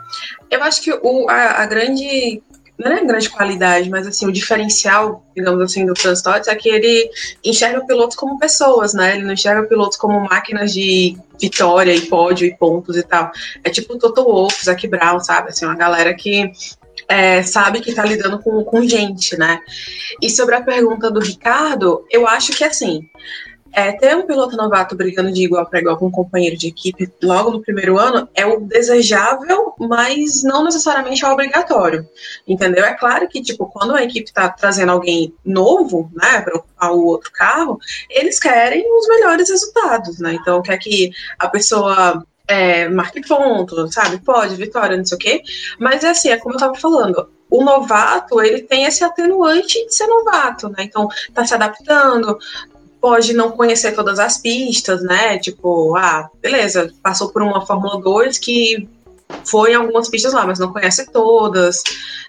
Eu 0.50 0.62
acho 0.62 0.82
que 0.82 0.92
o, 0.92 1.28
a, 1.28 1.62
a 1.62 1.66
grande. 1.66 2.42
Não 2.76 2.90
é 2.90 3.04
grande 3.04 3.30
qualidade, 3.30 3.88
mas 3.88 4.04
assim, 4.04 4.26
o 4.26 4.32
diferencial, 4.32 5.24
digamos 5.32 5.60
assim, 5.60 5.86
do 5.86 5.94
Franz 5.94 6.20
Todt 6.20 6.50
é 6.50 6.54
que 6.56 6.68
ele 6.68 7.08
enxerga 7.44 7.86
pilotos 7.86 8.16
como 8.16 8.36
pessoas, 8.36 8.92
né? 8.92 9.14
Ele 9.14 9.24
não 9.24 9.32
enxerga 9.32 9.62
pilotos 9.68 9.96
como 9.96 10.18
máquinas 10.28 10.72
de 10.72 11.16
vitória 11.40 11.94
e 11.94 12.00
pódio 12.00 12.48
e 12.48 12.56
pontos 12.56 12.96
e 12.96 13.04
tal. 13.04 13.30
É 13.62 13.70
tipo 13.70 13.94
o 13.94 13.98
Toto 13.98 14.24
Wolff, 14.24 14.64
Zac 14.64 14.88
Brown, 14.88 15.20
sabe? 15.20 15.50
Assim, 15.50 15.64
uma 15.64 15.76
galera 15.76 16.14
que 16.14 16.50
é, 17.08 17.42
sabe 17.42 17.80
que 17.80 17.94
tá 17.94 18.04
lidando 18.04 18.40
com, 18.40 18.64
com 18.64 18.82
gente, 18.86 19.36
né? 19.36 19.60
E 20.20 20.30
sobre 20.30 20.54
a 20.54 20.62
pergunta 20.62 21.10
do 21.10 21.20
Ricardo, 21.20 22.04
eu 22.10 22.26
acho 22.26 22.52
que 22.52 22.64
assim. 22.64 23.08
É, 23.74 23.92
ter 23.92 24.16
um 24.16 24.26
piloto 24.26 24.56
novato 24.56 24.94
brigando 24.94 25.32
de 25.32 25.44
igual 25.44 25.66
para 25.66 25.80
igual 25.80 25.96
com 25.96 26.06
um 26.06 26.10
companheiro 26.10 26.56
de 26.56 26.68
equipe 26.68 27.12
logo 27.22 27.50
no 27.50 27.60
primeiro 27.60 27.98
ano 27.98 28.28
é 28.34 28.46
o 28.46 28.60
desejável, 28.60 29.74
mas 29.78 30.44
não 30.44 30.62
necessariamente 30.62 31.24
é 31.24 31.28
obrigatório. 31.28 32.08
Entendeu? 32.46 32.84
É 32.84 32.94
claro 32.94 33.28
que, 33.28 33.42
tipo, 33.42 33.66
quando 33.66 33.94
a 33.94 34.02
equipe 34.04 34.28
está 34.28 34.48
trazendo 34.48 34.92
alguém 34.92 35.34
novo, 35.44 36.10
né, 36.14 36.40
para 36.40 36.56
ocupar 36.56 36.92
o 36.92 37.04
outro 37.04 37.32
carro, 37.32 37.78
eles 38.08 38.38
querem 38.38 38.84
os 38.96 39.08
melhores 39.08 39.50
resultados, 39.50 40.20
né? 40.20 40.34
Então, 40.34 40.62
quer 40.62 40.78
que 40.78 41.10
a 41.38 41.48
pessoa 41.48 42.24
é, 42.46 42.88
marque 42.88 43.26
ponto, 43.26 43.90
sabe? 43.92 44.18
Pode, 44.18 44.54
vitória, 44.56 44.96
não 44.96 45.04
sei 45.04 45.16
o 45.16 45.18
quê. 45.18 45.42
Mas 45.78 46.04
é 46.04 46.10
assim, 46.10 46.28
é 46.28 46.36
como 46.36 46.54
eu 46.54 46.58
estava 46.58 46.74
falando. 46.74 47.28
O 47.50 47.62
novato, 47.62 48.40
ele 48.40 48.62
tem 48.62 48.84
esse 48.84 49.04
atenuante 49.04 49.84
de 49.86 49.94
ser 49.94 50.06
novato, 50.06 50.68
né? 50.68 50.84
Então, 50.84 51.08
tá 51.32 51.44
se 51.44 51.54
adaptando, 51.54 52.38
pode 53.04 53.34
não 53.34 53.50
conhecer 53.50 53.92
todas 53.92 54.18
as 54.18 54.38
pistas, 54.38 55.02
né? 55.02 55.36
Tipo, 55.36 55.94
ah, 55.94 56.30
beleza, 56.40 56.90
passou 57.02 57.28
por 57.28 57.42
uma 57.42 57.66
Fórmula 57.66 58.00
2 58.00 58.38
que 58.38 58.88
foi 59.44 59.72
em 59.72 59.74
algumas 59.74 60.08
pistas 60.08 60.32
lá, 60.32 60.46
mas 60.46 60.58
não 60.58 60.72
conhece 60.72 61.12
todas. 61.12 61.82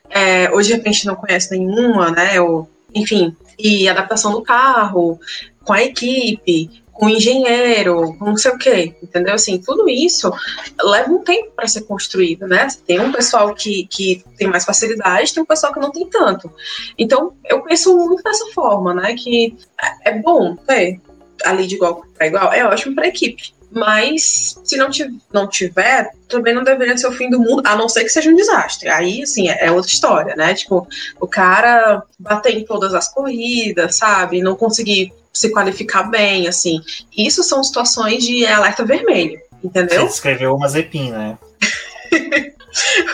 É, 0.10 0.52
hoje, 0.52 0.68
de 0.68 0.76
repente, 0.76 1.06
não 1.06 1.16
conhece 1.16 1.58
nenhuma, 1.58 2.12
né? 2.12 2.42
Ou, 2.42 2.70
enfim, 2.94 3.34
e 3.58 3.88
adaptação 3.88 4.34
do 4.34 4.42
carro, 4.42 5.18
com 5.64 5.72
a 5.72 5.82
equipe, 5.82 6.84
com 6.96 7.10
engenheiro, 7.10 8.16
com 8.18 8.26
não 8.26 8.38
sei 8.38 8.52
o 8.52 8.58
quê, 8.58 8.96
entendeu? 9.04 9.34
Assim, 9.34 9.62
tudo 9.62 9.88
isso 9.90 10.32
leva 10.82 11.12
um 11.12 11.22
tempo 11.22 11.52
para 11.54 11.68
ser 11.68 11.82
construído, 11.82 12.48
né? 12.48 12.68
Tem 12.88 13.02
um 13.02 13.12
pessoal 13.12 13.54
que, 13.54 13.86
que 13.88 14.24
tem 14.38 14.48
mais 14.48 14.64
facilidade, 14.64 15.34
tem 15.34 15.44
um 15.44 15.46
pessoal 15.46 15.74
que 15.74 15.80
não 15.80 15.92
tem 15.92 16.10
tanto. 16.10 16.50
Então, 16.98 17.34
eu 17.44 17.62
penso 17.62 17.96
muito 17.98 18.24
dessa 18.24 18.46
forma, 18.54 18.94
né? 18.94 19.14
Que 19.14 19.58
é 20.04 20.06
é 20.06 20.22
bom 20.22 20.56
ter 20.56 21.02
ali 21.44 21.68
de 21.68 21.76
igual 21.76 22.06
para 22.16 22.28
igual, 22.28 22.54
é 22.54 22.66
ótimo 22.66 22.96
para 22.96 23.06
a 23.06 23.10
equipe. 23.10 23.54
Mas 23.70 24.58
se 24.64 24.78
não, 24.78 24.90
não 25.34 25.50
tiver, 25.50 26.10
também 26.30 26.54
não 26.54 26.64
deveria 26.64 26.98
ser 26.98 27.08
o 27.08 27.12
fim 27.12 27.30
do 27.30 27.42
mundo, 27.42 27.62
a 27.66 27.76
não 27.76 27.90
ser 27.90 28.04
que 28.04 28.10
seja 28.10 28.30
um 28.30 28.36
desastre. 28.36 28.88
Aí, 28.88 29.24
assim, 29.24 29.50
é, 29.50 29.66
é 29.66 29.72
outra 29.72 29.92
história, 29.92 30.36
né? 30.36 30.54
Tipo, 30.54 30.88
o 31.20 31.28
cara 31.28 32.02
bater 32.18 32.56
em 32.56 32.64
todas 32.64 32.94
as 32.94 33.10
corridas, 33.10 33.98
sabe? 33.98 34.42
Não 34.42 34.56
conseguir 34.56 35.12
se 35.36 35.50
qualificar 35.52 36.04
bem, 36.04 36.48
assim. 36.48 36.80
Isso 37.16 37.44
são 37.44 37.64
situações 37.64 38.24
de 38.24 38.46
alerta 38.46 38.86
vermelho, 38.86 39.40
Você 39.62 39.68
entendeu? 39.68 40.06
descreveu 40.06 40.56
uma 40.56 40.68
Zepin, 40.68 41.12
né? 41.12 41.38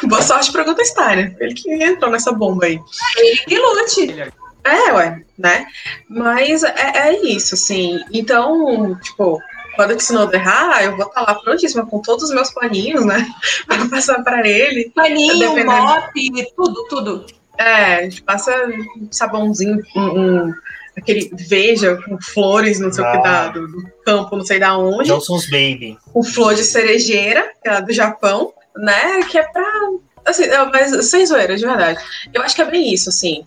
Boa 0.04 0.22
sorte 0.22 0.52
pra 0.52 0.64
Gunter 0.64 0.86
Steiner. 0.86 1.36
Ele 1.40 1.54
que 1.54 1.72
entrou 1.84 2.12
nessa 2.12 2.32
bomba 2.32 2.66
aí. 2.66 2.80
E 3.48 3.58
lute. 3.58 4.16
É, 4.64 4.94
ué, 4.94 5.24
né? 5.38 5.66
Mas 6.08 6.64
é, 6.64 6.74
é 7.10 7.26
isso, 7.26 7.56
assim. 7.56 8.00
Então, 8.14 8.96
tipo, 9.00 9.42
quando 9.76 9.92
o 9.92 9.96
Tsunoda 9.96 10.36
errar, 10.36 10.84
eu 10.84 10.96
vou 10.96 11.08
estar 11.08 11.22
lá 11.22 11.36
prontíssima 11.36 11.86
com 11.86 12.00
todos 12.00 12.26
os 12.26 12.32
meus 12.32 12.52
paninhos, 12.52 13.06
né? 13.06 13.28
Pra 13.66 13.88
passar 13.88 14.24
pra 14.24 14.48
ele. 14.48 14.92
Paninho, 14.96 15.40
Dependendo. 15.40 15.72
mop, 15.72 16.12
tudo, 16.56 16.88
tudo. 16.90 17.26
É, 17.58 17.96
a 17.96 18.04
gente 18.04 18.22
passa 18.24 18.52
um 18.98 19.08
sabãozinho, 19.12 19.80
um, 19.96 20.02
um, 20.02 20.54
aquele 20.98 21.32
veja 21.34 21.98
com 22.04 22.22
flores, 22.22 22.80
não 22.80 22.92
sei 22.92 23.04
ah. 23.04 23.10
o 23.10 23.12
que, 23.12 23.24
da, 23.24 23.48
do, 23.50 23.68
do, 23.68 23.92
campo, 24.06 24.36
não 24.36 24.46
sei 24.46 24.60
da 24.60 24.78
onde. 24.78 25.10
Johnson's 25.10 25.46
Baby. 25.46 25.98
Com 26.12 26.24
flor 26.24 26.56
de 26.56 26.64
cerejeira, 26.64 27.52
que 27.62 27.70
é 27.70 27.82
do 27.82 27.94
Japão, 27.94 28.54
né? 28.76 29.24
Que 29.24 29.38
é 29.38 29.44
pra. 29.44 29.64
Assim, 30.26 30.44
mas 30.72 31.10
sem 31.10 31.26
zoeira, 31.26 31.58
de 31.58 31.66
verdade. 31.66 32.00
Eu 32.34 32.42
acho 32.42 32.56
que 32.56 32.62
é 32.62 32.70
bem 32.70 32.94
isso, 32.94 33.10
assim. 33.10 33.44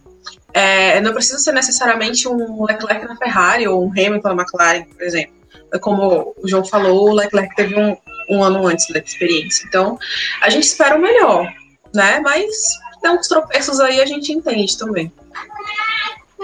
É, 0.53 1.01
não 1.01 1.13
precisa 1.13 1.39
ser 1.39 1.53
necessariamente 1.53 2.29
um 2.29 2.65
Leclerc 2.65 3.07
na 3.07 3.17
Ferrari 3.17 3.67
ou 3.67 3.85
um 3.85 3.91
Hamilton 3.91 4.35
na 4.35 4.43
McLaren, 4.43 4.85
por 4.85 5.03
exemplo. 5.03 5.35
Como 5.81 6.35
o 6.39 6.49
João 6.49 6.65
falou, 6.65 7.11
o 7.11 7.15
Leclerc 7.15 7.55
teve 7.57 7.77
um, 7.77 7.97
um 8.31 8.43
ano 8.43 8.67
antes 8.67 8.89
da 8.89 9.01
experiência. 9.01 9.67
Então, 9.67 9.99
a 10.41 10.49
gente 10.49 10.65
espera 10.65 10.97
o 10.97 11.01
melhor, 11.01 11.53
né? 11.93 12.21
Mas 12.21 12.79
tem 13.03 13.11
uns 13.11 13.27
tropeços 13.27 13.81
aí, 13.81 14.01
a 14.01 14.07
gente 14.07 14.33
entende 14.33 14.79
também. 14.79 15.13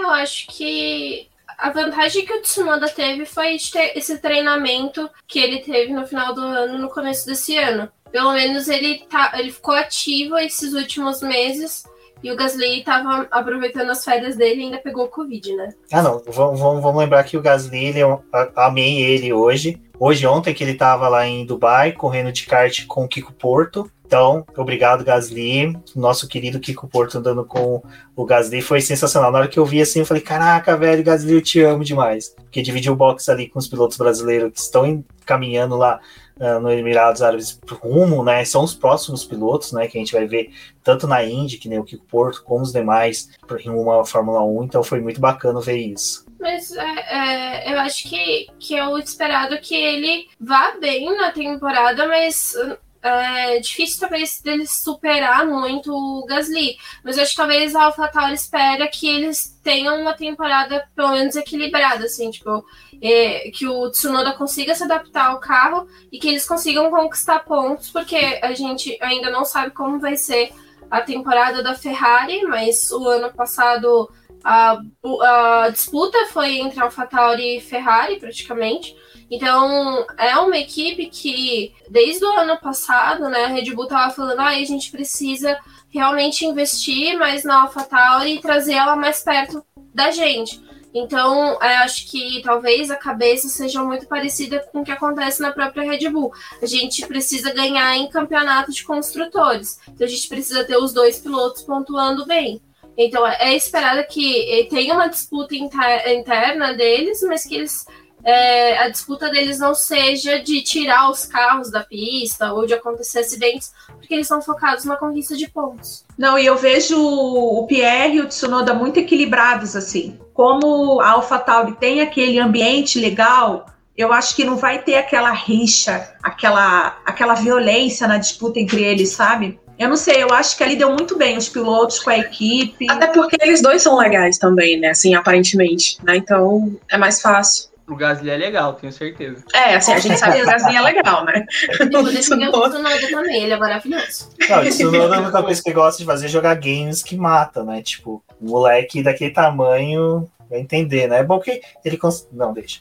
Eu 0.01 0.09
acho 0.09 0.47
que 0.47 1.29
a 1.57 1.69
vantagem 1.69 2.25
que 2.25 2.33
o 2.33 2.41
Tsunoda 2.41 2.89
teve 2.89 3.25
foi 3.25 3.57
ter 3.71 3.95
esse 3.95 4.17
treinamento 4.17 5.09
que 5.27 5.39
ele 5.39 5.59
teve 5.59 5.93
no 5.93 6.07
final 6.07 6.33
do 6.33 6.41
ano, 6.41 6.79
no 6.79 6.89
começo 6.89 7.25
desse 7.25 7.55
ano. 7.57 7.87
Pelo 8.11 8.33
menos 8.33 8.67
ele, 8.67 9.05
tá, 9.09 9.33
ele 9.35 9.51
ficou 9.51 9.75
ativo 9.75 10.37
esses 10.37 10.73
últimos 10.73 11.21
meses 11.21 11.85
e 12.23 12.31
o 12.31 12.35
Gasly 12.35 12.79
estava 12.79 13.27
aproveitando 13.31 13.89
as 13.89 14.03
férias 14.03 14.35
dele 14.35 14.61
e 14.61 14.63
ainda 14.65 14.77
pegou 14.77 15.07
Covid, 15.07 15.55
né? 15.55 15.73
Ah, 15.91 16.03
não. 16.03 16.21
Vamos, 16.27 16.59
vamos 16.59 16.95
lembrar 16.95 17.23
que 17.23 17.37
o 17.37 17.41
Gasly, 17.41 17.85
ele, 17.85 17.99
eu 17.99 18.23
amei 18.55 19.01
ele 19.01 19.31
hoje. 19.33 19.81
Hoje, 19.99 20.25
ontem, 20.25 20.53
que 20.53 20.63
ele 20.63 20.71
estava 20.71 21.07
lá 21.07 21.27
em 21.27 21.45
Dubai, 21.45 21.91
correndo 21.91 22.31
de 22.31 22.45
kart 22.45 22.85
com 22.87 23.05
o 23.05 23.07
Kiko 23.07 23.33
Porto. 23.33 23.89
Então, 24.11 24.45
obrigado, 24.57 25.05
Gasly. 25.05 25.73
Nosso 25.95 26.27
querido 26.27 26.59
Kiko 26.59 26.85
Porto 26.85 27.17
andando 27.17 27.45
com 27.45 27.81
o 28.13 28.25
Gasly 28.25 28.61
foi 28.61 28.81
sensacional. 28.81 29.31
Na 29.31 29.39
hora 29.39 29.47
que 29.47 29.57
eu 29.57 29.65
vi 29.65 29.81
assim, 29.81 29.99
eu 29.99 30.05
falei: 30.05 30.21
Caraca, 30.21 30.75
velho, 30.75 31.01
Gasly, 31.01 31.35
eu 31.35 31.41
te 31.41 31.61
amo 31.61 31.81
demais. 31.81 32.35
Porque 32.35 32.61
dividiu 32.61 32.91
o 32.91 32.95
box 32.97 33.29
ali 33.29 33.47
com 33.47 33.57
os 33.57 33.69
pilotos 33.69 33.95
brasileiros 33.95 34.51
que 34.51 34.59
estão 34.59 35.01
caminhando 35.25 35.77
lá 35.77 36.01
uh, 36.41 36.59
no 36.59 36.69
Emirados 36.69 37.21
Árabes 37.21 37.57
rumo, 37.81 38.21
né? 38.21 38.43
São 38.43 38.65
os 38.65 38.73
próximos 38.73 39.23
pilotos, 39.23 39.71
né? 39.71 39.87
Que 39.87 39.97
a 39.97 40.01
gente 40.01 40.11
vai 40.11 40.27
ver 40.27 40.51
tanto 40.83 41.07
na 41.07 41.23
Indy, 41.23 41.57
que 41.57 41.69
nem 41.69 41.79
o 41.79 41.85
Kiko 41.85 42.05
Porto, 42.05 42.43
como 42.43 42.63
os 42.63 42.73
demais, 42.73 43.29
em 43.63 43.69
uma 43.69 44.03
Fórmula 44.03 44.43
1. 44.43 44.65
Então 44.65 44.83
foi 44.83 44.99
muito 44.99 45.21
bacana 45.21 45.61
ver 45.61 45.77
isso. 45.77 46.25
Mas 46.37 46.73
é, 46.73 46.83
é, 46.83 47.73
eu 47.73 47.79
acho 47.79 48.09
que, 48.09 48.47
que 48.59 48.75
é 48.75 48.85
o 48.85 48.97
esperado 48.97 49.57
que 49.61 49.73
ele 49.73 50.27
vá 50.37 50.75
bem 50.81 51.15
na 51.15 51.31
temporada, 51.31 52.05
mas 52.09 52.57
é 53.01 53.59
difícil 53.59 53.99
talvez 53.99 54.41
deles 54.41 54.71
superar 54.71 55.45
muito 55.45 55.91
o 55.93 56.25
Gasly, 56.25 56.77
mas 57.03 57.17
eu 57.17 57.23
acho 57.23 57.31
que 57.31 57.37
talvez 57.37 57.75
a 57.75 57.83
AlphaTauri 57.85 58.33
espera 58.33 58.87
que 58.87 59.07
eles 59.07 59.59
tenham 59.63 60.01
uma 60.01 60.13
temporada 60.13 60.87
pelo 60.95 61.11
menos 61.11 61.35
equilibrada, 61.35 62.05
assim, 62.05 62.29
tipo, 62.29 62.63
é, 63.01 63.49
que 63.51 63.67
o 63.67 63.89
Tsunoda 63.89 64.33
consiga 64.33 64.75
se 64.75 64.83
adaptar 64.83 65.27
ao 65.27 65.39
carro 65.39 65.87
e 66.11 66.19
que 66.19 66.27
eles 66.29 66.47
consigam 66.47 66.89
conquistar 66.91 67.39
pontos, 67.39 67.89
porque 67.89 68.39
a 68.41 68.53
gente 68.53 68.97
ainda 69.01 69.29
não 69.29 69.45
sabe 69.45 69.71
como 69.71 69.99
vai 69.99 70.15
ser 70.15 70.51
a 70.89 71.01
temporada 71.01 71.63
da 71.63 71.73
Ferrari, 71.73 72.43
mas 72.43 72.91
o 72.91 73.07
ano 73.07 73.31
passado 73.31 74.09
a, 74.43 74.79
a 75.21 75.69
disputa 75.69 76.25
foi 76.27 76.57
entre 76.57 76.79
AlphaTauri 76.79 77.57
e 77.57 77.61
Ferrari, 77.61 78.19
praticamente. 78.19 78.95
Então, 79.31 80.05
é 80.17 80.35
uma 80.37 80.57
equipe 80.57 81.05
que, 81.05 81.73
desde 81.89 82.25
o 82.25 82.33
ano 82.33 82.59
passado, 82.59 83.29
né, 83.29 83.45
a 83.45 83.47
Red 83.47 83.73
Bull 83.73 83.85
estava 83.85 84.13
falando, 84.13 84.41
ah, 84.41 84.47
a 84.47 84.65
gente 84.65 84.91
precisa 84.91 85.57
realmente 85.89 86.45
investir 86.45 87.17
mais 87.17 87.45
na 87.45 87.61
AlphaTauri 87.61 88.35
e 88.35 88.41
trazer 88.41 88.73
ela 88.73 88.93
mais 88.97 89.23
perto 89.23 89.65
da 89.93 90.11
gente. 90.11 90.61
Então, 90.93 91.57
é, 91.61 91.77
acho 91.77 92.11
que 92.11 92.41
talvez 92.43 92.91
a 92.91 92.97
cabeça 92.97 93.47
seja 93.47 93.81
muito 93.81 94.05
parecida 94.05 94.59
com 94.69 94.81
o 94.81 94.83
que 94.83 94.91
acontece 94.91 95.41
na 95.41 95.53
própria 95.53 95.89
Red 95.89 96.09
Bull. 96.09 96.33
A 96.61 96.65
gente 96.65 97.07
precisa 97.07 97.53
ganhar 97.53 97.95
em 97.95 98.09
campeonato 98.09 98.73
de 98.73 98.83
construtores. 98.83 99.79
Então, 99.87 100.05
a 100.05 100.09
gente 100.09 100.27
precisa 100.27 100.65
ter 100.65 100.75
os 100.75 100.91
dois 100.91 101.19
pilotos 101.19 101.61
pontuando 101.63 102.25
bem. 102.25 102.61
Então, 102.97 103.25
é 103.25 103.55
esperado 103.55 104.05
que 104.09 104.67
tenha 104.69 104.93
uma 104.93 105.07
disputa 105.07 105.55
interna 105.55 106.73
deles, 106.73 107.21
mas 107.23 107.45
que 107.45 107.55
eles 107.55 107.85
é, 108.23 108.77
a 108.77 108.89
disputa 108.89 109.29
deles 109.29 109.59
não 109.59 109.73
seja 109.73 110.39
de 110.39 110.61
tirar 110.61 111.09
os 111.09 111.25
carros 111.25 111.71
da 111.71 111.81
pista 111.81 112.53
ou 112.53 112.65
de 112.65 112.73
acontecer 112.73 113.19
acidentes, 113.19 113.71
porque 113.97 114.13
eles 114.13 114.25
estão 114.25 114.41
focados 114.41 114.85
na 114.85 114.95
conquista 114.95 115.35
de 115.35 115.49
pontos. 115.49 116.05
Não, 116.17 116.37
e 116.37 116.45
eu 116.45 116.55
vejo 116.57 116.97
o 116.99 117.65
Pierre 117.67 118.17
e 118.17 118.21
o 118.21 118.27
Tsunoda 118.27 118.73
muito 118.73 118.99
equilibrados 118.99 119.75
assim. 119.75 120.19
Como 120.33 121.01
a 121.01 121.11
AlphaTauri 121.11 121.73
tem 121.73 122.01
aquele 122.01 122.39
ambiente 122.39 122.99
legal, 122.99 123.65
eu 123.97 124.13
acho 124.13 124.35
que 124.35 124.45
não 124.45 124.55
vai 124.55 124.81
ter 124.81 124.95
aquela 124.95 125.31
rixa, 125.31 126.13
aquela, 126.21 126.97
aquela 127.05 127.33
violência 127.35 128.07
na 128.07 128.17
disputa 128.17 128.59
entre 128.59 128.83
eles, 128.83 129.09
sabe? 129.09 129.59
Eu 129.77 129.89
não 129.89 129.97
sei, 129.97 130.21
eu 130.21 130.31
acho 130.31 130.55
que 130.55 130.63
ali 130.63 130.75
deu 130.75 130.91
muito 130.91 131.17
bem 131.17 131.37
os 131.37 131.49
pilotos 131.49 131.99
com 131.99 132.11
a 132.11 132.17
equipe. 132.19 132.85
Até 132.87 133.07
porque 133.07 133.35
eles 133.41 133.63
dois 133.63 133.81
são 133.81 133.97
legais 133.97 134.37
também, 134.37 134.79
né? 134.79 134.89
Assim, 134.89 135.15
aparentemente, 135.15 135.97
né? 136.03 136.17
Então 136.17 136.79
é 136.87 136.99
mais 136.99 137.19
fácil 137.19 137.70
pro 137.91 137.97
Gasly 137.97 138.29
é 138.29 138.37
legal, 138.37 138.73
tenho 138.73 138.91
certeza. 138.93 139.43
É, 139.53 139.75
assim, 139.75 139.91
a 139.91 139.99
gente 139.99 140.17
sabe 140.17 140.37
que 140.37 140.43
o 140.43 140.45
Gasly 140.45 140.77
é 140.77 140.81
legal, 140.81 141.25
né? 141.25 141.45
O 141.93 142.03
Tsunoda 142.19 142.79
também, 142.79 143.43
ele 143.43 143.53
é 143.53 143.57
maravilhoso. 143.57 144.29
Não, 144.49 144.61
o 144.61 144.69
Tsunoda, 144.69 145.17
a 145.17 145.19
única 145.19 145.43
coisa 145.43 145.61
que 145.61 145.73
gosta 145.73 145.99
de 145.99 146.05
fazer 146.05 146.27
é 146.27 146.29
jogar 146.29 146.55
games 146.55 147.03
que 147.03 147.17
mata, 147.17 147.63
né? 147.63 147.81
Tipo, 147.81 148.23
um 148.41 148.49
moleque 148.49 149.03
daquele 149.03 149.31
tamanho 149.31 150.29
vai 150.49 150.59
entender, 150.59 151.07
né? 151.07 151.19
É 151.19 151.23
bom 151.23 151.39
que 151.39 151.61
ele... 151.83 151.97
Cons... 151.97 152.27
Não, 152.31 152.53
deixa. 152.53 152.79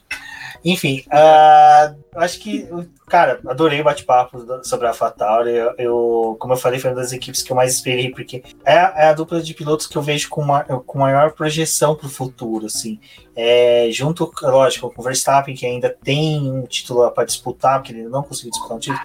Enfim, 0.64 1.02
uh, 1.06 1.96
acho 2.16 2.38
que, 2.38 2.68
cara, 3.08 3.40
adorei 3.46 3.80
o 3.80 3.84
bate-papo 3.84 4.44
sobre 4.62 4.86
a 4.86 4.92
Fatal. 4.92 5.46
Eu, 5.48 5.74
eu, 5.78 6.36
como 6.38 6.52
eu 6.52 6.56
falei, 6.56 6.78
foi 6.78 6.90
uma 6.90 7.00
das 7.00 7.12
equipes 7.12 7.42
que 7.42 7.50
eu 7.50 7.56
mais 7.56 7.74
esperei, 7.74 8.10
porque 8.10 8.42
é, 8.64 8.74
é 8.74 9.08
a 9.08 9.14
dupla 9.14 9.40
de 9.40 9.54
pilotos 9.54 9.86
que 9.86 9.96
eu 9.96 10.02
vejo 10.02 10.28
com, 10.28 10.42
uma, 10.42 10.62
com 10.64 10.98
maior 10.98 11.32
projeção 11.32 11.94
para 11.94 12.06
o 12.06 12.10
futuro, 12.10 12.66
assim. 12.66 13.00
É, 13.34 13.88
junto, 13.90 14.30
lógico, 14.42 14.92
com 14.92 15.00
o 15.00 15.04
Verstappen, 15.04 15.54
que 15.54 15.64
ainda 15.64 15.96
tem 16.02 16.50
um 16.50 16.66
título 16.66 17.10
para 17.10 17.24
disputar, 17.24 17.78
porque 17.78 17.92
ele 17.92 18.08
não 18.08 18.22
conseguiu 18.22 18.50
disputar 18.50 18.76
um 18.76 18.80
título. 18.80 19.00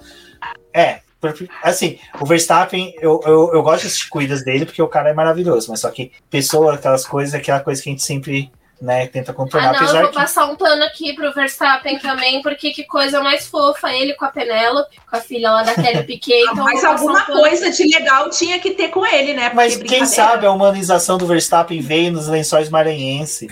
É, 0.73 0.99
assim, 1.63 1.97
o 2.19 2.25
Verstappen, 2.25 2.93
eu, 2.99 3.21
eu, 3.25 3.53
eu 3.53 3.63
gosto 3.63 3.83
das 3.83 4.03
cuidas 4.03 4.43
dele, 4.43 4.65
porque 4.65 4.81
o 4.81 4.89
cara 4.89 5.09
é 5.09 5.13
maravilhoso, 5.13 5.69
mas 5.69 5.79
só 5.79 5.89
que 5.89 6.11
pessoa, 6.29 6.75
aquelas 6.75 7.07
coisas, 7.07 7.33
aquela 7.33 7.61
coisa 7.61 7.81
que 7.81 7.89
a 7.89 7.91
gente 7.93 8.03
sempre 8.03 8.51
né, 8.81 9.07
tenta 9.07 9.33
controlar. 9.33 9.69
Ah, 9.69 9.71
não, 9.71 9.79
apesar 9.79 9.95
eu 9.95 10.01
vou 10.01 10.11
que... 10.11 10.15
passar 10.15 10.45
um 10.45 10.55
pano 10.55 10.83
aqui 10.83 11.13
pro 11.13 11.33
Verstappen 11.33 11.99
também, 11.99 12.41
porque 12.41 12.71
que 12.71 12.83
coisa 12.83 13.21
mais 13.21 13.47
fofa 13.47 13.91
ele 13.93 14.13
com 14.13 14.25
a 14.25 14.29
Penélope, 14.29 14.97
com 15.09 15.15
a 15.15 15.21
filha 15.21 15.51
lá 15.51 15.63
da 15.63 15.73
Kelly 15.75 16.03
Piquet. 16.03 16.43
Então 16.43 16.63
Mas 16.63 16.83
alguma 16.83 17.21
um 17.21 17.25
coisa 17.25 17.71
de 17.71 17.83
legal 17.83 18.29
tinha 18.29 18.59
que 18.59 18.71
ter 18.71 18.89
com 18.89 19.05
ele, 19.05 19.33
né? 19.33 19.51
Mas 19.53 19.77
quem 19.77 20.05
sabe 20.05 20.45
a 20.45 20.51
humanização 20.51 21.17
do 21.17 21.25
Verstappen 21.25 21.79
veio 21.81 22.11
nos 22.11 22.27
lençóis 22.27 22.69
maranhense. 22.69 23.49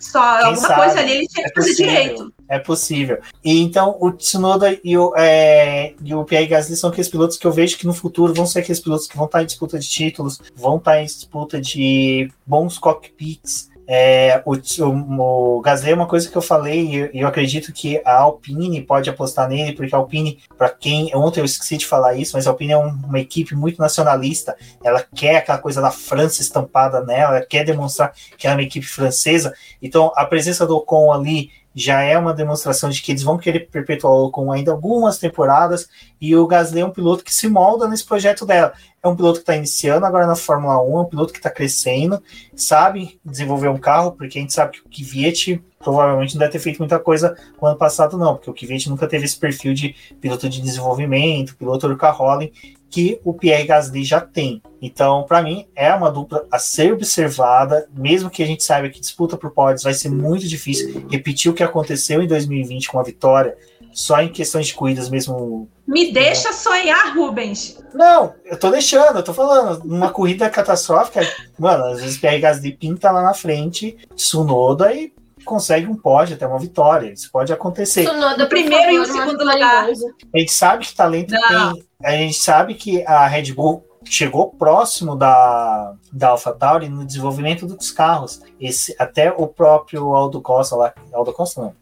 Só 0.00 0.38
Quem 0.38 0.46
alguma 0.46 0.68
sabe? 0.68 0.80
coisa 0.80 1.00
ali 1.00 1.12
ele 1.12 1.28
tinha 1.28 1.44
que 1.44 1.50
é 1.50 1.62
fazer 1.62 1.74
direito. 1.74 2.34
É 2.48 2.58
possível. 2.58 3.18
E 3.44 3.60
então 3.60 3.96
o 4.00 4.10
Tsunoda 4.10 4.76
e 4.82 4.98
o, 4.98 5.14
é, 5.16 5.94
e 6.02 6.14
o 6.14 6.24
Pierre 6.24 6.48
Gasly 6.48 6.74
são 6.74 6.90
aqueles 6.90 7.08
pilotos 7.08 7.36
que 7.36 7.46
eu 7.46 7.52
vejo 7.52 7.78
que 7.78 7.86
no 7.86 7.94
futuro 7.94 8.34
vão 8.34 8.46
ser 8.46 8.58
aqueles 8.58 8.80
pilotos 8.80 9.06
que 9.06 9.16
vão 9.16 9.26
estar 9.26 9.42
em 9.42 9.46
disputa 9.46 9.78
de 9.78 9.88
títulos, 9.88 10.40
vão 10.56 10.78
estar 10.78 11.00
em 11.00 11.04
disputa 11.04 11.60
de 11.60 12.28
bons 12.44 12.76
cockpits, 12.76 13.69
é, 13.92 14.40
o, 14.46 14.54
o, 14.54 15.56
o 15.56 15.60
Gasly 15.60 15.90
é 15.90 15.94
uma 15.96 16.06
coisa 16.06 16.30
que 16.30 16.36
eu 16.36 16.42
falei 16.42 16.86
e 16.86 16.94
eu, 16.94 17.10
eu, 17.12 17.26
acredito 17.26 17.72
que 17.72 18.00
a 18.04 18.18
Alpine 18.18 18.80
pode 18.82 19.10
apostar 19.10 19.48
nele, 19.48 19.72
porque 19.72 19.92
a 19.92 19.98
Alpine, 19.98 20.38
para 20.56 20.68
quem. 20.68 21.10
Ontem 21.12 21.40
eu 21.40 21.44
esqueci 21.44 21.76
de 21.76 21.86
falar 21.86 22.14
isso, 22.14 22.36
mas 22.36 22.46
a 22.46 22.50
Alpine 22.50 22.70
é 22.70 22.78
um, 22.78 22.86
uma 22.86 23.18
equipe 23.18 23.52
muito 23.56 23.80
nacionalista. 23.80 24.56
Ela 24.84 25.04
quer 25.12 25.38
aquela 25.38 25.58
coisa 25.58 25.80
da 25.80 25.90
França 25.90 26.40
estampada 26.40 27.04
nela, 27.04 27.38
ela 27.38 27.44
quer 27.44 27.64
demonstrar 27.64 28.12
que 28.38 28.46
ela 28.46 28.54
é 28.54 28.58
uma 28.58 28.62
equipe 28.62 28.86
francesa. 28.86 29.52
Então 29.82 30.12
a 30.14 30.24
presença 30.24 30.64
do 30.64 30.76
Ocon 30.76 31.12
ali 31.12 31.50
já 31.74 32.02
é 32.02 32.18
uma 32.18 32.34
demonstração 32.34 32.90
de 32.90 33.00
que 33.00 33.12
eles 33.12 33.22
vão 33.22 33.38
querer 33.38 33.68
perpetuar 33.70 34.12
o 34.12 34.26
Ocon 34.26 34.50
ainda 34.50 34.72
algumas 34.72 35.18
temporadas, 35.18 35.88
e 36.20 36.34
o 36.34 36.46
Gasly 36.46 36.80
é 36.80 36.84
um 36.84 36.90
piloto 36.90 37.24
que 37.24 37.34
se 37.34 37.48
molda 37.48 37.86
nesse 37.88 38.04
projeto 38.04 38.44
dela. 38.44 38.72
É 39.02 39.08
um 39.08 39.16
piloto 39.16 39.36
que 39.36 39.42
está 39.42 39.56
iniciando 39.56 40.04
agora 40.04 40.26
na 40.26 40.36
Fórmula 40.36 40.82
1, 40.82 40.98
é 40.98 41.00
um 41.00 41.04
piloto 41.06 41.32
que 41.32 41.38
está 41.38 41.50
crescendo, 41.50 42.22
sabe 42.54 43.18
desenvolver 43.24 43.68
um 43.68 43.78
carro, 43.78 44.12
porque 44.12 44.38
a 44.38 44.42
gente 44.42 44.52
sabe 44.52 44.72
que 44.72 44.80
o 44.80 44.90
Kvyat 44.90 45.62
provavelmente 45.78 46.34
não 46.34 46.40
deve 46.40 46.52
ter 46.52 46.58
feito 46.58 46.78
muita 46.78 46.98
coisa 46.98 47.34
no 47.60 47.68
ano 47.68 47.78
passado, 47.78 48.18
não, 48.18 48.36
porque 48.36 48.50
o 48.50 48.54
Kvyat 48.54 48.90
nunca 48.90 49.06
teve 49.06 49.24
esse 49.24 49.38
perfil 49.38 49.72
de 49.72 49.94
piloto 50.20 50.48
de 50.48 50.60
desenvolvimento, 50.60 51.56
piloto 51.56 51.88
do 51.88 51.96
carroling, 51.96 52.52
que 52.90 53.20
o 53.24 53.32
Pierre 53.32 53.66
Gasly 53.66 54.04
já 54.04 54.20
tem. 54.20 54.60
Então, 54.82 55.22
para 55.22 55.42
mim, 55.42 55.66
é 55.76 55.94
uma 55.94 56.10
dupla 56.10 56.46
a 56.50 56.58
ser 56.58 56.92
observada, 56.92 57.88
mesmo 57.94 58.28
que 58.28 58.42
a 58.42 58.46
gente 58.46 58.64
saiba 58.64 58.88
que 58.88 59.00
disputa 59.00 59.36
por 59.36 59.52
pódios 59.52 59.84
vai 59.84 59.94
ser 59.94 60.10
muito 60.10 60.48
difícil 60.48 61.06
repetir 61.08 61.50
o 61.50 61.54
que 61.54 61.62
aconteceu 61.62 62.20
em 62.22 62.26
2020 62.26 62.88
com 62.88 62.98
a 62.98 63.02
vitória 63.02 63.56
só 63.92 64.20
em 64.20 64.28
questões 64.28 64.68
de 64.68 64.74
corridas 64.74 65.08
mesmo. 65.08 65.68
Me 65.86 66.12
deixa 66.12 66.52
sonhar, 66.52 67.14
Rubens. 67.16 67.78
Não, 67.92 68.34
eu 68.44 68.58
tô 68.58 68.70
deixando, 68.70 69.18
eu 69.18 69.22
tô 69.22 69.34
falando. 69.34 69.82
Uma 69.84 70.10
corrida 70.10 70.48
catastrófica, 70.48 71.20
mano, 71.58 71.86
às 71.86 72.00
vezes 72.00 72.18
Pierre 72.18 72.40
Gasly 72.40 72.72
pinta 72.72 73.10
lá 73.10 73.22
na 73.22 73.34
frente, 73.34 73.96
Tsunoda 74.14 74.92
e 74.94 75.12
consegue 75.50 75.86
um 75.88 75.96
pódio, 75.96 76.36
até 76.36 76.46
uma 76.46 76.58
vitória. 76.58 77.12
Isso 77.12 77.28
pode 77.32 77.52
acontecer. 77.52 78.04
Por 78.04 78.14
primeiro 78.48 78.84
favor, 78.84 78.94
e 78.94 78.98
o 79.00 79.04
segundo 79.04 79.44
lugar. 79.44 79.88
A 80.34 80.38
gente 80.38 80.52
sabe 80.52 80.86
que 80.86 80.94
talento 80.94 81.32
Não. 81.32 81.74
tem. 81.74 81.84
A 82.04 82.12
gente 82.12 82.38
sabe 82.38 82.74
que 82.74 83.04
a 83.04 83.26
Red 83.26 83.52
Bull 83.52 83.84
chegou 84.04 84.52
próximo 84.52 85.16
da, 85.16 85.92
da 86.12 86.28
AlphaTauri 86.28 86.88
no 86.88 87.04
desenvolvimento 87.04 87.66
dos 87.66 87.90
carros. 87.90 88.40
Esse, 88.60 88.94
até 88.98 89.32
o 89.32 89.48
próprio 89.48 90.14
Aldo 90.14 90.40
Costa 90.40 90.76
lá, 90.76 90.94
Aldo 91.12 91.32
Costa 91.32 91.60
não, 91.60 91.74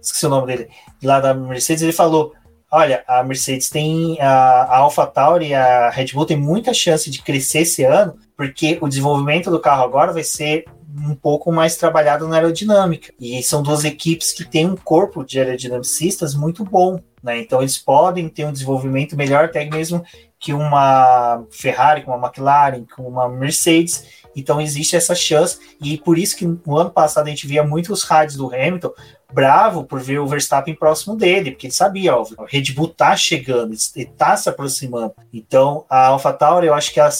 esqueci 0.00 0.26
o 0.26 0.30
nome 0.30 0.46
dele, 0.46 0.70
lá 1.02 1.20
da 1.20 1.34
Mercedes, 1.34 1.82
ele 1.82 1.92
falou: 1.92 2.32
olha, 2.72 3.04
a 3.06 3.22
Mercedes 3.22 3.68
tem 3.68 4.18
a, 4.20 4.62
a 4.62 4.76
AlphaTauri 4.78 5.48
e 5.48 5.54
a 5.54 5.90
Red 5.90 6.06
Bull 6.14 6.26
tem 6.26 6.38
muita 6.38 6.72
chance 6.72 7.10
de 7.10 7.22
crescer 7.22 7.60
esse 7.60 7.84
ano, 7.84 8.16
porque 8.36 8.78
o 8.80 8.88
desenvolvimento 8.88 9.50
do 9.50 9.60
carro 9.60 9.84
agora 9.84 10.12
vai 10.12 10.24
ser 10.24 10.64
um 10.96 11.14
pouco 11.14 11.52
mais 11.52 11.76
trabalhado 11.76 12.26
na 12.26 12.36
aerodinâmica. 12.36 13.12
E 13.18 13.42
são 13.42 13.62
duas 13.62 13.84
equipes 13.84 14.32
que 14.32 14.44
têm 14.44 14.66
um 14.66 14.76
corpo 14.76 15.24
de 15.24 15.38
aerodinamicistas 15.38 16.34
muito 16.34 16.64
bom. 16.64 17.00
Né? 17.22 17.40
Então 17.40 17.60
eles 17.60 17.78
podem 17.78 18.28
ter 18.28 18.44
um 18.44 18.52
desenvolvimento 18.52 19.16
melhor, 19.16 19.44
até 19.44 19.64
mesmo 19.64 20.04
que 20.38 20.52
uma 20.52 21.44
Ferrari, 21.50 22.02
com 22.02 22.12
uma 22.12 22.26
McLaren, 22.26 22.84
com 22.96 23.02
uma 23.02 23.28
Mercedes. 23.28 24.20
Então 24.34 24.60
existe 24.60 24.96
essa 24.96 25.14
chance, 25.14 25.58
e 25.82 25.98
por 25.98 26.16
isso 26.16 26.36
que 26.36 26.46
no 26.46 26.76
ano 26.76 26.90
passado 26.90 27.26
a 27.26 27.30
gente 27.30 27.46
via 27.46 27.64
muitos 27.64 28.04
rádios 28.04 28.36
do 28.36 28.46
Hamilton 28.46 28.92
bravo 29.32 29.84
por 29.84 30.00
ver 30.00 30.18
o 30.18 30.26
Verstappen 30.26 30.74
próximo 30.74 31.16
dele, 31.16 31.50
porque 31.50 31.66
ele 31.66 31.74
sabia, 31.74 32.16
ó, 32.16 32.22
o 32.22 32.44
Red 32.44 32.72
Bull 32.72 32.88
tá 32.88 33.16
chegando, 33.16 33.74
ele 33.94 34.06
tá 34.16 34.36
se 34.36 34.48
aproximando. 34.48 35.14
Então 35.32 35.84
a 35.88 36.06
AlphaTauri, 36.06 36.66
eu 36.66 36.74
acho 36.74 36.92
que 36.92 37.00
ela 37.00 37.10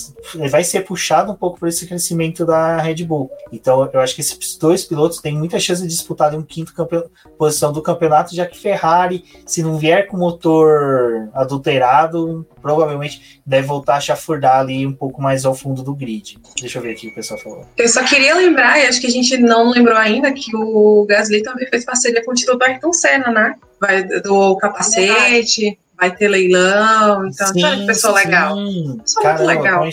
vai 0.51 0.65
ser 0.65 0.85
puxada 0.85 1.31
um 1.31 1.37
pouco 1.37 1.59
por 1.59 1.69
esse 1.69 1.87
crescimento 1.87 2.45
da 2.45 2.79
Red 2.79 3.05
Bull. 3.05 3.31
Então 3.53 3.89
eu 3.93 4.01
acho 4.01 4.15
que 4.15 4.21
esses 4.21 4.57
dois 4.57 4.85
pilotos 4.85 5.19
têm 5.19 5.37
muita 5.37 5.59
chance 5.59 5.83
de 5.83 5.89
disputar 5.89 6.35
um 6.35 6.43
quinto 6.43 6.75
posição 7.39 7.73
do 7.73 7.83
campeonato, 7.83 8.35
já 8.35 8.47
que 8.47 8.59
Ferrari, 8.59 9.25
se 9.47 9.63
não 9.63 9.79
vier 9.79 10.07
com 10.07 10.17
motor 10.17 11.29
adulterado, 11.35 12.47
provavelmente 12.61 13.41
deve 13.45 13.67
voltar 13.67 13.97
a 13.97 14.01
chafurdar 14.01 14.61
ali 14.61 14.87
um 14.87 14.93
pouco 14.93 15.21
mais 15.21 15.45
ao 15.45 15.55
fundo 15.55 15.83
do 15.83 15.95
grid. 15.95 16.39
Deixa 16.61 16.79
eu 16.79 16.83
ver 16.83 16.93
aqui 16.93 17.09
o 17.09 17.15
pessoal 17.15 17.41
falou. 17.41 17.67
Eu 17.77 17.89
só 17.89 18.05
queria 18.05 18.35
lembrar, 18.35 18.79
e 18.79 18.87
acho 18.87 19.01
que 19.01 19.07
a 19.07 19.11
gente 19.11 19.37
não 19.39 19.71
lembrou 19.71 19.97
ainda, 19.97 20.33
que 20.33 20.55
o 20.55 21.05
Gasly 21.07 21.43
também 21.43 21.67
fez 21.69 21.85
parceria 22.01 22.25
com 22.25 22.33
o 22.33 22.59
do 22.59 22.65
Ayrton 22.65 22.93
Senna, 22.93 23.31
né? 23.31 23.55
Vai 23.81 24.03
do 24.05 24.57
capacete, 24.57 25.79
vai 25.99 26.11
ter 26.15 26.29
leilão, 26.29 27.27
então, 27.27 27.47
sabe 27.47 27.61
que 27.81 27.87
pessoa 27.87 28.15
legal. 28.15 28.57
sim. 28.57 28.99
Pessoa 29.03 29.23
Caramba, 29.23 29.45
muito 29.45 29.59
legal, 29.59 29.85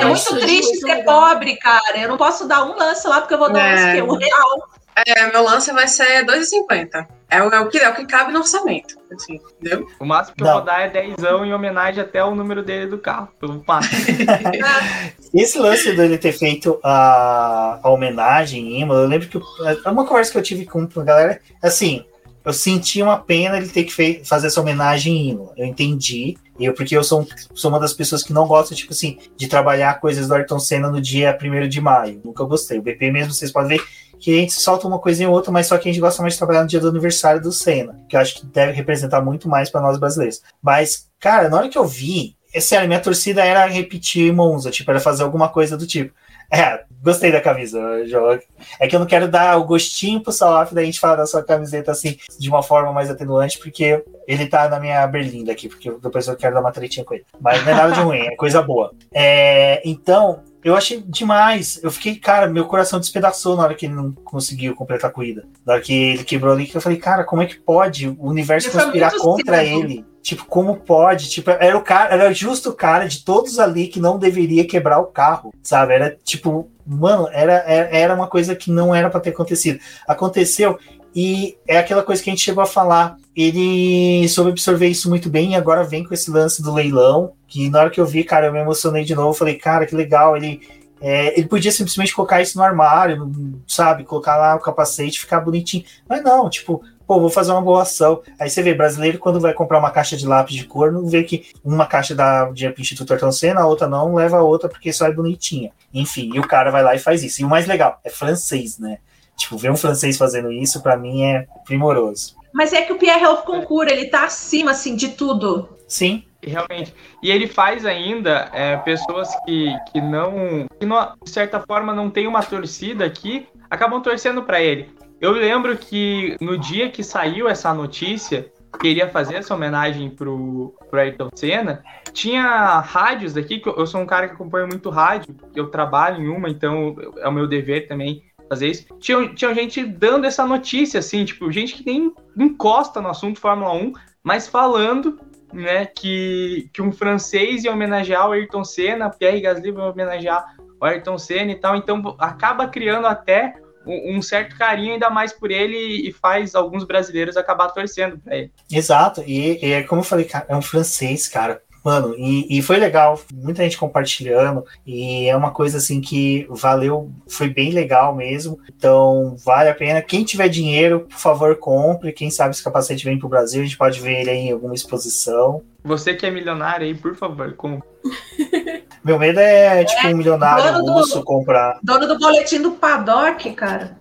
É 0.00 0.04
muito 0.04 0.36
triste 0.40 0.76
ser 0.78 0.86
legal. 0.86 1.04
pobre, 1.04 1.56
cara. 1.56 1.98
Eu 1.98 2.08
não 2.08 2.16
posso 2.16 2.46
dar 2.46 2.64
um 2.64 2.76
lance 2.76 3.06
lá 3.08 3.20
porque 3.20 3.34
eu 3.34 3.38
vou 3.38 3.52
dar 3.52 3.58
um 3.58 3.66
É. 3.66 3.74
lance 3.74 3.92
que 3.92 3.98
é 3.98 4.04
um 4.04 4.14
real. 4.16 4.68
É, 5.06 5.30
meu 5.30 5.42
lance 5.44 5.70
vai 5.72 5.86
ser 5.86 6.24
2,50. 6.24 7.06
É 7.28 7.42
o, 7.42 7.48
é, 7.52 7.60
o 7.60 7.68
que, 7.68 7.78
é 7.78 7.88
o 7.88 7.94
que 7.94 8.06
cabe 8.06 8.32
no 8.32 8.38
orçamento, 8.38 8.96
assim, 9.12 9.40
entendeu? 9.60 9.86
O 10.00 10.04
máximo 10.06 10.36
que 10.36 10.42
eu 10.42 10.46
vou 10.52 10.62
dar 10.64 10.80
é 10.82 10.88
10 10.88 11.16
em 11.44 11.52
homenagem 11.52 12.00
até 12.02 12.24
o 12.24 12.34
número 12.34 12.62
dele 12.62 12.86
do 12.86 12.98
carro. 12.98 13.28
Pelo. 13.38 13.62
Esse 15.34 15.58
lance 15.58 15.92
dele 15.94 16.16
ter 16.18 16.32
feito 16.32 16.78
a, 16.82 17.80
a 17.82 17.90
homenagem 17.90 18.76
em 18.76 18.82
Imola, 18.82 19.00
eu 19.00 19.08
lembro 19.08 19.28
que 19.28 19.36
eu- 19.36 19.42
é 19.84 19.90
uma 19.90 20.06
conversa 20.06 20.32
que 20.32 20.38
eu 20.38 20.42
tive 20.42 20.64
com 20.64 20.88
a 20.96 21.04
galera, 21.04 21.40
assim, 21.62 22.04
eu 22.44 22.52
senti 22.52 23.02
uma 23.02 23.18
pena 23.18 23.56
ele 23.56 23.68
ter 23.68 23.84
que 23.84 23.92
fe- 23.92 24.22
fazer 24.24 24.46
essa 24.46 24.60
homenagem 24.60 25.14
em 25.14 25.30
Imola. 25.30 25.52
Eu 25.56 25.66
entendi, 25.66 26.38
eu, 26.58 26.72
porque 26.72 26.96
eu 26.96 27.02
sou, 27.02 27.26
sou 27.54 27.70
uma 27.70 27.80
das 27.80 27.92
pessoas 27.92 28.22
que 28.22 28.32
não 28.32 28.46
gosta, 28.46 28.74
tipo 28.74 28.92
assim, 28.92 29.18
de 29.36 29.48
trabalhar 29.48 30.00
coisas 30.00 30.28
do 30.28 30.34
Ayrton 30.34 30.58
Senna 30.60 30.88
no 30.88 31.00
dia 31.02 31.36
1 31.42 31.68
de 31.68 31.80
maio. 31.80 32.20
Nunca 32.24 32.44
gostei. 32.44 32.78
O 32.78 32.82
BP 32.82 33.10
mesmo, 33.10 33.32
vocês 33.34 33.50
podem 33.52 33.76
ver 33.78 33.84
que 34.18 34.32
a 34.32 34.40
gente 34.40 34.52
solta 34.54 34.86
uma 34.86 34.98
coisinha 34.98 35.28
ou 35.28 35.34
outra, 35.34 35.52
mas 35.52 35.66
só 35.66 35.78
que 35.78 35.88
a 35.88 35.92
gente 35.92 36.00
gosta 36.00 36.22
mais 36.22 36.34
de 36.34 36.38
trabalhar 36.38 36.62
no 36.62 36.68
dia 36.68 36.80
do 36.80 36.88
aniversário 36.88 37.40
do 37.40 37.52
Senna, 37.52 37.98
que 38.08 38.16
eu 38.16 38.20
acho 38.20 38.36
que 38.36 38.46
deve 38.46 38.72
representar 38.72 39.20
muito 39.20 39.48
mais 39.48 39.70
para 39.70 39.80
nós 39.80 39.98
brasileiros. 39.98 40.42
Mas, 40.62 41.08
cara, 41.20 41.48
na 41.48 41.56
hora 41.56 41.68
que 41.68 41.78
eu 41.78 41.86
vi, 41.86 42.36
é 42.54 42.60
sério, 42.60 42.88
minha 42.88 43.00
torcida 43.00 43.44
era 43.44 43.66
repetir 43.66 44.32
Monza, 44.32 44.70
tipo, 44.70 44.90
era 44.90 45.00
fazer 45.00 45.22
alguma 45.22 45.48
coisa 45.48 45.76
do 45.76 45.86
tipo. 45.86 46.14
É, 46.52 46.84
gostei 47.02 47.32
da 47.32 47.40
camisa, 47.40 48.06
João. 48.06 48.38
É 48.78 48.86
que 48.86 48.94
eu 48.94 49.00
não 49.00 49.06
quero 49.06 49.28
dar 49.28 49.58
o 49.58 49.64
gostinho 49.64 50.22
pro 50.22 50.32
Salaf 50.32 50.72
da 50.72 50.82
gente 50.82 51.00
falar 51.00 51.16
da 51.16 51.26
sua 51.26 51.42
camiseta 51.42 51.90
assim, 51.90 52.16
de 52.38 52.48
uma 52.48 52.62
forma 52.62 52.92
mais 52.92 53.10
atenuante, 53.10 53.58
porque 53.58 54.02
ele 54.26 54.46
tá 54.46 54.68
na 54.68 54.78
minha 54.78 55.06
berlinda 55.06 55.52
aqui, 55.52 55.68
porque 55.68 55.90
depois 55.90 56.26
eu 56.28 56.36
quero 56.36 56.54
dar 56.54 56.60
uma 56.60 56.72
tretinha 56.72 57.04
com 57.04 57.14
ele. 57.14 57.26
Mas 57.40 57.64
não 57.64 57.72
é 57.72 57.74
nada 57.74 57.92
de 57.92 58.00
ruim, 58.00 58.20
é 58.20 58.36
coisa 58.36 58.62
boa. 58.62 58.92
É, 59.12 59.82
então, 59.84 60.42
eu 60.66 60.74
achei 60.74 61.00
demais. 61.06 61.78
Eu 61.80 61.92
fiquei, 61.92 62.16
cara, 62.16 62.48
meu 62.48 62.64
coração 62.64 62.98
despedaçou 62.98 63.56
na 63.56 63.62
hora 63.62 63.74
que 63.76 63.86
ele 63.86 63.94
não 63.94 64.10
conseguiu 64.10 64.74
completar 64.74 65.10
a 65.10 65.12
corrida. 65.12 65.44
Na 65.64 65.74
hora 65.74 65.82
que 65.82 65.94
ele 65.94 66.24
quebrou 66.24 66.52
ali, 66.52 66.66
que 66.66 66.76
eu 66.76 66.80
falei, 66.80 66.98
cara, 66.98 67.22
como 67.22 67.40
é 67.40 67.46
que 67.46 67.54
pode 67.54 68.08
o 68.08 68.28
universo 68.28 68.68
Ele 68.68 68.82
conspirar 68.82 69.16
contra 69.16 69.58
cedo. 69.58 69.80
ele? 69.80 70.04
Tipo, 70.20 70.44
como 70.46 70.74
pode? 70.78 71.30
Tipo, 71.30 71.50
era 71.50 71.78
o 71.78 71.82
cara, 71.82 72.12
era 72.12 72.34
justo 72.34 72.70
o 72.70 72.74
cara 72.74 73.06
de 73.06 73.24
todos 73.24 73.60
ali 73.60 73.86
que 73.86 74.00
não 74.00 74.18
deveria 74.18 74.66
quebrar 74.66 74.98
o 74.98 75.06
carro, 75.06 75.54
sabe? 75.62 75.94
Era 75.94 76.18
tipo, 76.24 76.68
mano, 76.84 77.28
era, 77.30 77.62
era, 77.64 77.96
era 77.96 78.14
uma 78.16 78.26
coisa 78.26 78.56
que 78.56 78.68
não 78.68 78.92
era 78.92 79.08
para 79.08 79.20
ter 79.20 79.30
acontecido. 79.30 79.78
Aconteceu 80.04 80.80
e 81.14 81.56
é 81.66 81.78
aquela 81.78 82.02
coisa 82.02 82.20
que 82.20 82.28
a 82.28 82.32
gente 82.32 82.44
chegou 82.44 82.62
a 82.62 82.66
falar. 82.66 83.16
Ele 83.36 84.28
soube 84.28 84.50
absorver 84.50 84.88
isso 84.88 85.08
muito 85.08 85.30
bem 85.30 85.52
e 85.52 85.54
agora 85.54 85.84
vem 85.84 86.02
com 86.02 86.12
esse 86.12 86.28
lance 86.28 86.60
do 86.60 86.74
leilão. 86.74 87.32
Que 87.46 87.70
na 87.70 87.80
hora 87.80 87.90
que 87.90 88.00
eu 88.00 88.06
vi, 88.06 88.24
cara, 88.24 88.46
eu 88.46 88.52
me 88.52 88.58
emocionei 88.58 89.04
de 89.04 89.14
novo. 89.14 89.32
Falei, 89.32 89.54
cara, 89.54 89.86
que 89.86 89.94
legal. 89.94 90.36
Ele, 90.36 90.60
é, 91.00 91.38
ele 91.38 91.48
podia 91.48 91.70
simplesmente 91.70 92.14
colocar 92.14 92.40
isso 92.40 92.56
no 92.58 92.64
armário, 92.64 93.30
sabe? 93.66 94.04
Colocar 94.04 94.36
lá 94.36 94.54
o 94.56 94.60
capacete, 94.60 95.20
ficar 95.20 95.40
bonitinho. 95.40 95.84
Mas 96.08 96.22
não, 96.22 96.48
tipo, 96.48 96.82
pô, 97.06 97.20
vou 97.20 97.30
fazer 97.30 97.52
uma 97.52 97.62
boa 97.62 97.82
ação. 97.82 98.22
Aí 98.38 98.50
você 98.50 98.62
vê, 98.62 98.74
brasileiro, 98.74 99.18
quando 99.18 99.40
vai 99.40 99.52
comprar 99.52 99.78
uma 99.78 99.90
caixa 99.90 100.16
de 100.16 100.26
lápis 100.26 100.56
de 100.56 100.64
cor, 100.64 100.90
não 100.90 101.06
vê 101.06 101.22
que 101.22 101.46
uma 101.64 101.86
caixa 101.86 102.14
dinheiro 102.52 102.74
pro 102.74 102.82
Instituto 102.82 103.12
Ayrton 103.12 103.32
Senna, 103.32 103.60
a 103.60 103.66
outra 103.66 103.86
não, 103.86 104.14
leva 104.14 104.38
a 104.38 104.42
outra 104.42 104.68
porque 104.68 104.92
só 104.92 105.06
é 105.06 105.12
bonitinha. 105.12 105.70
Enfim, 105.92 106.30
e 106.34 106.40
o 106.40 106.46
cara 106.46 106.70
vai 106.70 106.82
lá 106.82 106.94
e 106.94 106.98
faz 106.98 107.22
isso. 107.22 107.40
E 107.40 107.44
o 107.44 107.48
mais 107.48 107.66
legal, 107.66 108.00
é 108.04 108.10
francês, 108.10 108.78
né? 108.78 108.98
Tipo, 109.36 109.58
ver 109.58 109.70
um 109.70 109.76
francês 109.76 110.16
fazendo 110.16 110.50
isso, 110.50 110.82
para 110.82 110.96
mim, 110.96 111.22
é 111.24 111.46
primoroso. 111.64 112.35
Mas 112.56 112.72
é 112.72 112.80
que 112.80 112.92
o 112.92 112.96
Pierre 112.96 113.22
Rolf 113.22 113.42
Concours, 113.42 113.92
ele 113.92 114.06
tá 114.06 114.24
acima, 114.24 114.70
assim, 114.70 114.96
de 114.96 115.10
tudo. 115.10 115.68
Sim, 115.86 116.24
Realmente. 116.42 116.94
E 117.20 117.30
ele 117.30 117.48
faz 117.48 117.84
ainda 117.84 118.48
é, 118.52 118.76
pessoas 118.76 119.28
que, 119.44 119.76
que 119.90 120.00
não, 120.00 120.66
que 120.78 120.86
não, 120.86 121.14
de 121.22 121.28
certa 121.28 121.58
forma, 121.60 121.92
não 121.92 122.08
tem 122.08 122.28
uma 122.28 122.40
torcida 122.40 123.04
aqui, 123.04 123.48
acabam 123.68 124.00
torcendo 124.00 124.44
para 124.44 124.62
ele. 124.62 124.88
Eu 125.20 125.32
lembro 125.32 125.76
que 125.76 126.36
no 126.40 126.56
dia 126.56 126.88
que 126.88 127.02
saiu 127.02 127.48
essa 127.48 127.74
notícia, 127.74 128.50
que 128.78 128.86
iria 128.86 129.08
fazer 129.08 129.34
essa 129.34 129.54
homenagem 129.54 130.08
pro, 130.08 130.72
pro 130.88 131.00
Ayrton 131.00 131.30
Senna, 131.34 131.82
tinha 132.12 132.78
rádios 132.78 133.36
aqui, 133.36 133.58
que 133.58 133.68
eu, 133.68 133.74
eu 133.76 133.86
sou 133.86 134.00
um 134.00 134.06
cara 134.06 134.28
que 134.28 134.34
acompanha 134.34 134.68
muito 134.68 134.88
rádio, 134.88 135.34
eu 135.52 135.68
trabalho 135.68 136.22
em 136.22 136.28
uma, 136.28 136.48
então 136.48 136.94
é 137.18 137.28
o 137.28 137.32
meu 137.32 137.48
dever 137.48 137.88
também 137.88 138.22
fazer 138.48 138.68
isso. 138.68 138.86
Tinha, 138.98 139.28
tinha 139.34 139.54
gente 139.54 139.84
dando 139.84 140.26
essa 140.26 140.46
notícia, 140.46 141.00
assim, 141.00 141.24
tipo, 141.24 141.50
gente 141.50 141.74
que 141.74 141.86
nem 141.86 142.12
encosta 142.36 143.00
no 143.00 143.08
assunto 143.08 143.40
Fórmula 143.40 143.72
1, 143.72 143.92
mas 144.22 144.46
falando 144.46 145.18
né, 145.52 145.86
que, 145.86 146.70
que 146.72 146.82
um 146.82 146.92
francês 146.92 147.64
ia 147.64 147.72
homenagear 147.72 148.28
o 148.28 148.32
Ayrton 148.32 148.64
Senna, 148.64 149.10
Pierre 149.10 149.40
Gasly 149.40 149.72
vai 149.72 149.88
homenagear 149.88 150.56
o 150.80 150.84
Ayrton 150.84 151.18
Senna 151.18 151.52
e 151.52 151.56
tal, 151.56 151.76
então 151.76 152.16
acaba 152.18 152.68
criando 152.68 153.06
até 153.06 153.54
um, 153.86 154.20
certo 154.20 154.56
carinho 154.58 154.94
ainda 154.94 155.08
mais 155.08 155.32
por 155.32 155.50
ele 155.50 156.08
e 156.08 156.12
faz 156.12 156.54
alguns 156.54 156.84
brasileiros 156.84 157.36
acabar 157.36 157.68
torcendo 157.68 158.18
para 158.18 158.36
ele. 158.36 158.52
exato. 158.70 159.22
E, 159.24 159.64
e 159.64 159.72
é 159.72 159.82
como 159.84 160.00
eu 160.00 160.04
falei, 160.04 160.24
cara, 160.24 160.46
é 160.48 160.56
um 160.56 160.62
francês, 160.62 161.28
cara. 161.28 161.62
Mano, 161.86 162.16
e, 162.18 162.58
e 162.58 162.62
foi 162.62 162.78
legal, 162.78 163.16
muita 163.32 163.62
gente 163.62 163.78
compartilhando, 163.78 164.64
e 164.84 165.28
é 165.28 165.36
uma 165.36 165.52
coisa 165.52 165.78
assim 165.78 166.00
que 166.00 166.44
valeu, 166.50 167.12
foi 167.28 167.48
bem 167.48 167.70
legal 167.70 168.12
mesmo. 168.12 168.58
Então, 168.76 169.36
vale 169.44 169.68
a 169.68 169.74
pena. 169.74 170.02
Quem 170.02 170.24
tiver 170.24 170.48
dinheiro, 170.48 171.06
por 171.08 171.16
favor, 171.16 171.54
compre. 171.54 172.12
Quem 172.12 172.28
sabe 172.28 172.50
esse 172.56 172.64
capacete 172.64 173.04
vem 173.04 173.16
pro 173.20 173.28
Brasil, 173.28 173.62
a 173.62 173.64
gente 173.64 173.78
pode 173.78 174.00
ver 174.00 174.22
ele 174.22 174.30
aí 174.30 174.48
em 174.48 174.50
alguma 174.52 174.74
exposição. 174.74 175.62
Você 175.84 176.12
que 176.14 176.26
é 176.26 176.30
milionário 176.32 176.84
aí, 176.84 176.92
por 176.92 177.14
favor, 177.14 177.52
com 177.54 177.80
Meu 179.04 179.16
medo 179.16 179.38
é, 179.38 179.84
tipo, 179.84 180.08
um 180.08 180.16
milionário 180.16 180.72
dono 180.72 180.86
do- 180.86 180.92
russo 180.94 181.22
comprar. 181.22 181.78
Dono 181.84 182.08
do 182.08 182.18
boletim 182.18 182.60
do 182.62 182.72
paddock, 182.72 183.48
cara. 183.52 183.96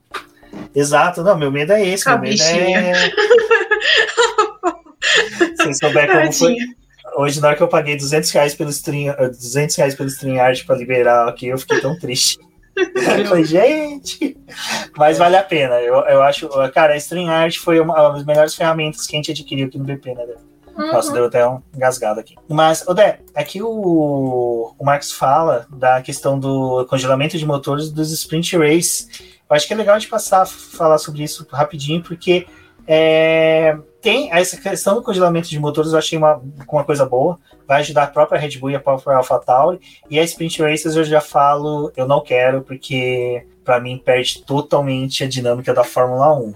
Exato, 0.74 1.22
não, 1.22 1.38
meu 1.38 1.52
medo 1.52 1.72
é 1.72 1.86
esse, 1.86 2.10
Ah, 2.10 2.18
meu 2.18 2.32
medo 2.32 2.42
é. 2.42 2.94
Se 5.62 5.74
souber 5.76 6.12
como 6.12 6.34
foi. 6.34 6.56
Hoje, 7.16 7.40
na 7.40 7.48
hora 7.48 7.58
que 7.58 7.64
eu 7.64 7.68
paguei 7.68 7.96
200 7.96 8.30
reais 8.32 8.54
pelo 8.54 8.70
stream, 8.70 9.16
eh, 9.18 9.30
200 9.30 9.76
reais 9.76 9.96
pelo 9.96 10.10
StreamYard 10.10 10.66
pra 10.66 10.76
liberar 10.76 11.28
aqui, 11.30 11.48
eu 11.48 11.58
fiquei 11.58 11.80
tão 11.80 11.98
triste. 11.98 12.38
Eu 12.76 13.26
falei, 13.26 13.46
gente, 13.46 14.38
mas 14.98 15.18
vale 15.18 15.38
a 15.38 15.44
pena. 15.44 15.76
Eu, 15.82 15.96
eu 15.96 16.22
acho, 16.22 16.50
cara, 16.74 16.94
a 16.94 16.98
StreamYard 16.98 17.58
foi 17.58 17.80
uma 17.80 18.10
das 18.10 18.26
melhores 18.26 18.54
ferramentas 18.54 19.08
que 19.08 19.16
a 19.16 19.18
gente 19.18 19.32
adquiriu 19.32 19.68
aqui 19.68 19.78
no 19.78 19.86
BP, 19.86 20.14
né? 20.14 20.26
Uhum. 20.78 20.92
Nossa, 20.92 21.14
deu 21.14 21.26
até 21.26 21.48
um 21.48 21.62
engasgado 21.74 22.20
aqui. 22.20 22.36
Mas, 22.50 22.86
Odé, 22.86 23.20
aqui 23.34 23.62
o, 23.62 24.76
o 24.78 24.86
Marcos 24.86 25.12
fala 25.12 25.66
da 25.70 26.02
questão 26.02 26.38
do 26.38 26.86
congelamento 26.90 27.38
de 27.38 27.46
motores 27.46 27.90
dos 27.90 28.12
sprint 28.12 28.58
race. 28.58 29.08
Eu 29.50 29.56
acho 29.56 29.66
que 29.66 29.74
é 29.74 29.78
legal 29.78 29.98
de 29.98 30.08
passar 30.08 30.42
a 30.42 30.46
falar 30.46 30.98
sobre 30.98 31.24
isso 31.24 31.48
rapidinho, 31.50 32.04
porque 32.04 32.46
é, 32.86 33.78
tem 34.06 34.32
essa 34.32 34.56
questão 34.56 34.94
do 34.94 35.02
congelamento 35.02 35.50
de 35.50 35.60
motores, 35.60 35.92
eu 35.92 35.98
achei 35.98 36.16
uma, 36.16 36.40
uma 36.70 36.84
coisa 36.84 37.08
boa. 37.08 37.40
Vai 37.68 37.80
ajudar 37.80 38.04
a 38.04 38.08
própria 38.08 38.40
Red 38.40 38.60
Bull 38.60 38.70
e 38.70 38.76
a 38.76 38.80
própria 38.80 39.18
AlphaTauri. 39.18 39.82
E 40.08 40.20
a 40.20 40.24
Sprint 40.24 40.62
Races 40.62 40.96
eu 40.96 41.04
já 41.04 41.20
falo, 41.20 41.92
eu 41.98 42.08
não 42.08 42.22
quero, 42.22 42.62
porque 42.62 43.48
para 43.64 43.80
mim 43.80 43.98
perde 43.98 44.44
totalmente 44.44 45.24
a 45.24 45.28
dinâmica 45.28 45.74
da 45.74 45.84
Fórmula 45.84 46.38
1. 46.38 46.54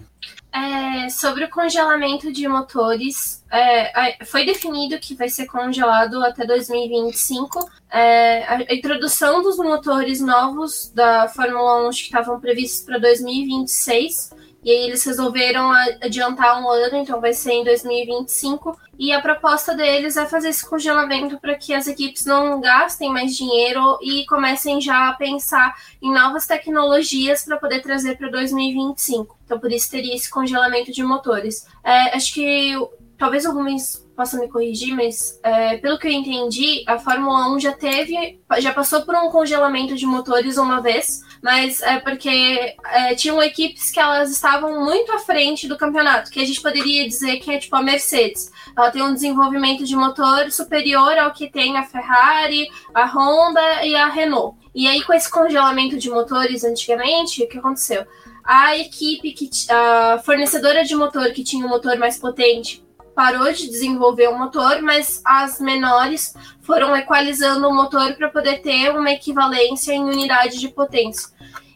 É, 0.51 1.09
sobre 1.09 1.45
o 1.45 1.49
congelamento 1.49 2.31
de 2.31 2.47
motores, 2.47 3.43
é, 3.51 4.23
foi 4.25 4.45
definido 4.45 4.99
que 4.99 5.15
vai 5.15 5.27
ser 5.27 5.47
congelado 5.47 6.23
até 6.23 6.45
2025. 6.45 7.67
É, 7.91 8.43
a, 8.43 8.73
introdução 8.75 9.41
dos 9.41 9.57
motores 9.57 10.21
novos 10.21 10.91
da 10.93 11.27
Fórmula 11.27 11.87
1 11.87 11.89
que 11.89 11.95
estavam 11.95 12.39
previstos 12.39 12.85
para 12.85 12.99
2026. 12.99 14.37
E 14.63 14.69
aí 14.69 14.87
eles 14.87 15.03
resolveram 15.03 15.71
adiantar 16.01 16.61
um 16.61 16.69
ano, 16.69 16.97
então 16.97 17.21
vai 17.21 17.33
ser 17.33 17.53
em 17.53 17.63
2025. 17.63 18.77
E 18.97 19.13
a 19.13 19.21
proposta 19.21 19.73
deles 19.73 20.17
é 20.17 20.25
fazer 20.25 20.49
esse 20.49 20.67
congelamento 20.69 21.39
para 21.39 21.55
que 21.55 21.73
as 21.73 21.87
equipes 21.87 22.25
não 22.25 22.59
gastem 22.59 23.09
mais 23.09 23.35
dinheiro 23.35 23.97
e 24.01 24.25
comecem 24.25 24.81
já 24.81 25.09
a 25.09 25.13
pensar 25.13 25.73
em 26.01 26.11
novas 26.11 26.45
tecnologias 26.45 27.45
para 27.45 27.57
poder 27.57 27.81
trazer 27.81 28.17
para 28.17 28.29
2025. 28.29 29.37
Então 29.45 29.59
por 29.59 29.71
isso 29.71 29.89
teria 29.89 30.13
esse 30.13 30.29
congelamento 30.29 30.91
de 30.91 31.03
motores. 31.03 31.65
É, 31.83 32.15
acho 32.15 32.33
que 32.33 32.75
talvez 33.17 33.45
o 33.45 33.53
Rubens 33.53 34.05
possa 34.15 34.37
me 34.37 34.49
corrigir, 34.49 34.93
mas 34.93 35.39
é, 35.43 35.77
pelo 35.77 35.97
que 35.97 36.07
eu 36.07 36.11
entendi, 36.11 36.83
a 36.85 36.99
Fórmula 36.99 37.49
1 37.53 37.59
já 37.61 37.71
teve, 37.71 38.41
já 38.59 38.73
passou 38.73 39.03
por 39.03 39.15
um 39.15 39.29
congelamento 39.29 39.95
de 39.95 40.05
motores 40.05 40.57
uma 40.57 40.81
vez, 40.81 41.21
mas 41.41 41.81
é 41.81 41.99
porque 41.99 42.75
é, 42.91 43.15
tinham 43.15 43.41
equipes 43.41 43.91
que 43.91 43.99
elas 43.99 44.29
estavam 44.31 44.83
muito 44.83 45.11
à 45.11 45.19
frente 45.19 45.67
do 45.67 45.77
campeonato, 45.77 46.29
que 46.29 46.41
a 46.41 46.45
gente 46.45 46.61
poderia 46.61 47.07
dizer 47.07 47.37
que 47.37 47.51
é 47.51 47.57
tipo 47.57 47.75
a 47.75 47.81
Mercedes. 47.81 48.51
Ela 48.77 48.91
tem 48.91 49.01
um 49.01 49.13
desenvolvimento 49.13 49.85
de 49.85 49.95
motor 49.95 50.51
superior 50.51 51.17
ao 51.17 51.33
que 51.33 51.49
tem 51.49 51.77
a 51.77 51.85
Ferrari, 51.85 52.67
a 52.93 53.05
Honda 53.05 53.85
e 53.85 53.95
a 53.95 54.07
Renault. 54.07 54.57
E 54.73 54.87
aí, 54.87 55.03
com 55.03 55.13
esse 55.13 55.29
congelamento 55.29 55.97
de 55.97 56.09
motores 56.09 56.63
antigamente, 56.63 57.43
o 57.43 57.47
que 57.49 57.57
aconteceu? 57.57 58.05
A 58.43 58.77
equipe 58.77 59.31
que 59.31 59.49
a 59.69 60.19
fornecedora 60.23 60.83
de 60.83 60.95
motor 60.95 61.31
que 61.31 61.43
tinha 61.43 61.65
um 61.65 61.69
motor 61.69 61.97
mais 61.97 62.17
potente 62.17 62.83
parou 63.19 63.51
de 63.51 63.67
desenvolver 63.67 64.29
o 64.29 64.37
motor, 64.37 64.81
mas 64.81 65.21
as 65.25 65.59
menores 65.59 66.33
foram 66.61 66.95
equalizando 66.95 67.67
o 67.67 67.75
motor 67.75 68.13
para 68.13 68.29
poder 68.29 68.61
ter 68.61 68.91
uma 68.91 69.11
equivalência 69.11 69.91
em 69.91 70.01
unidade 70.01 70.57
de 70.57 70.69
potência. 70.69 71.27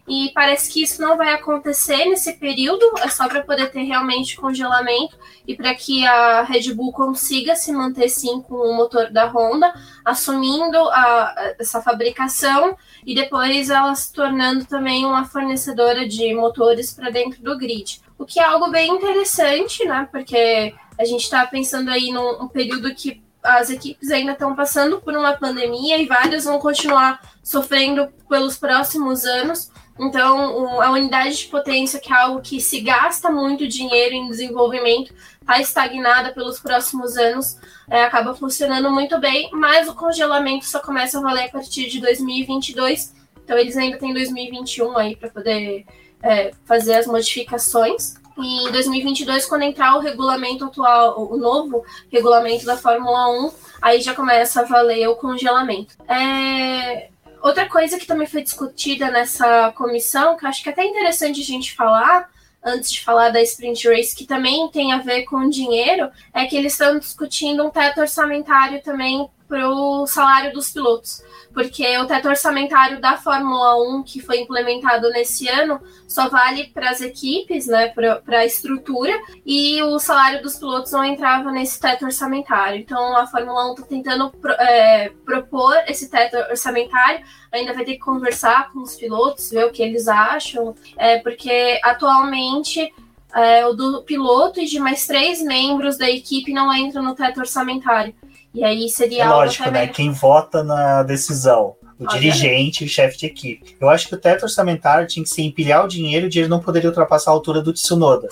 E 0.07 0.32
parece 0.34 0.72
que 0.72 0.82
isso 0.82 1.02
não 1.02 1.18
vai 1.18 1.34
acontecer 1.34 2.06
nesse 2.06 2.32
período, 2.38 2.90
é 2.99 3.10
só 3.10 3.28
para 3.28 3.44
poder 3.44 3.70
ter 3.72 3.84
realmente 3.84 4.38
congelamento 4.38 5.18
e 5.45 5.53
para 5.53 5.76
que 5.76 6.07
a 6.07 6.44
Red 6.44 6.74
Bull 6.74 6.94
consiga 6.94 7.57
se 7.57 7.74
manter 7.74 8.07
sim 8.07 8.41
com 8.41 8.56
o 8.56 8.78
motor 8.78 9.11
da 9.11 9.26
Honda, 9.26 9.74
assumindo 10.06 10.78
a, 10.91 11.56
essa 11.60 11.82
fabricação 11.82 12.78
e 13.06 13.14
depois 13.14 13.70
ela 13.70 13.94
se 13.95 14.14
tornando 14.14 14.64
também 14.64 15.06
uma 15.06 15.26
fornecedora 15.26 16.07
de 16.07 16.34
motores 16.34 16.94
para 16.94 17.10
dentro 17.10 17.44
do 17.44 17.57
grid. 17.57 18.02
O 18.18 18.26
que 18.26 18.40
é 18.40 18.44
algo 18.44 18.69
bem 18.69 18.91
interessante, 18.91 19.85
né? 19.85 20.07
Porque 20.11 20.73
a 20.98 21.06
gente 21.06 21.23
está 21.23 21.45
pensando 21.45 21.90
aí 21.90 22.11
num 22.11 22.44
um 22.44 22.48
período 22.48 22.94
que 22.94 23.22
as 23.44 23.69
equipes 23.69 24.10
ainda 24.10 24.31
estão 24.31 24.56
passando 24.56 25.02
por 25.02 25.14
uma 25.14 25.34
pandemia 25.34 25.98
e 25.98 26.06
várias 26.06 26.45
vão 26.45 26.60
continuar 26.60 27.19
sofrendo 27.44 28.07
pelos 28.30 28.57
próximos 28.57 29.26
anos. 29.26 29.69
Então, 29.99 30.81
a 30.81 30.90
unidade 30.91 31.38
de 31.38 31.48
potência, 31.48 31.99
que 31.99 32.11
é 32.11 32.15
algo 32.15 32.41
que 32.41 32.60
se 32.60 32.80
gasta 32.80 33.30
muito 33.30 33.68
dinheiro 33.68 34.15
em 34.15 34.27
desenvolvimento, 34.27 35.14
está 35.40 35.60
estagnada 35.60 36.34
pelos 36.34 36.60
próximos 36.60 37.15
anos, 37.18 37.57
é, 37.90 38.03
acaba 38.03 38.34
funcionando 38.34 38.90
muito 38.90 39.19
bem, 39.19 39.49
mas 39.52 39.88
o 39.88 39.94
congelamento 39.94 40.65
só 40.65 40.80
começa 40.80 41.19
a 41.19 41.22
valer 41.22 41.45
a 41.45 41.49
partir 41.49 41.90
de 41.90 41.99
2022. 41.99 43.14
Então, 43.44 43.57
eles 43.57 43.77
ainda 43.77 43.98
têm 43.98 44.14
2021 44.14 44.98
aí 44.98 45.15
para 45.15 45.30
poder 45.30 45.85
é, 46.24 46.52
fazer 46.66 46.95
as 46.95 47.06
modificações. 47.06 48.16
E 48.38 48.68
em 48.68 48.72
2022, 48.72 49.45
quando 49.45 49.64
entrar 49.64 49.95
o 49.95 50.00
regulamento 50.00 50.66
atual, 50.66 51.32
o 51.32 51.38
novo 51.38 51.84
regulamento 52.12 52.66
da 52.66 52.78
Fórmula 52.78 53.30
1, 53.48 53.52
aí 53.82 54.02
já 54.02 54.16
começa 54.16 54.62
a 54.62 54.66
valer 54.66 55.08
o 55.08 55.16
congelamento. 55.16 55.95
É... 56.08 57.10
Outra 57.41 57.68
coisa 57.68 58.00
que 58.00 58.08
também 58.08 58.26
foi 58.26 58.41
discutida 58.41 59.12
nessa 59.12 59.72
comissão, 59.74 60.38
que 60.38 60.48
acho 60.48 60.64
que 60.64 60.70
é 60.70 60.72
até 60.72 60.86
interessante 60.86 61.41
a 61.41 61.44
gente 61.44 61.76
falar, 61.76 62.30
antes 62.64 62.90
de 62.90 63.04
falar 63.04 63.30
da 63.30 63.41
Sprint 63.41 63.86
Race, 63.90 64.16
que 64.16 64.26
também 64.26 64.70
tem 64.70 64.94
a 64.94 65.00
ver 65.00 65.24
com 65.24 65.50
dinheiro, 65.50 66.10
é 66.34 66.45
que 66.45 66.56
eles 66.56 66.72
estão 66.72 66.98
discutindo 66.98 67.66
um 67.66 67.70
teto 67.70 68.00
orçamentário 68.00 68.82
também 68.82 69.30
para 69.54 69.70
o 69.70 70.08
salário 70.08 70.52
dos 70.52 70.72
pilotos 70.72 71.22
porque 71.54 71.98
o 72.00 72.08
teto 72.08 72.28
orçamentário 72.28 73.00
da 73.00 73.16
Fórmula 73.16 73.76
1 73.78 74.04
que 74.04 74.20
foi 74.20 74.40
implementado 74.40 75.10
nesse 75.12 75.48
ano 75.48 75.80
só 76.08 76.28
vale 76.28 76.66
para 76.74 76.90
as 76.90 77.00
equipes, 77.00 77.68
né, 77.68 77.90
para 77.90 78.40
a 78.40 78.46
estrutura, 78.46 79.14
e 79.46 79.82
o 79.84 80.00
salário 80.00 80.42
dos 80.42 80.58
pilotos 80.58 80.92
não 80.92 81.04
entrava 81.04 81.52
nesse 81.52 81.80
teto 81.80 82.06
orçamentário. 82.06 82.80
Então 82.80 83.16
a 83.16 83.28
Fórmula 83.28 83.70
1 83.70 83.74
está 83.74 83.84
tentando 83.86 84.34
é, 84.60 85.12
propor 85.24 85.76
esse 85.88 86.10
teto 86.10 86.36
orçamentário, 86.50 87.24
ainda 87.52 87.74
vai 87.74 87.86
ter 87.86 87.94
que 87.94 88.00
conversar 88.00 88.72
com 88.72 88.80
os 88.80 88.96
pilotos, 88.96 89.52
ver 89.52 89.66
o 89.66 89.72
que 89.72 89.84
eles 89.84 90.08
acham, 90.08 90.76
é, 90.98 91.20
porque 91.20 91.80
atualmente 91.84 92.92
é, 93.36 93.66
o 93.66 93.74
do 93.74 94.04
piloto 94.04 94.60
e 94.60 94.66
de 94.66 94.80
mais 94.80 95.06
três 95.06 95.42
membros 95.42 95.98
da 95.98 96.10
equipe 96.10 96.52
não 96.52 96.74
entram 96.74 97.04
no 97.04 97.16
teto 97.16 97.40
orçamentário. 97.40 98.14
E 98.54 98.64
aí 98.64 98.88
seria 98.88 99.24
é 99.24 99.28
lógico, 99.28 99.70
né? 99.72 99.88
Quem 99.88 100.12
vota 100.12 100.64
na 100.64 101.04
decisão. 101.04 101.76
O 102.00 102.08
dirigente 102.08 102.84
e 102.84 102.88
o 102.88 102.90
chefe 102.90 103.18
de 103.18 103.26
equipe. 103.28 103.78
Eu 103.80 103.90
acho 103.90 104.10
que 104.10 104.16
o 104.16 104.18
teto 104.18 104.44
orçamentário 104.44 105.08
tinha 105.08 105.24
que 105.24 105.30
ser 105.30 105.44
empilhar 105.44 105.86
o 105.86 105.88
dinheiro 105.88 106.26
e 106.26 106.28
o 106.28 106.30
dinheiro 106.30 106.50
não 106.50 106.60
poderia 106.60 106.90
ultrapassar 106.90 107.32
a 107.32 107.34
altura 107.34 107.62
do 107.62 107.72
Tsunoda. 107.72 108.28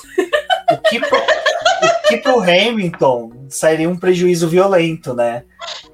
o 0.69 0.77
que 0.77 0.99
pro, 0.99 1.17
o 1.17 2.07
que 2.07 2.17
pro 2.17 2.41
Hamilton 2.41 3.31
sairia 3.47 3.89
um 3.89 3.95
prejuízo 3.95 4.49
violento, 4.49 5.13
né? 5.13 5.43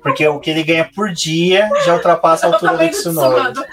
Porque 0.01 0.27
o 0.27 0.39
que 0.39 0.49
ele 0.49 0.63
ganha 0.63 0.89
por 0.95 1.11
dia 1.11 1.69
já 1.85 1.93
ultrapassa 1.93 2.47
a 2.47 2.53
altura 2.53 2.77
do 2.77 2.89
Tsunoda. 2.89 3.67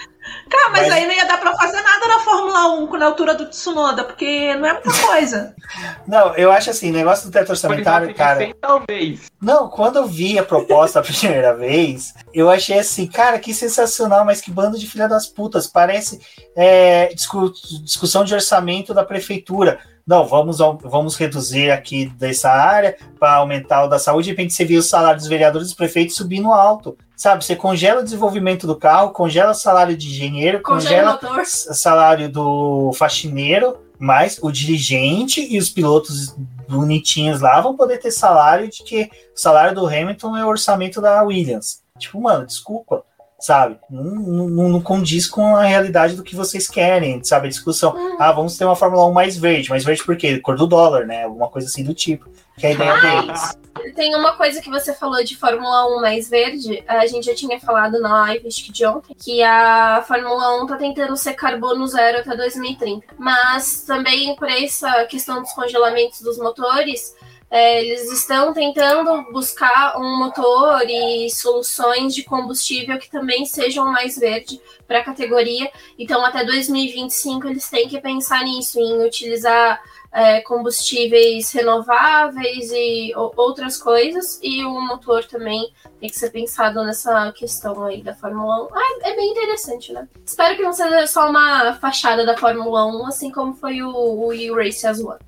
Cara, 0.55 0.71
mas, 0.71 0.83
mas, 0.83 0.93
aí 0.93 1.07
não 1.07 1.13
ia 1.13 1.27
dar 1.27 1.41
pra 1.41 1.53
fazer 1.57 1.83
nada 1.83 2.07
na 2.07 2.21
Fórmula 2.21 2.75
1 2.77 2.87
com 2.87 2.97
a 2.97 3.05
altura 3.05 3.35
do 3.35 3.47
Tsunoda, 3.47 4.05
porque 4.05 4.55
não 4.55 4.69
é 4.69 4.73
muita 4.75 4.93
coisa. 5.07 5.55
não, 6.07 6.35
eu 6.37 6.53
acho 6.53 6.71
assim, 6.71 6.93
negócio 6.93 7.27
do 7.27 7.33
teto 7.33 7.51
orçamentário, 7.51 8.15
cara. 8.15 8.39
100, 8.39 8.55
talvez. 8.61 9.33
Não, 9.43 9.69
quando 9.69 9.97
eu 9.97 10.07
vi 10.07 10.39
a 10.39 10.45
proposta 10.45 11.01
a 11.01 11.03
primeira 11.05 11.55
vez, 11.57 12.15
eu 12.33 12.49
achei 12.49 12.79
assim, 12.79 13.07
cara, 13.09 13.39
que 13.41 13.53
sensacional, 13.53 14.25
mas 14.25 14.41
que 14.41 14.53
bando 14.53 14.79
de 14.79 14.87
filha 14.87 15.09
das 15.09 15.27
putas. 15.27 15.67
Parece 15.67 16.21
é, 16.57 17.13
discu 17.13 17.53
discussão 17.83 18.25
de 18.25 18.33
orçamento 18.33 18.95
da 18.95 19.05
prefeitura 19.05 19.81
não, 20.07 20.27
vamos, 20.27 20.59
vamos 20.59 21.17
reduzir 21.17 21.71
aqui 21.71 22.07
dessa 22.07 22.51
área 22.51 22.95
para 23.19 23.37
aumentar 23.37 23.85
o 23.85 23.89
da 23.89 23.99
saúde, 23.99 24.25
de 24.25 24.31
repente 24.33 24.53
você 24.53 24.63
vê 24.65 24.77
o 24.77 24.83
salário 24.83 25.19
dos 25.19 25.29
vereadores 25.29 25.71
e 25.71 25.77
prefeitos 25.77 26.15
subindo 26.15 26.53
alto. 26.53 26.97
Sabe, 27.17 27.45
você 27.45 27.55
congela 27.55 28.01
o 28.01 28.05
desenvolvimento 28.05 28.67
do 28.67 28.77
carro, 28.77 29.11
congela 29.11 29.53
o 29.53 29.55
salário 29.55 29.97
de 29.97 30.09
engenheiro, 30.09 30.61
congela, 30.61 31.17
congela 31.17 31.43
o 31.43 31.75
salário 31.75 32.29
do 32.29 32.93
faxineiro, 32.95 33.79
mas 33.99 34.39
o 34.43 34.51
dirigente 34.51 35.41
e 35.41 35.59
os 35.59 35.71
pilotos 35.71 36.35
bonitinhos 36.69 37.41
lá 37.41 37.61
vão 37.61 37.77
poder 37.77 37.99
ter 37.99 38.11
salário 38.11 38.69
de 38.69 38.83
que 38.83 39.11
o 39.35 39.39
salário 39.39 39.75
do 39.75 39.87
Hamilton 39.87 40.37
é 40.37 40.45
o 40.45 40.49
orçamento 40.49 41.01
da 41.01 41.23
Williams. 41.23 41.83
Tipo, 41.99 42.21
mano, 42.21 42.47
desculpa 42.47 43.05
sabe? 43.45 43.77
Não, 43.91 44.49
não, 44.49 44.69
não, 44.71 44.81
condiz 44.81 45.29
com 45.29 45.55
a 45.55 45.65
realidade 45.65 46.17
do 46.17 46.23
que 46.23 46.35
vocês 46.35 46.67
querem, 46.67 47.23
sabe? 47.23 47.47
A 47.47 47.51
discussão, 47.51 47.95
uhum. 47.95 48.17
ah, 48.19 48.33
vamos 48.33 48.57
ter 48.57 48.65
uma 48.65 48.75
Fórmula 48.75 49.07
1 49.07 49.13
mais 49.13 49.37
verde, 49.37 49.69
mais 49.69 49.85
verde 49.85 50.03
por 50.03 50.17
quê? 50.17 50.41
Cor 50.41 50.57
do 50.57 50.67
dólar, 50.67 51.07
né? 51.07 51.25
Alguma 51.25 51.49
coisa 51.49 51.69
assim 51.69 51.85
do 51.85 51.93
tipo, 51.93 52.27
que 52.57 52.67
é 52.67 52.71
a 52.71 52.73
ideia 52.73 53.01
deles. 53.01 53.59
Tem 53.95 54.15
uma 54.15 54.33
coisa 54.37 54.63
que 54.63 54.71
você 54.71 54.95
falou 54.95 55.23
de 55.25 55.37
Fórmula 55.37 55.97
1 55.97 56.01
mais 56.01 56.31
verde, 56.31 56.83
a 56.87 57.07
gente 57.07 57.27
já 57.27 57.35
tinha 57.35 57.59
falado 57.61 58.01
na 58.01 58.23
live, 58.23 58.47
acho 58.47 58.65
que 58.65 58.73
de 58.73 58.87
ontem, 58.87 59.15
que 59.15 59.43
a 59.43 60.03
Fórmula 60.07 60.63
1 60.63 60.67
tá 60.67 60.77
tentando 60.77 61.17
ser 61.17 61.35
carbono 61.35 61.87
zero 61.87 62.21
até 62.21 62.37
2030. 62.37 63.05
Mas 63.19 63.83
também 63.83 64.35
por 64.37 64.49
essa 64.49 65.05
questão 65.07 65.43
dos 65.43 65.53
congelamentos 65.53 66.21
dos 66.21 66.39
motores, 66.39 67.15
é, 67.51 67.85
eles 67.85 68.11
estão 68.11 68.53
tentando 68.53 69.31
buscar 69.31 69.97
um 69.97 70.19
motor 70.19 70.83
e 70.89 71.31
soluções 71.31 72.15
de 72.15 72.25
combustível 72.25 72.99
que 72.99 73.11
também 73.11 73.45
sejam 73.45 73.85
mais 73.93 74.19
verde 74.19 74.61
para 74.89 75.01
a 75.01 75.05
categoria. 75.05 75.71
Então, 75.99 76.25
até 76.25 76.45
2025, 76.45 77.47
eles 77.49 77.69
têm 77.69 77.89
que 77.89 78.01
pensar 78.01 78.43
nisso, 78.43 78.81
em 78.81 79.05
utilizar 79.05 79.81
é, 80.15 80.41
combustíveis 80.43 81.51
renováveis 81.51 82.71
e 82.71 83.13
outras 83.17 83.77
coisas, 83.77 84.39
e 84.41 84.65
o 84.65 84.81
motor 84.81 85.25
também 85.25 85.73
tem 85.99 86.09
que 86.09 86.17
ser 86.17 86.31
pensado 86.31 86.85
nessa 86.85 87.33
questão 87.33 87.85
aí 87.85 88.01
da 88.01 88.15
Fórmula 88.15 88.65
1. 88.67 88.69
Ah, 88.73 88.99
é 89.03 89.17
bem 89.17 89.33
interessante, 89.33 89.93
né? 89.93 90.09
Espero 90.25 90.55
que 90.55 90.63
não 90.63 90.73
seja 90.73 91.05
só 91.09 91.29
uma 91.29 91.75
fachada 91.75 92.25
da 92.25 92.39
Fórmula 92.39 92.87
1, 92.87 93.07
assim 93.09 93.33
como 93.33 93.55
foi 93.55 93.83
o, 93.83 93.93
o 93.93 94.33
E-Race 94.33 94.87
as 94.87 95.01
One. 95.01 95.19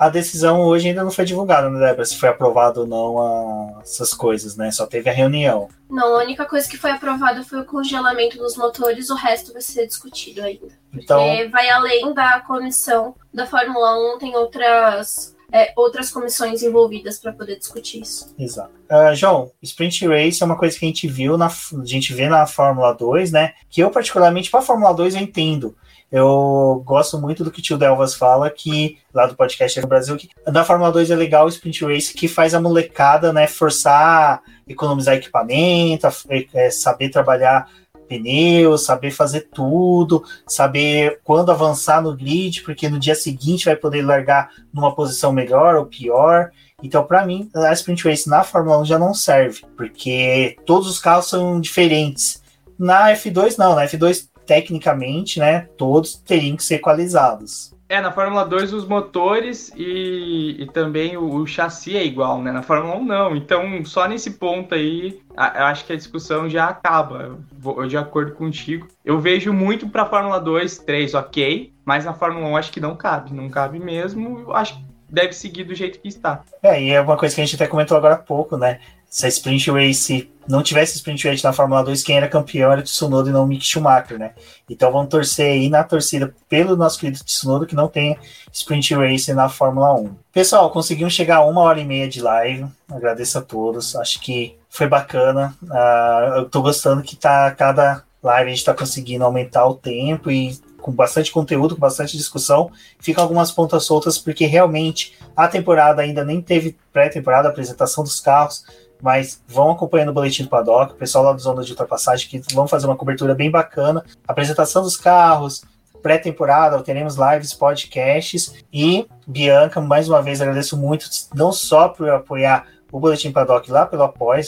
A 0.00 0.08
decisão 0.08 0.62
hoje 0.62 0.88
ainda 0.88 1.04
não 1.04 1.10
foi 1.10 1.26
divulgada, 1.26 1.68
né, 1.68 1.78
Débora? 1.78 2.06
Se 2.06 2.16
foi 2.16 2.30
aprovado 2.30 2.80
ou 2.80 2.86
não 2.86 3.18
a... 3.18 3.82
essas 3.82 4.14
coisas, 4.14 4.56
né? 4.56 4.70
Só 4.70 4.86
teve 4.86 5.10
a 5.10 5.12
reunião. 5.12 5.68
Não, 5.90 6.14
a 6.16 6.22
única 6.22 6.46
coisa 6.46 6.66
que 6.66 6.78
foi 6.78 6.92
aprovada 6.92 7.44
foi 7.44 7.60
o 7.60 7.66
congelamento 7.66 8.38
dos 8.38 8.56
motores, 8.56 9.10
o 9.10 9.14
resto 9.14 9.52
vai 9.52 9.60
ser 9.60 9.86
discutido 9.86 10.40
ainda. 10.40 10.68
Então... 10.94 11.22
Porque 11.22 11.48
vai 11.48 11.68
além 11.68 12.14
da 12.14 12.40
comissão 12.40 13.14
da 13.34 13.46
Fórmula 13.46 14.14
1, 14.14 14.18
tem 14.20 14.34
outras 14.34 15.36
é, 15.52 15.72
outras 15.76 16.10
comissões 16.10 16.62
envolvidas 16.62 17.18
para 17.18 17.32
poder 17.32 17.58
discutir 17.58 18.00
isso. 18.00 18.34
Exato. 18.38 18.70
Uh, 18.90 19.14
João, 19.14 19.50
Sprint 19.60 20.06
Race 20.06 20.42
é 20.42 20.46
uma 20.46 20.56
coisa 20.56 20.78
que 20.78 20.84
a 20.86 20.88
gente 20.88 21.06
viu, 21.08 21.36
na, 21.36 21.48
a 21.48 21.84
gente 21.84 22.14
vê 22.14 22.26
na 22.26 22.46
Fórmula 22.46 22.94
2, 22.94 23.32
né? 23.32 23.52
Que 23.68 23.82
eu, 23.82 23.90
particularmente, 23.90 24.50
para 24.50 24.60
a 24.60 24.62
Fórmula 24.62 24.94
2, 24.94 25.14
eu 25.14 25.20
entendo. 25.20 25.76
Eu 26.10 26.82
gosto 26.84 27.18
muito 27.18 27.44
do 27.44 27.50
que 27.50 27.60
o 27.60 27.62
tio 27.62 27.78
Delvas 27.78 28.14
fala, 28.14 28.50
que 28.50 28.98
lá 29.14 29.26
do 29.26 29.36
podcast 29.36 29.80
no 29.80 29.86
Brasil, 29.86 30.16
que 30.16 30.28
da 30.44 30.64
Fórmula 30.64 30.90
2 30.90 31.10
é 31.10 31.14
legal 31.14 31.46
o 31.46 31.48
Sprint 31.48 31.84
Race, 31.84 32.12
que 32.12 32.26
faz 32.26 32.52
a 32.52 32.60
molecada, 32.60 33.32
né, 33.32 33.46
forçar, 33.46 34.42
economizar 34.66 35.14
equipamento, 35.14 36.08
é, 36.52 36.70
saber 36.70 37.10
trabalhar 37.10 37.68
pneus, 38.08 38.84
saber 38.84 39.12
fazer 39.12 39.48
tudo, 39.54 40.24
saber 40.44 41.20
quando 41.22 41.52
avançar 41.52 42.02
no 42.02 42.16
grid, 42.16 42.62
porque 42.64 42.88
no 42.88 42.98
dia 42.98 43.14
seguinte 43.14 43.66
vai 43.66 43.76
poder 43.76 44.02
largar 44.02 44.50
numa 44.74 44.92
posição 44.92 45.32
melhor 45.32 45.76
ou 45.76 45.86
pior. 45.86 46.50
Então, 46.82 47.04
para 47.04 47.24
mim, 47.24 47.48
a 47.54 47.72
Sprint 47.72 48.08
Race 48.08 48.28
na 48.28 48.42
Fórmula 48.42 48.80
1 48.80 48.84
já 48.84 48.98
não 48.98 49.14
serve, 49.14 49.62
porque 49.76 50.56
todos 50.66 50.88
os 50.88 50.98
carros 50.98 51.28
são 51.28 51.60
diferentes. 51.60 52.42
Na 52.76 53.12
F2, 53.12 53.58
não. 53.58 53.76
Na 53.76 53.84
F2, 53.84 54.29
tecnicamente, 54.50 55.38
né, 55.38 55.68
todos 55.78 56.16
teriam 56.16 56.56
que 56.56 56.64
ser 56.64 56.74
equalizados. 56.74 57.72
É, 57.88 58.00
na 58.00 58.10
Fórmula 58.10 58.44
2 58.44 58.72
os 58.72 58.84
motores 58.84 59.72
e, 59.76 60.56
e 60.58 60.66
também 60.66 61.16
o, 61.16 61.36
o, 61.36 61.46
chassi 61.46 61.96
é 61.96 62.04
igual, 62.04 62.40
né? 62.40 62.50
Na 62.50 62.62
Fórmula 62.62 62.96
1 62.96 63.04
não. 63.04 63.36
Então, 63.36 63.84
só 63.84 64.06
nesse 64.06 64.32
ponto 64.32 64.74
aí, 64.74 65.20
a, 65.36 65.58
eu 65.58 65.64
acho 65.66 65.84
que 65.84 65.92
a 65.92 65.96
discussão 65.96 66.48
já 66.48 66.66
acaba. 66.66 67.36
Vou, 67.58 67.84
de 67.86 67.96
acordo 67.96 68.32
contigo. 68.32 68.86
Eu 69.04 69.18
vejo 69.18 69.52
muito 69.52 69.88
pra 69.88 70.06
Fórmula 70.06 70.40
2, 70.40 70.78
3, 70.78 71.14
ok. 71.14 71.72
Mas 71.84 72.04
na 72.04 72.14
Fórmula 72.14 72.46
1 72.46 72.56
acho 72.56 72.72
que 72.72 72.80
não 72.80 72.94
cabe. 72.94 73.34
Não 73.34 73.48
cabe 73.48 73.80
mesmo. 73.80 74.40
Eu 74.40 74.54
acho 74.54 74.74
que 74.74 74.84
deve 75.08 75.32
seguir 75.32 75.64
do 75.64 75.74
jeito 75.74 75.98
que 76.00 76.06
está. 76.06 76.42
É, 76.62 76.80
e 76.80 76.90
é 76.90 77.00
uma 77.00 77.16
coisa 77.16 77.34
que 77.34 77.40
a 77.40 77.44
gente 77.44 77.56
até 77.56 77.66
comentou 77.66 77.96
agora 77.96 78.14
há 78.14 78.18
pouco, 78.18 78.56
né? 78.56 78.78
Se 79.08 79.26
a 79.26 79.28
Sprint 79.28 79.68
Race 79.72 80.30
não 80.50 80.62
tivesse 80.62 80.96
Sprint 80.96 81.28
Race 81.28 81.44
na 81.44 81.52
Fórmula 81.52 81.82
2, 81.84 82.02
quem 82.02 82.16
era 82.16 82.28
campeão 82.28 82.72
era 82.72 82.82
Tsunoda 82.82 83.30
e 83.30 83.32
não 83.32 83.46
Mick 83.46 83.64
Schumacher, 83.64 84.18
né? 84.18 84.32
Então 84.68 84.90
vamos 84.90 85.08
torcer 85.08 85.46
aí 85.46 85.68
na 85.68 85.84
torcida 85.84 86.34
pelo 86.48 86.76
nosso 86.76 86.98
querido 86.98 87.22
Tsunoda 87.24 87.66
que 87.66 87.74
não 87.74 87.88
tenha 87.88 88.16
Sprint 88.52 88.94
Race 88.94 89.32
na 89.32 89.48
Fórmula 89.48 89.94
1. 89.94 90.14
Pessoal, 90.32 90.70
conseguimos 90.70 91.12
chegar 91.12 91.36
a 91.36 91.44
uma 91.44 91.60
hora 91.62 91.80
e 91.80 91.84
meia 91.84 92.08
de 92.08 92.20
live. 92.20 92.66
Agradeço 92.90 93.38
a 93.38 93.42
todos. 93.42 93.94
Acho 93.96 94.20
que 94.20 94.56
foi 94.68 94.86
bacana. 94.88 95.54
Uh, 95.62 96.38
eu 96.38 96.48
tô 96.48 96.62
gostando 96.62 97.02
que 97.02 97.16
tá 97.16 97.50
cada 97.52 98.02
live 98.22 98.50
a 98.50 98.54
gente 98.54 98.64
tá 98.64 98.74
conseguindo 98.74 99.24
aumentar 99.24 99.66
o 99.66 99.74
tempo 99.74 100.30
e 100.30 100.58
com 100.80 100.92
bastante 100.92 101.30
conteúdo, 101.30 101.74
com 101.74 101.80
bastante 101.80 102.16
discussão. 102.16 102.70
Ficam 102.98 103.22
algumas 103.22 103.52
pontas 103.52 103.84
soltas, 103.84 104.18
porque 104.18 104.46
realmente 104.46 105.16
a 105.36 105.46
temporada 105.46 106.02
ainda 106.02 106.24
nem 106.24 106.40
teve 106.40 106.76
pré-temporada, 106.92 107.48
apresentação 107.48 108.02
dos 108.02 108.18
carros, 108.18 108.64
mas 109.02 109.42
vão 109.46 109.70
acompanhando 109.70 110.10
o 110.10 110.12
boletim 110.12 110.44
do 110.44 110.48
paddock, 110.48 110.92
o 110.92 110.96
pessoal 110.96 111.24
lá 111.24 111.32
do 111.32 111.40
Zona 111.40 111.62
de 111.62 111.70
Ultrapassagem, 111.70 112.28
que 112.28 112.54
vão 112.54 112.66
fazer 112.66 112.86
uma 112.86 112.96
cobertura 112.96 113.34
bem 113.34 113.50
bacana. 113.50 114.04
Apresentação 114.26 114.82
dos 114.82 114.96
carros, 114.96 115.62
pré-temporada, 116.02 116.82
teremos 116.82 117.16
lives, 117.16 117.54
podcasts. 117.54 118.54
E, 118.72 119.06
Bianca, 119.26 119.80
mais 119.80 120.08
uma 120.08 120.22
vez 120.22 120.40
agradeço 120.40 120.76
muito, 120.76 121.08
não 121.34 121.52
só 121.52 121.88
por 121.88 122.08
apoiar 122.08 122.66
o 122.92 122.98
Boletim 122.98 123.30
Paddock 123.30 123.70
lá 123.70 123.86
pelo 123.86 124.02
apoio, 124.02 124.42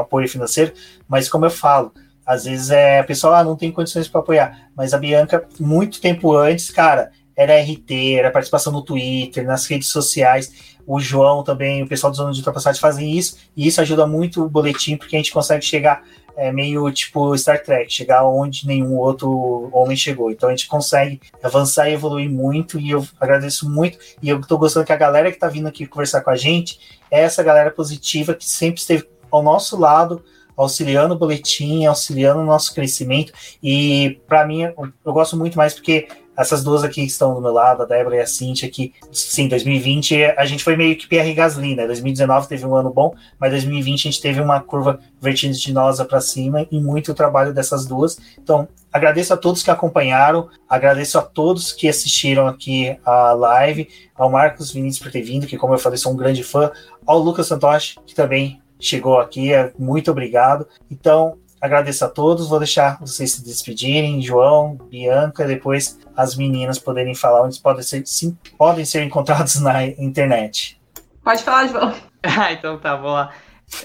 apoio 0.00 0.28
financeiro, 0.28 0.72
mas 1.08 1.28
como 1.28 1.46
eu 1.46 1.50
falo, 1.50 1.92
às 2.24 2.44
vezes 2.44 2.70
é 2.70 3.00
a 3.00 3.04
pessoa 3.04 3.38
ah, 3.38 3.44
não 3.44 3.56
tem 3.56 3.72
condições 3.72 4.08
para 4.08 4.20
apoiar, 4.20 4.68
mas 4.76 4.94
a 4.94 4.98
Bianca, 4.98 5.46
muito 5.58 6.00
tempo 6.00 6.36
antes, 6.36 6.70
cara, 6.70 7.10
era 7.36 7.60
RT, 7.60 8.16
era 8.16 8.30
participação 8.30 8.72
no 8.72 8.82
Twitter, 8.82 9.44
nas 9.44 9.66
redes 9.66 9.88
sociais. 9.88 10.76
O 10.86 10.98
João 10.98 11.42
também, 11.42 11.82
o 11.82 11.88
pessoal 11.88 12.10
do 12.10 12.16
Zona 12.16 12.32
de 12.32 12.38
Ultrapassagem 12.38 12.80
fazem 12.80 13.16
isso, 13.16 13.36
e 13.56 13.66
isso 13.66 13.80
ajuda 13.80 14.06
muito 14.06 14.44
o 14.44 14.48
boletim, 14.48 14.96
porque 14.96 15.16
a 15.16 15.18
gente 15.18 15.32
consegue 15.32 15.64
chegar 15.64 16.02
é, 16.36 16.52
meio 16.52 16.90
tipo 16.92 17.36
Star 17.36 17.62
Trek, 17.62 17.92
chegar 17.92 18.24
onde 18.24 18.66
nenhum 18.66 18.96
outro 18.96 19.68
homem 19.72 19.96
chegou. 19.96 20.30
Então 20.30 20.48
a 20.48 20.52
gente 20.52 20.68
consegue 20.68 21.20
avançar 21.42 21.88
e 21.90 21.94
evoluir 21.94 22.30
muito, 22.30 22.78
e 22.78 22.90
eu 22.90 23.06
agradeço 23.20 23.68
muito. 23.68 23.98
E 24.22 24.28
eu 24.28 24.40
tô 24.40 24.56
gostando 24.56 24.86
que 24.86 24.92
a 24.92 24.96
galera 24.96 25.30
que 25.30 25.38
tá 25.38 25.48
vindo 25.48 25.66
aqui 25.66 25.86
conversar 25.86 26.20
com 26.22 26.30
a 26.30 26.36
gente 26.36 26.78
é 27.10 27.20
essa 27.22 27.42
galera 27.42 27.70
positiva 27.70 28.34
que 28.34 28.48
sempre 28.48 28.80
esteve 28.80 29.08
ao 29.30 29.42
nosso 29.42 29.78
lado 29.78 30.22
auxiliando 30.56 31.14
o 31.14 31.18
boletim, 31.18 31.84
auxiliando 31.84 32.40
o 32.40 32.46
nosso 32.46 32.74
crescimento. 32.74 33.32
E 33.62 34.20
para 34.26 34.46
mim, 34.46 34.62
eu 34.62 35.12
gosto 35.12 35.36
muito 35.36 35.56
mais 35.58 35.74
porque 35.74 36.08
essas 36.36 36.62
duas 36.62 36.84
aqui 36.84 37.02
que 37.02 37.06
estão 37.06 37.34
do 37.34 37.40
meu 37.40 37.52
lado, 37.52 37.82
a 37.82 37.86
Débora 37.86 38.16
e 38.16 38.20
a 38.20 38.26
Cintia, 38.26 38.68
que 38.68 38.92
sim, 39.10 39.48
2020 39.48 40.24
a 40.24 40.44
gente 40.44 40.62
foi 40.62 40.76
meio 40.76 40.96
que 40.96 41.06
Pierre 41.06 41.32
Gasly, 41.32 41.74
né? 41.74 41.86
2019 41.86 42.48
teve 42.48 42.66
um 42.66 42.74
ano 42.74 42.92
bom, 42.92 43.14
mas 43.38 43.50
2020 43.50 44.08
a 44.08 44.10
gente 44.10 44.20
teve 44.20 44.40
uma 44.40 44.60
curva 44.60 45.00
vertiginosa 45.20 46.04
para 46.04 46.20
cima 46.20 46.66
e 46.70 46.80
muito 46.80 47.14
trabalho 47.14 47.54
dessas 47.54 47.86
duas. 47.86 48.18
Então, 48.38 48.68
agradeço 48.92 49.32
a 49.32 49.36
todos 49.36 49.62
que 49.62 49.70
acompanharam, 49.70 50.48
agradeço 50.68 51.18
a 51.18 51.22
todos 51.22 51.72
que 51.72 51.88
assistiram 51.88 52.46
aqui 52.46 52.96
a 53.04 53.32
live, 53.32 53.88
ao 54.14 54.30
Marcos 54.30 54.70
Vinícius 54.72 55.02
por 55.02 55.12
ter 55.12 55.22
vindo, 55.22 55.46
que 55.46 55.56
como 55.56 55.74
eu 55.74 55.78
falei, 55.78 55.98
sou 55.98 56.12
um 56.12 56.16
grande 56.16 56.42
fã, 56.42 56.70
ao 57.06 57.18
Lucas 57.18 57.46
Santoshi, 57.46 57.98
que 58.06 58.14
também 58.14 58.60
chegou 58.78 59.18
aqui. 59.18 59.52
É, 59.52 59.72
muito 59.78 60.10
obrigado. 60.10 60.66
Então, 60.90 61.38
agradeço 61.60 62.04
a 62.04 62.08
todos. 62.08 62.48
Vou 62.48 62.58
deixar 62.58 62.98
vocês 63.00 63.32
se 63.32 63.44
despedirem, 63.44 64.22
João, 64.22 64.76
Bianca, 64.90 65.46
depois 65.46 65.98
as 66.16 66.36
meninas 66.36 66.78
poderem 66.78 67.14
falar 67.14 67.42
onde 67.42 67.60
podem 67.60 67.82
ser, 67.82 68.02
sim, 68.06 68.36
podem 68.56 68.84
ser 68.84 69.02
encontrados 69.02 69.60
na 69.60 69.86
internet. 69.86 70.80
Pode 71.22 71.42
falar, 71.42 71.66
João. 71.68 71.94
ah, 72.22 72.52
então 72.52 72.78
tá, 72.78 72.96
bom 72.96 73.12
lá. 73.12 73.32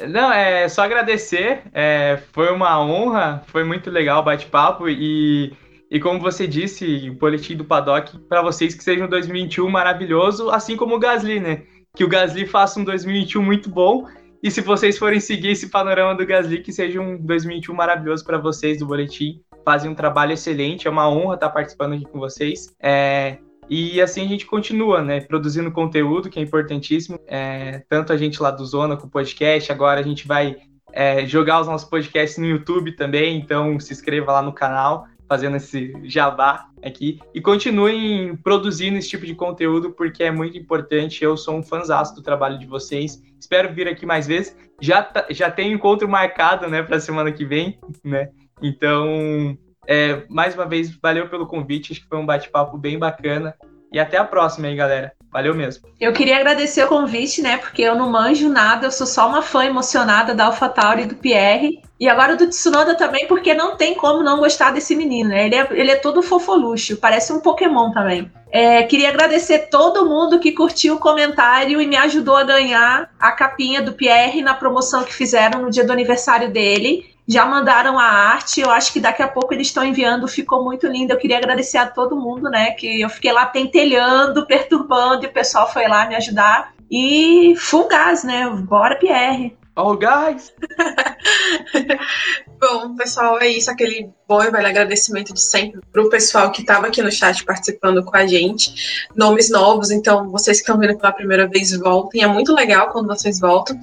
Não, 0.08 0.32
é 0.32 0.70
só 0.70 0.84
agradecer. 0.84 1.64
É, 1.74 2.20
foi 2.32 2.52
uma 2.52 2.80
honra, 2.84 3.44
foi 3.48 3.64
muito 3.64 3.90
legal 3.90 4.22
o 4.22 4.24
bate-papo 4.24 4.88
e, 4.88 5.53
e 5.90 5.99
como 5.99 6.20
você 6.20 6.45
disse, 6.48 7.10
o 7.10 7.16
boletim 7.16 7.56
do 7.56 7.66
Paddock, 7.66 8.18
para 8.30 8.41
vocês 8.41 8.76
que 8.76 8.84
seja 8.84 9.03
um 9.03 9.10
2021 9.10 9.68
maravilhoso, 9.70 10.49
assim 10.49 10.78
como 10.78 10.95
o 10.95 10.99
Gasly, 10.99 11.40
né? 11.40 11.64
Que 11.95 12.03
o 12.03 12.08
Gasly 12.08 12.45
faça 12.45 12.80
um 12.80 12.84
2021 12.84 13.41
muito 13.41 13.70
bom 13.70 14.06
e 14.44 14.49
se 14.49 14.62
vocês 14.62 14.98
forem 14.98 15.20
seguir 15.20 15.49
esse 15.49 15.70
panorama 15.70 16.16
do 16.16 16.26
Gasly, 16.26 16.62
que 16.62 16.72
seja 16.72 16.99
um 16.99 17.18
2021 17.18 17.76
maravilhoso 17.76 18.26
para 18.26 18.40
vocês 18.40 18.80
do 18.80 18.88
Boletim. 18.88 19.40
Fazem 19.63 19.91
um 19.91 19.95
trabalho 19.95 20.33
excelente, 20.33 20.88
é 20.88 20.91
uma 20.91 21.09
honra 21.09 21.35
estar 21.35 21.49
participando 21.49 21.93
aqui 21.93 22.05
com 22.05 22.19
vocês. 22.19 22.73
É, 22.81 23.38
e 23.69 24.01
assim 24.01 24.25
a 24.25 24.27
gente 24.27 24.45
continua, 24.45 25.01
né? 25.01 25.21
Produzindo 25.21 25.71
conteúdo, 25.71 26.29
que 26.29 26.39
é 26.39 26.41
importantíssimo. 26.41 27.19
É, 27.27 27.83
tanto 27.88 28.11
a 28.11 28.17
gente 28.17 28.41
lá 28.41 28.51
do 28.51 28.65
Zona 28.65 28.97
com 28.97 29.07
o 29.07 29.09
podcast, 29.09 29.71
agora 29.71 29.99
a 29.99 30.03
gente 30.03 30.27
vai 30.27 30.57
é, 30.91 31.25
jogar 31.25 31.61
os 31.61 31.67
nossos 31.67 31.89
podcasts 31.89 32.38
no 32.38 32.45
YouTube 32.45 32.95
também, 32.95 33.38
então 33.38 33.79
se 33.79 33.93
inscreva 33.93 34.33
lá 34.33 34.41
no 34.41 34.53
canal 34.53 35.07
fazendo 35.31 35.55
esse 35.55 35.93
jabá 36.03 36.67
aqui. 36.83 37.17
E 37.33 37.39
continuem 37.39 38.35
produzindo 38.35 38.97
esse 38.97 39.07
tipo 39.07 39.25
de 39.25 39.33
conteúdo, 39.33 39.91
porque 39.91 40.25
é 40.25 40.31
muito 40.31 40.57
importante. 40.57 41.23
Eu 41.23 41.38
sou 41.38 41.55
um 41.55 41.63
fãzão 41.63 42.03
do 42.13 42.21
trabalho 42.21 42.59
de 42.59 42.65
vocês. 42.65 43.23
Espero 43.39 43.73
vir 43.73 43.88
aqui 43.88 44.05
mais 44.05 44.27
vezes. 44.27 44.53
Já, 44.81 45.01
tá, 45.01 45.25
já 45.29 45.49
tem 45.49 45.71
encontro 45.71 46.09
marcado, 46.09 46.67
né, 46.67 46.83
para 46.83 46.99
semana 46.99 47.31
que 47.31 47.45
vem, 47.45 47.79
né? 48.03 48.29
Então, 48.61 49.57
é, 49.88 50.23
mais 50.29 50.55
uma 50.55 50.65
vez, 50.65 50.89
valeu 51.01 51.27
pelo 51.29 51.47
convite. 51.47 51.91
Acho 51.91 52.01
que 52.01 52.07
foi 52.07 52.17
um 52.17 52.25
bate-papo 52.25 52.77
bem 52.77 52.97
bacana. 52.99 53.55
E 53.91 53.99
até 53.99 54.17
a 54.17 54.23
próxima 54.23 54.67
aí, 54.67 54.75
galera. 54.75 55.11
Valeu 55.31 55.53
mesmo. 55.53 55.88
Eu 55.99 56.11
queria 56.11 56.38
agradecer 56.38 56.83
o 56.83 56.88
convite, 56.88 57.41
né? 57.41 57.57
Porque 57.57 57.81
eu 57.81 57.95
não 57.95 58.09
manjo 58.09 58.49
nada, 58.49 58.88
eu 58.88 58.91
sou 58.91 59.07
só 59.07 59.27
uma 59.27 59.41
fã 59.41 59.65
emocionada 59.65 60.35
da 60.35 60.45
AlphaTauri 60.45 61.03
e 61.03 61.05
do 61.05 61.15
Pierre. 61.15 61.81
E 61.99 62.09
agora 62.09 62.35
do 62.35 62.47
Tsunoda 62.47 62.95
também, 62.95 63.27
porque 63.27 63.53
não 63.53 63.77
tem 63.77 63.93
como 63.93 64.23
não 64.23 64.39
gostar 64.39 64.71
desse 64.71 64.95
menino, 64.95 65.29
né? 65.29 65.45
Ele 65.45 65.55
é, 65.55 65.67
ele 65.71 65.91
é 65.91 65.95
todo 65.95 66.23
fofoluxo, 66.23 66.97
parece 66.97 67.31
um 67.31 67.39
Pokémon 67.39 67.91
também. 67.91 68.29
É, 68.51 68.83
queria 68.83 69.09
agradecer 69.09 69.69
todo 69.69 70.05
mundo 70.05 70.39
que 70.39 70.51
curtiu 70.51 70.95
o 70.95 70.99
comentário 70.99 71.79
e 71.79 71.88
me 71.88 71.95
ajudou 71.95 72.35
a 72.35 72.43
ganhar 72.43 73.09
a 73.19 73.31
capinha 73.31 73.81
do 73.81 73.93
Pierre 73.93 74.41
na 74.41 74.53
promoção 74.53 75.03
que 75.03 75.13
fizeram 75.13 75.61
no 75.61 75.69
dia 75.69 75.85
do 75.85 75.93
aniversário 75.93 76.51
dele 76.51 77.10
já 77.27 77.45
mandaram 77.45 77.98
a 77.98 78.03
arte. 78.03 78.61
Eu 78.61 78.69
acho 78.69 78.91
que 78.91 78.99
daqui 78.99 79.22
a 79.22 79.27
pouco 79.27 79.53
eles 79.53 79.68
estão 79.68 79.84
enviando. 79.84 80.27
Ficou 80.27 80.64
muito 80.64 80.88
lindo. 80.88 81.14
Eu 81.14 81.18
queria 81.18 81.38
agradecer 81.38 81.77
a 81.77 81.88
todo 81.88 82.15
mundo, 82.15 82.49
né? 82.49 82.72
Que 82.72 83.02
eu 83.02 83.10
fiquei 83.10 83.31
lá 83.31 83.45
pentelhando, 83.45 84.45
perturbando, 84.48 85.26
e 85.26 85.27
o 85.27 85.34
pessoal 85.34 85.72
foi 85.72 85.88
lá 85.88 86.07
me 86.07 86.15
ajudar. 86.15 86.73
E 86.89 87.56
full 87.57 87.88
gás, 87.88 88.23
né? 88.23 88.49
Bora, 88.49 88.95
Pierre. 88.95 89.57
All 89.76 89.98
guys! 89.98 90.53
Bom, 92.60 92.95
pessoal, 92.95 93.39
é 93.39 93.48
isso. 93.48 93.72
Aquele 93.72 94.10
bom 94.27 94.43
e 94.43 94.52
velho 94.52 94.68
agradecimento 94.68 95.34
de 95.34 95.41
sempre 95.41 95.81
para 95.91 96.02
o 96.03 96.10
pessoal 96.10 96.52
que 96.52 96.61
estava 96.61 96.88
aqui 96.88 97.02
no 97.02 97.11
chat 97.11 97.43
participando 97.43 98.03
com 98.03 98.15
a 98.15 98.27
gente. 98.27 99.07
Nomes 99.15 99.49
novos, 99.49 99.89
então 99.89 100.30
vocês 100.30 100.57
que 100.57 100.64
estão 100.64 100.77
vindo 100.77 100.98
pela 100.98 101.11
primeira 101.14 101.48
vez, 101.48 101.76
voltem. 101.76 102.22
É 102.22 102.27
muito 102.27 102.53
legal 102.53 102.89
quando 102.89 103.07
vocês 103.07 103.39
voltam. 103.39 103.80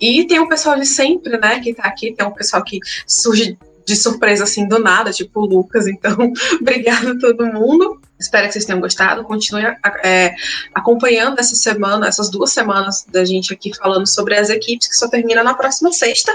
E 0.00 0.26
tem 0.26 0.40
o 0.40 0.48
pessoal 0.48 0.76
de 0.76 0.84
sempre, 0.84 1.38
né, 1.38 1.60
que 1.60 1.70
está 1.70 1.84
aqui. 1.84 2.12
Tem 2.12 2.26
um 2.26 2.34
pessoal 2.34 2.62
que 2.62 2.80
surge 3.06 3.56
de 3.86 3.96
surpresa 3.96 4.44
assim 4.44 4.68
do 4.68 4.78
nada, 4.78 5.12
tipo 5.12 5.40
o 5.40 5.46
Lucas. 5.46 5.86
Então, 5.86 6.16
obrigada 6.60 7.12
a 7.12 7.18
todo 7.18 7.46
mundo. 7.46 8.00
Espero 8.18 8.46
que 8.46 8.52
vocês 8.52 8.64
tenham 8.64 8.80
gostado. 8.80 9.24
Continue 9.24 9.64
é, 10.02 10.34
acompanhando 10.74 11.38
essa 11.38 11.54
semana, 11.54 12.08
essas 12.08 12.28
duas 12.28 12.52
semanas 12.52 13.04
da 13.08 13.24
gente 13.24 13.52
aqui 13.52 13.74
falando 13.76 14.06
sobre 14.06 14.36
as 14.36 14.50
equipes, 14.50 14.88
que 14.88 14.96
só 14.96 15.08
termina 15.08 15.42
na 15.42 15.54
próxima 15.54 15.92
sexta. 15.92 16.32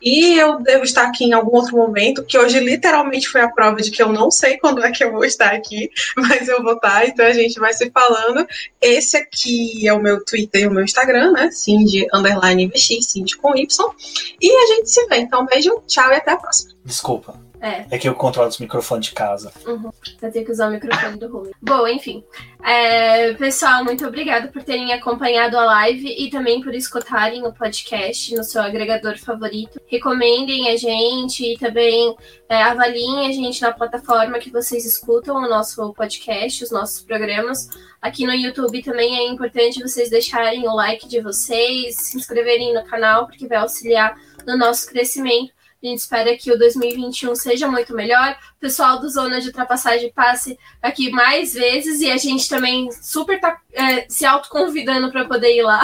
E 0.00 0.38
eu 0.38 0.60
devo 0.60 0.84
estar 0.84 1.06
aqui 1.06 1.24
em 1.24 1.32
algum 1.32 1.56
outro 1.56 1.76
momento, 1.76 2.24
que 2.24 2.38
hoje 2.38 2.58
literalmente 2.60 3.28
foi 3.28 3.40
a 3.40 3.48
prova 3.48 3.80
de 3.80 3.90
que 3.90 4.02
eu 4.02 4.12
não 4.12 4.30
sei 4.30 4.56
quando 4.58 4.82
é 4.82 4.90
que 4.90 5.04
eu 5.04 5.12
vou 5.12 5.24
estar 5.24 5.52
aqui, 5.52 5.90
mas 6.16 6.48
eu 6.48 6.62
vou 6.62 6.74
estar, 6.74 7.06
então 7.06 7.26
a 7.26 7.32
gente 7.32 7.58
vai 7.58 7.72
se 7.72 7.90
falando. 7.90 8.46
Esse 8.80 9.16
aqui 9.16 9.86
é 9.86 9.92
o 9.92 10.00
meu 10.00 10.24
Twitter 10.24 10.62
e 10.62 10.66
o 10.66 10.70
meu 10.70 10.84
Instagram, 10.84 11.32
né? 11.32 11.50
Cindy 11.50 12.06
underline 12.12 12.66
VX, 12.68 13.06
Cindy 13.06 13.36
com 13.36 13.56
Y. 13.56 13.94
E 14.40 14.50
a 14.50 14.66
gente 14.74 14.90
se 14.90 15.06
vê. 15.06 15.16
Então, 15.16 15.46
beijo, 15.46 15.82
tchau 15.86 16.10
e 16.10 16.16
até 16.16 16.32
a 16.32 16.36
próxima. 16.36 16.72
Desculpa. 16.84 17.47
É. 17.60 17.86
É 17.90 17.98
que 17.98 18.08
eu 18.08 18.14
controlo 18.14 18.48
os 18.48 18.58
microfones 18.58 19.06
de 19.06 19.12
casa. 19.12 19.52
Uhum. 19.66 19.90
Vai 20.20 20.30
ter 20.30 20.44
que 20.44 20.52
usar 20.52 20.68
o 20.68 20.70
microfone 20.70 21.18
do 21.18 21.28
Rui. 21.28 21.50
Bom, 21.60 21.86
enfim. 21.88 22.24
É, 22.64 23.34
pessoal, 23.34 23.84
muito 23.84 24.06
obrigada 24.06 24.48
por 24.48 24.62
terem 24.62 24.92
acompanhado 24.92 25.58
a 25.58 25.64
live 25.64 26.08
e 26.08 26.30
também 26.30 26.60
por 26.60 26.74
escutarem 26.74 27.44
o 27.46 27.52
podcast 27.52 28.34
no 28.34 28.44
seu 28.44 28.62
agregador 28.62 29.18
favorito. 29.18 29.80
Recomendem 29.86 30.70
a 30.70 30.76
gente 30.76 31.54
e 31.54 31.58
também 31.58 32.16
é, 32.48 32.62
avaliem 32.62 33.26
a 33.26 33.32
gente 33.32 33.60
na 33.62 33.72
plataforma 33.72 34.38
que 34.38 34.50
vocês 34.50 34.84
escutam 34.84 35.36
o 35.36 35.48
nosso 35.48 35.92
podcast, 35.94 36.64
os 36.64 36.70
nossos 36.70 37.02
programas. 37.02 37.68
Aqui 38.00 38.24
no 38.24 38.32
YouTube 38.32 38.82
também 38.82 39.18
é 39.18 39.28
importante 39.28 39.82
vocês 39.82 40.10
deixarem 40.10 40.66
o 40.68 40.74
like 40.74 41.08
de 41.08 41.20
vocês, 41.20 41.96
se 41.96 42.16
inscreverem 42.16 42.72
no 42.72 42.84
canal, 42.84 43.26
porque 43.26 43.48
vai 43.48 43.58
auxiliar 43.58 44.16
no 44.46 44.56
nosso 44.56 44.86
crescimento. 44.88 45.57
A 45.80 45.86
gente 45.86 46.00
espera 46.00 46.36
que 46.36 46.50
o 46.50 46.58
2021 46.58 47.36
seja 47.36 47.68
muito 47.68 47.94
melhor. 47.94 48.36
O 48.56 48.60
pessoal 48.60 48.98
do 48.98 49.08
Zona 49.08 49.40
de 49.40 49.46
Ultrapassagem 49.46 50.12
passe 50.12 50.58
aqui 50.82 51.08
mais 51.10 51.54
vezes 51.54 52.00
e 52.00 52.10
a 52.10 52.16
gente 52.16 52.48
também 52.48 52.90
super 52.90 53.40
tá 53.40 53.60
é, 53.72 54.04
se 54.08 54.26
autoconvidando 54.26 55.10
para 55.12 55.24
poder 55.24 55.54
ir 55.54 55.62
lá. 55.62 55.80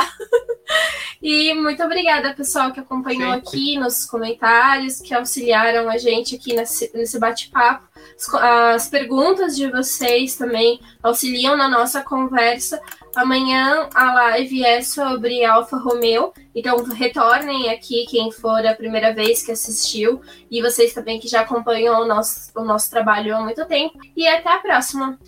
e 1.22 1.54
muito 1.54 1.80
obrigada, 1.84 2.34
pessoal, 2.34 2.72
que 2.72 2.80
acompanhou 2.80 3.34
Sempre. 3.34 3.48
aqui 3.48 3.78
nos 3.78 4.04
comentários, 4.04 5.00
que 5.00 5.14
auxiliaram 5.14 5.88
a 5.88 5.96
gente 5.96 6.34
aqui 6.34 6.54
nesse, 6.54 6.90
nesse 6.92 7.16
bate-papo. 7.20 7.86
As, 8.16 8.34
as 8.34 8.88
perguntas 8.88 9.54
de 9.54 9.70
vocês 9.70 10.34
também 10.34 10.80
auxiliam 11.04 11.56
na 11.56 11.68
nossa 11.68 12.02
conversa. 12.02 12.82
Amanhã 13.16 13.88
a 13.94 14.12
live 14.12 14.64
é 14.64 14.82
sobre 14.82 15.44
Alfa 15.44 15.76
Romeo, 15.76 16.32
então 16.54 16.82
retornem 16.84 17.70
aqui 17.70 18.06
quem 18.08 18.32
for 18.32 18.66
a 18.66 18.74
primeira 18.74 19.12
vez 19.12 19.44
que 19.44 19.52
assistiu 19.52 20.20
e 20.50 20.60
vocês 20.60 20.92
também 20.92 21.20
que 21.20 21.28
já 21.28 21.42
acompanham 21.42 22.02
o 22.02 22.06
nosso, 22.06 22.50
o 22.56 22.64
nosso 22.64 22.90
trabalho 22.90 23.36
há 23.36 23.40
muito 23.40 23.64
tempo. 23.66 23.98
E 24.16 24.26
até 24.26 24.52
a 24.52 24.58
próxima. 24.58 25.18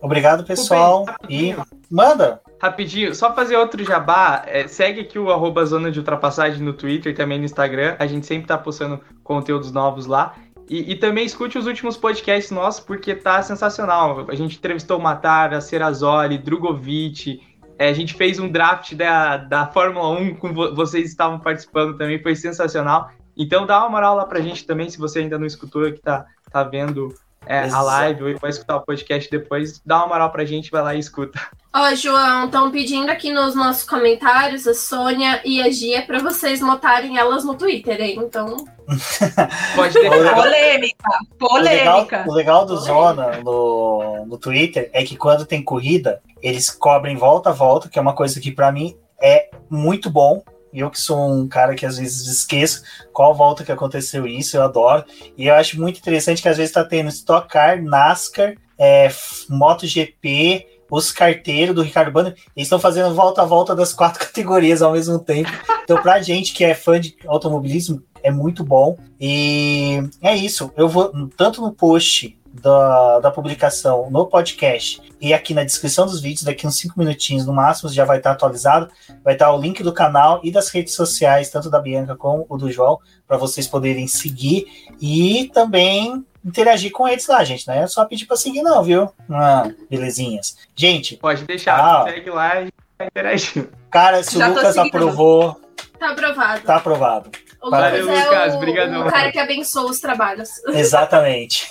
Obrigado, 0.00 0.44
pessoal. 0.44 1.06
E 1.28 1.54
manda! 1.90 2.40
Rapidinho, 2.60 3.14
só 3.14 3.34
fazer 3.34 3.56
outro 3.56 3.84
jabá. 3.84 4.42
é, 4.46 4.66
segue 4.66 5.02
aqui 5.02 5.18
o 5.18 5.30
arroba 5.30 5.64
Zona 5.66 5.90
de 5.90 5.98
Ultrapassagem 5.98 6.62
no 6.62 6.72
Twitter 6.72 7.12
e 7.12 7.14
também 7.14 7.38
no 7.38 7.44
Instagram. 7.44 7.96
A 7.98 8.06
gente 8.06 8.26
sempre 8.26 8.46
tá 8.46 8.56
postando 8.56 9.00
conteúdos 9.22 9.70
novos 9.70 10.06
lá. 10.06 10.34
E, 10.68 10.92
e 10.92 10.96
também 10.96 11.24
escute 11.26 11.58
os 11.58 11.66
últimos 11.66 11.96
podcasts 11.96 12.50
nossos, 12.50 12.80
porque 12.80 13.14
tá 13.14 13.42
sensacional. 13.42 14.24
A 14.28 14.34
gente 14.34 14.56
entrevistou 14.56 14.98
Matara, 14.98 15.60
Serrazoli, 15.60 16.38
Drogovic. 16.38 17.40
é, 17.78 17.88
a 17.88 17.92
gente 17.92 18.14
fez 18.14 18.38
um 18.38 18.48
draft 18.48 18.94
da, 18.94 19.36
da 19.36 19.66
Fórmula 19.66 20.08
1 20.18 20.36
com 20.36 20.52
vo- 20.54 20.74
vocês 20.74 21.08
estavam 21.10 21.38
participando 21.38 21.96
também, 21.98 22.22
foi 22.22 22.34
sensacional. 22.34 23.10
Então 23.36 23.66
dá 23.66 23.80
uma 23.80 23.90
moral 23.90 24.14
lá 24.16 24.24
pra 24.26 24.40
gente 24.40 24.64
também, 24.66 24.88
se 24.88 24.96
você 24.98 25.18
ainda 25.18 25.38
não 25.38 25.46
escutou, 25.46 25.92
que 25.92 26.00
tá, 26.00 26.24
tá 26.50 26.62
vendo 26.62 27.12
é, 27.46 27.68
a 27.68 27.80
live 27.80 28.24
ou 28.24 28.38
vai 28.38 28.50
escutar 28.50 28.76
o 28.76 28.80
podcast 28.82 29.30
depois, 29.30 29.80
dá 29.84 29.98
uma 29.98 30.08
moral 30.08 30.30
pra 30.30 30.44
gente, 30.44 30.70
vai 30.70 30.82
lá 30.82 30.94
e 30.94 30.98
escuta. 30.98 31.40
Ó, 31.74 31.94
João, 31.94 32.46
estão 32.46 32.70
pedindo 32.70 33.10
aqui 33.10 33.32
nos 33.32 33.54
nossos 33.54 33.82
comentários 33.84 34.66
a 34.66 34.74
Sônia 34.74 35.40
e 35.44 35.60
a 35.60 35.70
Gia 35.70 36.02
para 36.02 36.20
vocês 36.20 36.60
notarem 36.60 37.18
elas 37.18 37.44
no 37.44 37.54
Twitter, 37.54 38.00
hein? 38.00 38.20
Então, 38.22 38.64
Pode 39.74 39.94
deixar. 39.94 40.34
Polêmica, 40.34 41.08
O 41.40 41.58
legal, 41.58 42.06
polêmica. 42.06 42.24
o 42.28 42.32
legal 42.32 42.66
do 42.66 42.76
Zona 42.76 43.38
no, 43.42 44.24
no 44.26 44.38
Twitter 44.38 44.90
é 44.92 45.02
que 45.04 45.16
quando 45.16 45.46
tem 45.46 45.62
corrida, 45.62 46.20
eles 46.42 46.70
cobrem 46.70 47.16
volta 47.16 47.50
a 47.50 47.52
volta, 47.52 47.88
que 47.88 47.98
é 47.98 48.02
uma 48.02 48.14
coisa 48.14 48.40
que 48.40 48.52
pra 48.52 48.70
mim 48.70 48.96
é 49.20 49.48
muito 49.70 50.10
bom. 50.10 50.42
Eu 50.74 50.90
que 50.90 51.00
sou 51.00 51.30
um 51.30 51.46
cara 51.46 51.74
que 51.74 51.86
às 51.86 51.98
vezes 51.98 52.26
esqueço 52.26 52.82
qual 53.12 53.34
volta 53.34 53.64
que 53.64 53.72
aconteceu 53.72 54.26
isso, 54.26 54.56
eu 54.56 54.62
adoro. 54.62 55.04
E 55.38 55.46
eu 55.46 55.54
acho 55.54 55.80
muito 55.80 55.98
interessante 55.98 56.42
que 56.42 56.48
às 56.48 56.56
vezes 56.56 56.72
tá 56.72 56.84
tendo 56.84 57.08
Stock 57.08 57.48
Car, 57.48 57.80
NASCAR, 57.80 58.56
é, 58.78 59.08
MotoGP, 59.48 60.66
os 60.90 61.10
carteiros 61.10 61.74
do 61.74 61.82
Ricardo 61.82 62.12
Banner, 62.12 62.34
eles 62.56 62.66
estão 62.66 62.78
fazendo 62.78 63.14
volta 63.14 63.42
a 63.42 63.44
volta 63.44 63.74
das 63.74 63.92
quatro 63.92 64.20
categorias 64.26 64.82
ao 64.82 64.92
mesmo 64.92 65.18
tempo. 65.18 65.50
Então, 65.82 66.00
pra 66.00 66.22
gente 66.22 66.52
que 66.52 66.64
é 66.64 66.74
fã 66.74 67.00
de 67.00 67.16
automobilismo, 67.26 68.02
é 68.22 68.30
muito 68.30 68.64
bom. 68.64 68.96
E 69.20 69.98
é 70.22 70.34
isso. 70.34 70.72
Eu 70.76 70.88
vou 70.88 71.28
tanto 71.36 71.60
no 71.60 71.72
post 71.72 72.38
da, 72.60 73.18
da 73.20 73.30
publicação 73.30 74.08
no 74.10 74.26
podcast 74.26 75.00
e 75.20 75.32
aqui 75.34 75.52
na 75.54 75.64
descrição 75.64 76.06
dos 76.06 76.20
vídeos, 76.20 76.44
daqui 76.44 76.66
uns 76.66 76.78
5 76.78 76.98
minutinhos 76.98 77.46
no 77.46 77.52
máximo, 77.52 77.88
já 77.90 78.04
vai 78.04 78.18
estar 78.18 78.30
atualizado. 78.32 78.88
Vai 79.22 79.32
estar 79.34 79.50
o 79.52 79.60
link 79.60 79.82
do 79.82 79.92
canal 79.92 80.40
e 80.44 80.50
das 80.52 80.68
redes 80.68 80.94
sociais, 80.94 81.50
tanto 81.50 81.68
da 81.70 81.80
Bianca 81.80 82.14
como 82.14 82.46
o 82.48 82.56
do 82.56 82.70
João, 82.70 82.98
para 83.26 83.36
vocês 83.36 83.66
poderem 83.66 84.06
seguir 84.06 84.66
e 85.00 85.50
também 85.52 86.24
interagir 86.44 86.92
com 86.92 87.08
eles 87.08 87.26
lá, 87.26 87.42
gente. 87.42 87.66
Não 87.66 87.74
é 87.74 87.86
só 87.86 88.04
pedir 88.04 88.26
para 88.26 88.36
seguir, 88.36 88.62
não, 88.62 88.82
viu? 88.82 89.10
Ah, 89.30 89.66
belezinhas. 89.90 90.56
Gente, 90.76 91.16
Pode 91.16 91.44
deixar, 91.44 91.78
Ah. 91.78 92.04
segue 92.04 92.28
lá 92.30 92.60
e 92.60 92.68
vai 92.98 93.06
interagindo. 93.08 93.68
cara, 93.90 94.22
se 94.22 94.38
Já 94.38 94.50
o 94.50 94.54
Lucas 94.54 94.76
aprovou, 94.76 95.58
tá 95.98 96.10
aprovado. 96.10 96.60
tá 96.62 96.76
aprovado. 96.76 97.30
O 97.64 97.70
Valeu, 97.70 98.02
Lucas 98.02 98.18
é 98.18 98.24
Lucas, 98.24 98.54
o, 98.54 98.58
brigadão. 98.58 99.06
o 99.06 99.10
cara 99.10 99.32
que 99.32 99.38
abençoa 99.38 99.90
os 99.90 99.98
trabalhos. 99.98 100.50
Exatamente. 100.68 101.66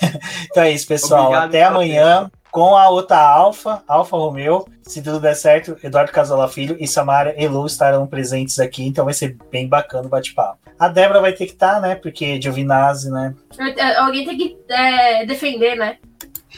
Então 0.50 0.64
é 0.64 0.72
isso, 0.72 0.88
pessoal. 0.88 1.26
Obrigado 1.26 1.48
Até 1.48 1.62
amanhã 1.62 2.30
com 2.50 2.76
a 2.76 2.88
outra 2.88 3.16
Alfa, 3.16 3.82
Alfa 3.86 4.16
Romeo. 4.16 4.66
Se 4.82 5.00
tudo 5.00 5.20
der 5.20 5.34
certo, 5.34 5.76
Eduardo 5.84 6.10
Casola 6.10 6.48
Filho 6.48 6.76
e 6.80 6.88
Samara 6.88 7.34
Elu 7.40 7.64
estarão 7.64 8.08
presentes 8.08 8.58
aqui, 8.58 8.84
então 8.84 9.04
vai 9.04 9.14
ser 9.14 9.36
bem 9.52 9.68
bacana 9.68 10.06
o 10.06 10.10
bate-papo. 10.10 10.58
A 10.78 10.88
Débora 10.88 11.20
vai 11.20 11.32
ter 11.32 11.46
que 11.46 11.52
estar, 11.52 11.80
né? 11.80 11.94
Porque 11.94 12.40
Giovinazzi, 12.42 13.10
né? 13.10 13.32
É, 13.76 13.96
Alguém 13.96 14.24
tem 14.24 14.36
que 14.36 14.58
é, 14.68 15.24
defender, 15.24 15.76
né? 15.76 15.98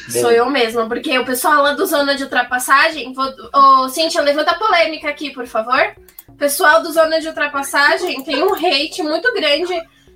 Sou 0.09 0.31
eu 0.31 0.49
mesma, 0.51 0.87
porque 0.89 1.19
o 1.19 1.25
pessoal 1.25 1.63
lá 1.63 1.73
do 1.73 1.87
Zona 1.87 2.15
de 2.15 2.25
Ultrapassagem. 2.25 3.13
Vou, 3.13 3.27
ô, 3.55 3.89
Cintia, 3.89 4.23
levanta 4.23 4.53
a 4.53 4.59
polêmica 4.59 5.09
aqui, 5.09 5.31
por 5.31 5.47
favor. 5.47 5.95
O 6.29 6.35
pessoal 6.35 6.83
do 6.83 6.93
Zona 6.93 7.21
de 7.21 7.29
Ultrapassagem 7.29 8.23
tem 8.25 8.43
um 8.43 8.55
hate 8.55 9.03
muito 9.03 9.33
grande 9.33 9.75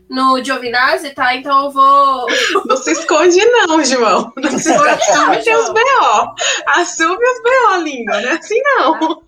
no 0.08 0.42
Giovinazzi, 0.44 1.10
tá? 1.10 1.36
Então 1.36 1.66
eu 1.66 1.70
vou. 1.70 2.26
Não 2.66 2.76
se 2.76 2.90
esconde, 2.90 3.44
não, 3.46 3.82
João. 3.84 4.32
Não 4.36 4.50
se 4.50 4.70
esconde, 4.70 4.88
assume 4.88 5.42
teus 5.44 5.68
BO. 5.68 6.34
Assume 6.66 7.24
os 7.24 7.42
BO, 7.42 7.82
linda, 7.84 8.20
não 8.20 8.28
é 8.28 8.32
assim 8.32 8.60
não. 8.64 9.22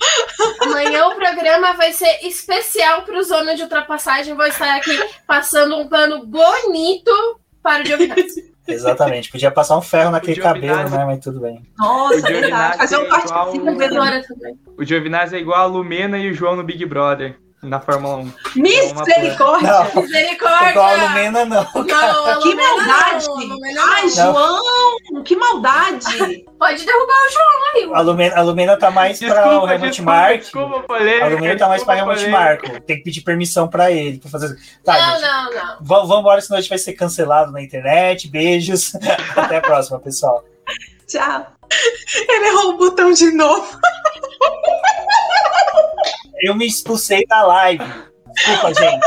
Amanhã 0.61 1.07
o 1.07 1.15
programa 1.15 1.73
vai 1.75 1.93
ser 1.93 2.27
especial 2.27 3.03
pro 3.03 3.23
Zona 3.23 3.55
de 3.55 3.63
Ultrapassagem. 3.63 4.35
Vou 4.35 4.47
estar 4.47 4.77
aqui 4.77 4.99
passando 5.25 5.77
um 5.77 5.89
pano 5.89 6.27
bonito 6.27 7.41
para 7.63 7.85
o 7.85 7.87
Giovinazzi. 7.87 8.52
Exatamente. 8.67 9.31
Podia 9.31 9.51
passar 9.51 9.77
um 9.77 9.83
ferro 9.83 10.11
naquele 10.11 10.35
Giovinazzi- 10.35 10.69
cabelo, 10.85 10.91
né? 10.91 11.05
Mas 11.05 11.21
tudo 11.25 11.41
bem. 11.41 11.63
Nossa, 11.79 12.21
verdade. 12.23 12.79
Fazer 12.79 12.97
um 12.97 13.01
é 13.01 13.05
igual 13.07 13.21
cortezinho 13.47 13.73
o- 13.75 13.79
pelo 13.79 13.97
Agora 14.03 14.23
também. 14.27 14.59
O 14.79 14.85
Giovinazzi 14.85 15.37
é 15.37 15.39
igual 15.41 15.61
a 15.61 15.67
Lumena 15.67 16.19
e 16.19 16.31
o 16.31 16.35
João 16.35 16.57
no 16.57 16.63
Big 16.63 16.85
Brother, 16.87 17.37
na 17.63 17.79
Fórmula 17.81 18.17
1. 18.17 18.33
Misericórdia! 18.57 19.71
Não, 19.95 20.03
Misericórdia! 20.03 20.71
igual 20.71 20.87
a 20.89 20.95
Lumena, 20.95 21.45
não. 21.45 21.63
Não, 21.75 22.27
a 22.27 22.37
Que 22.39 22.49
Lumena 22.49 22.77
maldade! 22.77 23.27
não, 23.27 23.35
a 23.35 23.45
Lumena 23.45 23.83
Ai. 23.95 24.09
João! 24.09 25.23
Que 25.25 25.37
maldade! 25.37 26.45
Pode 26.59 26.85
derrubar 26.85 27.27
o 27.27 27.31
João 27.33 27.95
A 27.95 27.99
aí. 28.01 28.05
Lumena, 28.05 28.37
a 28.37 28.43
Lumena 28.43 28.77
tá 28.77 28.91
mais 28.91 29.19
para 29.21 29.49
o 29.49 29.69
Helmut 29.69 29.89
desculpa, 29.91 30.11
Marko. 30.13 30.39
desculpa, 30.39 30.81
polêmica. 30.81 31.25
A 31.25 31.29
Lumena 31.29 31.59
tá 31.59 31.69
mais 31.69 31.85
para 31.85 31.95
desculpa, 31.95 32.21
Helmut. 32.21 32.31
Marko. 32.33 32.81
Tem 32.81 32.97
que 32.99 33.05
pedir 33.05 33.21
permissão 33.21 33.69
pra 33.69 33.91
ele. 33.93 34.19
Pra 34.19 34.31
fazer... 34.31 34.57
Tá, 34.85 34.93
Não, 34.95 35.13
gente. 35.13 35.23
não, 35.23 35.45
não. 35.53 35.77
Vamos 35.81 36.09
vamos 36.09 36.21
embora, 36.21 36.41
senão 36.41 36.59
a 36.59 36.61
gente 36.61 36.71
vai 36.71 36.79
ser 36.79 36.93
cancelado 36.95 37.53
na 37.53 37.63
internet. 37.63 38.29
Beijos. 38.29 38.93
Até 39.37 39.59
a 39.59 39.61
próxima, 39.61 40.01
pessoal. 40.01 40.45
Tchau. 41.07 41.47
Ele 42.29 42.47
errou 42.49 42.71
o 42.75 42.77
botão 42.77 43.13
de 43.13 43.31
novo. 43.33 43.67
Eu 46.43 46.57
me 46.57 46.67
expulsei 46.67 47.25
da 47.27 47.43
live. 47.45 47.85
Desculpa, 48.35 48.75
gente. 48.75 49.07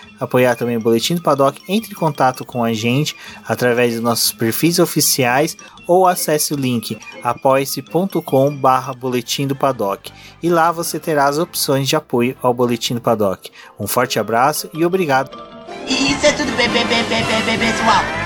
apoiar 0.21 0.55
também 0.55 0.77
o 0.77 0.81
Boletim 0.81 1.15
do 1.15 1.21
Paddock, 1.21 1.61
entre 1.67 1.91
em 1.91 1.95
contato 1.95 2.45
com 2.45 2.63
a 2.63 2.71
gente 2.71 3.15
através 3.45 3.93
dos 3.93 4.03
nossos 4.03 4.31
perfis 4.31 4.79
oficiais 4.79 5.57
ou 5.87 6.07
acesse 6.07 6.53
o 6.53 6.57
link 6.57 6.97
apoia-se.com 7.23 8.55
barra 8.55 8.93
Boletim 8.93 9.47
do 9.47 9.55
Paddock 9.55 10.11
e 10.41 10.49
lá 10.49 10.71
você 10.71 10.99
terá 10.99 11.25
as 11.25 11.37
opções 11.37 11.89
de 11.89 11.95
apoio 11.95 12.35
ao 12.41 12.53
Boletim 12.53 12.95
do 12.95 13.01
Paddock. 13.01 13.51
Um 13.79 13.87
forte 13.87 14.19
abraço 14.19 14.69
e 14.73 14.85
obrigado! 14.85 15.37
Isso 15.87 16.25
é 16.25 16.31
tudo 16.33 16.51
bem, 16.55 16.69
bem, 16.69 16.85
bem, 16.85 17.59
pessoal. 17.59 18.20